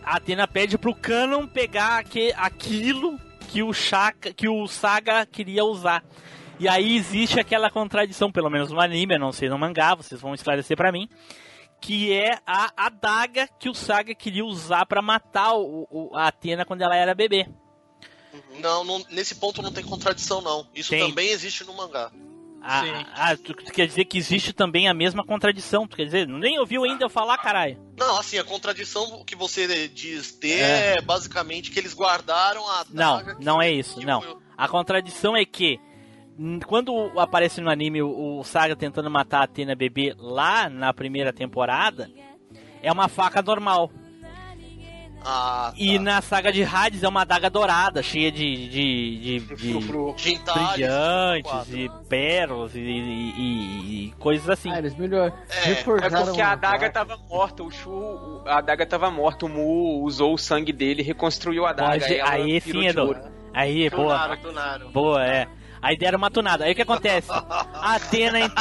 Atena 0.04 0.48
pede 0.48 0.78
pro 0.78 0.94
Canon 0.94 1.48
pegar 1.48 2.04
aquilo 2.36 3.18
que 3.52 3.64
o 3.64 3.74
Shaka, 3.74 4.34
que 4.34 4.48
o 4.48 4.68
Saga 4.68 5.26
queria 5.26 5.64
usar. 5.66 6.04
E 6.60 6.68
aí 6.68 6.96
existe 6.98 7.40
aquela 7.40 7.70
contradição, 7.72 8.32
pelo 8.32 8.50
menos 8.50 8.70
no 8.70 8.80
anime, 8.82 9.16
eu 9.16 9.20
não 9.20 9.32
sei 9.32 9.50
no 9.50 9.58
mangá, 9.58 9.96
vocês 9.96 10.20
vão 10.20 10.34
esclarecer 10.34 10.76
pra 10.76 10.92
mim, 10.92 11.08
que 11.82 12.12
é 12.14 12.38
a 12.46 12.70
adaga 12.76 13.48
que 13.60 13.70
o 13.70 13.74
Saga 13.74 14.14
queria 14.14 14.44
usar 14.46 14.86
pra 14.86 15.02
matar 15.02 15.54
o, 15.54 15.88
o- 15.90 16.16
a 16.16 16.28
Atena 16.28 16.66
quando 16.66 16.82
ela 16.82 16.96
era 16.96 17.16
bebê. 17.16 17.48
Não, 18.60 18.84
não- 18.84 19.04
nesse 19.10 19.36
ponto 19.36 19.62
não 19.62 19.72
tem 19.72 19.84
contradição, 19.84 20.42
não. 20.42 20.68
Isso 20.76 20.90
Tem. 20.92 21.08
também 21.08 21.30
existe 21.30 21.64
no 21.64 21.74
mangá. 21.74 22.12
Ah, 22.62 23.06
ah, 23.16 23.38
tu, 23.38 23.54
tu 23.54 23.72
quer 23.72 23.88
dizer 23.88 24.06
que 24.06 24.18
existe 24.18 24.54
também 24.54 24.88
a 24.88 24.94
mesma 24.94 25.26
contradição? 25.26 25.88
Tu 25.88 25.96
quer 25.98 26.06
dizer, 26.06 26.28
nem 26.28 26.60
ouviu 26.60 26.84
ainda 26.84 27.06
eu 27.06 27.10
falar, 27.10 27.38
caralho? 27.38 27.78
Não, 27.98 28.18
assim, 28.18 28.38
a 28.38 28.44
contradição 28.44 29.24
que 29.26 29.36
você 29.36 29.88
diz 29.88 30.32
ter 30.34 30.60
É. 30.60 30.98
é, 30.98 31.02
basicamente 31.02 31.72
que 31.72 31.80
eles 31.80 31.94
guardaram 31.94 32.68
a 32.70 32.86
Não, 32.92 33.24
não 33.40 33.62
é 33.62 33.72
isso, 33.72 34.02
não. 34.06 34.40
A 34.58 34.68
contradição 34.68 35.36
é 35.36 35.46
que 35.46 35.80
quando 36.66 37.12
aparece 37.20 37.60
no 37.60 37.70
anime 37.70 38.02
o, 38.02 38.40
o 38.40 38.44
Saga 38.44 38.76
tentando 38.76 39.10
matar 39.10 39.42
a 39.42 39.44
Atena 39.44 39.76
bebê 39.76 40.16
lá 40.18 40.70
na 40.70 40.94
primeira 40.94 41.34
temporada, 41.34 42.10
é 42.82 42.92
uma 42.92 43.08
faca 43.08 43.42
normal. 43.42 43.92
Ah, 45.24 45.74
E 45.76 46.00
na 46.00 46.22
saga 46.22 46.52
de 46.52 46.64
Hades 46.64 47.04
é 47.04 47.08
uma 47.08 47.22
adaga 47.22 47.50
dourada, 47.50 48.02
cheia 48.02 48.32
de. 48.32 48.68
de. 48.70 49.40
de, 49.40 49.56
de, 49.56 49.74
brilhantes 50.54 51.74
e 51.74 51.90
pérolas 52.08 52.76
e, 52.76 52.80
e- 52.80 53.34
e- 53.38 54.06
e 54.08 54.12
coisas 54.20 54.50
assim. 54.50 54.72
Ah, 54.72 54.80
eles 54.80 54.96
melhor 54.96 55.32
É 55.50 55.66
reforçaram 55.66 56.26
porque 56.26 56.42
a 56.42 56.52
adaga 56.52 56.90
tava 56.90 57.18
morta, 57.30 57.64
o 57.64 57.72
Shu, 57.72 57.90
o- 57.92 58.44
a 58.46 58.58
adaga 58.60 58.86
tava 58.86 59.12
morta, 59.12 59.46
o 59.46 59.50
Mu 59.50 60.04
usou 60.04 60.34
o 60.34 60.38
sangue 60.38 60.72
dele 60.72 61.02
e 61.02 61.06
reconstruiu 61.06 61.66
a 61.66 61.72
adaga. 61.72 62.06
Ela 62.14 62.30
aí 62.32 62.62
sim, 62.62 62.72
de 62.72 62.88
Edu. 62.88 63.16
Aí, 63.54 63.90
boa. 63.90 64.14
Tunaram, 64.14 64.38
tunaram. 64.38 64.92
Boa, 64.92 65.26
é. 65.26 65.48
Aí 65.82 65.98
deram 65.98 66.18
uma 66.18 66.30
tunada. 66.30 66.66
Aí 66.66 66.74
o 66.74 66.76
que 66.76 66.82
acontece? 66.82 67.30
A 67.32 67.96
Atena, 67.96 68.40
en- 68.42 68.52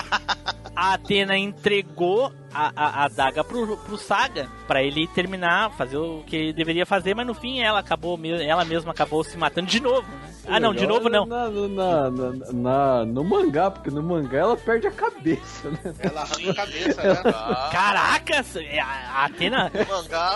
a 0.75 0.95
Atena 0.95 1.37
entregou 1.37 2.33
a, 2.53 2.73
a, 2.75 3.03
a 3.03 3.05
adaga 3.05 3.45
pro, 3.45 3.77
pro 3.77 3.97
Saga 3.99 4.49
pra 4.67 4.83
ele 4.83 5.07
terminar, 5.09 5.71
fazer 5.73 5.97
o 5.97 6.23
que 6.27 6.37
ele 6.37 6.53
deveria 6.53 6.87
fazer, 6.87 7.15
mas 7.15 7.27
no 7.27 7.35
fim 7.35 7.61
ela 7.61 7.79
acabou, 7.81 8.19
ela 8.41 8.65
mesma 8.65 8.93
acabou 8.93 9.23
se 9.25 9.37
matando 9.37 9.67
de 9.67 9.81
novo, 9.81 10.07
né? 10.09 10.35
Ah, 10.51 10.59
não, 10.59 10.73
de 10.73 10.87
novo 10.87 11.09
não. 11.11 11.27
Na, 11.27 11.49
na, 11.51 12.11
na, 12.11 12.53
na- 12.53 13.05
no 13.05 13.23
mangá, 13.23 13.71
porque 13.71 13.91
no 13.91 14.03
mangá 14.03 14.39
ela 14.39 14.57
perde 14.57 14.87
a 14.87 14.91
cabeça, 14.91 15.69
né? 15.71 15.95
Ela 15.99 16.23
arranca 16.23 16.51
a 16.51 16.55
cabeça, 16.55 17.03
né? 17.03 17.33
Caraca, 17.71 18.35
a 18.39 19.19
a 19.19 19.25
Atena 19.27 19.71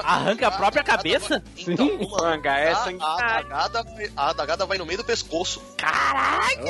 arranca 0.04 0.48
a 0.48 0.50
própria 0.50 0.82
cabeça? 0.82 1.42
Então, 1.56 1.86
o 1.86 2.10
mangá 2.10 2.58
é 2.58 2.72
a, 2.72 2.76
sanguinário. 2.76 3.54
a, 3.54 4.30
adagada, 4.30 4.66
vai 4.66 4.76
no 4.76 4.84
meio 4.84 4.98
do 4.98 5.04
pescoço. 5.04 5.62
Caraca, 5.78 6.62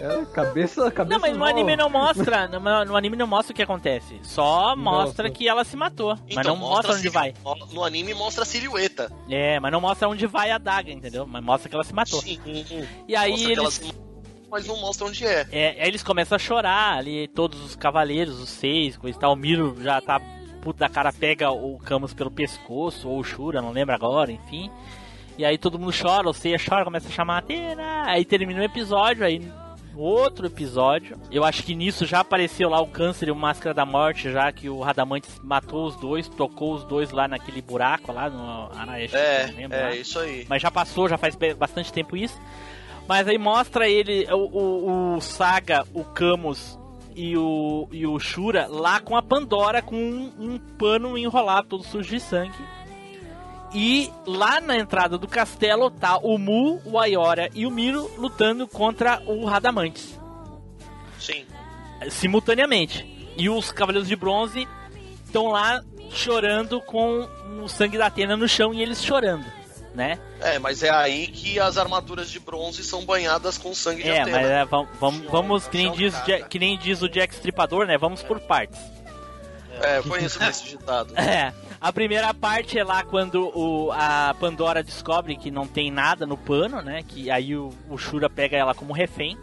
É, 0.00 0.24
cabeça, 0.32 0.90
cabeça 0.90 1.04
Não, 1.14 1.20
mas 1.20 1.36
no 1.36 1.44
anime 1.44 1.76
não 1.76 1.90
mostra. 1.90 2.42
No, 2.52 2.84
no 2.84 2.96
anime 2.96 3.16
não 3.16 3.26
mostra 3.26 3.52
o 3.52 3.56
que 3.56 3.62
acontece. 3.62 4.11
Só 4.22 4.74
mostra 4.76 5.30
que 5.30 5.48
ela 5.48 5.64
se 5.64 5.76
matou. 5.76 6.14
mas 6.16 6.22
Então, 6.30 6.54
não 6.54 6.56
mostra 6.56 6.92
a 6.92 6.96
onde 6.96 7.08
vai. 7.08 7.34
No, 7.72 7.84
anime 7.84 8.14
mostra 8.14 8.42
a 8.42 8.46
silhueta. 8.46 9.10
É, 9.28 9.58
mas 9.60 9.72
não 9.72 9.80
mostra 9.80 10.08
onde 10.08 10.26
vai 10.26 10.50
a 10.50 10.58
daga, 10.58 10.90
entendeu? 10.92 11.26
Mas 11.26 11.42
mostra 11.44 11.68
que 11.68 11.74
ela 11.74 11.84
se 11.84 11.94
matou. 11.94 12.20
Sim. 12.20 12.38
E 13.08 13.16
aí 13.16 13.30
Mostra 13.32 13.46
que 13.48 13.52
ela 13.54 13.62
eles. 13.64 13.74
se- 13.74 13.92
Mas 14.50 14.66
não 14.66 14.76
mostra 14.80 15.06
onde 15.06 15.26
é. 15.26 15.46
É, 15.50 15.68
aí 15.82 15.88
eles 15.88 16.02
começam 16.02 16.36
a 16.36 16.38
chorar 16.38 16.98
ali, 16.98 17.26
todos 17.28 17.62
os 17.64 17.74
cavaleiros, 17.76 18.38
os 18.40 18.48
seis, 18.50 18.96
coisa 18.96 19.16
e 19.16 19.20
tal. 19.20 19.32
O 19.32 19.36
Miro 19.36 19.76
já 19.82 20.00
tá 20.00 20.20
puto 20.62 20.78
da 20.78 20.88
cara, 20.88 21.12
pega 21.12 21.50
o 21.50 21.78
Camus 21.78 22.14
pelo 22.14 22.30
pescoço, 22.30 23.08
ou 23.08 23.18
o 23.18 23.24
Shura, 23.24 23.60
não 23.62 23.72
lembro 23.72 23.94
agora, 23.94 24.30
enfim. 24.30 24.70
E 25.38 25.44
aí 25.44 25.56
todo 25.56 25.78
mundo 25.78 25.92
chora, 25.98 26.28
o 26.28 26.34
Seiya 26.34 26.58
chora, 26.58 26.84
começa 26.84 27.08
a 27.08 27.10
chamar 27.10 27.36
a 27.36 27.38
Atena. 27.38 28.02
Aí 28.06 28.24
termina 28.24 28.60
o 28.60 28.64
episódio, 28.64 29.24
aí 29.24 29.40
outro 29.94 30.46
episódio. 30.46 31.18
Eu 31.30 31.44
acho 31.44 31.62
que 31.62 31.74
nisso 31.74 32.06
já 32.06 32.20
apareceu 32.20 32.68
lá 32.68 32.80
o 32.80 32.86
Câncer 32.86 33.28
e 33.28 33.30
o 33.30 33.36
Máscara 33.36 33.74
da 33.74 33.84
Morte, 33.84 34.30
já 34.30 34.50
que 34.52 34.68
o 34.68 34.80
Radamantes 34.80 35.40
matou 35.42 35.86
os 35.86 35.96
dois, 35.96 36.28
tocou 36.28 36.74
os 36.74 36.84
dois 36.84 37.10
lá 37.10 37.28
naquele 37.28 37.60
buraco 37.62 38.12
lá 38.12 38.28
no 38.30 38.70
Araesh, 38.78 39.14
É, 39.14 39.52
lembro 39.56 39.76
é, 39.76 39.82
lá. 39.82 39.94
isso 39.94 40.18
aí. 40.18 40.46
Mas 40.48 40.62
já 40.62 40.70
passou, 40.70 41.08
já 41.08 41.18
faz 41.18 41.36
bastante 41.56 41.92
tempo 41.92 42.16
isso. 42.16 42.40
Mas 43.08 43.26
aí 43.26 43.36
mostra 43.38 43.88
ele, 43.88 44.26
o, 44.32 44.36
o, 44.36 45.14
o 45.16 45.20
Saga, 45.20 45.84
o 45.92 46.04
Camus 46.04 46.78
e 47.14 47.36
o, 47.36 47.88
e 47.92 48.06
o 48.06 48.18
Shura 48.18 48.66
lá 48.68 49.00
com 49.00 49.16
a 49.16 49.22
Pandora 49.22 49.82
com 49.82 49.96
um, 49.96 50.32
um 50.38 50.58
pano 50.78 51.18
enrolado 51.18 51.68
todo 51.68 51.82
sujo 51.84 52.08
de 52.08 52.20
sangue. 52.20 52.56
E 53.74 54.12
lá 54.26 54.60
na 54.60 54.76
entrada 54.76 55.16
do 55.16 55.26
castelo 55.26 55.90
tá 55.90 56.18
o 56.18 56.36
Mu, 56.36 56.80
o 56.84 56.98
Ayora 56.98 57.48
e 57.54 57.66
o 57.66 57.70
Miro 57.70 58.10
lutando 58.18 58.68
contra 58.68 59.22
o 59.26 59.44
Radamantes 59.46 60.18
Sim. 61.18 61.46
simultaneamente. 62.10 63.06
E 63.36 63.48
os 63.48 63.72
Cavaleiros 63.72 64.08
de 64.08 64.16
Bronze 64.16 64.68
estão 65.24 65.48
lá 65.48 65.82
chorando 66.10 66.80
com 66.82 67.26
o 67.62 67.68
sangue 67.68 67.96
da 67.96 68.06
Atena 68.06 68.36
no 68.36 68.46
chão 68.46 68.74
e 68.74 68.82
eles 68.82 69.02
chorando, 69.02 69.46
né? 69.94 70.18
É, 70.40 70.58
mas 70.58 70.82
é 70.82 70.90
aí 70.90 71.28
que 71.28 71.58
as 71.58 71.78
armaduras 71.78 72.30
de 72.30 72.38
bronze 72.38 72.82
são 72.84 73.04
banhadas 73.06 73.56
com 73.56 73.74
sangue 73.74 74.02
de 74.02 74.10
É, 74.10 74.20
Atena. 74.20 74.36
mas 74.36 74.46
é, 74.46 74.64
vamos, 74.66 74.88
vamos, 75.00 75.26
vamos 75.30 75.68
que, 75.68 75.78
nem 75.78 75.92
diz, 75.92 76.14
que 76.50 76.58
nem 76.58 76.76
diz 76.76 77.00
o 77.00 77.08
Jack 77.08 77.32
Stripador, 77.32 77.86
né? 77.86 77.96
Vamos 77.96 78.22
por 78.22 78.38
partes. 78.40 78.78
É, 79.80 80.02
foi 80.02 80.22
isso 80.24 80.38
desse 80.38 80.64
ditado. 80.64 81.16
É, 81.18 81.52
a 81.82 81.92
primeira 81.92 82.32
parte 82.32 82.78
é 82.78 82.84
lá 82.84 83.02
quando 83.04 83.50
o, 83.58 83.90
a 83.92 84.34
Pandora 84.38 84.82
descobre 84.82 85.36
que 85.36 85.50
não 85.50 85.66
tem 85.66 85.90
nada 85.90 86.24
no 86.24 86.36
pano, 86.36 86.80
né? 86.80 87.02
Que 87.02 87.30
aí 87.30 87.56
o, 87.56 87.70
o 87.90 87.98
Shura 87.98 88.30
pega 88.30 88.56
ela 88.56 88.74
como 88.74 88.92
refém, 88.92 89.36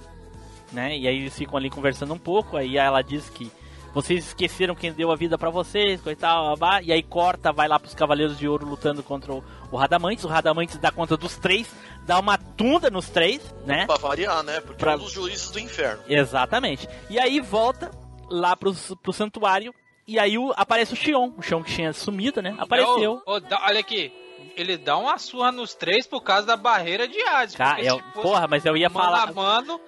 né? 0.71 0.97
E 0.97 1.07
aí 1.07 1.17
eles 1.19 1.37
ficam 1.37 1.57
ali 1.57 1.69
conversando 1.69 2.13
um 2.13 2.17
pouco, 2.17 2.55
aí 2.55 2.77
ela 2.77 3.01
diz 3.01 3.29
que 3.29 3.51
vocês 3.93 4.27
esqueceram 4.27 4.75
quem 4.75 4.93
deu 4.93 5.11
a 5.11 5.15
vida 5.15 5.37
pra 5.37 5.49
vocês, 5.49 5.99
coisa 5.99 6.17
e 6.17 6.21
tal, 6.21 6.55
blá, 6.55 6.81
e 6.81 6.91
aí 6.93 7.01
corta, 7.03 7.51
vai 7.51 7.67
lá 7.67 7.79
pros 7.79 7.95
Cavaleiros 7.95 8.37
de 8.37 8.47
Ouro 8.47 8.65
lutando 8.67 9.01
contra 9.03 9.33
o, 9.33 9.43
o 9.71 9.75
Radamantes, 9.77 10.23
o 10.23 10.27
Radamantes 10.27 10.77
dá 10.77 10.91
conta 10.91 11.17
dos 11.17 11.35
três, 11.37 11.67
dá 12.05 12.19
uma 12.19 12.37
tunda 12.37 12.89
nos 12.91 13.09
três, 13.09 13.41
né? 13.65 13.85
Pra 13.87 13.97
variar, 13.97 14.43
né? 14.43 14.61
Porque 14.61 14.79
Pra- 14.79 14.93
é 14.93 14.95
um 14.95 14.99
dos 14.99 15.11
juízes 15.11 15.49
do 15.49 15.59
inferno. 15.59 16.03
Exatamente. 16.07 16.87
E 17.09 17.19
aí 17.19 17.39
volta 17.41 17.89
lá 18.29 18.55
pro, 18.55 18.73
pro 19.01 19.11
santuário. 19.11 19.73
E 20.09 20.17
aí 20.19 20.37
o- 20.37 20.51
aparece 20.57 20.93
o 20.93 20.95
Xion. 20.95 21.31
O 21.37 21.41
Xion 21.41 21.61
que 21.63 21.71
tinha 21.73 21.93
sumido, 21.93 22.41
né? 22.41 22.55
Apareceu. 22.57 23.21
Olha 23.25 23.79
aqui. 23.79 24.11
Ele 24.55 24.75
dá 24.77 24.97
uma 24.97 25.17
surra 25.19 25.51
nos 25.51 25.75
três 25.75 26.07
por 26.07 26.21
causa 26.21 26.47
da 26.47 26.57
barreira 26.57 27.07
de 27.07 27.21
Hades. 27.21 27.55
Cara, 27.55 27.75
porque 27.75 27.89
eu- 27.91 27.95
se 27.97 28.01
fosse 28.13 28.21
porra, 28.27 28.47
mas 28.47 28.65
eu 28.65 28.75
ia 28.75 28.89
mano 28.89 29.05
falar- 29.05 29.33
mano, 29.33 29.79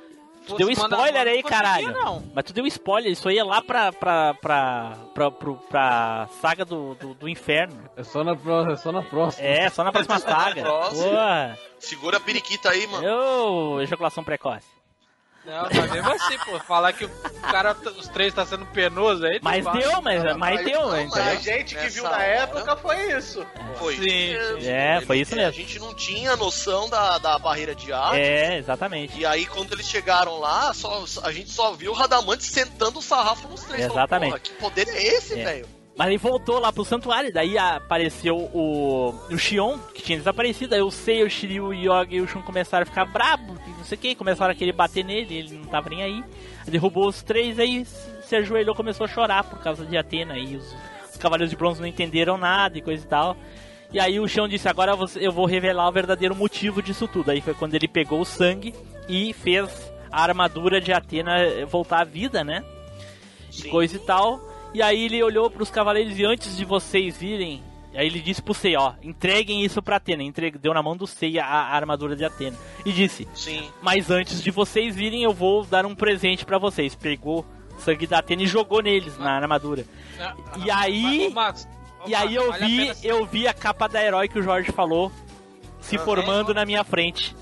Tu 0.48 0.56
deu 0.56 0.72
spoiler 0.72 1.14
mano, 1.14 1.30
aí, 1.30 1.44
caralho. 1.44 1.92
Não. 1.92 2.24
Mas 2.34 2.44
tu 2.46 2.52
deu 2.54 2.66
spoiler. 2.68 3.12
Isso 3.12 3.28
aí 3.30 3.38
é 3.38 3.44
lá 3.44 3.62
pra, 3.62 3.92
pra, 3.92 4.34
pra, 4.36 4.98
pra, 5.14 5.32
pro- 5.32 5.56
pra 5.70 6.28
saga 6.42 6.66
do, 6.66 6.96
do, 6.96 7.14
do 7.14 7.30
inferno. 7.30 7.84
É 7.96 8.04
só 8.04 8.24
na, 8.24 8.32
é 8.72 8.76
só 8.76 8.92
na 8.92 9.02
próxima. 9.04 9.48
É, 9.48 9.70
só 9.70 9.84
na 9.84 9.92
próxima 9.92 10.18
saga. 10.20 10.62
Próxima. 10.64 11.58
Segura 11.80 12.18
a 12.18 12.20
periquita 12.20 12.70
aí, 12.70 12.88
mano. 12.88 13.06
Eu, 13.06 13.82
ejaculação 13.82 14.24
precoce. 14.24 14.66
Não, 15.44 15.64
mas 15.74 15.92
mesmo 15.92 16.12
assim, 16.12 16.38
pô, 16.46 16.60
falar 16.60 16.94
que 16.94 17.06
o 17.06 17.10
cara, 17.42 17.76
os 17.98 18.08
três 18.10 18.32
tá 18.34 18.46
sendo 18.46 18.66
penoso 18.68 19.26
aí. 19.26 19.40
Mas 19.42 19.66
deu, 19.66 20.02
mas, 20.02 20.38
mas 20.38 20.64
deu, 20.66 20.82
Não, 20.82 21.08
mas 21.08 21.18
a 21.18 21.36
gente 21.36 21.76
que 21.76 21.88
viu 21.90 22.04
na 22.04 22.22
época 22.22 22.76
foi 22.78 23.18
isso. 23.18 23.46
Foi 23.76 23.96
Sim, 23.96 24.34
isso. 24.34 24.70
É, 24.70 25.02
foi 25.02 25.20
isso 25.20 25.34
A 25.34 25.38
mesmo. 25.38 25.54
gente 25.54 25.80
não 25.80 25.94
tinha 25.96 26.36
noção 26.36 26.88
da, 26.90 27.18
da 27.18 27.40
barreira 27.40 27.74
de 27.74 27.92
Hades. 27.92 28.20
É, 28.20 28.58
exatamente. 28.58 29.18
E 29.20 29.26
aí, 29.26 29.46
quando 29.48 29.74
eles 29.74 29.88
chegaram 29.88 30.40
lá, 30.40 30.74
só, 30.76 31.04
a 31.24 31.32
gente 31.32 31.50
só 31.50 31.72
viu 31.74 31.92
o 31.92 31.96
Radamante 31.96 32.44
sentando 32.44 33.00
o 33.00 33.02
sarrafo 33.02 33.48
nos 33.48 33.64
três. 33.64 33.82
Falou, 33.88 33.98
Exatamente. 33.98 34.30
"Porra, 34.32 34.40
que 34.40 34.52
poder 34.54 34.88
é 34.90 35.04
esse, 35.16 35.40
É. 35.40 35.44
velho? 35.44 35.68
Mas 35.98 36.08
ele 36.08 36.18
voltou 36.18 36.58
lá 36.60 36.72
pro 36.72 36.86
santuário, 36.86 37.34
daí 37.34 37.58
apareceu 37.58 38.36
o, 38.36 39.14
o 39.30 39.38
Xion, 39.38 39.78
que 39.94 40.02
tinha 40.02 40.18
desaparecido, 40.18 40.74
aí 40.74 40.82
o 40.82 40.90
Sei, 40.90 41.24
o 41.24 41.30
Shiryu, 41.30 41.66
o 41.66 41.74
Yoga 41.74 42.16
e 42.16 42.22
o 42.22 42.28
Shun 42.28 42.42
começaram 42.42 42.84
a 42.84 42.86
ficar 42.86 43.06
brabo, 43.06 43.58
e 43.68 43.70
não 43.72 43.84
sei 43.84 43.98
o 43.98 44.02
que, 44.02 44.16
começaram 44.16 44.52
a 44.52 44.56
querer 44.56 44.72
bater 44.72 45.04
nele, 45.04 45.38
ele 45.38 45.58
não 45.58 45.66
tava 45.66 45.90
nem 45.90 46.02
aí. 46.02 46.24
Derrubou 46.66 47.08
os 47.08 47.22
três, 47.22 47.60
aí 47.60 47.86
se 47.86 48.36
ajoelhou 48.36 48.74
começou 48.74 49.06
a 49.06 49.10
chorar 49.10 49.44
por 49.44 49.60
causa 49.60 49.86
de 49.86 49.98
Atena, 49.98 50.38
e 50.38 50.56
os, 50.56 50.76
os 51.12 51.18
Cavaleiros 51.18 51.50
de 51.50 51.58
Bronze 51.58 51.82
não 51.82 51.88
entenderam 51.88 52.38
nada 52.38 52.78
e 52.78 52.82
coisa 52.82 53.04
e 53.04 53.08
tal. 53.08 53.36
E 53.92 54.00
aí 54.00 54.20
o 54.20 54.28
Xion 54.28 54.48
disse, 54.48 54.70
agora 54.70 54.98
eu 55.18 55.32
vou 55.32 55.46
revelar 55.46 55.90
o 55.90 55.92
verdadeiro 55.92 56.34
motivo 56.34 56.82
disso 56.82 57.08
tudo. 57.08 57.30
Aí 57.32 57.42
foi 57.42 57.54
quando 57.54 57.76
ele 57.76 57.90
pegou 57.90 58.22
o 58.22 58.26
sangue 58.26 58.74
e 59.10 59.34
fez 59.34 59.92
a 60.10 60.24
armadura 60.24 60.80
de 60.80 60.94
Atena 60.94 61.36
voltar 61.68 62.00
à 62.00 62.06
vida, 62.06 62.42
né? 62.42 62.64
e 63.58 63.70
coisa 63.70 63.96
e 63.96 64.00
tal. 64.00 64.40
E 64.74 64.82
aí 64.82 65.06
ele 65.06 65.22
olhou 65.22 65.50
pros 65.50 65.70
cavaleiros 65.70 66.18
e 66.18 66.24
antes 66.26 66.56
de 66.56 66.64
vocês 66.64 67.18
virem, 67.18 67.62
aí 67.94 68.08
ele 68.08 68.22
disse 68.22 68.42
pro 68.42 68.54
Sei, 68.54 68.76
ó, 68.78 68.94
entreguem 69.04 69.64
isso 69.66 69.82
pra 69.82 69.98
Atena. 69.98 70.24
Entregue, 70.24 70.58
deu 70.58 70.74
na 70.74 70.82
mão 70.82 70.96
do 70.96 71.06
Sei 71.06 71.38
a, 71.40 71.46
a 71.46 71.76
armadura 71.76 72.16
de 72.16 72.24
Atena. 72.24 72.58
E 72.86 72.92
disse, 72.92 73.28
Sim. 73.34 73.70
mas 73.82 74.10
antes 74.10 74.42
de 74.42 74.50
vocês 74.52 74.96
virem, 74.96 75.24
eu 75.24 75.34
vou 75.34 75.66
dar 75.66 75.86
um 75.86 75.94
presente 75.96 76.46
pra 76.46 76.58
vocês. 76.58 76.96
Pegou 76.96 77.46
o 77.76 77.82
sangue 77.82 78.08
da 78.08 78.20
Atena 78.20 78.44
e 78.44 78.48
jogou 78.48 78.82
neles 78.82 79.18
na 79.18 79.32
armadura. 79.34 79.86
Não, 80.18 80.64
E 80.66 80.72
aí, 80.72 81.28
Ô, 81.28 81.32
Max, 81.32 81.68
ô, 82.06 82.10
e 82.10 82.16
aí 82.16 82.34
eu 82.36 82.54
vi, 82.54 82.92
eu 83.04 83.26
vi 83.26 83.48
a 83.48 83.54
capa 83.54 83.88
da 83.90 84.02
herói 84.02 84.28
que 84.30 84.40
o 84.40 84.44
Jorge 84.44 84.72
falou 84.72 85.12
se 85.82 85.98
Ah, 85.98 86.00
formando 86.00 86.54
na 86.54 86.64
minha 86.66 86.84
frente. 86.86 87.36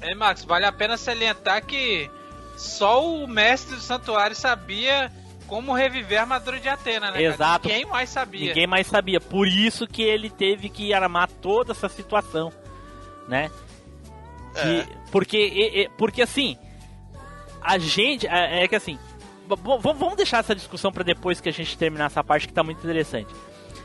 Ei, 0.00 0.14
Max, 0.14 0.44
vale 0.44 0.64
a 0.64 0.72
pena 0.72 0.96
salientar 0.96 1.64
que 1.66 2.08
só 2.56 3.04
o 3.06 3.26
mestre 3.26 3.74
do 3.74 3.80
santuário 3.82 4.34
sabia 4.36 5.12
como 5.46 5.72
reviver 5.74 6.18
a 6.18 6.22
armadura 6.22 6.58
de 6.60 6.68
Atena, 6.68 7.06
né? 7.06 7.12
cara? 7.12 7.22
Exato. 7.22 7.68
Ninguém 7.68 7.86
mais 7.86 8.08
sabia. 8.10 8.48
Ninguém 8.48 8.66
mais 8.66 8.86
sabia. 8.86 9.20
Por 9.20 9.46
isso 9.46 9.86
que 9.86 10.02
ele 10.02 10.28
teve 10.30 10.68
que 10.68 10.92
armar 10.92 11.28
toda 11.40 11.72
essa 11.72 11.88
situação, 11.88 12.52
né? 13.28 13.50
Que- 14.54 14.86
porque, 15.10 15.36
e- 15.38 15.82
e- 15.82 15.88
porque 15.98 16.22
assim, 16.22 16.56
a 17.60 17.78
gente 17.78 18.26
é, 18.26 18.64
é 18.64 18.68
que 18.68 18.74
assim, 18.76 18.98
vamos 19.80 20.16
deixar 20.16 20.38
essa 20.38 20.54
discussão 20.54 20.90
para 20.90 21.04
depois 21.04 21.40
que 21.40 21.48
a 21.48 21.52
gente 21.52 21.76
terminar 21.76 22.06
essa 22.06 22.24
parte 22.24 22.46
que 22.48 22.52
tá 22.54 22.62
muito 22.62 22.78
interessante. 22.78 23.32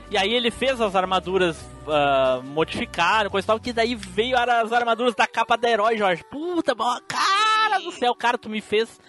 E 0.10 0.18
aí 0.18 0.34
ele 0.34 0.52
fez 0.52 0.80
as 0.82 0.94
armaduras 0.96 1.58
ah, 1.88 2.42
modificaram, 2.44 3.30
coisa 3.30 3.46
e 3.46 3.48
tal, 3.48 3.60
que 3.60 3.72
daí 3.72 3.96
veio 3.96 4.38
as 4.38 4.72
armaduras 4.72 5.16
da 5.16 5.26
capa 5.26 5.58
da 5.58 5.70
herói, 5.70 5.98
Jorge. 5.98 6.24
Puta, 6.30 6.76
cara 7.08 7.80
do 7.80 7.92
céu, 7.92 8.14
cara, 8.16 8.38
tu 8.38 8.50
me 8.50 8.60
fez 8.62 9.00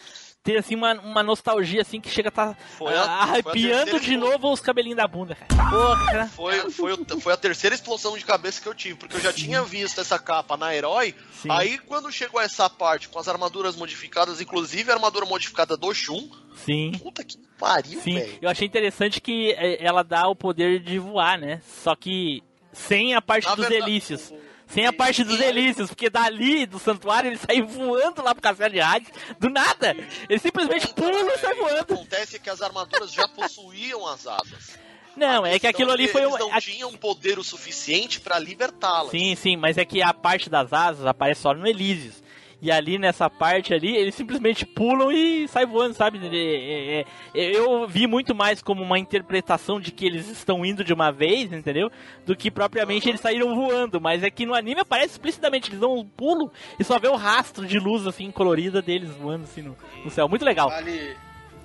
ter 0.43 0.59
assim 0.59 0.75
uma, 0.75 0.93
uma 0.95 1.23
nostalgia 1.23 1.83
assim 1.83 2.01
que 2.01 2.11
chega 2.11 2.29
a 2.29 2.33
tá 2.33 2.57
Foi 2.77 2.93
a- 2.95 3.03
ah, 3.03 3.07
foi 3.07 3.11
a 3.11 3.23
arrepiando 3.33 4.01
de 4.01 4.17
novo 4.17 4.53
os 4.53 4.61
cabelinhos 4.61 4.97
da 4.97 5.07
bunda, 5.07 5.37
cara. 5.37 5.71
Porra. 5.71 6.27
Foi, 6.29 6.71
foi, 6.71 6.93
o- 6.93 7.21
foi 7.21 7.33
a 7.33 7.37
terceira 7.37 7.75
explosão 7.75 8.17
de 8.19 8.25
cabeça 8.25 8.61
que 8.61 8.69
eu 8.69 8.75
tive, 8.75 8.97
porque 8.97 9.17
eu 9.17 9.21
já 9.21 9.33
tinha 9.33 9.63
visto 9.63 10.01
essa 10.01 10.19
capa 10.19 10.57
na 10.57 10.75
Herói. 10.75 11.15
Sim. 11.33 11.49
Aí 11.51 11.79
quando 11.79 12.11
chegou 12.11 12.41
essa 12.41 12.69
parte 12.69 13.09
com 13.09 13.19
as 13.19 13.29
armaduras 13.29 13.77
modificadas, 13.77 14.41
inclusive 14.41 14.91
a 14.91 14.95
armadura 14.95 15.25
modificada 15.27 15.77
do 15.77 15.95
Shun, 15.95 16.29
Sim. 16.57 16.93
puta 17.01 17.23
que 17.23 17.39
pariu, 17.59 18.01
Sim, 18.01 18.15
velho. 18.15 18.39
eu 18.43 18.49
achei 18.51 18.67
interessante 18.67 19.21
que 19.21 19.53
é, 19.53 19.85
ela 19.85 20.03
dá 20.03 20.27
o 20.29 20.35
poder 20.35 20.81
de 20.81 20.99
voar, 20.99 21.39
né? 21.39 21.61
Só 21.83 21.95
que 21.95 22.43
sem 22.73 23.15
a 23.15 23.23
parte 23.23 23.47
Na 23.47 23.55
dos 23.55 23.69
verdade, 23.69 23.85
delícios. 23.85 24.33
Sem 24.73 24.87
a 24.87 24.93
parte 24.93 25.23
dos 25.23 25.37
delícios, 25.39 25.91
porque 25.91 26.09
dali 26.09 26.65
do 26.65 26.79
santuário 26.79 27.29
ele 27.29 27.37
sai 27.37 27.61
voando 27.61 28.23
lá 28.23 28.35
pro 28.35 28.43
castelo 28.43 28.73
de 28.73 28.81
Hades, 28.81 29.11
do 29.39 29.51
nada. 29.51 29.95
Ele 30.29 30.39
simplesmente 30.39 30.89
pula 30.95 31.13
e 31.13 31.39
sai 31.39 31.55
voando. 31.55 31.93
Acontece 31.93 32.39
que 32.39 32.49
as 32.49 32.63
armaduras 32.63 33.13
já 33.13 33.29
possuíam 33.29 34.07
as 34.07 34.27
asas. 34.27 34.79
Não, 35.15 35.45
é 35.45 35.59
que 35.59 35.67
aquilo 35.67 35.91
ali 35.93 36.09
foi 36.09 36.23
Eles 36.23 36.35
um. 36.35 36.39
não 36.39 36.59
tinham 36.59 36.91
poder 36.95 37.39
o 37.39 37.45
suficiente 37.45 38.19
pra 38.19 38.39
libertá-las. 38.39 39.11
Sim, 39.11 39.35
sim, 39.35 39.57
mas 39.59 39.77
é 39.77 39.85
que 39.85 40.01
a 40.01 40.15
parte 40.15 40.49
das 40.49 40.73
asas 40.73 41.05
aparece 41.05 41.43
só 41.43 41.53
no 41.53 41.67
Elísios. 41.67 42.23
E 42.63 42.71
ali 42.71 42.97
nessa 42.97 43.29
parte 43.29 43.75
ali, 43.75 43.97
eles 43.97 44.15
simplesmente 44.15 44.65
pulam 44.65 45.11
e 45.11 45.49
saem 45.49 45.67
voando, 45.67 45.95
sabe? 45.95 46.21
É, 46.25 47.01
é, 47.01 47.05
é, 47.35 47.57
eu 47.57 47.89
vi 47.89 48.07
muito 48.07 48.37
mais 48.37 48.63
como 48.63 48.81
uma 48.85 49.01
interpretação 49.01 49.81
de 49.81 49.91
que 49.91 50.07
eles 50.07 50.29
estão 50.29 50.65
indo 50.65 50.85
de 50.85 50.93
uma 50.93 51.11
vez, 51.11 51.53
entendeu? 51.53 51.91
Do 52.25 52.37
que 52.37 52.53
propriamente 52.53 53.09
eles 53.09 53.21
saíram 53.21 53.53
voando. 53.57 54.01
Mas 54.01 54.23
é 54.23 54.31
que 54.31 54.47
no 54.47 54.55
anime 54.55 54.81
aparece 54.81 55.15
explicitamente, 55.15 55.71
eles 55.71 55.81
dão 55.81 55.93
um 55.97 56.05
pulo 56.07 56.53
e 56.79 56.85
só 56.85 57.01
vê 57.01 57.09
o 57.09 57.17
rastro 57.17 57.67
de 57.67 57.81
luz 57.81 58.07
assim 58.07 58.31
colorida 58.31 58.81
deles 58.81 59.11
voando 59.11 59.43
assim 59.43 59.63
no, 59.63 59.77
no 60.05 60.11
céu. 60.11 60.29
Muito 60.29 60.45
legal. 60.45 60.71
Vale, 60.71 61.17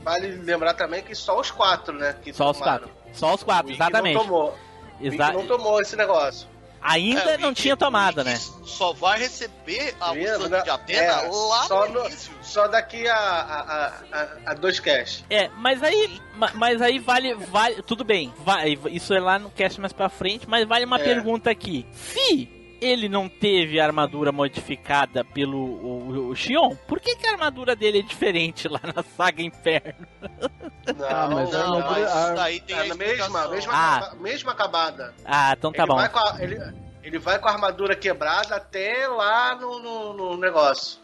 vale 0.04 0.28
lembrar 0.38 0.74
também 0.74 1.04
que 1.04 1.14
só 1.14 1.40
os 1.40 1.52
quatro, 1.52 1.94
né? 1.94 2.16
Só 2.34 2.50
os 2.50 2.58
tomaram. 2.58 2.88
quatro. 2.88 2.90
Só 3.14 3.36
os 3.36 3.44
quatro, 3.44 3.72
exatamente. 3.72 4.16
Não 4.16 4.24
tomou. 4.24 4.58
Exa- 5.00 5.32
não 5.32 5.46
tomou 5.46 5.80
esse 5.80 5.96
negócio. 5.96 6.48
Ainda 6.82 7.32
É, 7.32 7.38
não 7.38 7.54
tinha 7.54 7.76
tomada, 7.76 8.24
né? 8.24 8.36
Só 8.64 8.94
vai 8.94 9.20
receber 9.20 9.96
a 10.00 10.14
Mesmo, 10.14 10.48
né? 10.48 10.62
de 10.62 10.70
Atena 10.70 11.00
É, 11.02 11.12
lá 11.30 11.64
só, 11.68 11.88
no 11.88 11.94
no- 12.02 12.06
início. 12.08 12.32
só 12.42 12.68
daqui 12.68 13.08
a, 13.08 13.16
a, 13.16 13.88
a, 14.14 14.52
a- 14.52 14.54
dois 14.54 14.80
cash. 14.80 15.24
É, 15.30 15.50
mas 15.58 15.82
aí, 15.84 16.22
ma- 16.36 16.52
mas 16.54 16.82
aí 16.82 17.00
vale, 17.00 17.34
vale, 17.34 17.82
tudo 17.84 18.04
bem, 18.04 18.34
vai, 18.40 18.78
isso 18.92 19.14
é 19.14 19.20
lá 19.20 19.38
no 19.40 19.50
cast 19.50 19.80
mais 19.82 19.92
pra 19.94 20.10
frente, 20.10 20.48
mas 20.48 20.68
vale 20.68 20.86
uma 20.86 21.00
É. 21.00 21.04
pergunta 21.04 21.50
aqui. 21.50 21.86
Se 21.94 22.50
ele 22.82 23.08
não 23.10 23.28
teve 23.30 23.80
a 23.80 23.86
armadura 23.86 24.32
modificada 24.32 25.24
pelo 25.24 25.58
o, 25.58 26.30
o 26.30 26.36
Xion, 26.36 26.76
por 26.88 27.00
que, 27.00 27.16
que 27.16 27.28
a 27.28 27.32
armadura 27.32 27.76
dele 27.76 28.00
é 28.00 28.02
diferente 28.02 28.68
lá 28.68 28.80
na 28.96 29.04
saga 29.04 29.42
Inferno? 29.42 30.08
Não, 30.22 31.06
Ah, 31.08 31.30
mas 31.32 31.54
a 31.54 31.58
não, 31.68 31.76
armadura- 31.78 31.90
mas 32.02 32.12
a- 32.12 32.26
isso 32.26 32.36
daí 32.36 32.60
tem 32.62 32.76
a 32.80 32.96
mesma, 32.96 33.48
mesma, 33.50 33.74
Ah. 33.74 34.16
mesma 34.20 34.52
acabada. 34.52 35.14
Ah, 35.26 35.54
então 35.58 35.72
tá 35.72 35.84
ele 35.84 35.88
bom. 35.92 35.96
Vai 35.98 36.10
com 36.10 36.20
a, 36.20 36.38
ele, 36.44 36.60
ele 37.04 37.20
vai 37.20 37.40
com 37.40 37.48
a 37.48 37.52
armadura 37.52 37.96
quebrada 37.96 38.56
até 38.56 39.08
lá 39.08 39.56
no, 39.56 39.80
no, 39.80 40.14
no 40.14 40.38
negócio. 40.38 41.00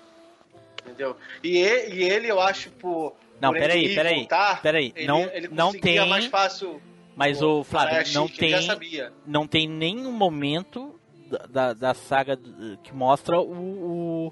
Entendeu? 0.86 1.16
E 1.44 1.58
ele, 1.58 1.96
e 1.96 2.04
ele, 2.04 2.28
eu 2.30 2.42
acho, 2.42 2.70
por. 2.72 3.16
Não, 3.40 3.52
por 3.52 3.60
peraí, 3.60 3.96
peraí, 3.96 4.16
voltar, 4.20 4.62
peraí, 4.62 4.94
ele- 4.96 5.08
não- 5.08 5.30
ele 5.34 5.48
não 5.50 5.72
tem- 5.72 6.06
mais 6.08 6.26
fácil. 6.26 6.82
Mas 7.16 7.42
o 7.42 7.64
Flávio, 7.64 8.12
não 8.14 8.28
tem, 8.28 8.60
sabia. 8.62 9.14
não 9.26 9.46
tem 9.46 9.68
nenhum 9.68 10.12
momento 10.12 11.00
da, 11.50 11.74
da, 11.74 11.94
saga 11.94 12.38
que 12.84 12.94
mostra 12.94 13.40
o, 13.40 14.32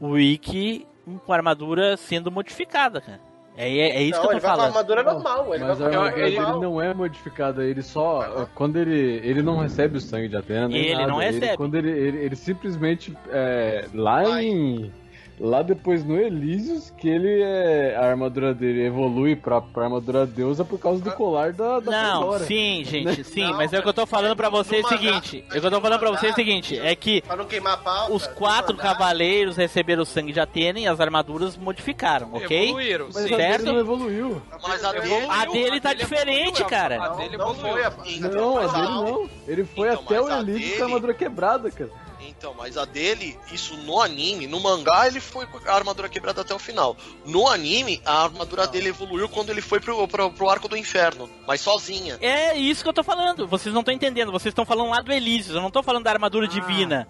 o, 0.00 0.06
o 0.08 0.18
Ikki 0.18 0.86
com 1.26 1.32
a 1.32 1.36
armadura 1.36 1.96
sendo 1.96 2.30
modificada, 2.30 3.00
cara. 3.00 3.20
É, 3.56 3.68
é, 3.68 3.96
é 3.98 4.02
isso 4.02 4.18
Não, 4.18 4.22
que 4.22 4.26
eu 4.26 4.32
ele 4.32 4.40
tô 4.40 4.46
vai 4.48 4.56
com 4.56 4.62
a 4.62 4.64
falando. 4.64 4.76
armadura 4.76 5.02
normal. 5.04 5.54
Ele 5.54 5.64
Mas 5.64 5.78
vai 5.78 5.90
com 5.92 5.96
a 5.96 6.00
armadura 6.00 6.06
armadura 6.08 6.24
dele 6.24 6.40
normal. 6.40 6.60
não 6.60 6.80
é 6.82 6.94
modificada, 6.94 7.64
ele 7.64 7.82
só. 7.82 8.48
Quando 8.54 8.76
ele. 8.76 9.20
Ele 9.22 9.42
não 9.42 9.58
recebe 9.58 9.98
o 9.98 10.00
sangue 10.00 10.28
de 10.28 10.36
Atena, 10.36 10.66
nem 10.66 10.78
Ele 10.86 10.94
nada. 10.94 11.06
não 11.06 11.18
recebe. 11.18 11.56
quando 11.56 11.76
ele, 11.76 11.90
ele, 11.90 12.18
ele 12.18 12.36
simplesmente. 12.36 13.16
É, 13.30 13.86
lá 13.94 14.42
em. 14.42 14.90
Lá 15.40 15.62
depois 15.62 16.04
no 16.04 16.16
Elísios, 16.16 16.92
que 16.96 17.08
ele 17.08 17.42
é. 17.42 17.96
A 17.96 18.06
armadura 18.08 18.54
dele 18.54 18.84
evolui 18.86 19.34
pra, 19.34 19.60
pra 19.60 19.84
armadura 19.84 20.24
deusa 20.24 20.64
por 20.64 20.78
causa 20.78 21.02
do 21.02 21.10
colar 21.10 21.52
da, 21.52 21.80
da 21.80 21.90
Não, 21.90 22.20
Pandora. 22.20 22.44
sim, 22.44 22.84
gente, 22.84 23.04
Né? 23.04 23.14
sim, 23.24 23.52
mas 23.52 23.72
é 23.72 23.80
o 23.80 23.82
que 23.82 23.88
eu 23.88 23.92
tô 23.94 24.06
falando 24.06 24.36
pra 24.36 24.48
você 24.48 24.76
é 24.76 24.80
o 24.80 24.88
seguinte. 24.88 25.44
É 25.52 25.58
o 25.58 25.60
que 25.60 25.66
eu 25.66 25.70
tô 25.72 25.80
falando 25.80 25.98
pra 25.98 26.10
você 26.12 26.28
é 26.28 26.30
o 26.30 26.34
seguinte, 26.34 26.78
é 26.78 26.94
que 26.94 27.20
Pra 27.22 27.34
não 27.34 27.46
queimar 27.46 27.74
a 27.74 27.76
pauta. 27.78 28.12
os 28.12 28.26
quatro 28.28 28.76
cavaleiros 28.76 29.56
receberam 29.56 30.02
o 30.02 30.06
sangue 30.06 30.32
de 30.32 30.38
Atena 30.38 30.78
e 30.78 30.86
as 30.86 31.00
armaduras 31.00 31.56
modificaram, 31.56 32.30
ok? 32.32 32.64
Evoluíram, 32.68 33.06
Mas 33.12 33.24
sim. 33.24 33.34
a 33.34 33.36
dele 33.36 33.42
Certo? 33.50 33.64
não 33.64 33.78
evoluiu. 33.78 34.42
Mas 34.62 34.84
a 34.84 34.92
dele, 34.92 35.14
A 35.28 35.44
dele 35.46 35.80
tá 35.80 35.88
dele 35.90 36.00
diferente, 36.04 36.60
evoluiu, 36.62 36.66
cara. 36.66 37.02
A 37.02 37.08
dele 37.08 37.36
Não 37.36 37.50
evoluiu. 37.50 37.84
a. 37.86 37.90
Não, 38.30 38.56
a 38.58 38.66
dele 38.66 38.88
não. 38.88 39.28
Ele 39.48 39.64
foi 39.64 39.88
Então, 39.88 40.02
até 40.04 40.20
o 40.20 40.26
a 40.26 40.38
Elísios 40.40 40.76
com 40.76 40.82
a 40.82 40.86
armadura 40.86 41.14
quebrada, 41.14 41.70
cara. 41.72 41.90
Então, 42.28 42.54
mas 42.56 42.76
a 42.76 42.84
dele, 42.84 43.38
isso 43.52 43.76
no 43.78 44.00
anime, 44.00 44.46
no 44.46 44.60
mangá 44.60 45.06
ele 45.06 45.20
foi 45.20 45.46
com 45.46 45.58
a 45.68 45.74
armadura 45.74 46.08
quebrada 46.08 46.40
até 46.40 46.54
o 46.54 46.58
final. 46.58 46.96
No 47.24 47.48
anime, 47.48 48.00
a 48.04 48.22
armadura 48.24 48.66
dele 48.66 48.88
evoluiu 48.88 49.28
quando 49.28 49.50
ele 49.50 49.60
foi 49.60 49.80
pro, 49.80 50.06
pro, 50.08 50.30
pro 50.30 50.48
arco 50.48 50.68
do 50.68 50.76
inferno, 50.76 51.28
mas 51.46 51.60
sozinha. 51.60 52.18
É 52.20 52.56
isso 52.56 52.82
que 52.82 52.88
eu 52.88 52.92
tô 52.94 53.02
falando. 53.02 53.46
Vocês 53.46 53.72
não 53.72 53.80
estão 53.80 53.94
entendendo. 53.94 54.32
Vocês 54.32 54.52
estão 54.52 54.64
falando 54.64 54.90
lá 54.90 55.00
do 55.00 55.12
Elísios. 55.12 55.54
Eu 55.56 55.62
não 55.62 55.70
tô 55.70 55.82
falando 55.82 56.04
da 56.04 56.10
armadura 56.10 56.46
divina. 56.48 57.08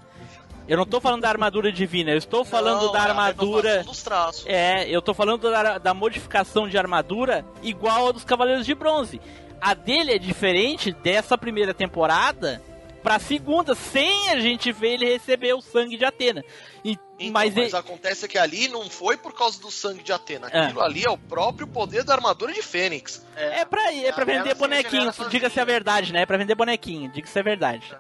Eu 0.66 0.78
não 0.78 0.86
tô 0.86 1.00
falando 1.00 1.20
da 1.20 1.28
armadura 1.28 1.70
divina. 1.70 2.10
Eu 2.10 2.18
estou 2.18 2.44
falando 2.44 2.86
Não, 2.86 2.92
da 2.92 2.98
é 2.98 3.02
armadura. 3.02 3.84
dos 3.84 4.02
traços. 4.02 4.44
É, 4.46 4.88
eu 4.88 5.02
tô 5.02 5.12
falando 5.12 5.50
da, 5.50 5.78
da 5.78 5.92
modificação 5.94 6.68
de 6.68 6.78
armadura 6.78 7.44
igual 7.62 8.08
a 8.08 8.12
dos 8.12 8.24
Cavaleiros 8.24 8.64
de 8.64 8.74
Bronze. 8.74 9.20
A 9.60 9.74
dele 9.74 10.12
é 10.12 10.18
diferente 10.18 10.92
dessa 10.92 11.36
primeira 11.36 11.74
temporada 11.74 12.62
pra 13.04 13.20
segunda, 13.20 13.74
sem 13.76 14.30
a 14.30 14.40
gente 14.40 14.72
ver 14.72 14.94
ele 14.94 15.04
receber 15.12 15.52
o 15.54 15.60
sangue 15.60 15.96
de 15.96 16.04
Atena. 16.04 16.42
E, 16.84 16.92
Então, 17.16 17.32
mas 17.32 17.54
mas 17.54 17.56
ele- 17.68 17.76
acontece 17.76 18.26
que 18.26 18.36
ali 18.36 18.66
não 18.66 18.90
foi 18.90 19.16
por 19.16 19.32
causa 19.32 19.60
do 19.60 19.70
sangue 19.70 20.02
de 20.02 20.12
Atena. 20.12 20.48
É. 20.50 20.60
Aquilo 20.64 20.80
ali 20.82 21.04
é 21.04 21.10
o 21.10 21.16
próprio 21.18 21.66
poder 21.66 22.02
da 22.02 22.14
armadura 22.14 22.52
de 22.52 22.62
Fênix. 22.62 23.24
é 23.36 23.64
pra, 23.64 23.92
é 23.94 24.10
pra 24.10 24.24
vender 24.24 24.54
bonequinho, 24.54 25.12
diga-se 25.30 25.60
a 25.60 25.64
verdade, 25.64 26.12
né? 26.12 26.22
É 26.22 26.26
pra 26.26 26.36
vender 26.38 26.54
bonequinho, 26.56 27.10
diga-se 27.12 27.38
a 27.38 27.42
verdade. 27.42 27.94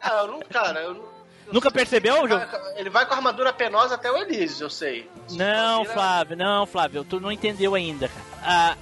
Ah, 0.00 0.22
eu 0.22 0.28
não, 0.28 0.40
cara, 0.40 0.80
eu 0.80 0.94
não. 0.94 1.21
Nunca 1.52 1.70
percebeu, 1.70 2.16
ele 2.18 2.28
João? 2.28 2.40
vai, 2.40 2.80
ele 2.80 2.90
vai 2.90 3.06
com 3.06 3.14
a 3.14 3.16
armadura 3.16 3.52
penosa 3.52 3.94
até 3.94 4.10
o 4.10 4.16
Elísio, 4.16 4.64
eu 4.64 4.70
sei. 4.70 5.08
Não, 5.32 5.82
Vira- 5.82 5.94
Flávio, 5.94 6.36
não, 6.36 6.66
Flávio, 6.66 7.04
tu 7.04 7.20
não 7.20 7.30
entendeu 7.30 7.74
ainda, 7.74 8.08
cara. 8.08 8.24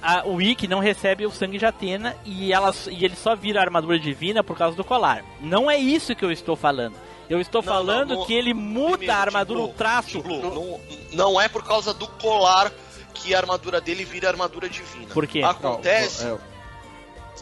A, 0.01 0.19
a, 0.21 0.27
o 0.27 0.41
Ikki 0.41 0.67
não 0.67 0.79
recebe 0.79 1.25
o 1.25 1.31
sangue 1.31 1.57
de 1.57 1.65
Atena 1.65 2.15
e, 2.25 2.51
ela, 2.53 2.73
e 2.89 3.03
ele 3.05 3.15
só 3.15 3.35
vira 3.35 3.61
armadura 3.61 3.99
divina 3.99 4.43
por 4.43 4.57
causa 4.57 4.75
do 4.75 4.83
colar. 4.83 5.23
Não 5.39 5.69
é 5.69 5.77
isso 5.77 6.15
que 6.15 6.25
eu 6.25 6.31
estou 6.31 6.55
falando. 6.55 6.95
Eu 7.29 7.39
estou 7.39 7.61
Não, 7.61 7.71
falando 7.71 8.09
não, 8.09 8.19
no- 8.21 8.25
que 8.25 8.33
ele 8.33 8.53
muda 8.53 8.97
Primeiro, 8.97 9.13
a 9.13 9.17
armadura, 9.21 9.59
Tim 9.61 9.65
o 9.65 9.73
traço. 9.73 10.21
Blue, 10.21 10.41
não, 10.41 10.79
não 11.13 11.41
é 11.41 11.47
por 11.47 11.63
causa 11.63 11.93
do 11.93 12.05
colar 12.07 12.71
que 13.13 13.33
a 13.35 13.37
armadura 13.37 13.79
dele 13.79 14.03
vira 14.03 14.27
armadura 14.27 14.67
divina. 14.67 15.13
Por 15.13 15.25
quê? 15.27 15.41
Acontece, 15.43 16.25
É, 16.25 16.37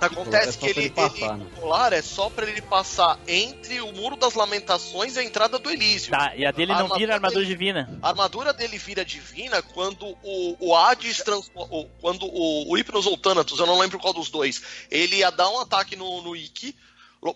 acontece 0.06 0.58
é 0.58 0.60
que 0.60 0.66
ele, 0.68 0.80
ele 0.82 0.90
passar, 0.90 1.36
ele- 1.36 1.44
né? 1.92 1.98
é 1.98 2.02
só 2.02 2.30
pra 2.30 2.48
ele 2.50 2.62
passar 2.62 3.20
entre 3.28 3.82
o 3.82 3.92
muro 3.94 4.16
das 4.16 4.34
lamentações 4.34 5.16
e 5.16 5.20
a 5.20 5.24
entrada 5.24 5.58
do 5.60 5.70
Elísio. 5.70 6.12
Tá, 6.12 6.34
e 6.36 6.46
a 6.46 6.52
dele 6.52 6.74
não 6.74 6.90
vira 6.90 7.14
armadura 7.16 7.42
dele- 7.42 7.52
divina. 7.54 8.00
A 8.02 8.10
armadura 8.10 8.54
dele 8.54 8.78
vira 8.78 9.04
divina 9.06 9.62
quando 9.62 10.06
o, 10.24 10.58
o 10.60 10.76
Hades 10.76 11.18
transforma. 11.24 11.74
o- 11.76 11.90
Quando 12.02 12.24
o, 12.26 12.72
o 12.72 12.76
Hypnos 12.78 13.06
ou 13.06 13.18
Thanatos, 13.18 13.60
eu 13.60 13.66
não 13.66 13.80
lembro 13.80 14.00
qual 14.00 14.14
dos 14.14 14.30
dois, 14.30 14.62
ele 14.90 15.18
ia 15.18 15.30
dar 15.32 15.50
um 15.50 15.60
ataque 15.60 15.96
no, 15.96 16.22
no 16.22 16.36
Ikki. 16.36 16.76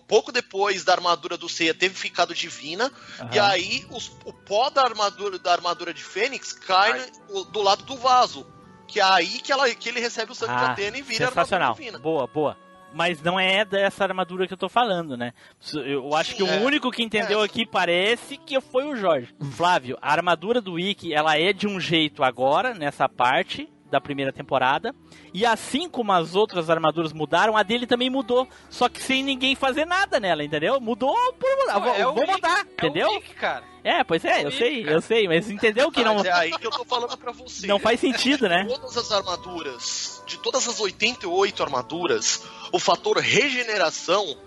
Pouco 0.08 0.32
depois 0.32 0.82
da 0.82 0.94
armadura 0.94 1.36
do 1.36 1.46
Seiya 1.46 1.74
teve 1.74 1.94
ficado 1.94 2.34
divina. 2.34 2.90
E 3.32 3.38
Aham. 3.38 3.48
aí 3.50 3.86
os- 3.90 4.10
o 4.24 4.32
pó 4.32 4.70
da 4.70 4.80
armadura, 4.82 5.38
da 5.38 5.52
armadura 5.52 5.92
de 5.92 6.02
Fênix 6.02 6.52
cai 6.54 7.04
no- 7.28 7.44
do 7.44 7.60
lado 7.60 7.84
do 7.84 7.94
vaso. 7.96 8.46
Que 8.86 9.00
é 9.00 9.02
aí 9.04 9.38
que, 9.40 9.50
ela, 9.52 9.68
que 9.74 9.88
ele 9.88 10.00
recebe 10.00 10.32
o 10.32 10.34
sangue 10.34 10.54
de 10.54 10.64
Ah, 10.64 10.72
Atena 10.72 10.98
e 10.98 11.02
vira 11.02 11.26
sensacional. 11.28 11.68
armadura 11.70 11.84
divina. 11.84 11.98
Boa, 11.98 12.26
boa. 12.26 12.56
Mas 12.92 13.20
não 13.20 13.40
é 13.40 13.64
dessa 13.64 14.04
armadura 14.04 14.46
que 14.46 14.52
eu 14.52 14.58
tô 14.58 14.68
falando, 14.68 15.16
né? 15.16 15.32
Eu 15.74 16.14
acho 16.14 16.36
que 16.36 16.44
Sim, 16.44 16.50
o 16.50 16.54
é. 16.54 16.60
único 16.60 16.92
que 16.92 17.02
entendeu 17.02 17.42
É. 17.42 17.44
aqui 17.44 17.66
parece 17.66 18.36
que 18.36 18.60
foi 18.60 18.84
o 18.84 18.94
Jorge. 18.94 19.34
Flávio, 19.52 19.98
a 20.00 20.12
armadura 20.12 20.60
do 20.60 20.78
Ikki, 20.78 21.12
ela 21.12 21.36
é 21.36 21.52
de 21.52 21.66
um 21.66 21.80
jeito 21.80 22.22
agora, 22.22 22.72
nessa 22.72 23.08
parte 23.08 23.68
da 23.90 24.00
primeira 24.00 24.32
temporada. 24.32 24.94
E 25.32 25.44
assim 25.44 25.88
como 25.88 26.12
as 26.12 26.36
outras 26.36 26.70
armaduras 26.70 27.12
mudaram, 27.12 27.56
a 27.56 27.64
dele 27.64 27.86
também 27.86 28.08
mudou. 28.10 28.46
Só 28.70 28.88
que 28.88 29.00
sem 29.02 29.24
ninguém 29.24 29.56
fazer 29.56 29.84
nada 29.84 30.20
nela, 30.20 30.44
entendeu? 30.44 30.80
Mudou 30.80 31.16
por 31.34 31.56
mudar. 31.58 31.80
Pô, 31.80 31.88
é 31.94 32.02
Vou, 32.04 32.12
o 32.12 32.14
vou 32.14 32.26
mudar, 32.28 32.60
É 32.60 32.62
o 32.62 32.72
entendeu? 32.88 33.22
Cara. 33.40 33.64
É, 33.84 34.02
pois 34.02 34.24
é, 34.24 34.42
eu 34.42 34.50
sei, 34.50 34.88
eu 34.88 35.02
sei, 35.02 35.28
mas 35.28 35.50
entendeu 35.50 35.92
que 35.92 36.02
não, 36.02 36.14
Mas 36.14 36.24
é 36.24 36.32
aí 36.32 36.50
que 36.58 36.66
eu 36.66 36.70
tô 36.70 36.86
falando 36.86 37.16
pra 37.18 37.32
você. 37.32 37.66
não 37.66 37.78
faz 37.78 38.00
sentido, 38.00 38.48
né? 38.48 38.64
Todas 38.66 38.96
as 38.96 39.12
armaduras, 39.12 40.22
de 40.26 40.38
todas 40.38 40.66
as 40.66 40.80
88 40.80 41.62
armaduras, 41.62 42.42
o 42.72 42.78
fator 42.78 43.18
regeneração 43.18 44.38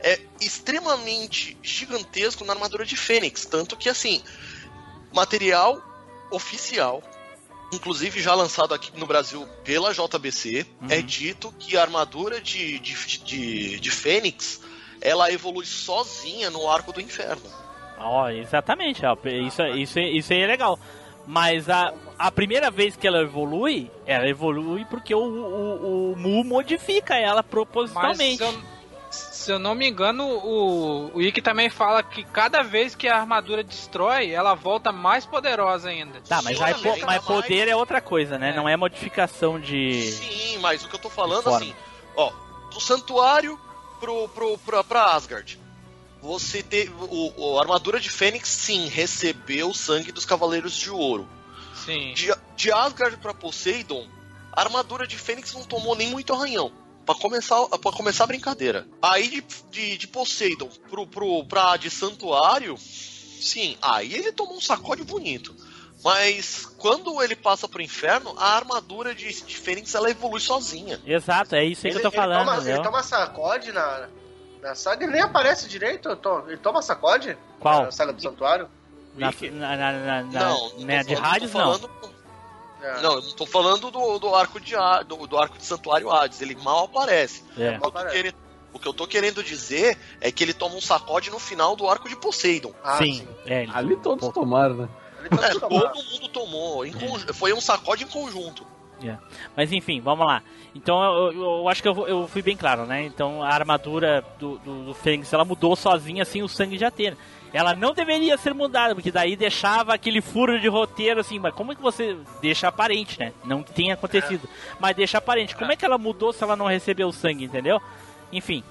é 0.00 0.18
extremamente 0.40 1.56
gigantesco 1.62 2.44
na 2.44 2.52
armadura 2.52 2.84
de 2.84 2.96
Fênix. 2.96 3.44
Tanto 3.44 3.76
que, 3.76 3.88
assim, 3.88 4.20
material 5.12 5.80
oficial 6.32 7.00
inclusive 7.72 8.20
já 8.20 8.34
lançado 8.34 8.74
aqui 8.74 8.90
no 8.98 9.06
Brasil 9.06 9.46
pela 9.62 9.92
JBC, 9.92 10.66
é 10.88 11.00
dito 11.00 11.54
que 11.58 11.76
a 11.76 11.82
armadura 11.82 12.40
de, 12.40 12.78
de, 12.80 13.18
de, 13.18 13.80
de 13.80 13.90
Fênix 13.90 14.60
ela 15.00 15.32
evolui 15.32 15.64
sozinha 15.64 16.50
no 16.50 16.68
arco 16.68 16.92
do 16.92 17.00
inferno. 17.00 17.48
Ó, 18.00 18.28
exatamente, 18.30 19.04
ó, 19.04 19.16
isso, 19.24 19.62
isso, 19.68 19.98
isso 20.00 20.32
aí 20.32 20.40
é 20.40 20.46
legal. 20.46 20.78
Mas 21.26 21.68
a, 21.68 21.92
a 22.18 22.32
primeira 22.32 22.70
vez 22.70 22.96
que 22.96 23.06
ela 23.06 23.20
evolui, 23.20 23.90
ela 24.06 24.26
evolui 24.26 24.84
porque 24.86 25.14
o, 25.14 25.20
o, 25.20 26.12
o 26.12 26.16
Mu 26.16 26.42
modifica 26.42 27.14
ela 27.16 27.42
propositalmente. 27.42 28.42
Mas 28.42 28.54
se 28.54 28.56
eu, 28.56 28.62
se 29.10 29.52
eu 29.52 29.58
não 29.58 29.74
me 29.74 29.86
engano, 29.88 30.24
o, 30.26 31.10
o 31.14 31.20
Ikki 31.22 31.42
também 31.42 31.68
fala 31.68 32.02
que 32.02 32.24
cada 32.24 32.62
vez 32.62 32.94
que 32.96 33.06
a 33.06 33.16
armadura 33.18 33.62
destrói, 33.62 34.30
ela 34.30 34.54
volta 34.54 34.90
mais 34.90 35.26
poderosa 35.26 35.90
ainda. 35.90 36.20
Tá, 36.26 36.40
mas, 36.42 36.60
aí, 36.60 36.72
po- 36.74 37.06
mas 37.06 37.22
poder 37.22 37.68
é 37.68 37.76
outra 37.76 38.00
coisa, 38.00 38.38
né? 38.38 38.52
Não 38.56 38.68
é 38.68 38.76
modificação 38.76 39.60
de. 39.60 40.10
Sim, 40.10 40.58
mas 40.58 40.82
o 40.84 40.88
que 40.88 40.96
eu 40.96 41.00
tô 41.00 41.10
falando 41.10 41.42
assim, 41.54 41.74
ó, 42.16 42.32
do 42.72 42.80
santuário 42.80 43.60
pro, 44.00 44.26
pro, 44.30 44.56
pra, 44.58 44.82
pra 44.82 45.04
Asgard. 45.14 45.59
Você 46.22 46.62
teve. 46.62 46.92
O, 46.98 47.32
o- 47.36 47.58
a 47.58 47.62
armadura 47.62 47.98
de 47.98 48.10
Fênix, 48.10 48.48
sim, 48.48 48.86
recebeu 48.88 49.70
o 49.70 49.74
sangue 49.74 50.12
dos 50.12 50.24
Cavaleiros 50.24 50.74
de 50.76 50.90
Ouro. 50.90 51.28
Sim. 51.84 52.12
De, 52.14 52.30
de 52.56 52.70
Asgard 52.72 53.16
pra 53.18 53.32
Poseidon, 53.32 54.06
a 54.52 54.60
armadura 54.60 55.06
de 55.06 55.16
Fênix 55.16 55.52
não 55.54 55.62
tomou 55.64 55.94
nem 55.96 56.08
muito 56.10 56.32
arranhão. 56.34 56.70
Pra 57.06 57.14
começar, 57.14 57.66
pra 57.66 57.90
começar 57.92 58.24
a 58.24 58.26
brincadeira. 58.26 58.86
Aí 59.00 59.28
de, 59.28 59.44
de, 59.70 59.96
de 59.98 60.06
Poseidon 60.06 60.68
pro, 60.90 61.06
pro, 61.06 61.44
pra 61.46 61.76
de 61.78 61.88
Santuário, 61.88 62.76
sim, 62.76 63.76
aí 63.80 64.12
ele 64.14 64.30
tomou 64.30 64.56
um 64.56 64.60
sacode 64.60 65.02
bonito. 65.02 65.56
Mas 66.04 66.64
quando 66.78 67.20
ele 67.22 67.34
passa 67.36 67.66
pro 67.68 67.82
inferno, 67.82 68.34
a 68.38 68.56
armadura 68.56 69.14
de, 69.14 69.28
de 69.42 69.56
Fênix 69.56 69.94
ela 69.94 70.10
evolui 70.10 70.40
sozinha. 70.40 71.00
Exato, 71.04 71.54
é 71.54 71.64
isso 71.64 71.86
aí 71.86 71.92
Ele, 71.92 72.00
que 72.00 72.06
eu 72.06 72.10
tô 72.10 72.16
ele 72.16 72.26
falando. 72.26 72.46
toma, 72.46 72.70
ele 72.70 72.82
toma 72.82 73.02
sacode 73.02 73.72
na, 73.72 74.08
na 74.62 74.74
saga, 74.74 75.04
ele 75.04 75.12
nem 75.12 75.22
aparece 75.22 75.68
direito. 75.68 76.14
to- 76.16 76.44
Ele 76.48 76.56
toma 76.58 76.82
sacode? 76.82 77.36
Qual? 77.58 77.82
Na 77.84 77.90
saga 77.90 78.12
do 78.12 78.20
santuário? 78.22 78.68
Na, 79.16 79.30
na, 79.52 79.76
na, 79.76 79.92
na, 79.92 80.22
na- 80.22 80.40
Não, 80.40 80.68
não 80.78 80.84
né, 80.86 81.02
de 81.02 81.14
tô 81.16 81.20
não. 81.20 81.48
falando- 81.48 81.90
Não, 83.02 83.12
eu 83.14 83.22
não 83.22 83.32
tô 83.32 83.46
falando 83.46 83.90
do, 83.90 84.18
do 84.18 84.34
arco 84.34 84.58
de 84.60 84.74
do, 85.06 85.26
do 85.26 85.36
arco 85.38 85.58
de 85.58 85.64
Santuário 85.64 86.10
Hades, 86.10 86.40
ele 86.40 86.54
mal 86.56 86.84
aparece. 86.84 87.44
É. 87.58 87.76
O, 87.76 87.80
que 87.80 87.86
eu 87.86 87.90
tô 87.92 88.04
querendo, 88.10 88.34
o 88.72 88.78
que 88.78 88.88
eu 88.88 88.94
tô 88.94 89.06
querendo 89.06 89.42
dizer 89.44 89.98
é 90.20 90.30
que 90.32 90.42
ele 90.44 90.54
toma 90.54 90.76
um 90.76 90.80
sacode 90.80 91.30
no 91.30 91.38
final 91.38 91.74
do 91.76 91.88
arco 91.88 92.08
de 92.08 92.16
Poseidon. 92.16 92.72
sim, 92.98 93.26
é. 93.46 93.64
ele- 93.64 93.72
Ali 93.74 93.96
todos 93.96 94.28
tomaram, 94.32 94.74
né? 94.76 94.88
É, 95.42 95.58
todo 95.58 95.94
mundo 96.04 96.28
tomou. 96.32 96.86
em 96.86 96.92
conju- 96.92 97.34
Foi 97.34 97.52
um 97.52 97.60
sacode 97.60 98.04
em 98.04 98.06
conjunto. 98.08 98.66
É. 99.02 99.16
Mas 99.56 99.72
enfim, 99.72 100.00
vamos 100.00 100.26
lá. 100.26 100.42
Então 100.74 101.02
eu, 101.02 101.32
eu- 101.32 101.42
eu 101.58 101.68
acho 101.68 101.82
que 101.82 101.88
eu, 101.88 102.06
eu 102.06 102.28
fui 102.28 102.42
bem 102.42 102.56
claro, 102.56 102.84
né? 102.86 103.04
Então 103.04 103.42
a 103.42 103.48
armadura 103.48 104.24
do, 104.38 104.58
do, 104.58 104.84
do 104.86 104.94
Fênix 104.94 105.32
ela 105.32 105.44
mudou 105.44 105.74
sozinha 105.74 106.22
assim 106.22 106.42
o 106.42 106.48
sangue 106.48 106.76
de 106.76 106.84
Atena. 106.84 107.16
Ela 107.52 107.74
não 107.74 107.92
deveria 107.92 108.36
ser 108.38 108.54
mudada, 108.54 108.94
porque 108.94 109.10
daí 109.10 109.34
deixava 109.34 109.92
aquele 109.92 110.20
furo 110.20 110.60
de 110.60 110.68
roteiro 110.68 111.18
assim, 111.18 111.38
mas 111.40 111.52
como 111.52 111.72
é 111.72 111.74
que 111.74 111.82
você 111.82 112.16
deixa 112.40 112.68
aparente, 112.68 113.18
né? 113.18 113.32
Não 113.44 113.60
que 113.62 113.72
tenha 113.72 113.94
acontecido, 113.94 114.48
mas 114.78 114.94
deixa 114.94 115.18
aparente. 115.18 115.56
Como 115.56 115.72
é 115.72 115.76
que 115.76 115.84
ela 115.84 115.98
mudou 115.98 116.32
se 116.32 116.44
ela 116.44 116.54
não 116.54 116.66
recebeu 116.66 117.08
o 117.08 117.12
sangue, 117.12 117.44
entendeu? 117.46 117.80
Enfim, 118.32 118.62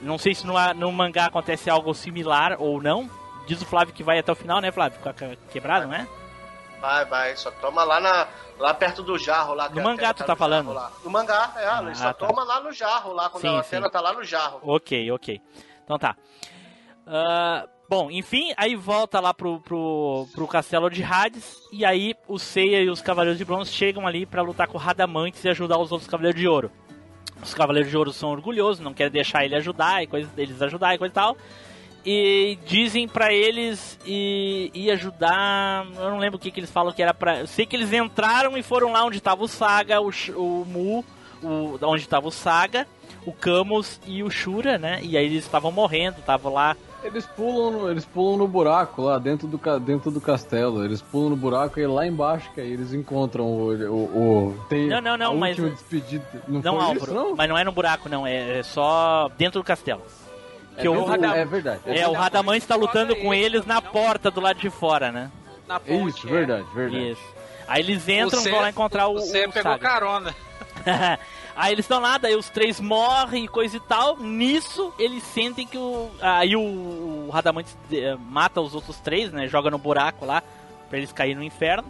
não 0.00 0.16
sei 0.16 0.34
se 0.34 0.46
no, 0.46 0.54
no 0.74 0.90
mangá 0.90 1.26
acontece 1.26 1.68
algo 1.68 1.92
similar 1.92 2.56
ou 2.58 2.80
não. 2.80 3.10
Diz 3.46 3.60
o 3.60 3.66
Flávio 3.66 3.92
que 3.92 4.02
vai 4.02 4.18
até 4.18 4.32
o 4.32 4.36
final, 4.36 4.60
né, 4.62 4.70
Flávio? 4.72 4.98
Quebrada, 5.50 5.84
não 5.86 5.94
é? 5.94 6.06
Vai, 6.82 7.04
vai, 7.04 7.36
só 7.36 7.50
toma 7.52 7.84
lá, 7.84 8.00
na, 8.00 8.26
lá 8.58 8.74
perto 8.74 9.04
do 9.04 9.16
jarro. 9.16 9.54
Lá, 9.54 9.68
No 9.68 9.80
a 9.80 9.84
mangá 9.84 10.12
tu 10.12 10.24
tá 10.24 10.32
no 10.32 10.36
falando? 10.36 10.74
jarro. 10.74 10.92
No 11.04 11.10
mangá, 11.10 11.52
é, 11.56 11.82
ele 11.84 11.94
só 11.94 12.08
Ah, 12.08 12.12
tá. 12.12 12.26
toma 12.26 12.42
lá 12.42 12.60
no 12.60 12.72
jarro, 12.72 13.12
lá, 13.12 13.30
quando 13.30 13.40
Sim, 13.42 13.56
a 13.56 13.62
sim. 13.62 13.80
tá 13.88 14.00
lá 14.00 14.12
no 14.12 14.24
jarro. 14.24 14.58
Ok, 14.64 15.10
ok. 15.12 15.40
Então 15.84 15.96
tá. 15.96 16.16
Ah, 17.06 17.68
bom, 17.88 18.10
enfim, 18.10 18.52
aí 18.56 18.74
volta 18.74 19.20
lá 19.20 19.32
pro, 19.32 19.60
pro, 19.60 20.26
pro 20.34 20.48
castelo 20.48 20.90
de 20.90 21.04
Hades. 21.04 21.56
E 21.72 21.84
aí 21.84 22.16
o 22.26 22.36
Seiya 22.36 22.82
e 22.82 22.90
os 22.90 23.00
Cavaleiros 23.00 23.38
de 23.38 23.44
Bronze 23.44 23.70
chegam 23.70 24.04
ali 24.04 24.26
pra 24.26 24.42
lutar 24.42 24.66
com 24.66 24.76
o 24.76 24.80
Radamantes 24.80 25.44
e 25.44 25.48
ajudar 25.50 25.78
os 25.78 25.92
outros 25.92 26.10
Cavaleiros 26.10 26.40
de 26.40 26.48
Ouro. 26.48 26.70
Os 27.40 27.54
Cavaleiros 27.54 27.90
de 27.90 27.96
Ouro 27.96 28.12
são 28.12 28.30
orgulhosos, 28.30 28.80
não 28.80 28.92
querem 28.92 29.12
deixar 29.12 29.44
ele 29.44 29.54
ajudar 29.54 30.02
e 30.02 30.06
coisa, 30.08 30.28
eles 30.36 30.60
ajudar 30.60 30.94
e 30.94 30.98
coisa 30.98 31.12
e 31.12 31.14
tal. 31.14 31.36
E 32.04 32.58
dizem 32.66 33.06
pra 33.06 33.32
eles 33.32 33.98
e, 34.04 34.70
e 34.74 34.90
ajudar. 34.90 35.86
Eu 35.96 36.10
não 36.10 36.18
lembro 36.18 36.36
o 36.36 36.40
que, 36.40 36.50
que 36.50 36.58
eles 36.58 36.70
falam 36.70 36.92
que 36.92 37.02
era 37.02 37.14
pra. 37.14 37.40
Eu 37.40 37.46
sei 37.46 37.64
que 37.64 37.76
eles 37.76 37.92
entraram 37.92 38.56
e 38.58 38.62
foram 38.62 38.92
lá 38.92 39.04
onde 39.04 39.20
tava 39.20 39.44
o 39.44 39.48
Saga, 39.48 40.00
o, 40.00 40.10
o 40.34 40.64
Mu, 40.66 41.04
o, 41.42 41.78
onde 41.82 42.08
tava 42.08 42.26
o 42.26 42.32
Saga, 42.32 42.88
o 43.24 43.32
Camus 43.32 44.00
e 44.04 44.22
o 44.22 44.30
Shura, 44.30 44.78
né? 44.78 44.98
E 45.02 45.16
aí 45.16 45.26
eles 45.26 45.44
estavam 45.44 45.70
morrendo, 45.70 46.18
estavam 46.18 46.52
lá. 46.52 46.76
Eles 47.04 47.26
pulam, 47.26 47.70
no, 47.72 47.90
eles 47.90 48.04
pulam 48.04 48.36
no 48.38 48.46
buraco 48.46 49.02
lá 49.02 49.18
dentro 49.18 49.46
do, 49.48 49.60
dentro 49.80 50.10
do 50.10 50.20
castelo. 50.20 50.84
Eles 50.84 51.02
pulam 51.02 51.30
no 51.30 51.36
buraco 51.36 51.78
e 51.80 51.86
lá 51.86 52.04
embaixo 52.06 52.48
que 52.52 52.60
aí 52.60 52.72
eles 52.72 52.92
encontram 52.92 53.44
o. 53.44 53.72
o, 53.72 53.94
o- 54.48 54.64
tem 54.68 54.88
Não, 54.88 55.00
não, 55.00 55.16
não, 55.16 55.32
a 55.32 55.34
mas- 55.36 55.56
despedida. 55.56 56.24
Não, 56.48 56.60
Não, 56.60 56.80
Álvaro, 56.80 56.98
isso, 57.04 57.14
não? 57.14 57.36
mas 57.36 57.48
não 57.48 57.58
é 57.58 57.62
no 57.64 57.72
buraco, 57.72 58.08
não, 58.08 58.24
é, 58.26 58.58
é 58.58 58.62
só 58.64 59.28
dentro 59.38 59.60
do 59.60 59.64
castelo. 59.64 60.02
É 60.76 60.82
dentro- 60.82 61.24
é 61.24 61.44
verdade. 61.44 61.80
É, 61.86 62.08
o 62.08 62.12
Radamantes 62.12 62.66
tá 62.66 62.74
lutando 62.74 63.14
com 63.16 63.32
eles 63.34 63.64
na 63.66 63.80
porta 63.82 64.30
do 64.30 64.40
lado 64.40 64.58
de 64.60 64.70
fora, 64.70 65.12
né? 65.12 65.30
Na 65.68 65.80
Isso, 65.86 66.26
verdade, 66.26 66.64
verdade. 66.74 67.10
Isso. 67.12 67.22
Aí 67.68 67.80
eles 67.82 68.08
entram 68.08 68.40
e 68.40 68.42
Você- 68.42 68.50
vão 68.50 68.60
lá 68.60 68.70
encontrar 68.70 69.08
o, 69.08 69.14
Você 69.14 69.46
o 69.46 69.52
pegou 69.52 69.72
Saga. 69.72 69.78
carona. 69.88 70.34
aí 71.56 71.72
eles 71.72 71.84
estão 71.84 72.00
lá, 72.00 72.18
daí 72.18 72.34
os 72.34 72.48
três 72.50 72.80
morrem 72.80 73.44
e 73.44 73.48
coisa 73.48 73.76
e 73.76 73.80
tal. 73.80 74.16
Nisso, 74.18 74.92
eles 74.98 75.22
sentem 75.22 75.66
que 75.66 75.78
o. 75.78 76.10
Aí 76.20 76.56
o, 76.56 76.60
o 76.60 77.30
Radamantes 77.32 77.76
eh, 77.92 78.16
mata 78.28 78.60
os 78.60 78.74
outros 78.74 78.98
três, 78.98 79.32
né? 79.32 79.46
Joga 79.48 79.70
no 79.70 79.78
buraco 79.78 80.24
lá, 80.26 80.42
pra 80.88 80.98
eles 80.98 81.12
caírem 81.12 81.36
no 81.36 81.42
inferno. 81.44 81.84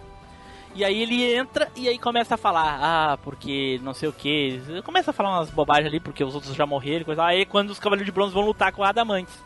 E 0.74 0.84
aí 0.84 1.02
ele 1.02 1.22
entra 1.34 1.70
e 1.76 1.86
aí 1.86 1.98
começa 1.98 2.34
a 2.34 2.38
falar, 2.38 2.78
ah, 2.80 3.18
porque 3.18 3.78
não 3.82 3.92
sei 3.92 4.08
o 4.08 4.12
que. 4.12 4.60
Começa 4.84 5.10
a 5.10 5.14
falar 5.14 5.36
umas 5.36 5.50
bobagens 5.50 5.86
ali, 5.86 6.00
porque 6.00 6.24
os 6.24 6.34
outros 6.34 6.54
já 6.54 6.64
morreram 6.64 7.04
coisa. 7.04 7.24
Aí 7.24 7.44
quando 7.44 7.70
os 7.70 7.78
Cavaleiros 7.78 8.06
de 8.06 8.12
Bronze 8.12 8.32
vão 8.32 8.46
lutar 8.46 8.72
com 8.72 8.80
o 8.80 8.84
Radamantes. 8.84 9.38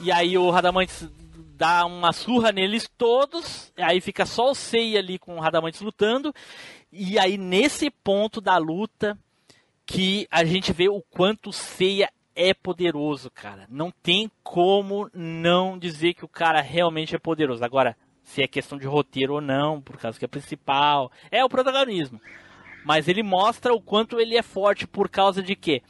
E 0.00 0.12
aí 0.12 0.38
o 0.38 0.48
Radamantes 0.50 1.08
dá 1.56 1.84
uma 1.84 2.12
surra 2.12 2.52
neles 2.52 2.88
todos. 2.96 3.72
Aí 3.76 4.00
fica 4.00 4.24
só 4.24 4.50
o 4.50 4.54
Seiya 4.54 5.00
ali 5.00 5.18
com 5.18 5.36
o 5.36 5.40
Radamantes 5.40 5.80
lutando. 5.80 6.32
E 6.92 7.18
aí 7.18 7.36
nesse 7.36 7.90
ponto 7.90 8.40
da 8.40 8.56
luta 8.58 9.18
que 9.84 10.28
a 10.30 10.44
gente 10.44 10.72
vê 10.72 10.88
o 10.88 11.02
quanto 11.02 11.50
o 11.50 11.52
Seiya 11.52 12.08
é 12.34 12.54
poderoso, 12.54 13.30
cara. 13.30 13.66
Não 13.68 13.90
tem 13.90 14.30
como 14.42 15.10
não 15.12 15.78
dizer 15.78 16.14
que 16.14 16.24
o 16.24 16.28
cara 16.28 16.60
realmente 16.60 17.14
é 17.14 17.18
poderoso. 17.18 17.64
Agora, 17.64 17.96
se 18.32 18.42
é 18.42 18.48
questão 18.48 18.78
de 18.78 18.86
roteiro 18.86 19.34
ou 19.34 19.40
não, 19.42 19.80
por 19.80 19.98
causa 19.98 20.18
que 20.18 20.24
é 20.24 20.28
principal, 20.28 21.12
é 21.30 21.44
o 21.44 21.50
protagonismo. 21.50 22.18
Mas 22.82 23.06
ele 23.06 23.22
mostra 23.22 23.74
o 23.74 23.80
quanto 23.80 24.18
ele 24.18 24.36
é 24.36 24.42
forte 24.42 24.86
por 24.86 25.08
causa 25.10 25.42
de 25.42 25.54
quê? 25.54 25.82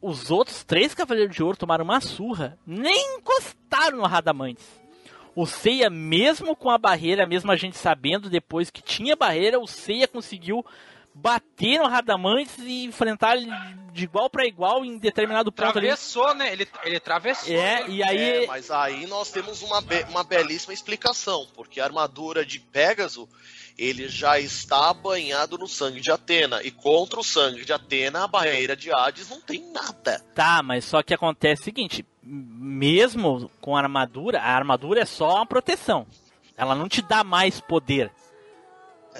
Os 0.00 0.30
outros 0.30 0.62
três 0.62 0.94
Cavaleiros 0.94 1.34
de 1.34 1.42
Ouro 1.42 1.56
tomaram 1.56 1.84
uma 1.84 2.02
surra, 2.02 2.58
nem 2.66 3.16
encostaram 3.16 3.96
no 3.96 4.06
Radamantes. 4.06 4.68
O 5.34 5.46
Seiya, 5.46 5.88
mesmo 5.88 6.54
com 6.54 6.68
a 6.68 6.76
barreira, 6.76 7.26
mesmo 7.26 7.50
a 7.50 7.56
gente 7.56 7.78
sabendo 7.78 8.28
depois 8.28 8.68
que 8.68 8.82
tinha 8.82 9.16
barreira, 9.16 9.58
o 9.58 9.66
Seiya 9.66 10.06
conseguiu 10.06 10.62
bater 11.14 11.78
no 11.78 11.88
Radamantes 11.88 12.56
e 12.58 12.84
enfrentar 12.84 13.36
ele 13.36 13.50
de 13.92 14.04
igual 14.04 14.30
para 14.30 14.46
igual 14.46 14.84
em 14.84 14.96
determinado 14.98 15.52
ponto 15.52 15.78
ali. 15.78 15.86
Travessou, 15.88 16.34
né? 16.34 16.52
Ele, 16.52 16.66
ele 16.84 16.98
travessou. 16.98 17.54
É, 17.54 17.86
e 17.88 18.02
aí 18.02 18.44
É, 18.44 18.46
mas 18.46 18.70
aí 18.70 19.06
nós 19.06 19.30
temos 19.30 19.60
uma, 19.62 19.80
be- 19.82 20.06
uma 20.08 20.24
belíssima 20.24 20.72
explicação, 20.72 21.46
porque 21.54 21.80
a 21.80 21.84
armadura 21.84 22.44
de 22.46 22.58
Pégaso 22.58 23.28
ele 23.78 24.08
já 24.08 24.38
está 24.38 24.92
banhado 24.94 25.56
no 25.58 25.66
sangue 25.66 26.00
de 26.00 26.10
Atena, 26.10 26.62
e 26.62 26.70
contra 26.70 27.18
o 27.18 27.24
sangue 27.24 27.64
de 27.64 27.72
Atena, 27.72 28.24
a 28.24 28.28
barreira 28.28 28.76
de 28.76 28.92
Hades 28.92 29.28
não 29.30 29.40
tem 29.40 29.60
nada. 29.72 30.20
Tá, 30.34 30.62
mas 30.62 30.84
só 30.84 31.02
que 31.02 31.14
acontece 31.14 31.62
o 31.62 31.64
seguinte, 31.64 32.04
mesmo 32.22 33.50
com 33.60 33.74
a 33.76 33.80
armadura, 33.80 34.40
a 34.40 34.54
armadura 34.54 35.00
é 35.00 35.06
só 35.06 35.36
uma 35.36 35.46
proteção. 35.46 36.06
Ela 36.56 36.74
não 36.74 36.86
te 36.88 37.00
dá 37.02 37.24
mais 37.24 37.60
poder. 37.60 38.10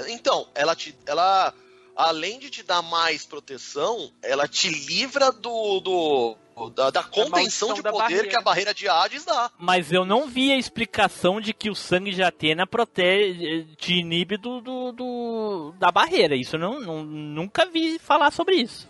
Então, 0.08 0.46
ela 0.54 0.74
te. 0.76 0.96
Ela, 1.06 1.52
além 2.08 2.38
de 2.38 2.50
te 2.50 2.62
dar 2.62 2.82
mais 2.82 3.24
proteção, 3.26 4.10
ela 4.22 4.46
te 4.48 4.68
livra 4.68 5.30
do. 5.32 5.80
do 5.80 6.36
da, 6.74 6.90
da 6.90 7.02
contenção 7.02 7.72
de 7.72 7.82
poder 7.82 7.96
barreira. 7.98 8.28
que 8.28 8.36
a 8.36 8.40
barreira 8.42 8.74
de 8.74 8.86
Hades 8.86 9.24
dá. 9.24 9.50
Mas 9.58 9.90
eu 9.90 10.04
não 10.04 10.28
vi 10.28 10.52
a 10.52 10.56
explicação 10.58 11.40
de 11.40 11.52
que 11.54 11.70
o 11.70 11.74
sangue 11.74 12.10
de 12.12 12.22
Atena 12.22 12.66
protege, 12.66 13.66
te 13.76 13.94
inibe 13.94 14.36
do, 14.36 14.60
do, 14.60 14.92
do- 14.92 15.74
da 15.78 15.90
barreira. 15.90 16.36
Isso 16.36 16.56
eu 16.56 16.60
não, 16.60 16.78
não, 16.78 17.02
nunca 17.02 17.64
vi 17.66 17.98
falar 17.98 18.30
sobre 18.30 18.56
isso. 18.56 18.88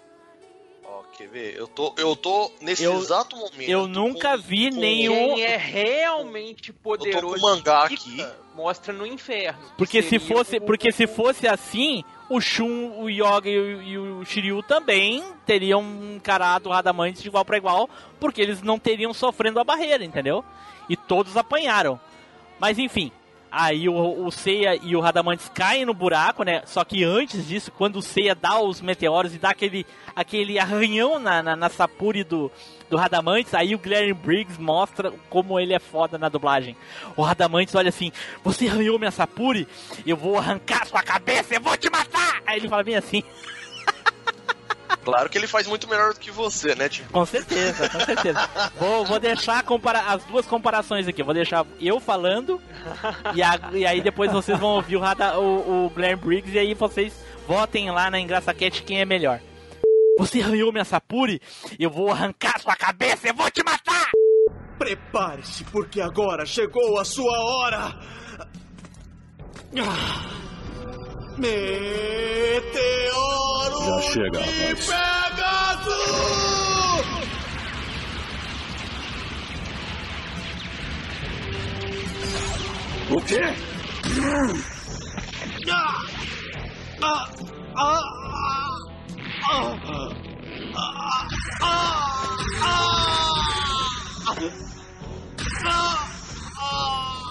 Ok. 0.85 1.19
Quer 1.19 1.29
ver? 1.29 1.57
Eu 1.57 1.69
tô, 1.69 1.95
eu 1.99 2.17
tô 2.17 2.51
nesse 2.61 2.83
Eu- 2.83 2.99
exato 2.99 3.37
momento. 3.37 3.69
Eu 3.71 3.87
nunca 3.87 4.37
vi 4.37 4.71
nenhum. 4.71 5.35
Quem 5.37 5.45
é 5.45 5.57
realmente 5.57 6.73
poderoso 6.73 7.35
com 7.35 7.41
o 7.41 7.43
mangá 7.43 7.89
Nika 7.89 8.37
mostra 8.55 8.93
no 8.93 9.07
inferno. 9.07 9.61
Porque 9.79 10.03
se 10.03 10.19
fosse, 10.19 10.57
o- 10.57 10.63
porque 10.63 10.91
se 10.91 11.07
fosse 11.07 11.47
assim, 11.47 12.03
o 12.33 12.41
Shun, 12.41 12.99
o 12.99 13.11
Yoga 13.11 13.51
e 13.51 13.99
o, 13.99 14.25
Shiryu 14.25 14.63
também 14.63 15.23
teriam 15.45 15.85
encarado 16.15 16.71
o 16.71 16.73
Radamantes 16.73 17.21
de 17.21 17.29
igual 17.29 17.45
para 17.45 17.59
igual, 17.59 17.91
porque 18.19 18.41
eles 18.41 18.63
não 18.63 18.79
teriam 18.79 19.13
sofrendo 19.13 19.61
a 19.61 19.65
barreira, 19.65 20.03
entendeu? 20.03 20.43
E 20.89 20.97
todos 20.97 21.37
apanharam. 21.37 22.01
Mas 22.59 22.79
enfim, 22.79 23.13
aí 23.53 23.87
o, 23.87 24.25
o 24.27 24.31
Seiya 24.33 24.75
e 24.83 24.97
o 24.97 25.01
Radamantes 25.01 25.51
caem 25.55 25.85
no 25.85 25.93
buraco, 25.93 26.43
né? 26.43 26.63
Só 26.65 26.83
que 26.83 27.05
antes 27.05 27.47
disso, 27.47 27.71
quando 27.71 27.97
o 27.97 28.03
Seiya 28.03 28.35
dá 28.35 28.59
os 28.59 28.81
meteoros 28.81 29.35
e 29.35 29.39
dá 29.39 29.51
aquele, 29.51 29.87
aquele 30.17 30.59
arranhão 30.59 31.19
na, 31.19 31.43
na, 31.43 31.55
na 31.55 31.69
Sapuri 31.69 32.25
do, 32.25 32.51
do 32.89 32.97
Radamantes, 32.97 33.53
aí 33.53 33.75
o 33.75 33.79
Glenn 33.79 34.15
Briggs 34.15 34.61
mostra 34.61 35.13
como 35.29 35.61
ele 35.61 35.75
é 35.75 35.79
foda 35.79 36.17
na 36.17 36.31
dublagem. 36.31 36.75
O 37.15 37.23
Radamantes 37.23 37.75
olha 37.75 37.91
assim: 37.91 38.11
Você 38.43 38.67
arranhou 38.67 38.99
minha 38.99 39.11
Sapuri? 39.11 39.69
Eu 40.07 40.17
vou 40.17 40.39
arrancar 40.39 40.87
sua 40.87 41.03
cabeça, 41.03 41.55
eu 41.55 41.61
vou 41.61 41.77
te 41.77 41.91
matar! 41.91 42.43
Aí 42.47 42.59
ele 42.59 42.69
fala 42.69 42.83
bem 42.83 42.97
assim. 42.97 43.23
Claro 45.05 45.29
que 45.29 45.37
ele 45.37 45.47
faz 45.49 45.67
muito 45.67 45.89
melhor 45.89 46.15
do 46.15 46.21
que 46.21 46.31
você, 46.31 46.75
né, 46.75 46.89
tipo? 46.89 47.13
Com 47.13 47.27
certeza, 47.27 47.89
com 47.89 48.01
certeza. 48.01 48.49
vou, 48.79 49.05
vou 49.05 49.19
deixar 49.19 49.63
compara 49.65 50.01
as 50.01 50.23
duas 50.25 50.47
comparações 50.47 51.09
aqui. 51.09 51.23
Vou 51.23 51.35
deixar 51.35 51.67
eu 51.81 51.99
falando 51.99 52.61
e, 53.35 53.43
a- 53.43 53.59
e 53.73 53.85
aí 53.85 54.01
depois 54.01 54.31
vocês 54.33 54.59
vão 54.59 54.71
ouvir 54.77 54.97
o, 54.97 55.01
Rada, 55.01 55.39
o, 55.39 55.87
o 55.87 55.91
Glenn 55.91 56.17
Briggs 56.17 56.55
e 56.55 56.59
aí 56.59 56.75
vocês 56.75 57.13
votem 57.49 57.91
lá 57.91 58.11
na 58.11 58.21
Engraçaquete 58.21 58.83
quem 58.85 59.01
é 59.01 59.05
melhor. 59.05 59.41
Você 60.19 60.41
arranhou 60.41 60.71
minha 60.71 60.85
Sapuri? 60.85 61.41
Eu 61.79 61.91
vou 61.91 62.11
arrancar 62.11 62.61
sua 62.61 62.77
cabeça, 62.77 63.27
eu 63.29 63.35
vou 63.35 63.51
te 63.51 63.63
matar! 63.65 64.11
Prepare-se, 64.79 65.65
porque 65.65 66.01
agora 66.01 66.45
chegou 66.47 66.99
a 67.01 67.05
sua 67.05 67.33
hora! 67.41 67.99
Ah. 69.79 70.52
Meteoro 71.39 72.73
Já 73.87 74.01
chega, 74.03 74.39
rapaz. 74.39 74.87
Pegasus! 74.87 76.03
O 83.11 83.21
quê? 83.23 83.43
Ah! 85.71 86.05
Ah! 87.03 87.29
Ah! 87.77 88.03
Ah! 89.51 89.79
Ah! 90.75 90.89
Ah! 91.61 91.93
Ah! 95.65 97.22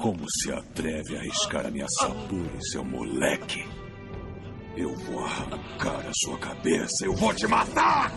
Como 0.00 0.24
se 0.28 0.52
atreve 0.52 1.16
a 1.16 1.20
arriscar 1.20 1.66
a 1.66 1.70
minha 1.70 1.86
sapura, 1.88 2.60
seu 2.72 2.84
moleque? 2.84 3.64
Eu 4.76 4.94
vou 4.96 5.24
arrancar 5.24 6.06
a 6.06 6.12
sua 6.14 6.38
cabeça, 6.38 7.04
eu 7.04 7.14
vou 7.14 7.32
te 7.34 7.46
matar! 7.46 8.12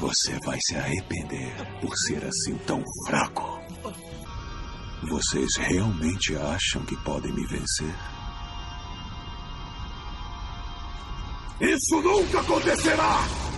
Você 0.00 0.38
vai 0.44 0.58
se 0.60 0.76
arrepender 0.76 1.54
por 1.80 1.96
ser 1.96 2.24
assim 2.24 2.56
tão 2.66 2.82
fraco. 3.06 3.58
Vocês 5.08 5.56
realmente 5.56 6.36
acham 6.36 6.84
que 6.84 6.96
podem 7.04 7.32
me 7.32 7.46
vencer? 7.46 8.17
Isso 11.60 12.00
nunca 12.00 12.40
acontecerá! 12.40 13.48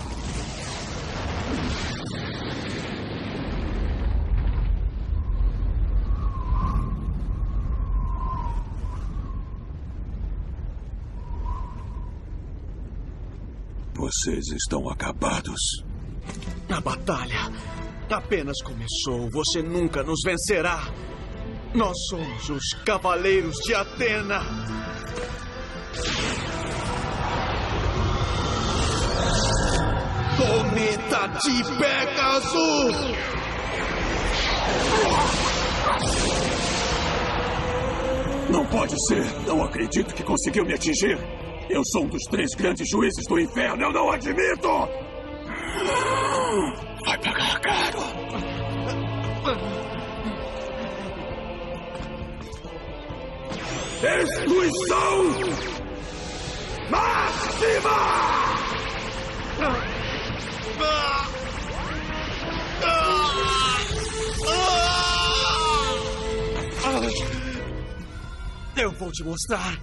Vocês 13.94 14.48
estão 14.48 14.88
acabados. 14.88 15.84
A 16.70 16.80
batalha 16.80 17.52
apenas 18.10 18.60
começou. 18.62 19.30
Você 19.30 19.62
nunca 19.62 20.02
nos 20.02 20.20
vencerá. 20.24 20.90
Nós 21.74 21.96
somos 22.08 22.48
os 22.48 22.72
Cavaleiros 22.84 23.56
de 23.58 23.74
Atena. 23.74 24.40
Cometa 30.40 31.28
de 31.44 31.62
Pegasus! 31.76 32.96
Não 38.48 38.64
pode 38.66 38.94
ser. 39.06 39.24
Não 39.46 39.62
acredito 39.62 40.14
que 40.14 40.22
conseguiu 40.22 40.64
me 40.64 40.72
atingir. 40.72 41.18
Eu 41.68 41.82
sou 41.92 42.04
um 42.04 42.08
dos 42.08 42.22
três 42.30 42.54
grandes 42.56 42.88
juízes 42.88 43.26
do 43.28 43.38
inferno. 43.38 43.82
Eu 43.82 43.92
não 43.92 44.10
admito! 44.10 44.88
Vai 47.04 47.18
pagar 47.18 47.60
caro. 47.60 48.00
Destruição 54.00 55.24
máxima! 56.90 58.30
Eu 68.76 68.92
vou 68.92 69.12
te 69.12 69.22
mostrar 69.22 69.78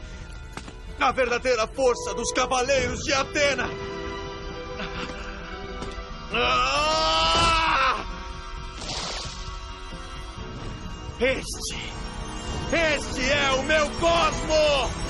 a 0.99 1.11
verdadeira 1.11 1.67
força 1.67 2.13
dos 2.15 2.31
Cavaleiros 2.31 2.99
de 3.01 3.13
Atena! 3.13 3.69
Ah! 6.33 8.03
Este! 11.19 11.77
Este 12.71 13.31
é 13.31 13.51
o 13.51 13.63
meu 13.63 13.89
cosmo! 13.99 15.07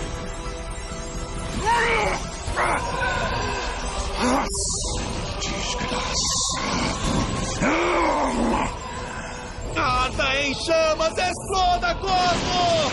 Arda 9.76 10.42
em 10.42 10.54
chamas, 10.56 11.14
exploda, 11.18 11.96
cosmo! 11.96 12.92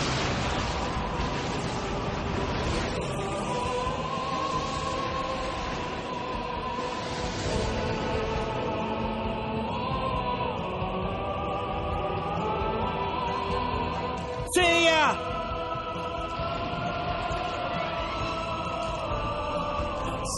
Senha! 14.53 15.17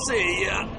Ceia! 0.05 0.77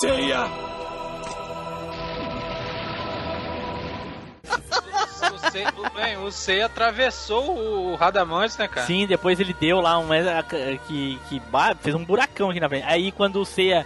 Ceia! 0.00 0.46
O 5.32 5.50
Sei, 5.50 5.64
o- 5.66 5.90
bem, 5.94 6.16
o 6.18 6.30
Sei 6.30 6.62
atravessou 6.62 7.56
o 7.56 7.94
Radamantes, 7.96 8.56
né, 8.56 8.66
cara? 8.68 8.86
Sim, 8.86 9.06
depois 9.06 9.38
ele 9.40 9.52
deu 9.52 9.80
lá 9.80 9.98
um 9.98 10.08
que, 10.86 11.18
que 11.28 11.40
bah, 11.50 11.74
fez 11.80 11.94
um 11.94 12.04
buracão 12.04 12.50
aqui 12.50 12.60
na 12.60 12.68
frente. 12.68 12.86
Aí 12.86 13.12
quando 13.12 13.40
o 13.40 13.44
Seiya 13.44 13.84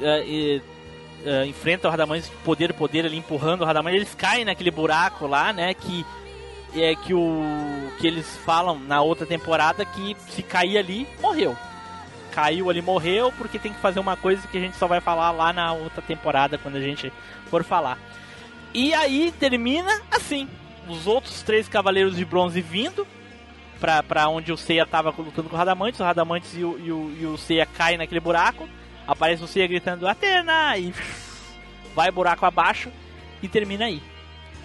eh, 0.00 0.60
eh, 1.24 1.46
enfrenta 1.46 1.88
o 1.88 1.90
Radamantes 1.90 2.30
de 2.30 2.36
poder 2.36 2.72
poder 2.74 3.04
ali 3.04 3.16
empurrando 3.18 3.62
o 3.62 3.64
Radamantes, 3.64 4.00
eles 4.00 4.14
caem 4.14 4.44
naquele 4.44 4.70
buraco 4.70 5.26
lá, 5.26 5.52
né, 5.52 5.74
que 5.74 6.06
é 6.74 6.94
que 6.94 7.12
o 7.12 7.42
que 7.98 8.06
eles 8.06 8.36
falam 8.44 8.78
na 8.78 9.00
outra 9.02 9.26
temporada 9.26 9.84
que 9.84 10.16
se 10.30 10.42
cair 10.42 10.78
ali, 10.78 11.06
morreu. 11.20 11.56
Caiu 12.36 12.68
ali, 12.68 12.82
morreu, 12.82 13.32
porque 13.32 13.58
tem 13.58 13.72
que 13.72 13.80
fazer 13.80 13.98
uma 13.98 14.14
coisa 14.14 14.46
que 14.46 14.58
a 14.58 14.60
gente 14.60 14.76
só 14.76 14.86
vai 14.86 15.00
falar 15.00 15.30
lá 15.30 15.54
na 15.54 15.72
outra 15.72 16.02
temporada 16.02 16.58
quando 16.58 16.76
a 16.76 16.80
gente 16.82 17.10
for 17.48 17.64
falar. 17.64 17.98
E 18.74 18.92
aí 18.92 19.32
termina 19.40 20.02
assim: 20.10 20.46
os 20.86 21.06
outros 21.06 21.40
três 21.40 21.66
cavaleiros 21.66 22.14
de 22.14 22.26
bronze 22.26 22.60
vindo, 22.60 23.06
pra, 23.80 24.02
pra 24.02 24.28
onde 24.28 24.52
o 24.52 24.56
Seiya 24.58 24.84
tava 24.84 25.14
lutando 25.16 25.48
com 25.48 25.56
o 25.56 25.58
Radamantes. 25.58 25.98
O 25.98 26.04
Radamantes 26.04 26.52
e 26.54 26.62
o, 26.62 26.78
e 26.78 26.92
o, 26.92 27.16
e 27.22 27.24
o 27.24 27.38
Seiya 27.38 27.64
caem 27.64 27.96
naquele 27.96 28.20
buraco. 28.20 28.68
Aparece 29.08 29.42
o 29.42 29.46
Seiya 29.46 29.66
gritando 29.66 30.06
Atena! 30.06 30.76
E 30.76 30.92
vai 31.96 32.10
buraco 32.10 32.44
abaixo 32.44 32.90
e 33.42 33.48
termina 33.48 33.86
aí. 33.86 34.02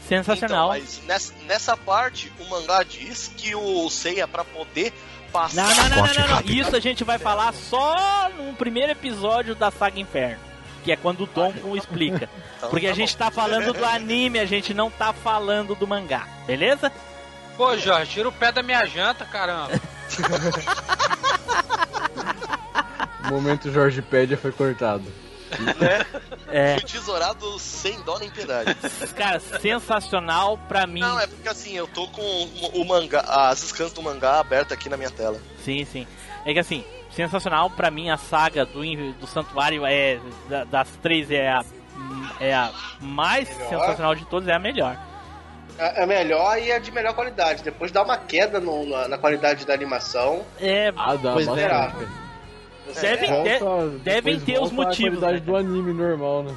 Sensacional. 0.06 0.76
Então, 0.76 0.84
mas 0.84 1.02
nessa, 1.06 1.34
nessa 1.46 1.78
parte, 1.78 2.30
o 2.38 2.50
mangá 2.50 2.84
diz 2.84 3.30
que 3.38 3.56
o 3.56 3.90
Seiya, 3.90 4.28
pra 4.28 4.44
poder 4.44 4.92
passar... 5.32 5.56
Não, 5.56 5.76
não, 5.76 5.90
não, 5.90 5.98
não, 5.98 6.14
não, 6.14 6.28
não. 6.36 6.42
Isso 6.46 6.76
a 6.76 6.80
gente 6.80 7.04
vai 7.04 7.18
falar 7.18 7.54
só 7.54 8.30
no 8.38 8.54
primeiro 8.54 8.92
episódio 8.92 9.56
da 9.56 9.72
Saga 9.72 10.00
Inferno. 10.00 10.40
Que 10.84 10.92
é 10.92 10.96
quando 10.96 11.22
o 11.22 11.28
Donko 11.28 11.78
explica. 11.78 12.30
Porque 12.70 12.88
a 12.88 12.94
gente 12.94 13.16
tá 13.16 13.30
falando 13.30 13.72
do 13.72 13.86
anime, 13.86 14.40
a 14.40 14.46
gente 14.46 14.74
não 14.74 14.90
tá 14.90 15.14
falando 15.14 15.76
do 15.76 15.88
mangá, 15.88 16.28
beleza? 16.48 16.92
Pô, 17.56 17.78
Jorge, 17.78 18.12
tira 18.12 18.28
o 18.30 18.32
pé 18.32 18.52
da 18.52 18.64
minha 18.64 18.86
janta, 18.86 19.26
caramba. 19.26 19.72
O 23.32 23.34
momento 23.34 23.72
Jorge 23.72 24.02
Pédia 24.02 24.36
foi 24.38 24.52
cortado. 24.52 25.04
Né? 25.80 26.06
É. 26.50 26.74
Fui 26.80 26.84
tesourado 26.90 27.58
sem 27.60 28.00
dó 28.02 28.18
nem 28.20 28.30
piedade. 28.30 28.74
Cara, 29.16 29.40
sensacional 29.40 30.58
pra 30.68 30.86
mim. 30.88 31.00
Não, 31.02 31.20
é 31.20 31.28
porque 31.28 31.48
assim, 31.50 31.74
eu 31.76 31.88
tô 31.88 32.08
com 32.08 32.22
o 32.74 32.86
mangá, 32.86 33.22
as 33.22 33.60
scans 33.60 33.94
do 33.94 34.02
mangá 34.02 34.40
aberta 34.40 34.74
aqui 34.74 34.90
na 34.90 34.98
minha 34.98 35.12
tela. 35.12 35.40
Sim, 35.64 35.84
sim. 35.86 36.08
É 36.46 36.54
que 36.54 36.60
assim, 36.60 36.84
sensacional 37.12 37.70
pra 37.70 37.92
mim 37.92 38.10
a 38.10 38.18
saga 38.18 38.66
do, 38.66 38.82
do 39.14 39.28
Santuário 39.28 39.86
é 39.86 40.20
da- 40.50 40.64
das 40.64 40.88
três 41.02 41.30
é 41.32 41.50
a 41.50 41.64
é 42.40 42.54
a 42.54 42.72
mais 43.00 43.48
Melhor. 43.50 43.70
sensacional 43.70 44.16
de 44.16 44.26
todas, 44.26 44.48
é 44.50 44.54
a 44.54 44.60
melhor. 44.60 44.98
É 45.78 46.04
é 46.04 46.06
melhor 46.06 46.58
e 46.58 46.72
é 46.72 46.80
de 46.80 46.92
melhor 46.92 47.14
qualidade. 47.14 47.64
Depois 47.64 47.92
dá 47.92 48.02
uma 48.02 48.18
queda 48.18 48.60
no- 48.60 48.86
na, 48.88 49.08
na 49.08 49.18
qualidade 49.18 49.66
da 49.66 49.74
animação. 49.74 50.44
É, 50.60 50.92
Ah, 50.96 51.16
dá 51.16 51.34
Pois 51.34 51.48
cara. 52.94 53.08
Devem, 53.18 53.30
Volta- 53.30 53.90
de- 53.90 53.98
devem 54.00 54.40
ter 54.40 54.60
os 54.60 54.72
a 54.72 54.74
motivos. 54.74 55.20
qualidade 55.20 55.40
né? 55.40 55.46
do 55.46 55.56
anime 55.56 55.94
normal, 55.94 56.44
né? 56.44 56.56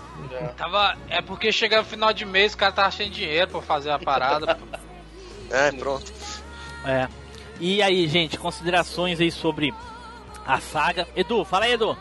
Tava, 0.56 0.96
é 1.08 1.20
porque 1.22 1.50
chega 1.52 1.78
no 1.78 1.84
final 1.84 2.12
de 2.12 2.24
mês, 2.24 2.54
o 2.54 2.56
cara 2.56 2.72
tava 2.72 2.90
sem 2.90 3.10
dinheiro 3.10 3.50
pra 3.50 3.62
fazer 3.62 3.90
a 3.90 3.98
parada. 3.98 4.58
É, 5.50 5.70
pronto. 5.72 6.10
É. 6.86 7.06
E 7.60 7.80
aí, 7.82 8.08
gente, 8.08 8.38
considerações 8.38 9.20
aí 9.20 9.30
sobre 9.30 9.72
a 10.44 10.58
saga. 10.58 11.06
Edu, 11.14 11.44
fala 11.44 11.66
aí, 11.66 11.74
Edu. 11.74 11.96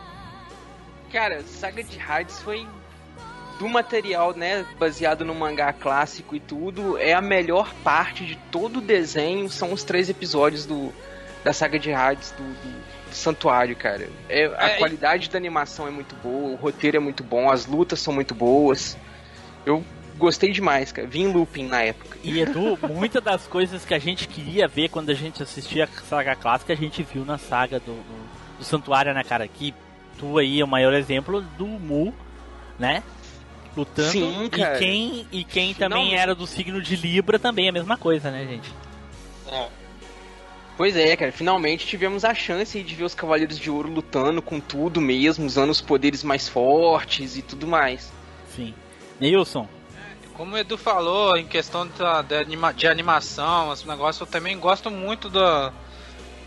Cara, 1.12 1.42
Saga 1.42 1.84
de 1.84 2.00
Hades 2.00 2.40
foi 2.40 2.66
do 3.60 3.68
material, 3.68 4.34
né, 4.34 4.66
baseado 4.78 5.24
no 5.24 5.34
mangá 5.34 5.72
clássico 5.72 6.34
e 6.34 6.40
tudo, 6.40 6.98
é 6.98 7.12
a 7.12 7.20
melhor 7.20 7.72
parte 7.84 8.24
de 8.26 8.34
todo 8.50 8.78
o 8.78 8.80
desenho, 8.80 9.48
são 9.48 9.72
os 9.72 9.84
três 9.84 10.08
episódios 10.10 10.66
do 10.66 10.92
da 11.44 11.52
Saga 11.52 11.78
de 11.78 11.92
Hades 11.92 12.32
do- 12.32 12.42
do 12.42 12.83
Santuário, 13.14 13.74
cara. 13.76 14.08
É, 14.28 14.46
a 14.56 14.70
É, 14.70 14.76
e- 14.76 14.78
qualidade 14.78 15.30
da 15.30 15.38
animação 15.38 15.86
é 15.86 15.90
muito 15.90 16.14
boa, 16.16 16.52
o 16.52 16.54
roteiro 16.56 16.96
é 16.96 17.00
muito 17.00 17.22
bom, 17.22 17.50
as 17.50 17.66
lutas 17.66 18.00
são 18.00 18.12
muito 18.12 18.34
boas. 18.34 18.96
Eu 19.64 19.84
gostei 20.18 20.52
demais, 20.52 20.92
cara. 20.92 21.06
Vi 21.08 21.20
em 21.22 21.28
looping 21.32 21.66
na 21.66 21.82
época. 21.82 22.18
E 22.22 22.40
Edu, 22.40 22.78
muitas 22.92 23.22
das 23.22 23.46
coisas 23.46 23.84
que 23.84 23.94
a 23.94 23.98
gente 23.98 24.28
queria 24.28 24.68
ver 24.68 24.88
quando 24.88 25.10
a 25.10 25.14
gente 25.14 25.42
assistia 25.42 25.84
a 25.84 26.02
saga 26.02 26.34
clássica, 26.36 26.72
a 26.72 26.76
gente 26.76 27.02
viu 27.02 27.24
na 27.24 27.38
saga 27.38 27.78
do, 27.80 27.92
do, 27.92 28.58
do 28.58 28.64
Santuário, 28.64 29.12
né, 29.14 29.22
cara? 29.24 29.46
Que 29.48 29.74
tu 30.18 30.38
aí 30.38 30.60
é 30.60 30.64
o 30.64 30.68
maior 30.68 30.92
exemplo 30.94 31.40
do 31.56 31.66
Mu, 31.66 32.14
né? 32.78 33.02
Lutando. 33.76 34.08
Sim, 34.10 34.48
cara. 34.50 34.76
E 34.76 34.78
quem, 34.78 35.26
e 35.32 35.44
quem 35.44 35.74
também 35.74 35.98
Finalmente. 36.04 36.14
era 36.22 36.34
do 36.34 36.46
signo 36.46 36.80
de 36.80 36.94
Libra 36.94 37.38
também 37.38 37.66
é 37.66 37.70
a 37.70 37.72
mesma 37.72 37.96
coisa, 37.96 38.30
né, 38.30 38.46
gente? 38.46 38.72
Pois 40.76 40.96
é, 40.96 41.16
cara, 41.16 41.30
finalmente 41.30 41.86
tivemos 41.86 42.24
a 42.24 42.34
chance 42.34 42.82
de 42.82 42.94
ver 42.96 43.04
os 43.04 43.14
Cavaleiros 43.14 43.58
de 43.58 43.70
Ouro 43.70 43.88
lutando 43.90 44.42
com 44.42 44.58
tudo 44.58 45.00
mesmo, 45.00 45.46
usando 45.46 45.70
os 45.70 45.80
poderes 45.80 46.24
mais 46.24 46.48
fortes 46.48 47.36
e 47.36 47.42
tudo 47.42 47.66
mais. 47.66 48.12
Sim. 48.54 48.74
Nilson. 49.20 49.68
Como 50.32 50.56
o 50.56 50.58
Edu 50.58 50.76
falou, 50.76 51.36
em 51.36 51.46
questão 51.46 51.86
da, 51.96 52.22
da 52.22 52.40
anima- 52.40 52.72
de 52.74 52.88
animação, 52.88 53.72
esse 53.72 53.86
negócio, 53.86 54.24
eu 54.24 54.26
também 54.26 54.58
gosto 54.58 54.90
muito 54.90 55.30
da, 55.30 55.72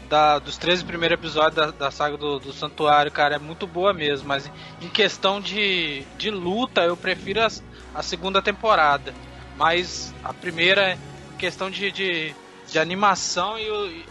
da- 0.10 0.40
dos 0.40 0.58
13 0.58 0.84
primeiros 0.84 1.18
episódios 1.18 1.56
da, 1.56 1.72
da 1.72 1.90
saga 1.90 2.18
do, 2.18 2.38
do 2.38 2.52
Santuário, 2.52 3.10
cara, 3.10 3.36
é 3.36 3.40
muito 3.40 3.66
boa 3.66 3.94
mesmo. 3.94 4.28
Mas 4.28 4.52
em 4.82 4.90
questão 4.90 5.40
de, 5.40 6.04
de 6.18 6.30
luta, 6.30 6.82
eu 6.82 6.98
prefiro 6.98 7.42
as- 7.42 7.64
a 7.96 8.04
segunda 8.04 8.42
temporada. 8.42 9.14
Mas 9.56 10.14
a 10.22 10.34
primeira, 10.34 10.98
em 11.34 11.38
questão 11.38 11.72
de, 11.72 11.90
de, 11.90 12.36
de 12.70 12.78
animação 12.78 13.58
e, 13.58 13.72
o- 13.72 14.04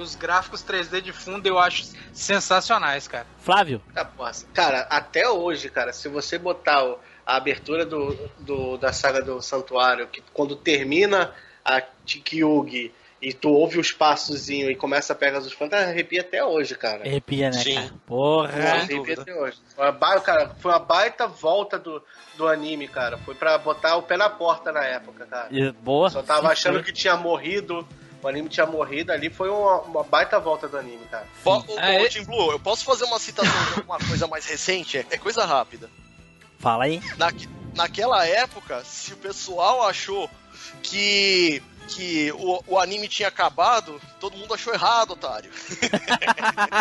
e 0.00 0.02
os 0.02 0.14
gráficos 0.14 0.62
3D 0.62 1.00
de 1.00 1.12
fundo, 1.12 1.46
eu 1.46 1.58
acho 1.58 1.84
sensacionais, 2.12 3.06
cara. 3.08 3.26
Flávio. 3.38 3.80
Ah, 3.94 4.04
porra, 4.04 4.32
Cara, 4.54 4.80
até 4.90 5.28
hoje, 5.28 5.68
cara, 5.68 5.92
se 5.92 6.08
você 6.08 6.38
botar 6.38 6.84
o- 6.84 6.98
a 7.26 7.36
abertura 7.36 7.84
do, 7.86 8.16
do- 8.38 8.76
da 8.78 8.92
saga 8.92 9.22
do 9.22 9.40
Santuário, 9.42 10.06
que 10.08 10.22
quando 10.32 10.56
termina 10.56 11.32
a 11.64 11.80
Tikyugi 12.04 12.92
e 13.22 13.32
tu 13.34 13.50
ouve 13.50 13.78
os 13.78 13.92
passozinhos 13.92 14.70
e 14.70 14.74
começa 14.74 15.12
a 15.12 15.16
pegar 15.16 15.38
os 15.40 15.52
fantasmas, 15.52 15.90
arrepia 15.90 16.22
até 16.22 16.42
hoje, 16.44 16.74
cara. 16.74 17.02
Arrepia, 17.06 17.50
né, 17.50 17.58
Sim. 17.58 17.74
cara? 17.74 17.92
Porra. 18.06 18.62
Arrepia 18.72 19.20
até 19.20 19.34
hoje. 19.34 19.58
Foi 19.76 19.84
uma, 19.84 19.92
ba- 19.92 20.20
cara, 20.20 20.50
foi 20.58 20.72
uma 20.72 20.78
baita 20.78 21.26
volta 21.28 21.78
do, 21.78 22.02
do 22.36 22.48
anime, 22.48 22.88
cara. 22.88 23.18
Foi 23.18 23.34
pra 23.34 23.58
botar 23.58 23.96
o 23.96 24.02
pé 24.02 24.16
na 24.16 24.30
porta 24.30 24.72
na 24.72 24.82
época, 24.84 25.26
cara. 25.26 25.48
E- 25.50 25.70
Boa. 25.72 26.08
Só 26.08 26.22
tava 26.22 26.48
achando 26.48 26.82
que 26.82 26.92
tinha 26.92 27.14
morrido, 27.16 27.86
o 28.22 28.28
anime 28.28 28.48
tinha 28.48 28.66
morrido 28.66 29.12
ali, 29.12 29.30
foi 29.30 29.48
uma, 29.48 29.80
uma 29.82 30.02
baita 30.02 30.38
volta 30.38 30.68
do 30.68 30.76
anime, 30.76 31.04
cara. 31.10 31.26
É, 31.78 32.00
ô, 32.00 32.04
é- 32.04 32.08
Tim 32.08 32.24
Blue, 32.24 32.50
eu 32.52 32.60
posso 32.60 32.84
fazer 32.84 33.04
uma 33.04 33.18
citação 33.18 33.64
de 33.72 33.80
alguma 33.80 33.98
coisa 33.98 34.26
mais 34.26 34.46
recente? 34.46 34.98
É, 34.98 35.06
é 35.10 35.18
coisa 35.18 35.44
rápida. 35.44 35.88
Fala 36.58 36.84
aí. 36.84 37.02
Na, 37.16 37.32
naquela 37.74 38.26
época, 38.26 38.82
se 38.84 39.14
o 39.14 39.16
pessoal 39.16 39.86
achou 39.88 40.28
que, 40.82 41.62
que 41.88 42.30
o, 42.32 42.62
o 42.66 42.78
anime 42.78 43.08
tinha 43.08 43.28
acabado, 43.28 44.00
todo 44.18 44.36
mundo 44.36 44.52
achou 44.52 44.72
errado, 44.72 45.12
otário. 45.12 45.50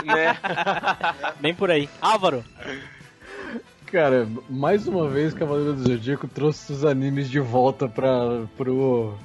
Né? 0.06 0.38
Bem 1.40 1.54
por 1.54 1.70
aí. 1.72 1.90
Álvaro. 2.02 2.44
Cara, 3.86 4.28
mais 4.50 4.88
uma 4.88 5.08
vez 5.08 5.34
Cavaleiro 5.34 5.74
do 5.74 5.88
Zodíaco 5.88 6.28
trouxe 6.28 6.72
os 6.72 6.86
animes 6.86 7.30
de 7.30 7.40
volta 7.40 7.88
pra, 7.88 8.44
pro, 8.56 9.18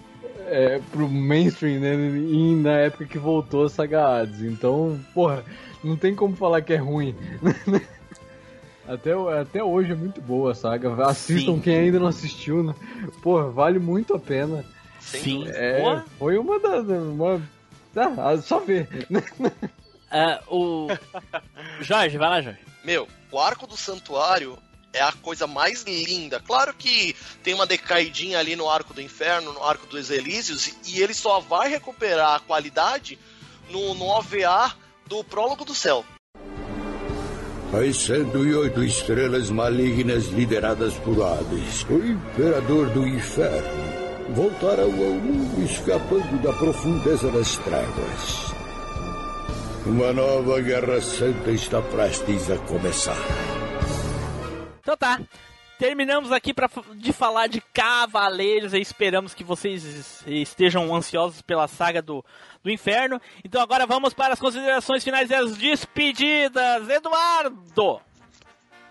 é, 0.47 0.81
pro 0.91 1.09
mainstream, 1.09 1.81
né? 1.81 1.95
E 1.95 2.55
na 2.57 2.79
época 2.79 3.07
que 3.07 3.19
voltou 3.19 3.65
a 3.65 3.69
Saga 3.69 4.21
Hades. 4.21 4.43
Então, 4.43 5.01
porra, 5.13 5.45
não 5.83 5.97
tem 5.97 6.15
como 6.15 6.37
falar 6.37 6.63
que 6.63 6.73
é 6.73 6.77
ruim. 6.77 7.15
Até, 8.87 9.13
até 9.41 9.65
hoje 9.65 9.93
é 9.93 9.95
muito 9.95 10.21
boa 10.21 10.53
a 10.53 10.55
saga. 10.55 11.07
Assistam 11.07 11.55
Sim. 11.55 11.61
quem 11.61 11.75
ainda 11.75 11.99
não 11.99 12.07
assistiu, 12.07 12.63
né? 12.63 12.75
Porra, 13.23 13.49
vale 13.49 13.79
muito 13.79 14.15
a 14.15 14.19
pena. 14.19 14.63
Sim. 15.01 15.47
É, 15.49 16.03
foi 16.19 16.37
uma 16.37 16.61
das. 16.61 16.87
Uma... 16.87 17.41
Ah, 17.97 18.37
só 18.43 18.61
ver. 18.61 18.87
Ah, 20.11 20.41
o. 20.49 20.89
Jorge, 21.81 22.19
vai 22.19 22.29
lá, 22.29 22.43
Jorge. 22.43 22.61
Meu, 22.85 23.09
o 23.33 23.39
arco 23.39 23.67
do 23.67 23.77
santuário 23.77 24.59
é 24.95 25.03
a 25.03 25.13
coisa 25.13 25.47
mais 25.47 25.83
linda. 25.83 26.41
Claro 26.41 26.73
que 26.73 27.15
tem 27.43 27.53
uma 27.53 27.67
decaidinha 27.67 28.39
ali 28.39 28.57
no 28.57 28.71
arco 28.71 28.95
do 28.95 29.03
inferno, 29.03 29.53
no 29.53 29.63
arco 29.63 29.87
dos 29.87 30.09
Elísios, 30.09 30.73
e 30.87 31.03
ele 31.03 31.13
só 31.13 31.41
vai 31.41 31.69
recuperar 31.69 32.37
a 32.37 32.41
qualidade 32.41 33.19
no, 33.71 33.95
no 33.95 34.07
OVA 34.07 34.75
do 35.07 35.23
prólogo 35.25 35.65
do 35.65 35.75
céu. 35.75 36.05
As 37.73 37.97
108 37.97 38.85
estrelas 38.85 39.51
malignas 39.51 40.27
lideradas 40.27 40.95
por 40.95 41.21
Hades, 41.21 41.85
o 41.91 42.07
imperador 42.07 42.89
do 42.91 43.05
inferno, 43.05 44.33
voltarão 44.33 44.91
ao 44.91 45.15
mundo 45.15 45.65
escapando 45.65 46.41
da 46.41 46.53
profundeza 46.53 47.29
das 47.33 47.57
trevas. 47.59 48.55
Uma 49.87 50.13
nova 50.13 50.61
guerra 50.61 51.01
santa 51.01 51.51
está 51.51 51.83
prestes 51.83 52.49
a 52.49 52.59
começar. 52.59 53.54
Então 54.85 54.97
tá. 54.97 55.19
Terminamos 55.79 56.31
aqui 56.31 56.55
pra, 56.55 56.71
de 56.95 57.13
falar 57.13 57.49
de 57.49 57.61
Cavaleiros 57.61 58.75
e 58.75 58.81
esperamos 58.81 59.35
que 59.35 59.43
vocês 59.43 60.23
estejam 60.25 60.95
ansiosos 60.95 61.43
pela 61.43 61.67
saga 61.67 62.01
do, 62.01 62.25
do 62.63 62.71
inferno. 62.71 63.21
Então 63.45 63.61
agora 63.61 63.85
vamos 63.85 64.15
para 64.15 64.35
as 64.35 64.39
considerações 64.39 65.03
finais 65.03 65.31
e 65.31 65.35
as 65.35 65.57
despedidas. 65.57 66.89
Eduardo! 66.89 68.01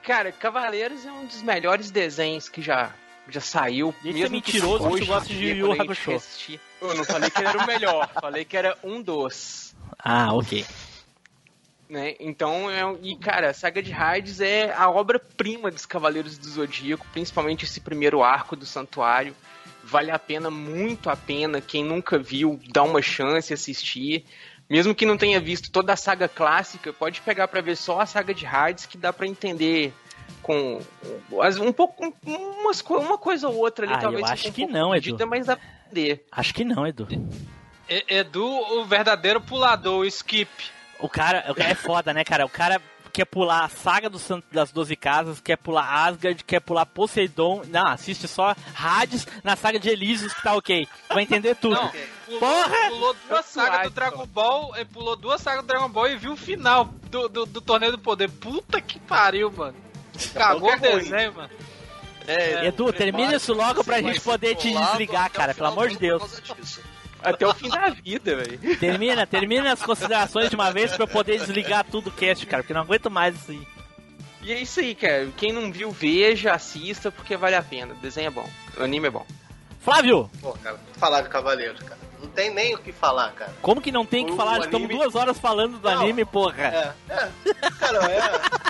Cara, 0.04 0.34
Cavaleiros 0.34 1.06
é 1.06 1.12
um 1.12 1.26
dos 1.26 1.42
melhores 1.42 1.90
desenhos 1.90 2.50
que 2.50 2.62
já, 2.62 2.94
já 3.30 3.40
saiu. 3.40 3.96
Esse 4.04 4.14
mesmo 4.14 4.26
é 4.26 4.30
mentiroso, 4.30 4.84
que 4.84 4.90
tu 4.90 4.94
hoje 4.94 5.06
gosta 5.06 5.34
de 5.34 5.46
Yu 5.46 5.72
Hakusho. 5.72 6.22
Eu 6.82 6.96
não 6.96 7.06
falei 7.06 7.30
que 7.30 7.40
ele 7.40 7.48
era 7.48 7.58
o 7.58 7.66
melhor, 7.66 8.10
falei 8.20 8.44
que 8.44 8.58
era 8.58 8.78
um 8.84 9.02
dos. 9.02 9.74
Ah, 9.98 10.34
ok. 10.34 10.66
Né? 11.90 12.16
Então, 12.20 12.70
é, 12.72 12.82
e 13.02 13.16
cara, 13.18 13.50
a 13.50 13.54
saga 13.54 13.82
de 13.84 13.94
Hades 13.94 14.40
é 14.40 14.74
a 14.74 14.90
obra-prima 14.90 15.70
dos 15.70 15.86
Cavaleiros 15.86 16.38
do 16.38 16.48
Zodíaco, 16.48 17.06
principalmente 17.12 17.66
esse 17.66 17.80
primeiro 17.80 18.24
arco 18.24 18.56
do 18.56 18.66
Santuário. 18.66 19.36
vale 19.86 20.10
a 20.12 20.18
pena, 20.18 20.50
muito 20.50 21.10
a 21.10 21.16
pena. 21.16 21.60
Quem 21.60 21.84
nunca 21.84 22.18
viu, 22.18 22.58
dá 22.72 22.84
uma 22.84 23.02
chance 23.02 23.54
assistir. 23.54 24.24
Mesmo 24.70 24.96
que 24.96 25.06
não 25.06 25.18
tenha 25.18 25.42
visto 25.42 25.70
toda 25.70 25.92
a 25.92 25.98
saga 25.98 26.30
clássica, 26.30 26.94
pode 26.94 27.20
pegar 27.20 27.50
pra 27.50 27.60
ver 27.60 27.76
só 27.76 28.00
a 28.00 28.06
saga 28.06 28.34
de 28.34 28.46
Hades, 28.46 28.86
que 28.86 28.98
dá 28.98 29.12
pra 29.12 29.28
entender 29.28 29.94
com 30.42 30.80
um 31.62 31.74
pouco 31.74 32.06
um- 32.06 32.14
umas, 32.62 32.82
uma 32.82 33.18
coisa 33.18 33.50
ou 33.50 33.58
outra 33.58 33.86
ali, 33.86 33.94
Ah, 33.94 33.98
talvez 34.00 34.22
eu 34.22 34.28
seja 34.30 34.40
acho 34.42 34.50
um 34.50 34.54
que 34.54 34.66
não, 34.66 34.96
Edu. 34.96 35.28
mas 35.28 35.46
dá 35.48 35.58
pra 35.58 35.66
entender. 35.86 36.26
Acho 36.32 36.54
que 36.54 36.64
não, 36.64 36.88
Edu. 36.88 37.08
Edu, 38.08 38.46
o 38.46 38.86
verdadeiro 38.86 39.42
pulador, 39.42 40.00
o 40.00 40.06
Skip. 40.06 40.50
O 41.04 41.10
cara, 41.10 41.44
o 41.50 41.54
cara 41.54 41.72
é 41.72 41.76
foda, 41.76 42.14
né, 42.14 42.24
cara? 42.24 42.46
O 42.46 42.50
cara 42.50 42.82
quer 43.12 43.26
pular 43.26 43.66
a 43.66 43.68
saga 43.68 44.10
do 44.10 44.18
Santo 44.18 44.48
das 44.54 44.72
Doze 44.72 44.96
Casas, 44.96 45.42
quer 45.42 45.58
pular 45.58 46.08
Asgard, 46.08 46.42
quer 46.46 46.62
pular 46.62 46.86
Poseidon. 46.86 47.62
Não, 47.68 47.88
assiste 47.88 48.26
só 48.26 48.56
Hades 48.74 49.28
na 49.44 49.58
saga 49.58 49.78
de 49.78 49.90
Elísios 49.90 50.34
que 50.34 50.42
tá 50.42 50.56
ok. 50.56 50.88
Vai 51.10 51.24
entender 51.24 51.56
tudo. 51.56 51.76
Não, 51.76 51.92
pulou, 52.26 52.40
Porra! 52.40 52.90
pulou 52.90 53.16
duas 53.28 53.46
sagas 53.48 53.84
do 53.84 53.90
Dragon 53.90 54.26
Ball, 54.28 54.76
ele 54.78 54.86
pulou 54.86 55.18
duas 55.18 55.42
sagas 55.42 55.66
do 55.66 55.68
Dragon 55.68 55.90
Ball 55.90 56.08
e 56.08 56.16
viu 56.16 56.32
o 56.32 56.38
final 56.38 56.86
do, 56.86 57.28
do, 57.28 57.46
do 57.46 57.60
Torneio 57.60 57.92
do 57.92 58.00
Poder. 58.00 58.30
Puta 58.30 58.80
que 58.80 58.98
pariu, 58.98 59.52
mano. 59.52 59.76
Cagou 60.34 60.70
o 60.70 60.72
é 60.72 60.76
ruim. 60.78 61.04
desenho, 61.04 61.34
mano. 61.34 61.50
É, 62.26 62.68
Edu, 62.68 62.94
termina 62.94 63.36
isso 63.36 63.54
logo 63.54 63.84
pra 63.84 64.02
gente 64.02 64.22
poder 64.22 64.56
te 64.56 64.72
desligar, 64.72 65.30
cara, 65.30 65.54
pelo 65.54 65.68
amor 65.68 65.90
de 65.90 65.98
Deus. 65.98 66.42
Até 67.24 67.48
o 67.48 67.54
fim 67.54 67.70
da 67.70 67.90
vida, 67.90 68.36
velho. 68.36 68.78
Termina, 68.78 69.26
termina 69.26 69.72
as 69.74 69.82
considerações 69.82 70.50
de 70.50 70.56
uma 70.56 70.72
vez 70.72 70.92
pra 70.94 71.04
eu 71.04 71.08
poder 71.08 71.40
desligar 71.40 71.86
tudo 71.86 72.08
o 72.08 72.12
cast, 72.12 72.46
cara, 72.46 72.64
porque 72.64 72.74
não 72.74 72.82
aguento 72.82 73.10
mais 73.10 73.36
isso 73.36 73.52
aí. 73.52 73.68
E 74.42 74.52
é 74.52 74.60
isso 74.60 74.80
aí, 74.82 74.94
cara. 74.94 75.30
Quem 75.38 75.54
não 75.54 75.72
viu, 75.72 75.90
veja, 75.92 76.52
assista, 76.54 77.10
porque 77.12 77.38
vale 77.38 77.56
a 77.56 77.64
pena. 77.64 77.94
O 77.94 77.98
desenho 77.98 78.28
é 78.28 78.32
bom. 78.32 78.50
O 78.78 78.84
anime 78.84 79.08
é 79.08 79.12
bom. 79.12 79.26
Flávio! 79.80 80.30
Pô, 80.42 80.52
cara, 80.54 80.78
falar 80.98 81.22
de 81.22 81.30
Cavaleiros, 81.30 81.82
cara. 81.82 82.00
Não 82.22 82.30
tem 82.30 82.54
nem 82.54 82.74
o 82.74 82.78
que 82.78 82.94
falar, 82.94 83.32
cara. 83.34 83.54
Como 83.62 83.82
que 83.82 83.92
não 83.92 84.06
tem 84.06 84.26
que 84.26 84.32
O 84.32 84.36
falar? 84.38 84.60
Estamos 84.60 84.86
anime- 84.86 84.94
duas 84.98 85.14
horas 85.14 85.38
falando 85.38 85.78
do 85.78 85.90
anime, 85.90 86.24
porra. 86.24 86.64
É, 86.64 86.94
é. 87.10 87.30
Cara, 87.80 87.98
é. 88.10 88.22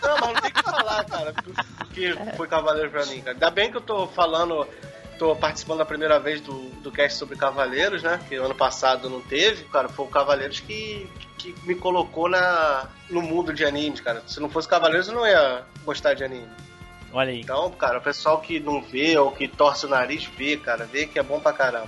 Não, 0.01 0.17
mas 0.19 0.33
não 0.33 0.41
tem 0.41 0.49
o 0.51 0.53
que 0.55 0.63
falar, 0.63 1.03
cara. 1.05 1.33
O 1.81 1.85
que 1.93 2.35
foi 2.35 2.47
Cavaleiro 2.47 2.89
pra 2.89 3.05
mim, 3.05 3.19
cara. 3.21 3.33
Ainda 3.33 3.51
bem 3.51 3.69
que 3.69 3.77
eu 3.77 3.81
tô 3.81 4.07
falando. 4.07 4.67
Tô 5.23 5.33
participando 5.37 5.77
da 5.77 5.85
primeira 5.85 6.19
vez 6.19 6.41
do, 6.41 6.53
do 6.81 6.91
cast 6.91 7.17
sobre 7.17 7.37
Cavaleiros, 7.37 8.03
né? 8.03 8.19
Que 8.27 8.35
ano 8.35 8.53
passado 8.53 9.09
não 9.09 9.21
teve. 9.21 9.63
Cara, 9.63 9.87
foi 9.87 10.05
o 10.05 10.09
Cavaleiros 10.09 10.59
que, 10.59 11.09
que 11.37 11.55
me 11.63 11.75
colocou 11.75 12.27
na, 12.27 12.89
no 13.09 13.21
mundo 13.21 13.53
de 13.53 13.63
animes, 13.63 14.01
cara. 14.01 14.21
Se 14.27 14.41
não 14.41 14.49
fosse 14.49 14.67
Cavaleiros, 14.67 15.07
eu 15.07 15.13
não 15.13 15.25
ia 15.25 15.63
gostar 15.85 16.13
de 16.13 16.25
anime. 16.25 16.49
Olha 17.13 17.31
aí. 17.31 17.39
Então, 17.39 17.71
cara, 17.71 17.99
o 17.99 18.01
pessoal 18.01 18.41
que 18.41 18.59
não 18.59 18.81
vê 18.81 19.17
ou 19.17 19.31
que 19.31 19.47
torce 19.47 19.85
o 19.85 19.89
nariz, 19.89 20.25
vê, 20.25 20.57
cara. 20.57 20.83
Vê 20.83 21.05
que 21.05 21.17
é 21.17 21.23
bom 21.23 21.39
pra 21.39 21.53
caramba. 21.53 21.87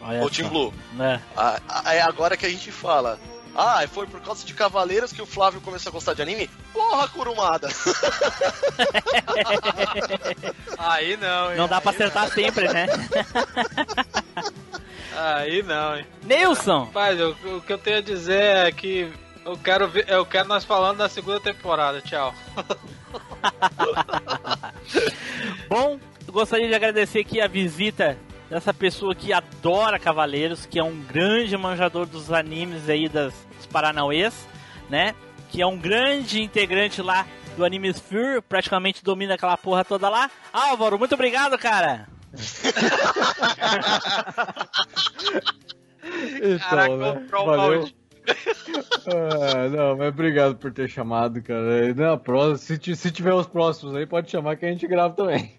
Olha 0.00 0.24
Ô. 0.24 0.30
Tim 0.30 0.44
Blue. 0.44 0.72
É. 0.98 1.20
Ah, 1.36 1.60
ah, 1.68 1.94
É 1.94 2.00
agora 2.00 2.38
que 2.38 2.46
a 2.46 2.50
gente 2.50 2.72
fala. 2.72 3.20
Ah, 3.56 3.86
foi 3.86 4.04
por 4.06 4.20
causa 4.20 4.44
de 4.44 4.52
Cavaleiros 4.52 5.12
que 5.12 5.22
o 5.22 5.26
Flávio 5.26 5.60
começou 5.60 5.90
a 5.90 5.92
gostar 5.92 6.14
de 6.14 6.22
anime? 6.22 6.50
Porra, 6.72 7.06
Kurumada! 7.08 7.68
Aí 10.76 11.16
não, 11.16 11.52
hein? 11.52 11.56
Não 11.56 11.68
dá 11.68 11.80
pra 11.80 11.92
acertar 11.92 12.28
sempre, 12.32 12.68
né? 12.72 12.86
Aí 15.16 15.62
não, 15.62 15.96
hein? 15.96 16.04
Nilson! 16.24 16.86
Rapaz, 16.86 17.20
o, 17.20 17.36
o 17.56 17.60
que 17.60 17.72
eu 17.72 17.78
tenho 17.78 17.98
a 17.98 18.02
dizer 18.02 18.66
é 18.66 18.72
que 18.72 19.08
eu 19.44 19.56
quero 19.56 19.86
ver, 19.88 20.08
eu 20.08 20.26
quero 20.26 20.48
nós 20.48 20.64
falando 20.64 20.98
da 20.98 21.08
segunda 21.08 21.38
temporada. 21.38 22.00
Tchau. 22.00 22.34
Bom, 25.68 26.00
gostaria 26.26 26.66
de 26.66 26.74
agradecer 26.74 27.20
aqui 27.20 27.40
a 27.40 27.46
visita 27.46 28.18
dessa 28.48 28.72
pessoa 28.72 29.14
que 29.14 29.32
adora 29.32 29.98
Cavaleiros, 29.98 30.66
que 30.66 30.78
é 30.78 30.84
um 30.84 31.00
grande 31.02 31.56
manjador 31.56 32.06
dos 32.06 32.32
animes 32.32 32.88
aí 32.88 33.08
das, 33.08 33.34
dos 33.56 33.66
Paranauês, 33.66 34.46
né? 34.88 35.14
Que 35.50 35.62
é 35.62 35.66
um 35.66 35.76
grande 35.78 36.42
integrante 36.42 37.02
lá 37.02 37.26
do 37.56 37.64
Anime 37.64 37.88
Sphere, 37.90 38.40
praticamente 38.42 39.04
domina 39.04 39.34
aquela 39.34 39.56
porra 39.56 39.84
toda 39.84 40.08
lá. 40.08 40.30
Álvaro, 40.52 40.98
muito 40.98 41.14
obrigado, 41.14 41.56
cara! 41.58 42.08
Então, 46.36 46.58
Caraca, 46.58 46.96
né? 46.96 47.26
Valeu. 47.30 47.88
Ah, 49.06 49.68
não, 49.68 49.96
mas 49.96 50.08
obrigado 50.08 50.56
por 50.56 50.72
ter 50.72 50.88
chamado, 50.88 51.42
cara. 51.42 51.88
E 51.88 51.94
Na 51.94 52.16
próxima, 52.16 52.78
se, 52.78 52.96
se 52.96 53.10
tiver 53.10 53.34
os 53.34 53.46
próximos 53.46 53.94
aí, 53.94 54.06
pode 54.06 54.30
chamar 54.30 54.56
que 54.56 54.66
a 54.66 54.70
gente 54.70 54.86
grava 54.86 55.14
também. 55.14 55.54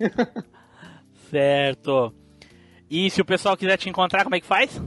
Certo. 1.30 2.14
E 2.96 3.10
se 3.10 3.20
o 3.20 3.26
pessoal 3.26 3.58
quiser 3.58 3.76
te 3.76 3.90
encontrar, 3.90 4.24
como 4.24 4.36
é 4.36 4.40
que 4.40 4.48
faz? 4.48 4.82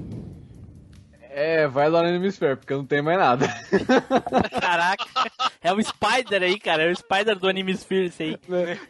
É, 1.29 1.69
vai 1.69 1.91
lá 1.91 2.01
no 2.01 2.09
Animesphere, 2.09 2.57
porque 2.57 2.73
eu 2.73 2.79
não 2.79 2.87
tenho 2.87 3.05
mais 3.05 3.19
nada. 3.19 3.47
Caraca, 4.59 5.05
é 5.63 5.71
o 5.75 5.83
Spider 5.85 6.43
aí, 6.43 6.59
cara. 6.59 6.85
É 6.85 6.91
o 6.91 6.97
Spider 6.97 7.39
do 7.39 7.47
Anime 7.47 7.73
Sphere, 7.73 8.07
isso 8.07 8.23
aí. 8.23 8.39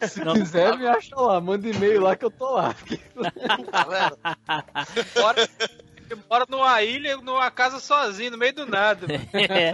Se 0.07 0.23
Não. 0.23 0.35
quiser, 0.35 0.77
me 0.77 0.87
acha 0.87 1.13
lá. 1.17 1.41
Manda 1.41 1.67
e-mail 1.67 1.99
lá 1.99 2.15
que 2.15 2.23
eu 2.23 2.31
tô 2.31 2.49
lá. 2.49 2.73
Bora, 5.13 5.49
você 6.07 6.17
mora 6.29 6.45
numa 6.47 6.81
ilha, 6.81 7.17
numa 7.17 7.51
casa 7.51 7.81
sozinho, 7.81 8.31
no 8.31 8.37
meio 8.37 8.53
do 8.53 8.65
nada. 8.65 9.05
É. 9.33 9.73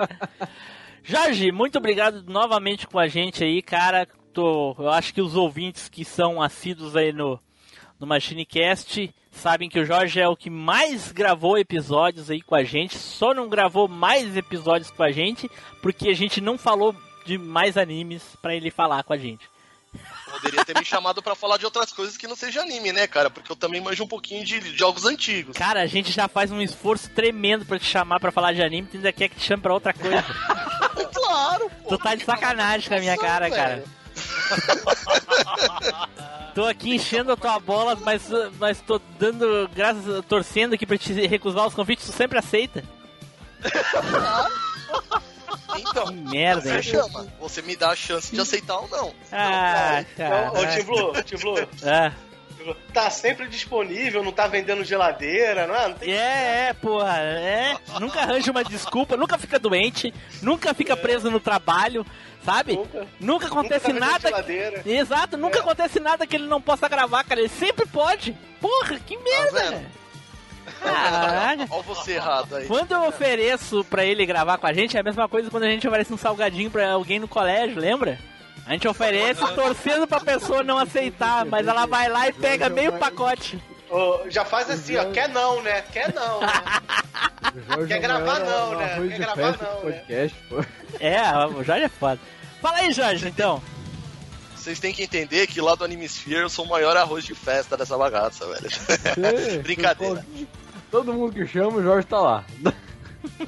Jorge, 1.03 1.51
muito 1.51 1.77
obrigado 1.77 2.23
novamente 2.23 2.87
com 2.87 2.97
a 2.97 3.07
gente 3.07 3.43
aí, 3.43 3.61
cara. 3.61 4.07
Tô, 4.33 4.75
eu 4.79 4.89
acho 4.89 5.13
que 5.13 5.21
os 5.21 5.35
ouvintes 5.35 5.87
que 5.87 6.03
são 6.03 6.41
assíduos 6.41 6.95
aí 6.95 7.13
no, 7.13 7.39
no 7.99 8.07
MachineCast 8.07 9.13
sabem 9.31 9.69
que 9.69 9.79
o 9.79 9.85
Jorge 9.85 10.19
é 10.19 10.27
o 10.27 10.35
que 10.35 10.49
mais 10.49 11.11
gravou 11.11 11.57
episódios 11.57 12.29
aí 12.29 12.41
com 12.41 12.55
a 12.55 12.63
gente. 12.63 12.97
Só 12.97 13.33
não 13.33 13.49
gravou 13.49 13.87
mais 13.87 14.35
episódios 14.35 14.91
com 14.91 15.03
a 15.03 15.11
gente 15.11 15.49
porque 15.81 16.09
a 16.09 16.15
gente 16.15 16.39
não 16.41 16.57
falou 16.57 16.95
de 17.25 17.37
mais 17.37 17.77
animes 17.77 18.23
pra 18.41 18.55
ele 18.55 18.71
falar 18.71 19.03
com 19.03 19.13
a 19.13 19.17
gente. 19.17 19.49
Poderia 20.29 20.65
ter 20.65 20.77
me 20.77 20.83
chamado 20.83 21.21
pra 21.21 21.35
falar 21.35 21.57
de 21.57 21.65
outras 21.65 21.93
coisas 21.93 22.17
que 22.17 22.27
não 22.27 22.35
seja 22.35 22.61
anime, 22.61 22.91
né, 22.91 23.07
cara? 23.07 23.29
Porque 23.29 23.49
eu 23.49 23.55
também 23.55 23.79
manjo 23.79 24.03
um 24.03 24.07
pouquinho 24.07 24.43
de 24.43 24.59
jogos 24.75 25.05
antigos. 25.05 25.55
Cara, 25.55 25.81
a 25.81 25.87
gente 25.87 26.11
já 26.11 26.27
faz 26.27 26.51
um 26.51 26.61
esforço 26.61 27.09
tremendo 27.11 27.65
pra 27.65 27.79
te 27.79 27.85
chamar 27.85 28.19
pra 28.19 28.31
falar 28.31 28.53
de 28.53 28.61
anime, 28.61 28.87
tu 28.87 28.97
ainda 28.97 29.13
quer 29.13 29.29
que 29.29 29.35
te 29.35 29.45
chame 29.45 29.63
pra 29.63 29.73
outra 29.73 29.93
coisa. 29.93 30.23
claro, 31.13 31.71
pô. 31.83 31.89
Tu 31.89 31.97
tá 31.97 32.15
de 32.15 32.25
sacanagem 32.25 32.89
com 32.89 32.95
a 32.95 32.99
minha 32.99 33.17
cara, 33.17 33.49
cara. 33.49 33.83
Tô 36.55 36.63
aqui 36.63 36.95
enchendo 36.95 37.33
a 37.33 37.35
tua 37.35 37.59
bola, 37.59 37.97
mas, 37.97 38.29
mas 38.57 38.79
tô 38.79 38.99
dando 39.19 39.69
graças, 39.75 40.23
torcendo 40.25 40.73
aqui 40.73 40.85
pra 40.85 40.97
te 40.97 41.11
recusar 41.27 41.67
os 41.67 41.73
convites, 41.73 42.05
tu 42.05 42.13
sempre 42.13 42.39
aceita. 42.39 42.81
Então, 45.77 46.05
Que 46.05 46.13
merda, 46.13 46.61
você 46.61 46.83
chama. 46.83 47.27
Você 47.41 47.61
me 47.61 47.75
dá 47.75 47.89
a 47.89 47.95
chance 47.95 48.33
de 48.33 48.39
aceitar 48.39 48.77
ou 48.77 48.87
não. 48.87 49.13
Ah, 49.31 50.05
cara. 50.15 50.51
Ô, 50.53 50.61
ô, 50.61 51.23
Tim 51.23 51.37
Blue, 51.37 51.67
É. 52.71 52.75
tá 52.93 53.09
sempre 53.09 53.47
disponível, 53.47 54.23
não 54.23 54.31
tá 54.31 54.47
vendendo 54.47 54.83
geladeira, 54.83 55.67
não 55.67 55.75
é? 55.75 55.87
Não 55.87 55.95
tem 55.95 56.13
É, 56.13 56.67
é, 56.69 56.73
porra, 56.73 57.17
é. 57.19 57.75
Nunca 57.99 58.21
arranja 58.21 58.51
uma 58.51 58.63
desculpa, 58.63 59.17
nunca 59.17 59.37
fica 59.37 59.59
doente, 59.59 60.13
nunca 60.41 60.73
fica 60.73 60.95
preso 60.95 61.29
no 61.29 61.39
trabalho, 61.39 62.05
sabe? 62.43 62.79
Nunca, 63.19 63.47
acontece 63.47 63.87
tá 63.87 63.93
vendendo 63.93 64.09
nada. 64.09 64.29
geladeira. 64.29 64.81
Exato, 64.85 65.37
nunca 65.37 65.59
acontece 65.59 65.99
nada 65.99 66.25
que 66.25 66.35
ele 66.35 66.47
não 66.47 66.61
possa 66.61 66.87
gravar, 66.87 67.23
cara. 67.23 67.39
Ele 67.41 67.49
sempre 67.49 67.85
pode. 67.85 68.35
Porra, 68.61 68.99
que 68.99 69.17
merda, 69.17 69.59
vendo? 69.59 69.71
velho. 69.71 70.05
Caraca. 70.81 71.67
Olha 71.69 71.83
você 71.83 72.13
errado 72.13 72.55
aí. 72.55 72.65
Quando 72.65 72.91
eu 72.91 73.07
ofereço 73.07 73.83
pra 73.85 74.03
ele 74.03 74.25
gravar 74.25 74.57
com 74.57 74.67
a 74.67 74.73
gente, 74.73 74.97
é 74.97 74.99
a 74.99 75.03
mesma 75.03 75.27
coisa 75.27 75.49
quando 75.49 75.63
a 75.63 75.69
gente 75.69 75.87
oferece 75.87 76.13
um 76.13 76.17
salgadinho 76.17 76.71
pra 76.71 76.91
alguém 76.91 77.19
no 77.19 77.27
colégio, 77.27 77.79
lembra? 77.79 78.19
A 78.65 78.71
gente 78.71 78.87
oferece 78.87 79.45
torcendo 79.53 80.07
pra 80.07 80.19
pessoa 80.19 80.63
não 80.63 80.77
aceitar, 80.77 81.45
mas 81.45 81.67
ela 81.67 81.85
vai 81.85 82.09
lá 82.09 82.27
e 82.27 82.33
pega 82.33 82.67
meio 82.69 82.93
pacote. 82.93 83.61
Ô, 83.89 84.29
já 84.29 84.43
faz 84.43 84.69
assim, 84.71 84.97
ó, 84.97 85.11
quer 85.11 85.29
não, 85.29 85.61
né? 85.61 85.83
Quer 85.83 86.11
não, 86.13 86.41
né? 86.41 86.51
Quer 87.87 87.99
gravar 87.99 88.39
não, 88.39 88.75
né? 88.75 88.93
arroz 88.93 89.09
Quer 89.09 89.13
de 89.13 89.19
gravar 89.21 89.35
festa 89.35 89.65
não, 89.65 89.75
né? 89.75 89.81
podcast, 89.81 90.37
pô. 90.49 90.65
É, 90.99 91.47
o 91.47 91.63
Jorge 91.63 91.83
é 91.83 91.89
foda. 91.89 92.19
Fala 92.61 92.77
aí, 92.77 92.91
Jorge, 92.91 93.27
então. 93.27 93.61
Vocês 94.55 94.79
têm 94.79 94.91
que 94.91 95.03
entender 95.03 95.45
que 95.45 95.61
lá 95.61 95.75
do 95.75 95.85
Animesphere 95.85 96.41
eu 96.41 96.49
sou 96.49 96.65
o 96.65 96.69
maior 96.69 96.97
arroz 96.97 97.23
de 97.23 97.35
festa 97.35 97.77
dessa 97.77 97.95
bagaça, 97.95 98.47
velho. 98.47 98.67
Brincadeira. 99.61 100.25
Todo 100.89 101.13
mundo 101.13 101.33
que 101.33 101.45
chama, 101.45 101.77
o 101.77 101.83
Jorge 101.83 102.07
tá 102.07 102.19
lá. 102.19 102.43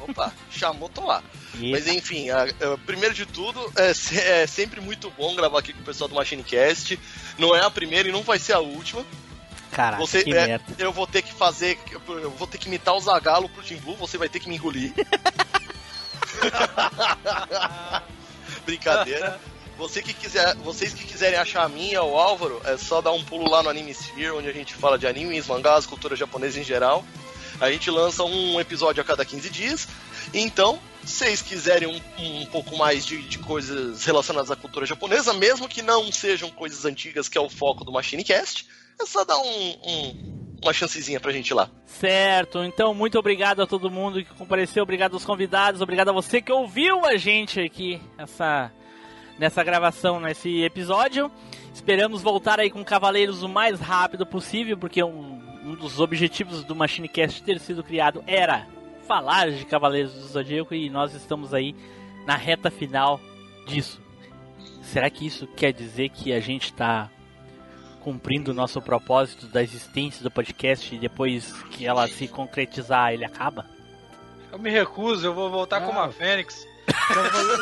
Opa, 0.07 0.31
chamou, 0.51 0.89
tô 0.89 1.05
lá. 1.05 1.23
Mas 1.55 1.87
enfim, 1.87 2.29
a- 2.29 2.43
a- 2.43 2.77
primeiro 2.85 3.13
de 3.15 3.25
tudo, 3.25 3.59
é, 3.75 4.41
é 4.43 4.47
sempre 4.47 4.79
muito 4.81 5.09
bom 5.11 5.35
gravar 5.35 5.59
aqui 5.59 5.73
com 5.73 5.81
o 5.81 5.85
pessoal 5.85 6.07
do 6.07 6.15
MachineCast. 6.15 6.99
Não 7.37 7.55
é 7.55 7.63
a 7.63 7.69
primeira 7.69 8.09
e 8.09 8.11
não 8.11 8.23
vai 8.23 8.39
ser 8.39 8.53
a 8.53 8.59
última. 8.59 9.05
Caraca, 9.71 10.01
Você, 10.01 10.23
que 10.23 10.33
é, 10.33 10.47
merda. 10.47 10.65
eu 10.79 10.91
vou 10.91 11.05
ter 11.05 11.21
que 11.21 11.33
fazer. 11.33 11.77
Eu 12.07 12.31
vou 12.31 12.47
ter 12.47 12.57
que 12.57 12.67
imitar 12.67 12.95
o 12.95 12.99
Zagalo 12.99 13.47
pro 13.49 13.61
Tim 13.63 13.77
Blue, 13.77 13.95
você 13.95 14.17
vai 14.17 14.29
ter 14.29 14.39
que 14.39 14.49
me 14.49 14.55
engolir. 14.55 14.93
Brincadeira. 18.65 19.39
Você 19.77 20.01
que 20.01 20.13
quiser, 20.13 20.55
vocês 20.55 20.91
que 20.93 21.05
quiserem 21.05 21.37
achar 21.37 21.63
a 21.63 21.69
minha 21.69 22.01
ou 22.01 22.13
o 22.13 22.17
Álvaro, 22.19 22.59
é 22.65 22.77
só 22.77 22.99
dar 22.99 23.11
um 23.11 23.23
pulo 23.23 23.47
lá 23.49 23.61
no 23.61 23.69
Anime 23.69 23.91
Sphere, 23.91 24.31
onde 24.31 24.49
a 24.49 24.51
gente 24.51 24.73
fala 24.73 24.97
de 24.97 25.05
animes, 25.05 25.45
mangás, 25.45 25.85
cultura 25.85 26.15
japonesa 26.15 26.59
em 26.59 26.63
geral. 26.63 27.05
A 27.59 27.71
gente 27.71 27.89
lança 27.89 28.23
um 28.23 28.59
episódio 28.59 29.01
a 29.01 29.05
cada 29.05 29.25
15 29.25 29.49
dias. 29.49 29.87
Então, 30.33 30.79
se 31.03 31.15
vocês 31.15 31.41
quiserem 31.41 31.87
um, 31.87 32.41
um 32.41 32.45
pouco 32.47 32.77
mais 32.77 33.05
de, 33.05 33.21
de 33.21 33.39
coisas 33.39 34.05
relacionadas 34.05 34.51
à 34.51 34.55
cultura 34.55 34.85
japonesa, 34.85 35.33
mesmo 35.33 35.67
que 35.67 35.81
não 35.81 36.11
sejam 36.11 36.49
coisas 36.49 36.85
antigas, 36.85 37.27
que 37.27 37.37
é 37.37 37.41
o 37.41 37.49
foco 37.49 37.83
do 37.83 37.91
MachineCast, 37.91 38.67
é 38.99 39.05
só 39.05 39.23
dar 39.23 39.37
um, 39.37 39.69
um, 39.85 40.57
uma 40.61 40.73
chancezinha 40.73 41.19
pra 41.19 41.31
gente 41.31 41.53
lá. 41.53 41.69
Certo, 41.85 42.63
então 42.63 42.93
muito 42.93 43.17
obrigado 43.17 43.61
a 43.61 43.67
todo 43.67 43.89
mundo 43.89 44.23
que 44.23 44.33
compareceu, 44.33 44.83
obrigado 44.83 45.13
aos 45.13 45.25
convidados, 45.25 45.81
obrigado 45.81 46.09
a 46.09 46.13
você 46.13 46.41
que 46.41 46.51
ouviu 46.51 47.05
a 47.05 47.15
gente 47.17 47.59
aqui 47.59 48.01
essa, 48.17 48.71
nessa 49.39 49.63
gravação, 49.63 50.19
nesse 50.19 50.61
episódio. 50.63 51.31
Esperamos 51.73 52.21
voltar 52.21 52.59
aí 52.59 52.69
com 52.69 52.83
Cavaleiros 52.83 53.43
o 53.43 53.49
mais 53.49 53.79
rápido 53.79 54.25
possível, 54.25 54.77
porque 54.77 55.03
um, 55.03 55.36
um 55.67 55.75
dos 55.75 55.99
objetivos 55.99 56.63
do 56.63 56.73
MachineCast 56.73 57.43
ter 57.43 57.59
sido 57.59 57.83
criado 57.83 58.23
era 58.25 58.65
falar 59.05 59.51
de 59.51 59.65
Cavaleiros 59.65 60.13
do 60.13 60.25
Zodíaco 60.27 60.73
e 60.73 60.89
nós 60.89 61.13
estamos 61.13 61.53
aí 61.53 61.75
na 62.25 62.37
reta 62.37 62.71
final 62.71 63.19
disso. 63.65 64.01
Será 64.81 65.09
que 65.09 65.27
isso 65.27 65.45
quer 65.45 65.73
dizer 65.73 66.09
que 66.09 66.31
a 66.31 66.39
gente 66.39 66.65
está 66.65 67.09
cumprindo 67.99 68.51
o 68.51 68.53
nosso 68.53 68.81
propósito 68.81 69.47
da 69.47 69.61
existência 69.61 70.23
do 70.23 70.31
podcast 70.31 70.95
e 70.95 70.97
depois 70.97 71.51
que 71.63 71.85
ela 71.85 72.07
se 72.07 72.29
concretizar 72.29 73.11
ele 73.11 73.25
acaba? 73.25 73.65
Eu 74.49 74.57
me 74.57 74.69
recuso, 74.69 75.27
eu 75.27 75.33
vou 75.33 75.49
voltar 75.49 75.81
como 75.81 75.99
a 75.99 76.09
Fênix. 76.09 76.65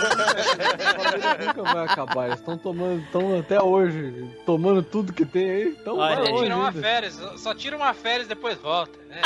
Cavaleiros 0.05 1.45
nunca 1.47 1.63
vai 1.73 1.85
acabar. 1.85 2.25
Eles 2.27 2.39
estão 2.39 2.57
tomando, 2.57 3.03
estão 3.03 3.39
até 3.39 3.61
hoje 3.61 4.29
tomando 4.45 4.83
tudo 4.83 5.13
que 5.13 5.25
tem 5.25 5.49
aí. 5.49 5.75
Então 5.79 5.97
Olha, 5.97 6.15
vai 6.15 6.31
longe 6.31 6.43
tira 6.43 6.55
uma 6.55 6.67
ainda. 6.67 6.81
férias, 6.81 7.19
só 7.37 7.53
tira 7.55 7.75
uma 7.75 7.93
férias 7.93 8.25
e 8.25 8.29
depois 8.29 8.57
volta. 8.57 8.97
né? 9.07 9.21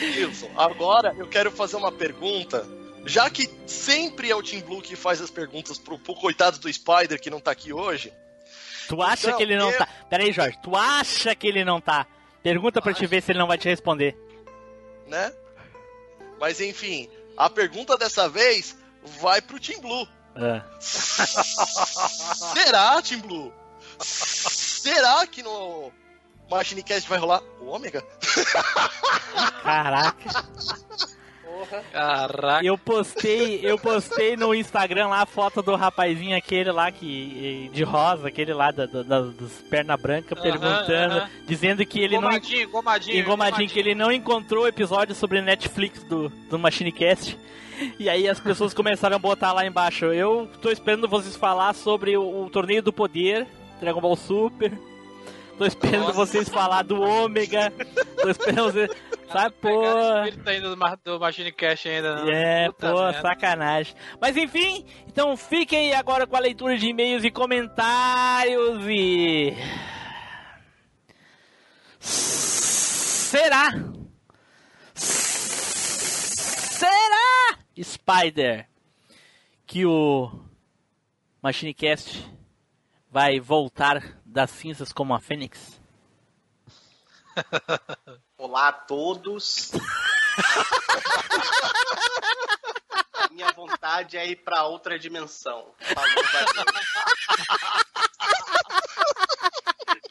Wilson, 0.00 0.50
agora 0.56 1.14
eu 1.16 1.26
quero 1.26 1.50
fazer 1.50 1.76
uma 1.76 1.92
pergunta. 1.92 2.66
Já 3.04 3.28
que 3.28 3.50
sempre 3.66 4.30
é 4.30 4.36
o 4.36 4.42
Team 4.42 4.62
Blue 4.62 4.80
que 4.80 4.94
faz 4.94 5.20
as 5.20 5.28
perguntas 5.30 5.76
pro, 5.76 5.98
pro 5.98 6.14
coitado 6.14 6.58
do 6.58 6.72
Spider 6.72 7.20
que 7.20 7.30
não 7.30 7.40
tá 7.40 7.50
aqui 7.50 7.72
hoje. 7.72 8.12
Tu 8.88 9.02
acha 9.02 9.26
Então, 9.28 9.36
que 9.38 9.42
ele 9.42 9.56
não 9.56 9.70
eu- 9.70 9.78
tá. 9.78 9.88
Pera 10.08 10.22
aí, 10.22 10.32
Jorge, 10.32 10.56
tu 10.62 10.76
acha 10.76 11.34
que 11.34 11.46
ele 11.48 11.64
não 11.64 11.80
tá? 11.80 12.06
Pergunta 12.42 12.80
pra 12.80 12.92
te 12.94 13.06
ver 13.06 13.20
se 13.22 13.32
ele 13.32 13.38
não 13.40 13.46
vai 13.48 13.58
te 13.58 13.68
responder. 13.68 14.16
né? 15.08 15.32
Mas 16.40 16.60
enfim, 16.60 17.08
a 17.36 17.48
pergunta 17.50 17.96
dessa 17.96 18.28
vez 18.28 18.76
vai 19.20 19.40
pro 19.40 19.58
Team 19.60 19.80
Blue. 19.80 20.06
Ah. 20.36 20.62
Será, 20.80 23.00
Team 23.02 23.20
Blue? 23.20 23.52
Será 24.00 25.26
que 25.26 25.42
no 25.42 25.92
MachineCast 26.50 27.08
vai 27.08 27.18
rolar 27.18 27.42
o 27.60 27.66
Ômega? 27.68 28.02
Caraca. 29.62 30.44
Caraca. 31.92 32.64
Eu 32.66 32.76
postei, 32.76 33.60
eu 33.62 33.78
postei 33.78 34.36
no 34.36 34.54
Instagram 34.54 35.08
lá 35.08 35.22
a 35.22 35.26
foto 35.26 35.62
do 35.62 35.76
rapazinho 35.76 36.36
aquele 36.36 36.72
lá 36.72 36.90
que 36.90 37.70
de 37.72 37.84
rosa, 37.84 38.28
aquele 38.28 38.52
lá 38.52 38.70
da, 38.72 38.84
da- 38.86 39.02
das 39.02 39.32
dos 39.34 39.52
perna 39.70 39.96
branca 39.96 40.34
Aham, 40.34 40.42
perguntando, 40.42 41.28
dizendo 41.46 41.86
que 41.86 42.00
ele 42.00 42.16
Gomadinho, 42.16 42.64
não 42.64 42.70
gomadinho, 42.72 43.18
engomadinho, 43.20 43.68
que 43.70 43.78
ele 43.78 43.94
não 43.94 44.10
encontrou 44.10 44.64
o 44.64 44.68
episódio 44.68 45.14
sobre 45.14 45.40
Netflix 45.40 46.02
do 46.04 46.28
do 46.28 46.58
MachineCast. 46.58 47.38
E 47.98 48.08
aí 48.08 48.28
as 48.28 48.40
pessoas 48.40 48.74
começaram 48.74 49.16
a 49.16 49.18
botar 49.18 49.52
lá 49.52 49.66
embaixo. 49.66 50.06
Eu 50.06 50.48
tô 50.60 50.70
esperando 50.70 51.08
vocês 51.08 51.36
falar 51.36 51.74
sobre 51.74 52.16
o, 52.16 52.44
o 52.44 52.50
torneio 52.50 52.82
do 52.82 52.92
poder, 52.92 53.46
Dragon 53.80 54.00
Ball 54.00 54.16
Super. 54.16 54.72
Tô 55.58 55.66
esperando 55.66 56.06
Nossa. 56.06 56.14
vocês 56.14 56.48
falar 56.48 56.82
do 56.82 57.00
Ômega. 57.00 57.72
Tô 58.20 58.28
esperando 58.28 58.72
vocês. 58.72 58.90
Sabe, 59.30 59.54
pô. 59.60 59.84
Ele 60.26 60.36
tá 60.38 60.54
indo 60.54 60.74
do, 60.74 60.96
do 61.04 61.20
Machine 61.20 61.52
Cash 61.52 61.86
ainda. 61.86 62.16
Não. 62.16 62.28
É, 62.28 62.66
Puta 62.66 62.90
pô, 62.92 63.02
merda. 63.02 63.20
sacanagem. 63.20 63.94
Mas 64.20 64.36
enfim, 64.36 64.84
então 65.06 65.36
fiquem 65.36 65.94
agora 65.94 66.26
com 66.26 66.36
a 66.36 66.40
leitura 66.40 66.76
de 66.76 66.88
e-mails 66.88 67.24
e 67.24 67.30
comentários 67.30 68.84
e. 68.88 69.54
Será? 72.00 73.72
Será, 76.82 77.56
Spider, 77.80 78.68
que 79.66 79.86
o 79.86 80.30
MachineCast 81.40 82.28
vai 83.10 83.40
voltar 83.40 84.18
das 84.24 84.50
cinzas 84.50 84.92
como 84.92 85.14
a 85.14 85.20
Fênix? 85.20 85.80
Olá 88.36 88.68
a 88.68 88.72
todos. 88.72 89.72
Minha 93.30 93.52
vontade 93.52 94.18
é 94.18 94.26
ir 94.26 94.36
pra 94.36 94.64
outra 94.64 94.98
dimensão. 94.98 95.74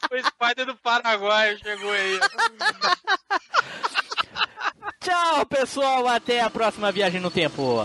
O 0.09 0.17
Spider 0.17 0.65
do 0.65 0.75
Paraguai 0.77 1.57
chegou 1.57 1.91
aí. 1.91 2.19
Tchau, 5.01 5.45
pessoal. 5.47 6.07
Até 6.07 6.41
a 6.41 6.49
próxima 6.49 6.91
viagem 6.91 7.19
no 7.19 7.31
tempo. 7.31 7.83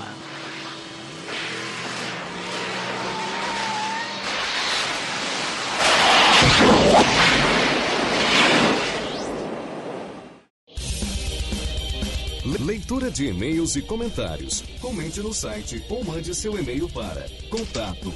Leitura 12.60 13.10
de 13.10 13.28
e-mails 13.28 13.76
e 13.76 13.82
comentários. 13.82 14.62
Comente 14.80 15.20
no 15.20 15.32
site 15.32 15.82
ou 15.88 16.04
mande 16.04 16.34
seu 16.34 16.58
e-mail 16.58 16.88
para 16.90 17.26
contato 17.48 18.12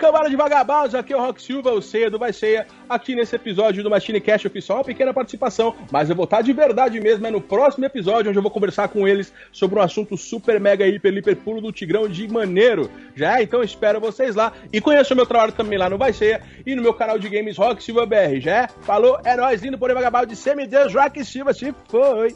cambada 0.00 0.30
de 0.30 0.34
vagabundos, 0.34 0.94
aqui 0.94 1.12
é 1.12 1.16
o 1.16 1.20
Rock 1.20 1.42
Silva, 1.42 1.72
o 1.72 1.82
Ceia 1.82 2.10
do 2.10 2.18
Vai 2.18 2.32
Ceia, 2.32 2.66
aqui 2.88 3.14
nesse 3.14 3.36
episódio 3.36 3.82
do 3.82 3.90
Machine 3.90 4.18
Cash 4.18 4.46
Oficial, 4.46 4.78
uma 4.78 4.84
pequena 4.84 5.12
participação, 5.12 5.76
mas 5.92 6.08
eu 6.08 6.16
vou 6.16 6.24
estar 6.24 6.40
de 6.40 6.54
verdade 6.54 6.98
mesmo, 6.98 7.26
é 7.26 7.30
no 7.30 7.38
próximo 7.38 7.84
episódio, 7.84 8.30
onde 8.30 8.38
eu 8.38 8.42
vou 8.42 8.50
conversar 8.50 8.88
com 8.88 9.06
eles 9.06 9.30
sobre 9.52 9.78
um 9.78 9.82
assunto 9.82 10.16
super, 10.16 10.58
mega, 10.58 10.86
hiper, 10.86 11.12
hiper 11.12 11.36
pulo 11.36 11.60
do 11.60 11.70
Tigrão 11.70 12.08
de 12.08 12.26
Maneiro, 12.26 12.90
já? 13.14 13.42
Então 13.42 13.62
espero 13.62 14.00
vocês 14.00 14.34
lá, 14.34 14.54
e 14.72 14.80
conheça 14.80 15.12
o 15.12 15.16
meu 15.16 15.26
trabalho 15.26 15.52
também 15.52 15.78
lá 15.78 15.90
no 15.90 15.98
Vai 15.98 16.14
Ceia, 16.14 16.40
e 16.64 16.74
no 16.74 16.80
meu 16.80 16.94
canal 16.94 17.18
de 17.18 17.28
games 17.28 17.58
Rock 17.58 17.84
Silva 17.84 18.06
BR, 18.06 18.40
já? 18.40 18.56
é? 18.56 18.68
Falou, 18.80 19.20
é 19.22 19.36
nóis, 19.36 19.62
indo 19.62 19.76
por 19.76 19.90
aí, 19.90 19.94
vagabundo 19.94 20.28
de 20.28 20.36
semideus, 20.36 20.94
Rock 20.94 21.22
Silva, 21.26 21.52
se 21.52 21.74
foi! 21.90 22.34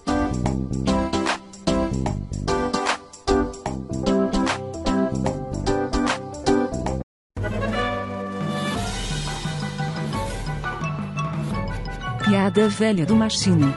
Piada 12.34 12.68
velha 12.68 13.06
do 13.06 13.14
Machine. 13.14 13.72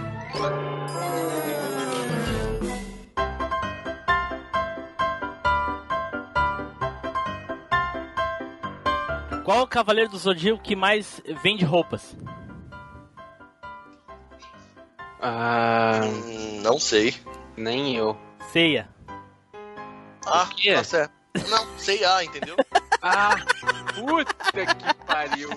Qual 9.46 9.62
o 9.62 9.68
cavaleiro 9.68 10.10
do 10.10 10.18
Zodíaco 10.18 10.60
que 10.64 10.76
mais 10.76 11.22
vende 11.44 11.64
roupas? 11.64 12.18
Ah, 15.22 16.02
não 16.64 16.80
sei. 16.80 17.14
nem 17.56 17.96
eu. 17.96 18.18
Ceia. 18.52 18.90
Ah, 20.26 20.50
tá 20.74 20.84
certo. 20.84 21.14
Não, 21.48 21.68
sei 21.78 22.04
ah, 22.04 22.24
entendeu? 22.24 22.56
Ah, 23.04 23.36
puta 23.94 24.66
que 24.66 25.06
pariu. 25.06 25.50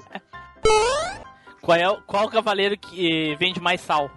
Qual 1.70 1.78
é 1.78 1.88
o, 1.88 2.02
qual 2.02 2.28
cavaleiro 2.28 2.76
que 2.76 3.36
vende 3.36 3.60
mais 3.60 3.80
sal? 3.80 4.10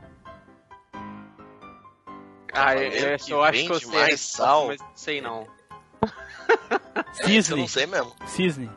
Ah, 2.51 2.75
eu, 2.75 2.91
eu, 2.91 3.17
eu 3.27 3.43
acho 3.43 3.65
que 3.65 3.71
eu 3.71 3.75
vende 3.75 3.85
sei 3.85 3.99
mais 3.99 4.21
sal. 4.21 4.67
mas 4.69 4.81
não 4.81 4.87
sei 4.95 5.21
não. 5.21 5.47
Eu 6.01 7.25
Cisne. 7.27 7.57
não 7.57 7.67
sei 7.67 7.85
mesmo. 7.85 8.15
Cisne. 8.25 8.71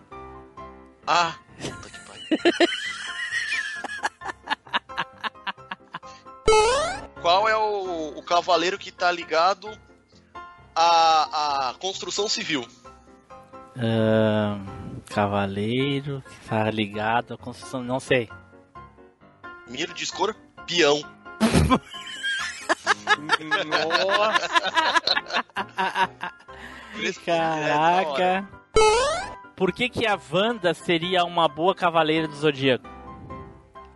Ah, 1.07 1.37
puta 1.59 1.89
que 1.89 1.99
pariu. 2.01 2.39
Qual 7.23 7.49
é 7.49 7.57
o, 7.57 8.19
o, 8.19 8.23
cavaleiro 8.23 8.79
que 8.79 8.93
tá 8.93 9.11
ligado 9.11 9.71
à, 10.75 11.71
à 11.71 11.75
construção 11.79 12.29
civil. 12.29 12.69
Cavaleiro 15.07 16.23
que 16.29 16.47
tá 16.47 16.71
ligado 16.71 17.33
à 17.33 17.39
construção. 17.39 17.83
Não 17.83 17.99
sei. 17.99 18.29
Miro 19.67 19.93
de 19.93 20.05
escorpião. 20.05 21.03
Caraca. 27.25 28.49
Por 29.57 29.73
que 29.73 29.89
que 29.89 30.07
a 30.07 30.19
Wanda 30.33 30.75
seria 30.75 31.25
uma 31.25 31.49
boa 31.49 31.75
cavaleira 31.75 32.29
do 32.29 32.35
Zodíaco? 32.35 32.87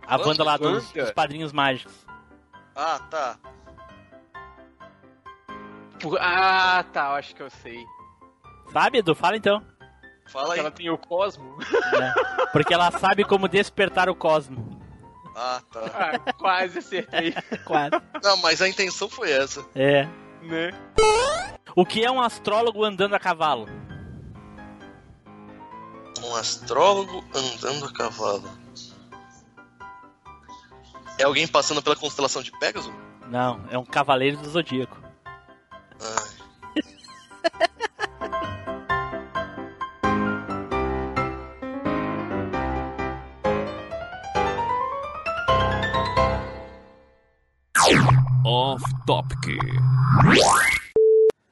A 0.05 0.15
Wanda? 0.17 0.27
Wanda 0.27 0.43
lá 0.43 0.57
dos, 0.57 0.91
dos 0.91 1.11
Padrinhos 1.11 1.53
Mágicos. 1.53 1.93
Ah, 2.75 2.99
tá. 3.09 3.37
Ah, 6.19 6.83
tá, 6.91 7.09
eu 7.09 7.15
acho 7.15 7.35
que 7.35 7.43
eu 7.43 7.49
sei. 7.49 7.85
Sabe, 8.73 8.97
Edu? 8.99 9.13
Fala 9.13 9.37
então. 9.37 9.63
Fala 10.25 10.53
aí. 10.55 10.59
Ela 10.59 10.71
tem 10.71 10.89
o 10.89 10.97
Cosmo. 10.97 11.57
É, 11.61 12.47
Porque 12.51 12.73
ela 12.73 12.89
sabe 12.91 13.23
como 13.23 13.47
despertar 13.47 14.09
o 14.09 14.15
cosmo. 14.15 14.80
Ah, 15.35 15.61
tá. 15.71 15.81
Ah, 16.25 16.33
quase 16.33 16.79
acertei. 16.79 17.33
Quase. 17.65 17.91
Não, 18.23 18.37
mas 18.37 18.61
a 18.61 18.67
intenção 18.67 19.07
foi 19.07 19.31
essa. 19.31 19.65
É. 19.73 20.05
Né? 20.41 20.71
O 21.75 21.85
que 21.85 22.03
é 22.03 22.11
um 22.11 22.21
astrólogo 22.21 22.83
andando 22.83 23.15
a 23.15 23.19
cavalo? 23.19 23.67
Um 26.23 26.35
astrólogo 26.35 27.23
andando 27.33 27.85
a 27.85 27.93
cavalo. 27.93 28.49
É 31.17 31.23
alguém 31.23 31.47
passando 31.47 31.81
pela 31.81 31.95
constelação 31.95 32.41
de 32.41 32.51
Pégaso? 32.59 32.93
Não, 33.27 33.63
é 33.69 33.77
um 33.77 33.85
cavaleiro 33.85 34.37
do 34.37 34.49
Zodíaco. 34.49 35.01
Off 48.53 48.83
Topic. 49.07 49.55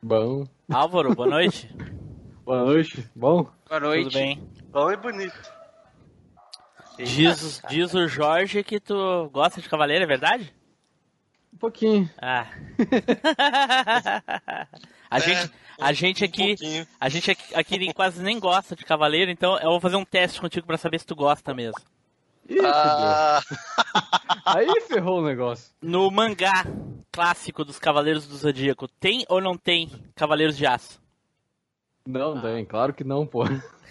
Bom. 0.03 0.45
Álvaro, 0.69 1.15
boa 1.15 1.29
noite. 1.29 1.73
Boa 2.43 2.65
noite. 2.65 3.09
Bom? 3.15 3.49
Boa 3.69 3.79
noite. 3.79 4.03
Tudo 4.05 4.13
bem? 4.15 4.49
Bom 4.69 4.91
e 4.91 4.97
bonito. 4.97 5.39
Diz, 6.97 7.61
diz 7.69 7.93
o 7.93 8.05
Jorge 8.07 8.63
que 8.63 8.81
tu 8.81 9.29
gosta 9.31 9.61
de 9.61 9.69
cavaleiro, 9.69 10.03
é 10.03 10.07
verdade? 10.07 10.53
Um 11.53 11.57
pouquinho. 11.57 12.09
Ah. 12.21 12.47
a 15.09 15.19
gente, 15.19 15.51
a 15.79 15.93
gente 15.93 16.25
aqui, 16.25 16.55
a 16.99 17.07
gente 17.07 17.31
aqui, 17.31 17.55
aqui 17.55 17.93
quase 17.93 18.21
nem 18.21 18.37
gosta 18.39 18.75
de 18.75 18.83
cavaleiro, 18.83 19.31
então 19.31 19.57
eu 19.59 19.69
vou 19.69 19.79
fazer 19.79 19.95
um 19.95 20.03
teste 20.03 20.41
contigo 20.41 20.67
pra 20.67 20.77
saber 20.77 20.99
se 20.99 21.05
tu 21.05 21.15
gosta 21.15 21.53
mesmo. 21.53 21.79
Ih, 22.49 22.59
Ah. 22.65 23.41
Aí 24.45 24.81
ferrou 24.87 25.19
o 25.19 25.25
negócio. 25.25 25.71
No 25.81 26.09
mangá 26.09 26.65
clássico 27.11 27.63
dos 27.63 27.77
Cavaleiros 27.79 28.27
do 28.27 28.35
Zodíaco, 28.35 28.87
tem 28.87 29.25
ou 29.29 29.39
não 29.41 29.55
tem 29.57 29.89
Cavaleiros 30.15 30.57
de 30.57 30.65
Aço? 30.65 30.99
Não 32.07 32.41
tem, 32.41 32.65
claro 32.65 32.93
que 32.93 33.03
não, 33.03 33.25
pô. 33.27 33.43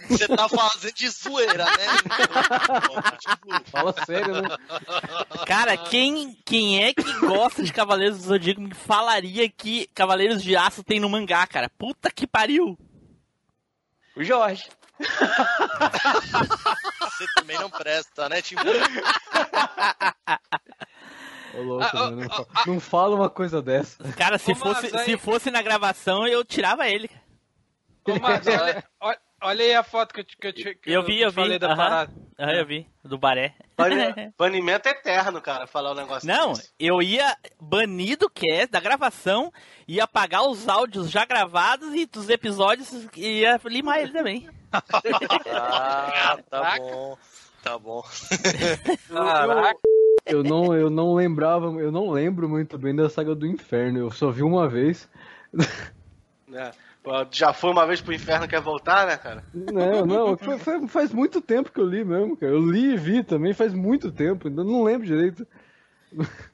Você 0.08 0.26
tá 0.28 0.48
fazendo 0.48 0.94
de 0.94 1.08
zoeira, 1.08 1.64
né? 1.64 1.86
Fala 3.70 3.94
sério, 4.04 4.42
né? 4.42 4.48
Cara, 5.46 5.76
quem, 5.76 6.36
quem 6.44 6.82
é 6.84 6.94
que 6.94 7.20
gosta 7.20 7.62
de 7.62 7.72
Cavaleiros 7.72 8.18
do 8.18 8.24
Zodíaco 8.24 8.60
me 8.60 8.74
falaria 8.74 9.48
que 9.48 9.88
Cavaleiros 9.94 10.42
de 10.42 10.56
Aço 10.56 10.82
tem 10.82 10.98
no 11.00 11.08
mangá, 11.08 11.46
cara? 11.46 11.68
Puta 11.78 12.10
que 12.10 12.26
pariu! 12.26 12.78
O 14.16 14.24
Jorge. 14.24 14.68
Você 17.00 17.24
também 17.36 17.58
não 17.58 17.70
presta, 17.70 18.28
né, 18.28 18.42
Tim? 18.42 18.56
Ô, 21.54 21.62
louco, 21.62 21.96
né? 22.10 22.10
não, 22.26 22.28
fa- 22.30 22.46
não 22.66 22.80
fala 22.80 23.16
uma 23.16 23.30
coisa 23.30 23.62
dessa. 23.62 24.02
Cara, 24.12 24.38
se 24.38 24.52
Ô, 24.52 24.54
fosse, 24.54 24.94
aí- 24.96 25.04
se 25.04 25.16
fosse 25.16 25.50
na 25.50 25.62
gravação, 25.62 26.26
eu 26.26 26.44
tirava 26.44 26.88
ele. 26.88 27.10
Ô, 28.06 28.12
olha, 28.12 28.84
olha- 29.00 29.18
olha 29.42 29.64
aí 29.64 29.74
a 29.74 29.82
foto 29.82 30.12
que 30.14 30.20
eu, 30.20 30.24
te- 30.24 30.36
que 30.36 30.46
eu, 30.46 30.52
te- 30.52 30.74
que 30.74 30.90
Eu 30.92 31.02
vi, 31.04 31.20
eu 31.20 31.30
vi. 31.30 31.34
falei 31.34 31.58
da 31.58 31.68
aham. 31.68 31.76
parada. 31.76 32.12
Aham, 32.38 32.52
eu 32.52 32.66
vi. 32.66 32.86
Do 33.04 33.18
Baré. 33.18 33.54
Bani- 33.76 34.32
Banimento 34.38 34.88
eterno, 34.88 35.40
cara, 35.40 35.66
falar 35.66 35.92
o 35.92 35.94
negócio 35.94 36.26
Não, 36.28 36.52
desse. 36.52 36.70
eu 36.78 37.02
ia 37.02 37.36
banir 37.60 38.16
do 38.18 38.28
cast, 38.30 38.68
da 38.70 38.78
gravação, 38.80 39.52
ia 39.86 40.04
apagar 40.04 40.42
os 40.44 40.68
áudios 40.68 41.10
já 41.10 41.24
gravados 41.24 41.94
e 41.94 42.06
dos 42.06 42.28
episódios 42.28 42.92
e 43.16 43.40
ia 43.40 43.58
limar 43.64 43.98
ele 44.00 44.12
também. 44.12 44.48
Ah, 44.72 46.38
tá 46.50 46.76
bom. 46.78 47.18
Tá 47.62 47.78
bom. 47.78 48.02
Caraca. 49.08 49.78
Eu 50.26 50.42
não, 50.42 50.74
eu 50.74 50.90
não 50.90 51.14
lembrava, 51.14 51.66
eu 51.80 51.90
não 51.90 52.10
lembro 52.10 52.48
muito 52.48 52.76
bem 52.78 52.94
da 52.94 53.08
saga 53.08 53.34
do 53.34 53.46
inferno. 53.46 53.98
Eu 53.98 54.10
só 54.10 54.30
vi 54.30 54.42
uma 54.42 54.68
vez. 54.68 55.08
É. 56.52 56.70
Já 57.30 57.54
foi 57.54 57.70
uma 57.70 57.86
vez 57.86 58.02
pro 58.02 58.12
inferno, 58.12 58.46
quer 58.46 58.60
voltar, 58.60 59.06
né, 59.06 59.16
cara? 59.16 59.42
Não, 59.54 60.04
não, 60.04 60.36
foi- 60.36 60.58
foi- 60.58 60.86
faz 60.88 61.10
muito 61.12 61.40
tempo 61.40 61.72
que 61.72 61.80
eu 61.80 61.86
li 61.86 62.04
mesmo, 62.04 62.36
cara. 62.36 62.52
Eu 62.52 62.60
li 62.70 62.92
e 62.92 62.96
vi 62.98 63.24
também 63.24 63.54
faz 63.54 63.72
muito 63.72 64.12
tempo, 64.12 64.46
ainda 64.48 64.62
não 64.62 64.82
lembro 64.84 65.06
direito. 65.06 65.46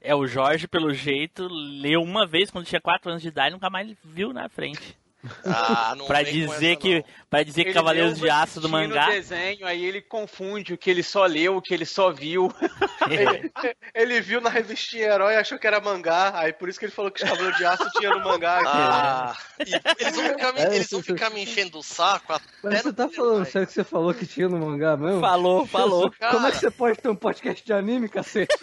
É, 0.00 0.14
o 0.14 0.26
Jorge, 0.26 0.68
pelo 0.68 0.92
jeito, 0.94 1.48
leu 1.48 2.00
uma 2.02 2.26
vez 2.26 2.50
quando 2.50 2.66
tinha 2.66 2.80
4 2.80 3.10
anos 3.10 3.22
de 3.22 3.28
idade 3.28 3.50
e 3.50 3.52
nunca 3.54 3.68
mais 3.70 3.92
viu 4.04 4.32
na 4.32 4.48
frente. 4.48 4.96
Ah, 5.44 5.94
não 5.96 6.06
pra 6.08 6.22
dizer 6.22 6.72
essa, 6.72 6.76
que 6.80 7.04
para 7.30 7.42
dizer 7.42 7.62
que 7.64 7.68
Ele 7.70 7.74
Cavaleiros 7.74 8.12
leu 8.18 8.22
de 8.22 8.30
Aço 8.30 8.60
do 8.60 8.68
mangá 8.68 9.06
no 9.06 9.12
desenho, 9.12 9.66
aí 9.66 9.84
ele 9.84 10.00
confunde 10.00 10.72
o 10.74 10.78
que 10.78 10.88
ele 10.90 11.02
só 11.02 11.24
leu, 11.26 11.56
o 11.56 11.62
que 11.62 11.74
ele 11.74 11.84
só 11.84 12.10
viu. 12.12 12.52
Ele, 13.10 13.52
ele 13.94 14.20
viu 14.22 14.40
na 14.40 14.48
revistinha 14.48 15.04
Herói 15.08 15.34
e 15.34 15.36
achou 15.36 15.58
que 15.58 15.66
era 15.66 15.78
mangá, 15.78 16.32
aí 16.34 16.54
por 16.54 16.70
isso 16.70 16.78
que 16.78 16.86
ele 16.86 16.92
falou 16.92 17.10
que 17.10 17.22
os 17.22 17.28
cabelos 17.30 17.54
de 17.58 17.66
aço 17.66 17.86
tinha 17.98 18.08
no 18.08 18.24
mangá. 18.24 18.62
Ah, 18.66 19.36
eles 19.58 20.16
vão 20.16 20.24
ficar 20.30 20.52
me, 20.54 20.60
É, 20.60 20.74
eles 20.76 20.90
vão 20.90 21.02
você- 21.02 21.12
ficar 21.12 21.30
me 21.30 21.42
enchendo 21.42 21.78
o 21.78 21.82
saco 21.82 22.32
até 22.32 22.44
Mas 22.62 22.80
você 22.82 22.92
tá 22.94 23.06
falando 23.10 23.44
sério 23.44 23.66
que 23.66 23.74
você 23.74 23.84
falou 23.84 24.14
que 24.14 24.26
tinha 24.26 24.48
no 24.48 24.58
mangá 24.58 24.96
mesmo? 24.96 25.20
Falou, 25.20 25.66
falou. 25.66 26.10
Como 26.30 26.46
é 26.46 26.50
que 26.50 26.58
você 26.58 26.70
pode 26.70 26.98
ter 26.98 27.10
um 27.10 27.14
podcast 27.16 27.62
de 27.62 27.72
anime, 27.74 28.08
cacete? 28.08 28.54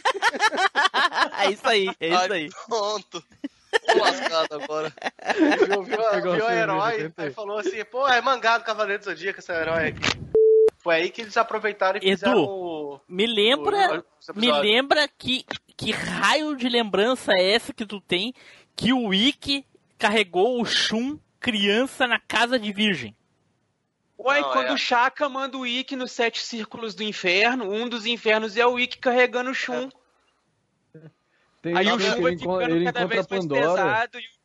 é 1.39 1.51
isso 1.51 1.67
aí, 1.67 1.87
é 1.99 2.07
isso 2.09 2.33
aí. 2.33 2.49
Pronto. 2.67 3.23
Tô 3.85 3.99
lascado 3.99 4.53
agora. 4.61 4.93
Ele 5.35 5.65
viu, 5.65 5.83
viu, 5.83 6.35
viu 6.35 6.47
a 6.47 6.55
Herói, 6.55 7.11
aí 7.17 7.31
falou 7.31 7.57
assim, 7.59 7.83
pô, 7.85 8.07
é 8.07 8.21
mangá 8.21 8.57
do 8.57 8.63
Cavaleiro 8.63 9.01
do 9.01 9.05
Zodíaco 9.05 9.39
esse 9.39 9.51
herói 9.51 9.87
aqui. 9.89 10.01
Foi 10.77 10.95
aí 10.95 11.09
que 11.09 11.21
eles 11.21 11.37
aproveitaram 11.37 11.99
e 11.99 12.01
fizeram 12.01 12.33
Edu, 12.41 12.49
o... 12.49 13.01
me 13.07 13.25
o- 13.25 13.33
lembra, 13.33 13.77
episódios. 13.85 14.35
me 14.35 14.51
lembra 14.51 15.07
que 15.07 15.45
que 15.77 15.91
raio 15.91 16.55
de 16.55 16.67
lembrança 16.69 17.33
é 17.33 17.53
essa 17.53 17.73
que 17.73 17.85
tu 17.85 17.99
tem 18.01 18.33
que 18.75 18.91
o 18.93 19.07
Wiki 19.07 19.65
carregou 19.97 20.61
o 20.61 20.65
Shun 20.65 21.17
criança 21.39 22.05
na 22.07 22.19
casa 22.19 22.59
de 22.59 22.71
virgem? 22.71 23.15
Ué, 24.19 24.41
Não, 24.41 24.51
quando 24.51 24.67
é. 24.67 24.73
o 24.73 24.77
Chaka 24.77 25.27
manda 25.27 25.57
o 25.57 25.65
Ikki 25.65 25.95
nos 25.95 26.11
sete 26.11 26.43
círculos 26.43 26.93
do 26.93 27.01
inferno, 27.01 27.71
um 27.71 27.89
dos 27.89 28.05
infernos 28.05 28.55
é 28.55 28.65
o 28.65 28.79
Ikki 28.79 28.99
carregando 28.99 29.49
o 29.49 29.53
Shun. 29.55 29.89
Tem 31.61 31.77
Aí 31.77 31.87
o 31.91 31.95
ele, 31.95 32.21
vai 32.21 32.37
ficando 32.37 32.75
ele 32.75 32.85
cada 32.85 33.05
vez 33.05 33.27
mais 33.27 33.27
Pandora. 33.27 33.83
pesado. 33.83 34.19
e- 34.19 34.41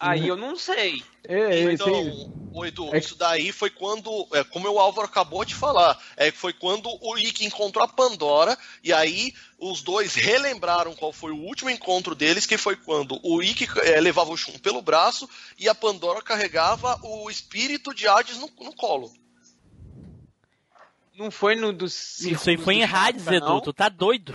Aí 0.00 0.28
eu 0.28 0.36
não 0.36 0.54
sei. 0.56 1.02
É, 1.26 1.64
é, 1.64 1.72
Então, 1.72 1.90
tem- 1.90 2.32
ô 2.52 2.64
Edu, 2.64 2.94
É 2.94 2.98
isso 2.98 3.16
daí 3.16 3.50
foi 3.50 3.68
quando, 3.68 4.28
é, 4.32 4.44
como 4.44 4.68
o 4.68 4.78
Álvaro 4.78 5.08
acabou 5.08 5.44
de 5.44 5.56
falar, 5.56 6.00
é 6.16 6.30
que 6.30 6.38
foi 6.38 6.52
quando 6.52 6.88
o 7.02 7.18
Ikki 7.18 7.44
encontrou 7.44 7.84
a 7.84 7.88
Pandora, 7.88 8.56
e 8.82 8.92
aí 8.92 9.32
os 9.58 9.82
dois 9.82 10.14
relembraram 10.14 10.94
qual 10.94 11.12
foi 11.12 11.32
o 11.32 11.36
último 11.42 11.68
encontro 11.68 12.14
deles, 12.14 12.46
que 12.46 12.56
foi 12.56 12.76
quando 12.76 13.18
o 13.24 13.42
Ikki 13.42 13.66
é, 13.80 14.00
levava 14.00 14.30
o 14.30 14.36
Shun 14.36 14.56
pelo 14.60 14.80
braço 14.80 15.28
e 15.58 15.68
a 15.68 15.74
Pandora 15.74 16.22
carregava 16.22 16.96
o 17.02 17.28
espírito 17.28 17.92
de 17.92 18.06
Hades 18.06 18.36
no, 18.38 18.48
no 18.60 18.72
colo. 18.74 19.12
Não 21.16 21.32
foi 21.32 21.56
no 21.56 21.72
dos 21.72 22.20
Isso 22.20 22.48
aí 22.48 22.56
foi 22.56 22.74
em 22.76 22.84
Hades, 22.84 23.26
Edu, 23.26 23.60
tu 23.60 23.72
tá 23.72 23.88
doido. 23.88 24.32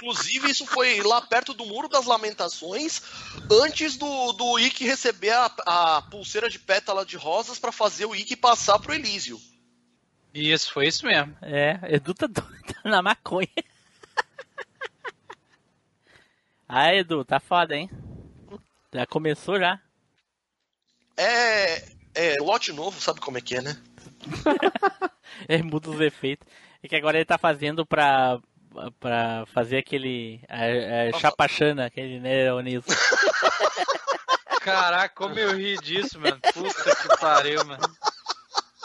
Inclusive, 0.00 0.50
isso 0.50 0.64
foi 0.64 1.02
lá 1.02 1.20
perto 1.20 1.52
do 1.52 1.66
Muro 1.66 1.86
das 1.86 2.06
Lamentações, 2.06 3.02
antes 3.50 3.98
do, 3.98 4.32
do 4.32 4.58
Ikki 4.58 4.82
receber 4.82 5.32
a, 5.32 5.44
a 5.66 6.02
pulseira 6.02 6.48
de 6.48 6.58
pétala 6.58 7.04
de 7.04 7.18
rosas 7.18 7.58
pra 7.58 7.70
fazer 7.70 8.06
o 8.06 8.16
Ikki 8.16 8.34
passar 8.34 8.78
pro 8.78 8.94
Elísio. 8.94 9.38
Isso, 10.32 10.72
foi 10.72 10.86
isso 10.86 11.04
mesmo. 11.04 11.36
É, 11.42 11.78
Edu 11.94 12.14
tá 12.14 12.24
doido 12.32 12.74
tá 12.82 12.88
na 12.88 13.02
maconha. 13.02 13.46
ah, 16.66 16.94
Edu, 16.94 17.22
tá 17.22 17.38
foda, 17.38 17.76
hein? 17.76 17.90
Já 18.94 19.04
começou 19.04 19.58
já. 19.58 19.78
É, 21.14 21.92
é 22.14 22.36
lote 22.40 22.72
novo, 22.72 22.98
sabe 23.02 23.20
como 23.20 23.36
é 23.36 23.42
que 23.42 23.56
é, 23.56 23.60
né? 23.60 23.76
É, 25.48 25.62
muda 25.62 25.88
os 25.88 26.00
efeitos. 26.00 26.46
É 26.82 26.88
que 26.88 26.94
agora 26.94 27.16
ele 27.16 27.24
tá 27.24 27.38
fazendo 27.38 27.86
pra, 27.86 28.38
pra 28.98 29.44
fazer 29.52 29.78
aquele. 29.78 30.40
A, 30.48 31.16
a 31.16 31.18
chapachana, 31.18 31.86
aquele, 31.86 32.20
né, 32.20 32.52
Onilson? 32.52 32.92
Caraca, 34.60 35.14
como 35.14 35.38
eu 35.38 35.56
ri 35.56 35.76
disso, 35.78 36.20
mano. 36.20 36.38
Puta 36.52 36.96
que 36.96 37.08
pariu, 37.18 37.64
mano. 37.64 37.82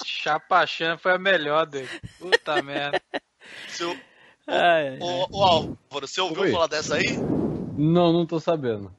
Chapachã 0.03 0.97
foi 0.97 1.13
a 1.13 1.17
melhor 1.17 1.65
dele. 1.65 1.89
Puta 2.17 2.61
merda. 2.61 3.01
Seu... 3.69 3.91
Ai, 4.47 4.89
ai, 4.89 4.97
Ô, 5.01 5.27
ô, 5.31 5.43
Álvaro, 5.43 6.07
você 6.07 6.21
ouviu 6.21 6.43
Oi. 6.43 6.51
falar 6.51 6.67
dessa 6.67 6.95
aí? 6.95 7.17
Não, 7.77 8.13
não 8.13 8.25
tô 8.25 8.39
sabendo. 8.39 8.91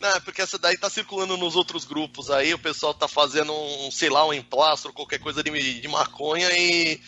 Não, 0.00 0.08
é 0.08 0.20
porque 0.20 0.40
essa 0.40 0.58
daí 0.58 0.78
tá 0.78 0.88
circulando 0.88 1.36
nos 1.36 1.56
outros 1.56 1.84
grupos 1.84 2.30
aí, 2.30 2.54
o 2.54 2.58
pessoal 2.58 2.94
tá 2.94 3.06
fazendo 3.06 3.52
um, 3.52 3.90
sei 3.90 4.08
lá, 4.08 4.26
um 4.26 4.32
emplastro, 4.32 4.92
qualquer 4.92 5.18
coisa 5.18 5.42
de, 5.42 5.80
de 5.80 5.88
maconha 5.88 6.48
e, 6.52 7.00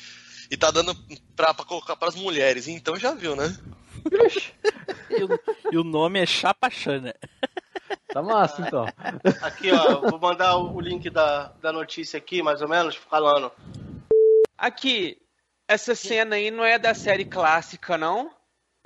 e 0.52 0.56
tá 0.58 0.70
dando 0.70 0.94
pra, 1.34 1.54
pra 1.54 1.64
colocar 1.64 1.96
pras 1.96 2.14
mulheres. 2.14 2.68
Então 2.68 2.94
já 2.94 3.14
viu, 3.14 3.34
né? 3.34 3.56
E 5.10 5.24
o, 5.24 5.28
e 5.72 5.76
o 5.76 5.84
nome 5.84 6.18
é 6.18 6.24
Chapachana. 6.24 7.14
Tá 8.08 8.22
massa, 8.22 8.62
então. 8.62 8.86
Aqui, 9.42 9.70
ó, 9.70 10.00
vou 10.00 10.18
mandar 10.18 10.56
o 10.56 10.80
link 10.80 11.10
da, 11.10 11.52
da 11.60 11.70
notícia 11.70 12.16
aqui, 12.16 12.42
mais 12.42 12.62
ou 12.62 12.68
menos, 12.68 12.96
falando. 12.96 13.52
Aqui, 14.56 15.18
essa 15.68 15.94
cena 15.94 16.36
aí 16.36 16.50
não 16.50 16.64
é 16.64 16.78
da 16.78 16.94
série 16.94 17.26
clássica, 17.26 17.98
não? 17.98 18.30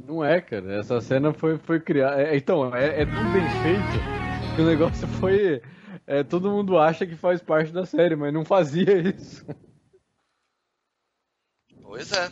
Não 0.05 0.25
é, 0.25 0.41
cara. 0.41 0.81
Essa 0.81 1.01
cena 1.01 1.33
foi, 1.33 1.59
foi 1.59 1.79
criada. 1.79 2.21
é, 2.21 2.37
então, 2.37 2.75
é, 2.75 3.03
é 3.03 3.07
tão 3.07 3.33
bem 3.33 3.49
feito 3.63 4.57
que 4.57 4.63
o 4.63 4.67
negócio 4.67 5.07
foi. 5.21 5.63
é, 6.09 6.25
todo 6.25 6.51
mundo 6.51 6.77
acha 6.77 7.07
que 7.07 7.15
faz 7.15 7.41
parte 7.41 7.71
da 7.71 7.87
série, 7.87 8.17
mas 8.17 8.35
não 8.35 8.45
fazia 8.45 8.99
isso. 8.99 9.47
Pois 11.97 12.13
é. 12.13 12.31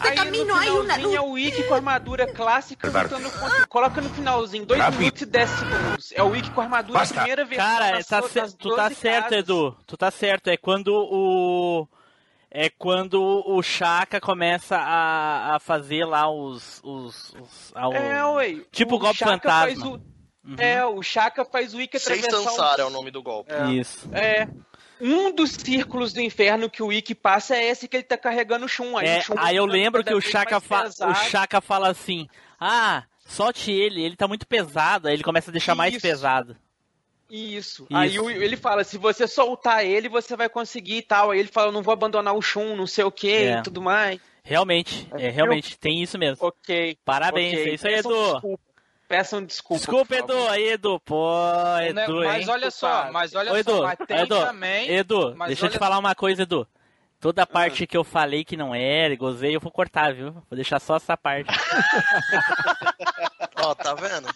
Aí 0.00 0.16
no 0.30 0.32
finalzinho 0.34 1.16
é 1.16 1.20
o 1.20 1.32
Wiki 1.32 1.62
com 1.64 1.74
armadura 1.74 2.26
clássica 2.32 2.86
lutando 2.88 3.30
contra... 3.30 3.66
Coloca 3.66 4.00
no 4.00 4.08
finalzinho, 4.08 4.64
2 4.64 4.80
Rápido. 4.80 4.98
minutos 5.00 5.22
e 5.22 5.26
10 5.26 5.50
segundos. 5.50 6.12
É 6.14 6.22
o 6.22 6.28
Wiki 6.28 6.50
com 6.52 6.60
armadura, 6.62 6.98
Basta. 7.00 7.14
primeira 7.14 7.44
versão. 7.44 7.66
Cara, 7.66 8.04
tá 8.04 8.20
nas 8.22 8.54
tu 8.54 8.70
tá 8.74 8.88
12 8.88 8.94
certo, 8.94 9.22
casas. 9.24 9.38
Edu. 9.38 9.76
Tu 9.86 9.96
tá 9.98 10.10
certo. 10.10 10.48
É 10.48 10.56
quando 10.56 10.88
o. 10.94 11.86
É 12.50 12.70
quando 12.70 13.20
o 13.46 13.62
Chaka 13.62 14.18
começa 14.20 14.76
a, 14.78 15.56
a 15.56 15.58
fazer 15.60 16.04
lá 16.06 16.30
os. 16.30 16.80
os, 16.82 17.34
os 17.34 17.72
a- 17.74 17.88
o- 17.88 17.92
É, 17.92 18.24
ué. 18.26 18.60
Tipo 18.72 18.94
o 18.94 18.98
golpe 18.98 19.18
Chaka 19.18 19.30
fantasma. 19.32 19.66
faz 19.66 19.82
o- 19.82 20.00
É, 20.58 20.84
o 20.86 21.02
Chaka 21.02 21.44
faz 21.44 21.74
o 21.74 21.78
Wiki 21.78 21.96
atravessar 21.98 22.30
Sansara 22.30 22.82
é 22.82 22.84
o... 22.84 22.88
o 22.88 22.90
nome 22.90 23.10
do 23.10 23.22
golpe. 23.22 23.52
Isso. 23.78 24.08
É. 24.14 24.48
Um 25.00 25.30
dos 25.34 25.52
círculos 25.52 26.12
do 26.12 26.20
inferno 26.20 26.70
que 26.70 26.82
o 26.82 26.86
Wiki 26.86 27.14
passa 27.14 27.56
é 27.56 27.66
esse 27.68 27.86
que 27.86 27.96
ele 27.96 28.04
tá 28.04 28.16
carregando 28.16 28.64
o 28.64 28.68
Shun. 28.68 28.96
Aí, 28.96 29.06
É, 29.06 29.18
o 29.18 29.22
Shun 29.22 29.34
aí 29.38 29.56
eu 29.56 29.66
lembro 29.66 30.02
que 30.02 30.14
o 30.14 30.18
mais 30.18 30.24
pesado. 30.58 31.12
o 31.12 31.14
Chaka 31.14 31.60
fala 31.60 31.88
assim: 31.90 32.26
Ah, 32.58 33.04
solte 33.26 33.70
ele, 33.70 34.02
ele 34.02 34.16
tá 34.16 34.26
muito 34.26 34.46
pesado. 34.46 35.08
Aí 35.08 35.14
ele 35.14 35.22
começa 35.22 35.50
a 35.50 35.52
deixar 35.52 35.74
mais 35.74 35.92
Isso. 35.94 36.02
pesado. 36.02 36.56
Isso. 37.28 37.84
Isso. 37.84 37.86
Aí 37.92 38.16
ele 38.16 38.56
fala, 38.56 38.84
se 38.84 38.96
você 38.96 39.26
soltar 39.26 39.84
ele, 39.84 40.08
você 40.08 40.36
vai 40.36 40.48
conseguir 40.48 40.98
e 40.98 41.02
tal. 41.02 41.32
Aí 41.32 41.40
ele 41.40 41.48
fala, 41.48 41.72
não 41.72 41.82
vou 41.82 41.92
abandonar 41.92 42.34
o 42.34 42.40
Shun, 42.40 42.76
não 42.76 42.86
sei 42.86 43.04
o 43.04 43.10
que 43.10 43.30
É. 43.30 43.58
e 43.58 43.62
tudo 43.62 43.82
mais. 43.82 44.20
Realmente, 44.44 45.08
é, 45.18 45.28
realmente, 45.28 45.76
tem 45.76 46.00
isso 46.00 46.16
mesmo. 46.16 46.36
Ok. 46.46 46.96
Parabéns, 47.04 47.52
ok. 47.58 47.68
é 47.68 47.74
isso 47.74 47.88
aí, 47.88 47.94
Edu. 47.94 48.58
Peçam 49.08 49.44
desculpa. 49.44 49.78
Desculpa. 49.78 50.16
Edu, 50.16 50.48
aí, 50.48 50.68
Edu. 50.72 51.00
Pô, 51.00 51.30
Né, 51.94 52.04
Edu, 52.04 52.24
mas 52.24 52.42
hein? 52.42 52.50
olha 52.50 52.70
só, 52.70 53.10
mas 53.12 53.34
olha 53.34 53.52
Ô, 53.52 53.56
Edu, 53.56 53.70
só, 53.70 53.82
mas 53.82 53.98
tem 54.06 54.18
Edu, 54.18 54.40
também. 54.40 54.90
Edu, 54.90 55.34
deixa 55.46 55.66
eu 55.66 55.70
te 55.70 55.78
falar 55.78 55.98
uma 55.98 56.14
coisa, 56.14 56.42
Edu. 56.42 56.66
Toda 57.20 57.42
a 57.42 57.46
parte 57.46 57.86
que 57.86 57.96
eu 57.96 58.04
falei 58.04 58.44
que 58.44 58.56
não 58.56 58.74
era, 58.74 59.14
e 59.14 59.16
gozei, 59.16 59.56
eu 59.56 59.60
vou 59.60 59.72
cortar, 59.72 60.12
viu? 60.12 60.32
Vou 60.32 60.44
deixar 60.52 60.78
só 60.80 60.96
essa 60.96 61.16
parte. 61.16 61.48
Ó, 63.56 63.74
tá 63.74 63.94
vendo? 63.94 64.28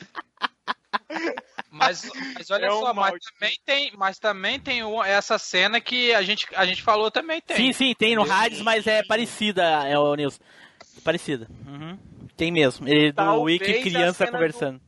Mas, 1.71 2.09
mas 2.35 2.51
olha 2.51 2.67
É 2.67 2.73
um 2.73 2.81
só, 2.81 2.95
mas 2.95 3.15
também 3.23 3.59
tem, 3.65 3.93
mas 3.97 4.19
também 4.19 4.59
tem 4.59 4.83
essa 5.05 5.39
cena 5.39 5.81
que 5.81 6.13
a 6.15 6.23
gente, 6.23 6.47
a 6.55 6.65
gente 6.65 6.83
falou 6.83 7.11
também 7.11 7.41
tem. 7.41 7.57
sim, 7.57 7.73
sim, 7.73 7.95
tem 7.95 8.17
no 8.17 8.31
Hades, 8.31 8.61
mas 8.61 8.87
é 8.87 9.03
parecida, 9.05 9.63
é 9.87 9.99
o 9.99 10.15
Nilson. 10.15 10.41
Parecida. 11.05 11.49
Uhum. 11.67 11.99
Tem 12.41 12.51
mesmo. 12.51 12.89
Ele 12.89 13.13
do 13.13 13.17
Talvez 13.17 13.61
Wiki 13.61 13.71
a 13.79 13.83
criança 13.83 14.27
conversando 14.27 14.81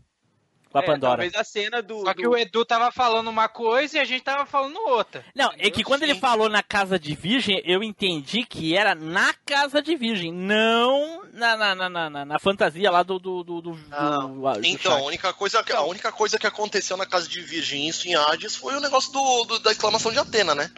com 0.70 0.78
a 0.78 0.82
É, 0.82 0.86
Pandora. 0.86 1.10
talvez 1.22 1.34
a 1.34 1.44
cena 1.44 1.82
do... 1.82 2.00
Só 2.00 2.14
que 2.14 2.22
do- 2.22 2.30
o 2.30 2.36
Edu 2.38 2.64
tava 2.64 2.90
falando 2.90 3.28
uma 3.28 3.46
coisa 3.46 3.98
e 3.98 4.00
a 4.00 4.04
gente 4.06 4.22
tava 4.22 4.46
falando 4.46 4.78
outra. 4.88 5.22
Não, 5.34 5.50
é 5.58 5.70
que 5.70 5.84
quando 5.84 6.02
ele 6.04 6.14
falou 6.14 6.48
na 6.48 6.62
casa 6.62 6.98
de 6.98 7.14
virgem, 7.14 7.60
eu 7.66 7.82
entendi 7.82 8.42
que 8.46 8.74
era 8.74 8.94
na 8.94 9.34
casa 9.44 9.82
de 9.82 9.94
virgem, 9.94 10.32
não 10.32 11.24
na, 11.34 11.54
na, 11.58 11.74
na, 11.74 11.88
na, 11.90 12.08
na- 12.08 12.24
na 12.24 12.38
fantasia 12.38 12.90
lá 12.90 13.02
do. 13.02 13.18
do, 13.18 13.44
do, 13.44 13.60
do, 13.60 13.72
do- 13.72 13.76
do 13.76 14.66
Então, 14.66 14.92
a 14.92 14.94
Shaka. 14.96 15.04
única, 15.06 15.32
coisa, 15.34 15.62
que- 15.62 15.72
a 15.74 15.82
única 15.82 16.10
coisa 16.10 16.38
que 16.38 16.46
aconteceu 16.46 16.96
na 16.96 17.04
casa 17.04 17.28
de 17.28 17.42
Virgem, 17.42 17.86
isso 17.86 18.08
em 18.08 18.14
Hades, 18.14 18.56
foi 18.56 18.74
o 18.74 18.80
negócio 18.80 19.12
do, 19.12 19.44
do- 19.44 19.58
da 19.58 19.70
exclamação 19.72 20.10
de 20.10 20.18
Atena, 20.18 20.54
né? 20.54 20.70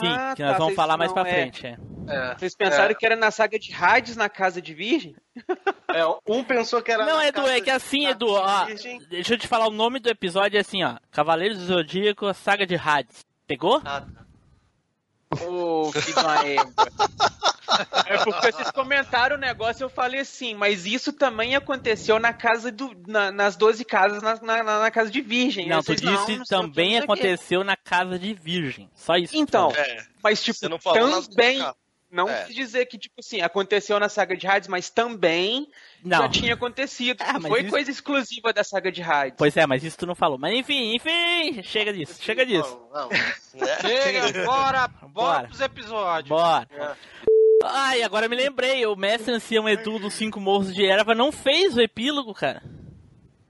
Sim, 0.00 0.06
Ah, 0.08 0.34
que 0.36 0.42
nós 0.42 0.52
tá, 0.52 0.58
vamos 0.58 0.74
falar 0.74 0.96
mais 0.96 1.12
pra 1.12 1.26
é. 1.28 1.32
frente. 1.32 1.66
É. 2.08 2.34
Vocês 2.36 2.54
pensaram 2.56 2.90
É. 2.90 2.94
que 2.94 3.04
era 3.06 3.16
na 3.16 3.30
saga 3.30 3.58
de 3.58 3.72
Hades 3.74 4.16
na 4.16 4.28
casa 4.28 4.60
de 4.60 4.74
Virgem? 4.74 5.14
É, 5.88 6.02
um 6.28 6.42
pensou 6.44 6.82
que 6.82 6.90
era. 6.92 7.04
Não, 7.06 7.16
na 7.18 7.26
Edu, 7.28 7.40
casa 7.40 7.52
é 7.56 7.60
que 7.60 7.70
assim, 7.70 8.06
Edu, 8.06 8.28
ó, 8.28 8.66
deixa 9.08 9.34
eu 9.34 9.38
te 9.38 9.46
falar 9.48 9.66
o 9.68 9.72
nome 9.72 9.98
do 9.98 10.08
episódio 10.08 10.56
é 10.56 10.60
assim, 10.60 10.82
ó. 10.84 10.96
Cavaleiros 11.10 11.58
do 11.58 11.64
Zodíaco, 11.64 12.32
Saga 12.34 12.66
de 12.66 12.74
Hades. 12.76 13.24
Pegou? 13.46 13.80
Ah, 13.84 14.04
Ô, 15.44 15.90
uma 16.20 16.46
égua. 16.46 16.72
É 18.06 18.18
porque 18.24 18.52
vocês 18.52 18.70
comentaram 18.70 19.36
o 19.36 19.38
negócio 19.38 19.82
eu 19.84 19.88
falei 19.90 20.20
assim, 20.20 20.54
mas 20.54 20.86
isso 20.86 21.12
também 21.12 21.54
aconteceu 21.56 22.18
na 22.18 22.32
casa 22.32 22.70
do. 22.72 22.96
na- 23.06 23.30
nas 23.30 23.56
12 23.56 23.84
casas 23.84 24.22
na, 24.22 24.36
na, 24.40 24.62
na 24.80 24.90
casa 24.90 25.10
de 25.10 25.20
Virgem. 25.20 25.68
Não, 25.68 25.82
tu 25.82 25.94
disse 25.94 26.06
não 26.06 26.44
que, 26.44 26.48
também 26.48 26.94
não 26.94 26.96
sei 26.96 26.98
o 26.98 27.00
quê. 27.00 27.04
aconteceu 27.04 27.64
na 27.64 27.76
casa 27.76 28.18
de 28.18 28.32
virgem. 28.34 28.88
Só 28.94 29.16
isso. 29.16 29.32
que 29.32 29.38
Então. 29.38 29.70
É. 29.72 30.04
mas 30.22 30.42
tipo, 30.42 30.58
Você 30.58 30.68
não 30.68 30.78
falou 30.78 31.08
nas 31.08 31.26
também. 31.28 31.64
Não 32.10 32.28
É. 32.28 32.44
quis 32.44 32.54
dizer 32.54 32.86
que, 32.86 32.96
tipo 32.96 33.16
assim, 33.18 33.40
aconteceu 33.42 33.98
na 33.98 34.08
saga 34.08 34.36
de 34.36 34.46
Hades, 34.46 34.68
mas 34.68 34.88
também 34.88 35.68
Não. 36.06 36.18
já 36.18 36.28
tinha 36.28 36.54
acontecido. 36.54 37.20
Ah, 37.20 37.34
Não 37.34 37.42
foi 37.48 37.62
isso- 37.62 37.70
coisa 37.70 37.90
exclusiva 37.90 38.52
da 38.52 38.62
saga 38.64 38.90
de 38.92 39.02
Hades. 39.02 39.34
Pois 39.36 39.56
é, 39.56 39.66
mas 39.66 39.82
isso 39.84 39.98
tu 39.98 40.06
não 40.06 40.14
falou. 40.14 40.38
Mas 40.38 40.54
enfim, 40.54 40.94
enfim, 40.94 41.62
chega 41.62 41.92
disso, 41.92 42.22
chega 42.22 42.46
disso. 42.46 42.80
Não, 42.92 43.08
não. 43.08 43.10
Chega, 43.80 44.44
bora, 44.44 44.88
bora 44.88 45.08
Bora. 45.08 45.48
pros 45.48 45.60
episódios. 45.60 46.28
Bora. 46.28 46.96
Ai, 47.64 48.02
agora 48.02 48.28
me 48.28 48.36
lembrei, 48.36 48.84
o 48.86 48.94
mestre 48.94 49.32
ancião 49.32 49.68
Edu 49.68 49.98
dos 49.98 50.14
Cinco 50.14 50.38
Morros 50.38 50.74
de 50.74 50.84
Erva 50.86 51.14
não 51.14 51.32
fez 51.32 51.76
o 51.76 51.80
epílogo, 51.80 52.32
cara. 52.34 52.62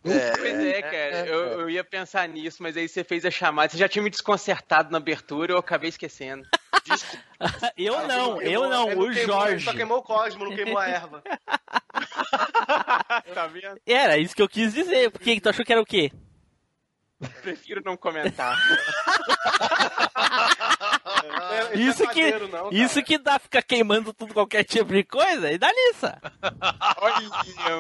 Pois 0.03 0.61
é, 0.65 0.83
cara, 0.83 1.27
eu, 1.27 1.61
eu 1.63 1.71
ia 1.71 1.83
pensar 1.83 2.29
nisso, 2.29 2.63
mas 2.63 2.77
aí 2.77 2.89
você 2.89 3.03
fez 3.03 3.25
a 3.25 3.31
chamada. 3.31 3.73
Você 3.73 3.77
já 3.77 3.89
tinha 3.89 4.01
me 4.03 4.09
desconcertado 4.11 4.93
na 4.93 4.99
abertura, 4.99 5.53
eu 5.53 5.59
acabei 5.59 5.89
esquecendo. 5.89 6.47
Eu 7.77 8.07
não, 8.07 8.41
eu 8.41 8.69
não, 8.69 8.89
Ele 8.91 9.01
o 9.01 9.03
queimou, 9.03 9.11
ele 9.11 9.27
Jorge. 9.27 9.65
Só 9.65 9.73
queimou 9.73 9.99
o 9.99 10.03
cosmo, 10.03 10.45
não 10.45 10.55
queimou 10.55 10.79
a 10.79 10.89
erva. 10.89 11.23
tá 13.35 13.47
vendo? 13.47 13.81
Era 13.87 14.19
isso 14.19 14.35
que 14.35 14.43
eu 14.43 14.49
quis 14.49 14.73
dizer. 14.73 15.11
Por 15.11 15.21
que 15.21 15.41
tu 15.41 15.49
achou 15.49 15.65
que 15.65 15.73
era 15.73 15.83
o 15.83 15.87
quê? 15.87 16.11
Prefiro 17.43 17.81
não 17.85 17.97
comentar. 17.97 18.57
Ele 21.73 21.85
Isso 21.89 22.03
é 22.03 22.07
que, 22.09 22.33
não, 22.49 22.71
isso 22.71 23.03
que 23.03 23.19
dá 23.19 23.39
ficar 23.39 23.63
queimando 23.63 24.13
tudo, 24.13 24.35
qualquer 24.35 24.65
tipo 24.65 24.93
de 24.93 25.03
coisa, 25.05 25.51
e 25.51 25.59
dá 25.59 25.69
nisso. 25.73 26.07
Olha, 26.99 27.21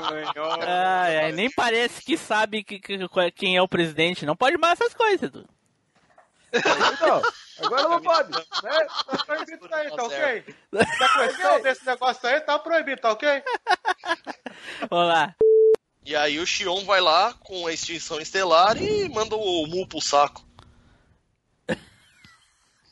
mãe, 0.00 0.24
olha. 0.36 0.64
Ai, 1.02 1.16
ai, 1.24 1.32
nem 1.32 1.50
parece 1.50 2.02
que 2.02 2.16
sabe 2.16 2.62
que, 2.64 2.78
que- 2.78 2.98
quem 3.34 3.56
é 3.56 3.62
o 3.62 3.68
presidente. 3.68 4.24
Não 4.26 4.36
pode 4.36 4.56
mais 4.56 4.80
essas 4.80 4.94
coisas, 4.94 5.22
Edu. 5.28 5.46
Então, 6.52 7.22
agora 7.58 7.88
não 7.88 8.02
pode. 8.02 8.30
Né? 8.30 8.86
Tá 9.06 9.24
proibido 9.24 9.66
isso 9.66 9.74
aí, 9.74 9.90
tá 9.90 10.02
ok? 10.04 10.54
Tá 10.70 11.26
questão 11.26 11.62
desse 11.62 11.86
negócio 11.86 12.28
aí, 12.28 12.40
tá 12.40 12.58
proibido, 12.58 13.00
tá 13.00 13.12
ok? 13.12 13.42
Vamos 14.90 15.08
lá. 15.08 15.34
E 16.04 16.14
aí 16.14 16.38
o 16.38 16.46
Xion 16.46 16.84
vai 16.84 17.00
lá 17.00 17.34
com 17.34 17.66
a 17.66 17.72
extinção 17.72 18.20
estelar 18.20 18.80
e 18.80 19.08
manda 19.08 19.34
o 19.34 19.66
Mu 19.66 19.88
pro 19.88 20.00
saco. 20.00 20.46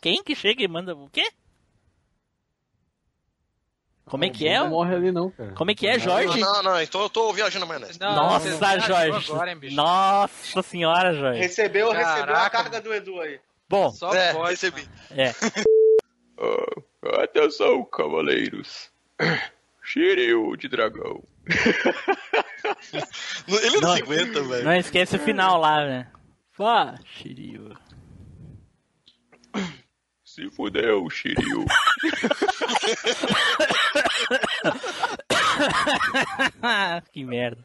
Quem 0.01 0.23
que 0.23 0.35
chega 0.35 0.63
e 0.63 0.69
manda 0.69 0.95
o 0.95 1.09
quê? 1.09 1.31
Como 4.07 4.25
é 4.25 4.29
que 4.29 4.47
é? 4.47 4.59
Não 4.59 4.69
morre 4.69 4.95
ali 4.95 5.11
não, 5.11 5.31
cara. 5.31 5.53
Como 5.53 5.71
é 5.71 5.75
que 5.75 5.87
é, 5.87 5.99
Jorge? 5.99 6.39
Não, 6.39 6.63
não, 6.63 6.81
então 6.81 7.01
eu 7.01 7.09
tô 7.09 7.33
viajando 7.33 7.65
na 7.65 7.67
maionese. 7.67 7.99
Nossa, 7.99 8.79
Jorge. 8.81 9.33
Agora, 9.33 9.51
hein? 9.51 9.59
Nossa 9.73 10.63
senhora, 10.63 11.15
Jorge. 11.15 11.41
Recebeu, 11.41 11.91
recebeu 11.91 12.21
a 12.21 12.27
Caraca. 12.27 12.51
carga 12.51 12.81
do 12.81 12.93
Edu 12.93 13.21
aí. 13.21 13.41
Bom, 13.75 13.91
Só 13.91 14.15
É, 14.15 14.33
pode. 14.33 14.51
recebi. 14.51 14.89
é. 15.11 15.31
Ah, 16.39 17.23
atenção, 17.25 17.85
cavaleiros. 17.85 18.89
Shiryu 19.83 20.57
de 20.57 20.69
dragão. 20.69 21.23
Ele 23.49 23.81
não, 23.81 23.81
Não. 23.81 23.97
se 23.97 24.03
aguenta, 24.03 24.43
velho. 24.43 24.65
Não 24.65 24.75
esquece 24.77 25.17
o 25.17 25.21
final 25.21 25.59
lá, 25.61 25.85
né? 25.85 26.07
Fá, 26.53 26.95
Shiryu. 27.05 27.77
Se 30.25 30.49
fudeu, 30.51 31.09
Shiryu. 31.11 31.65
que 37.13 37.25
merda. 37.25 37.65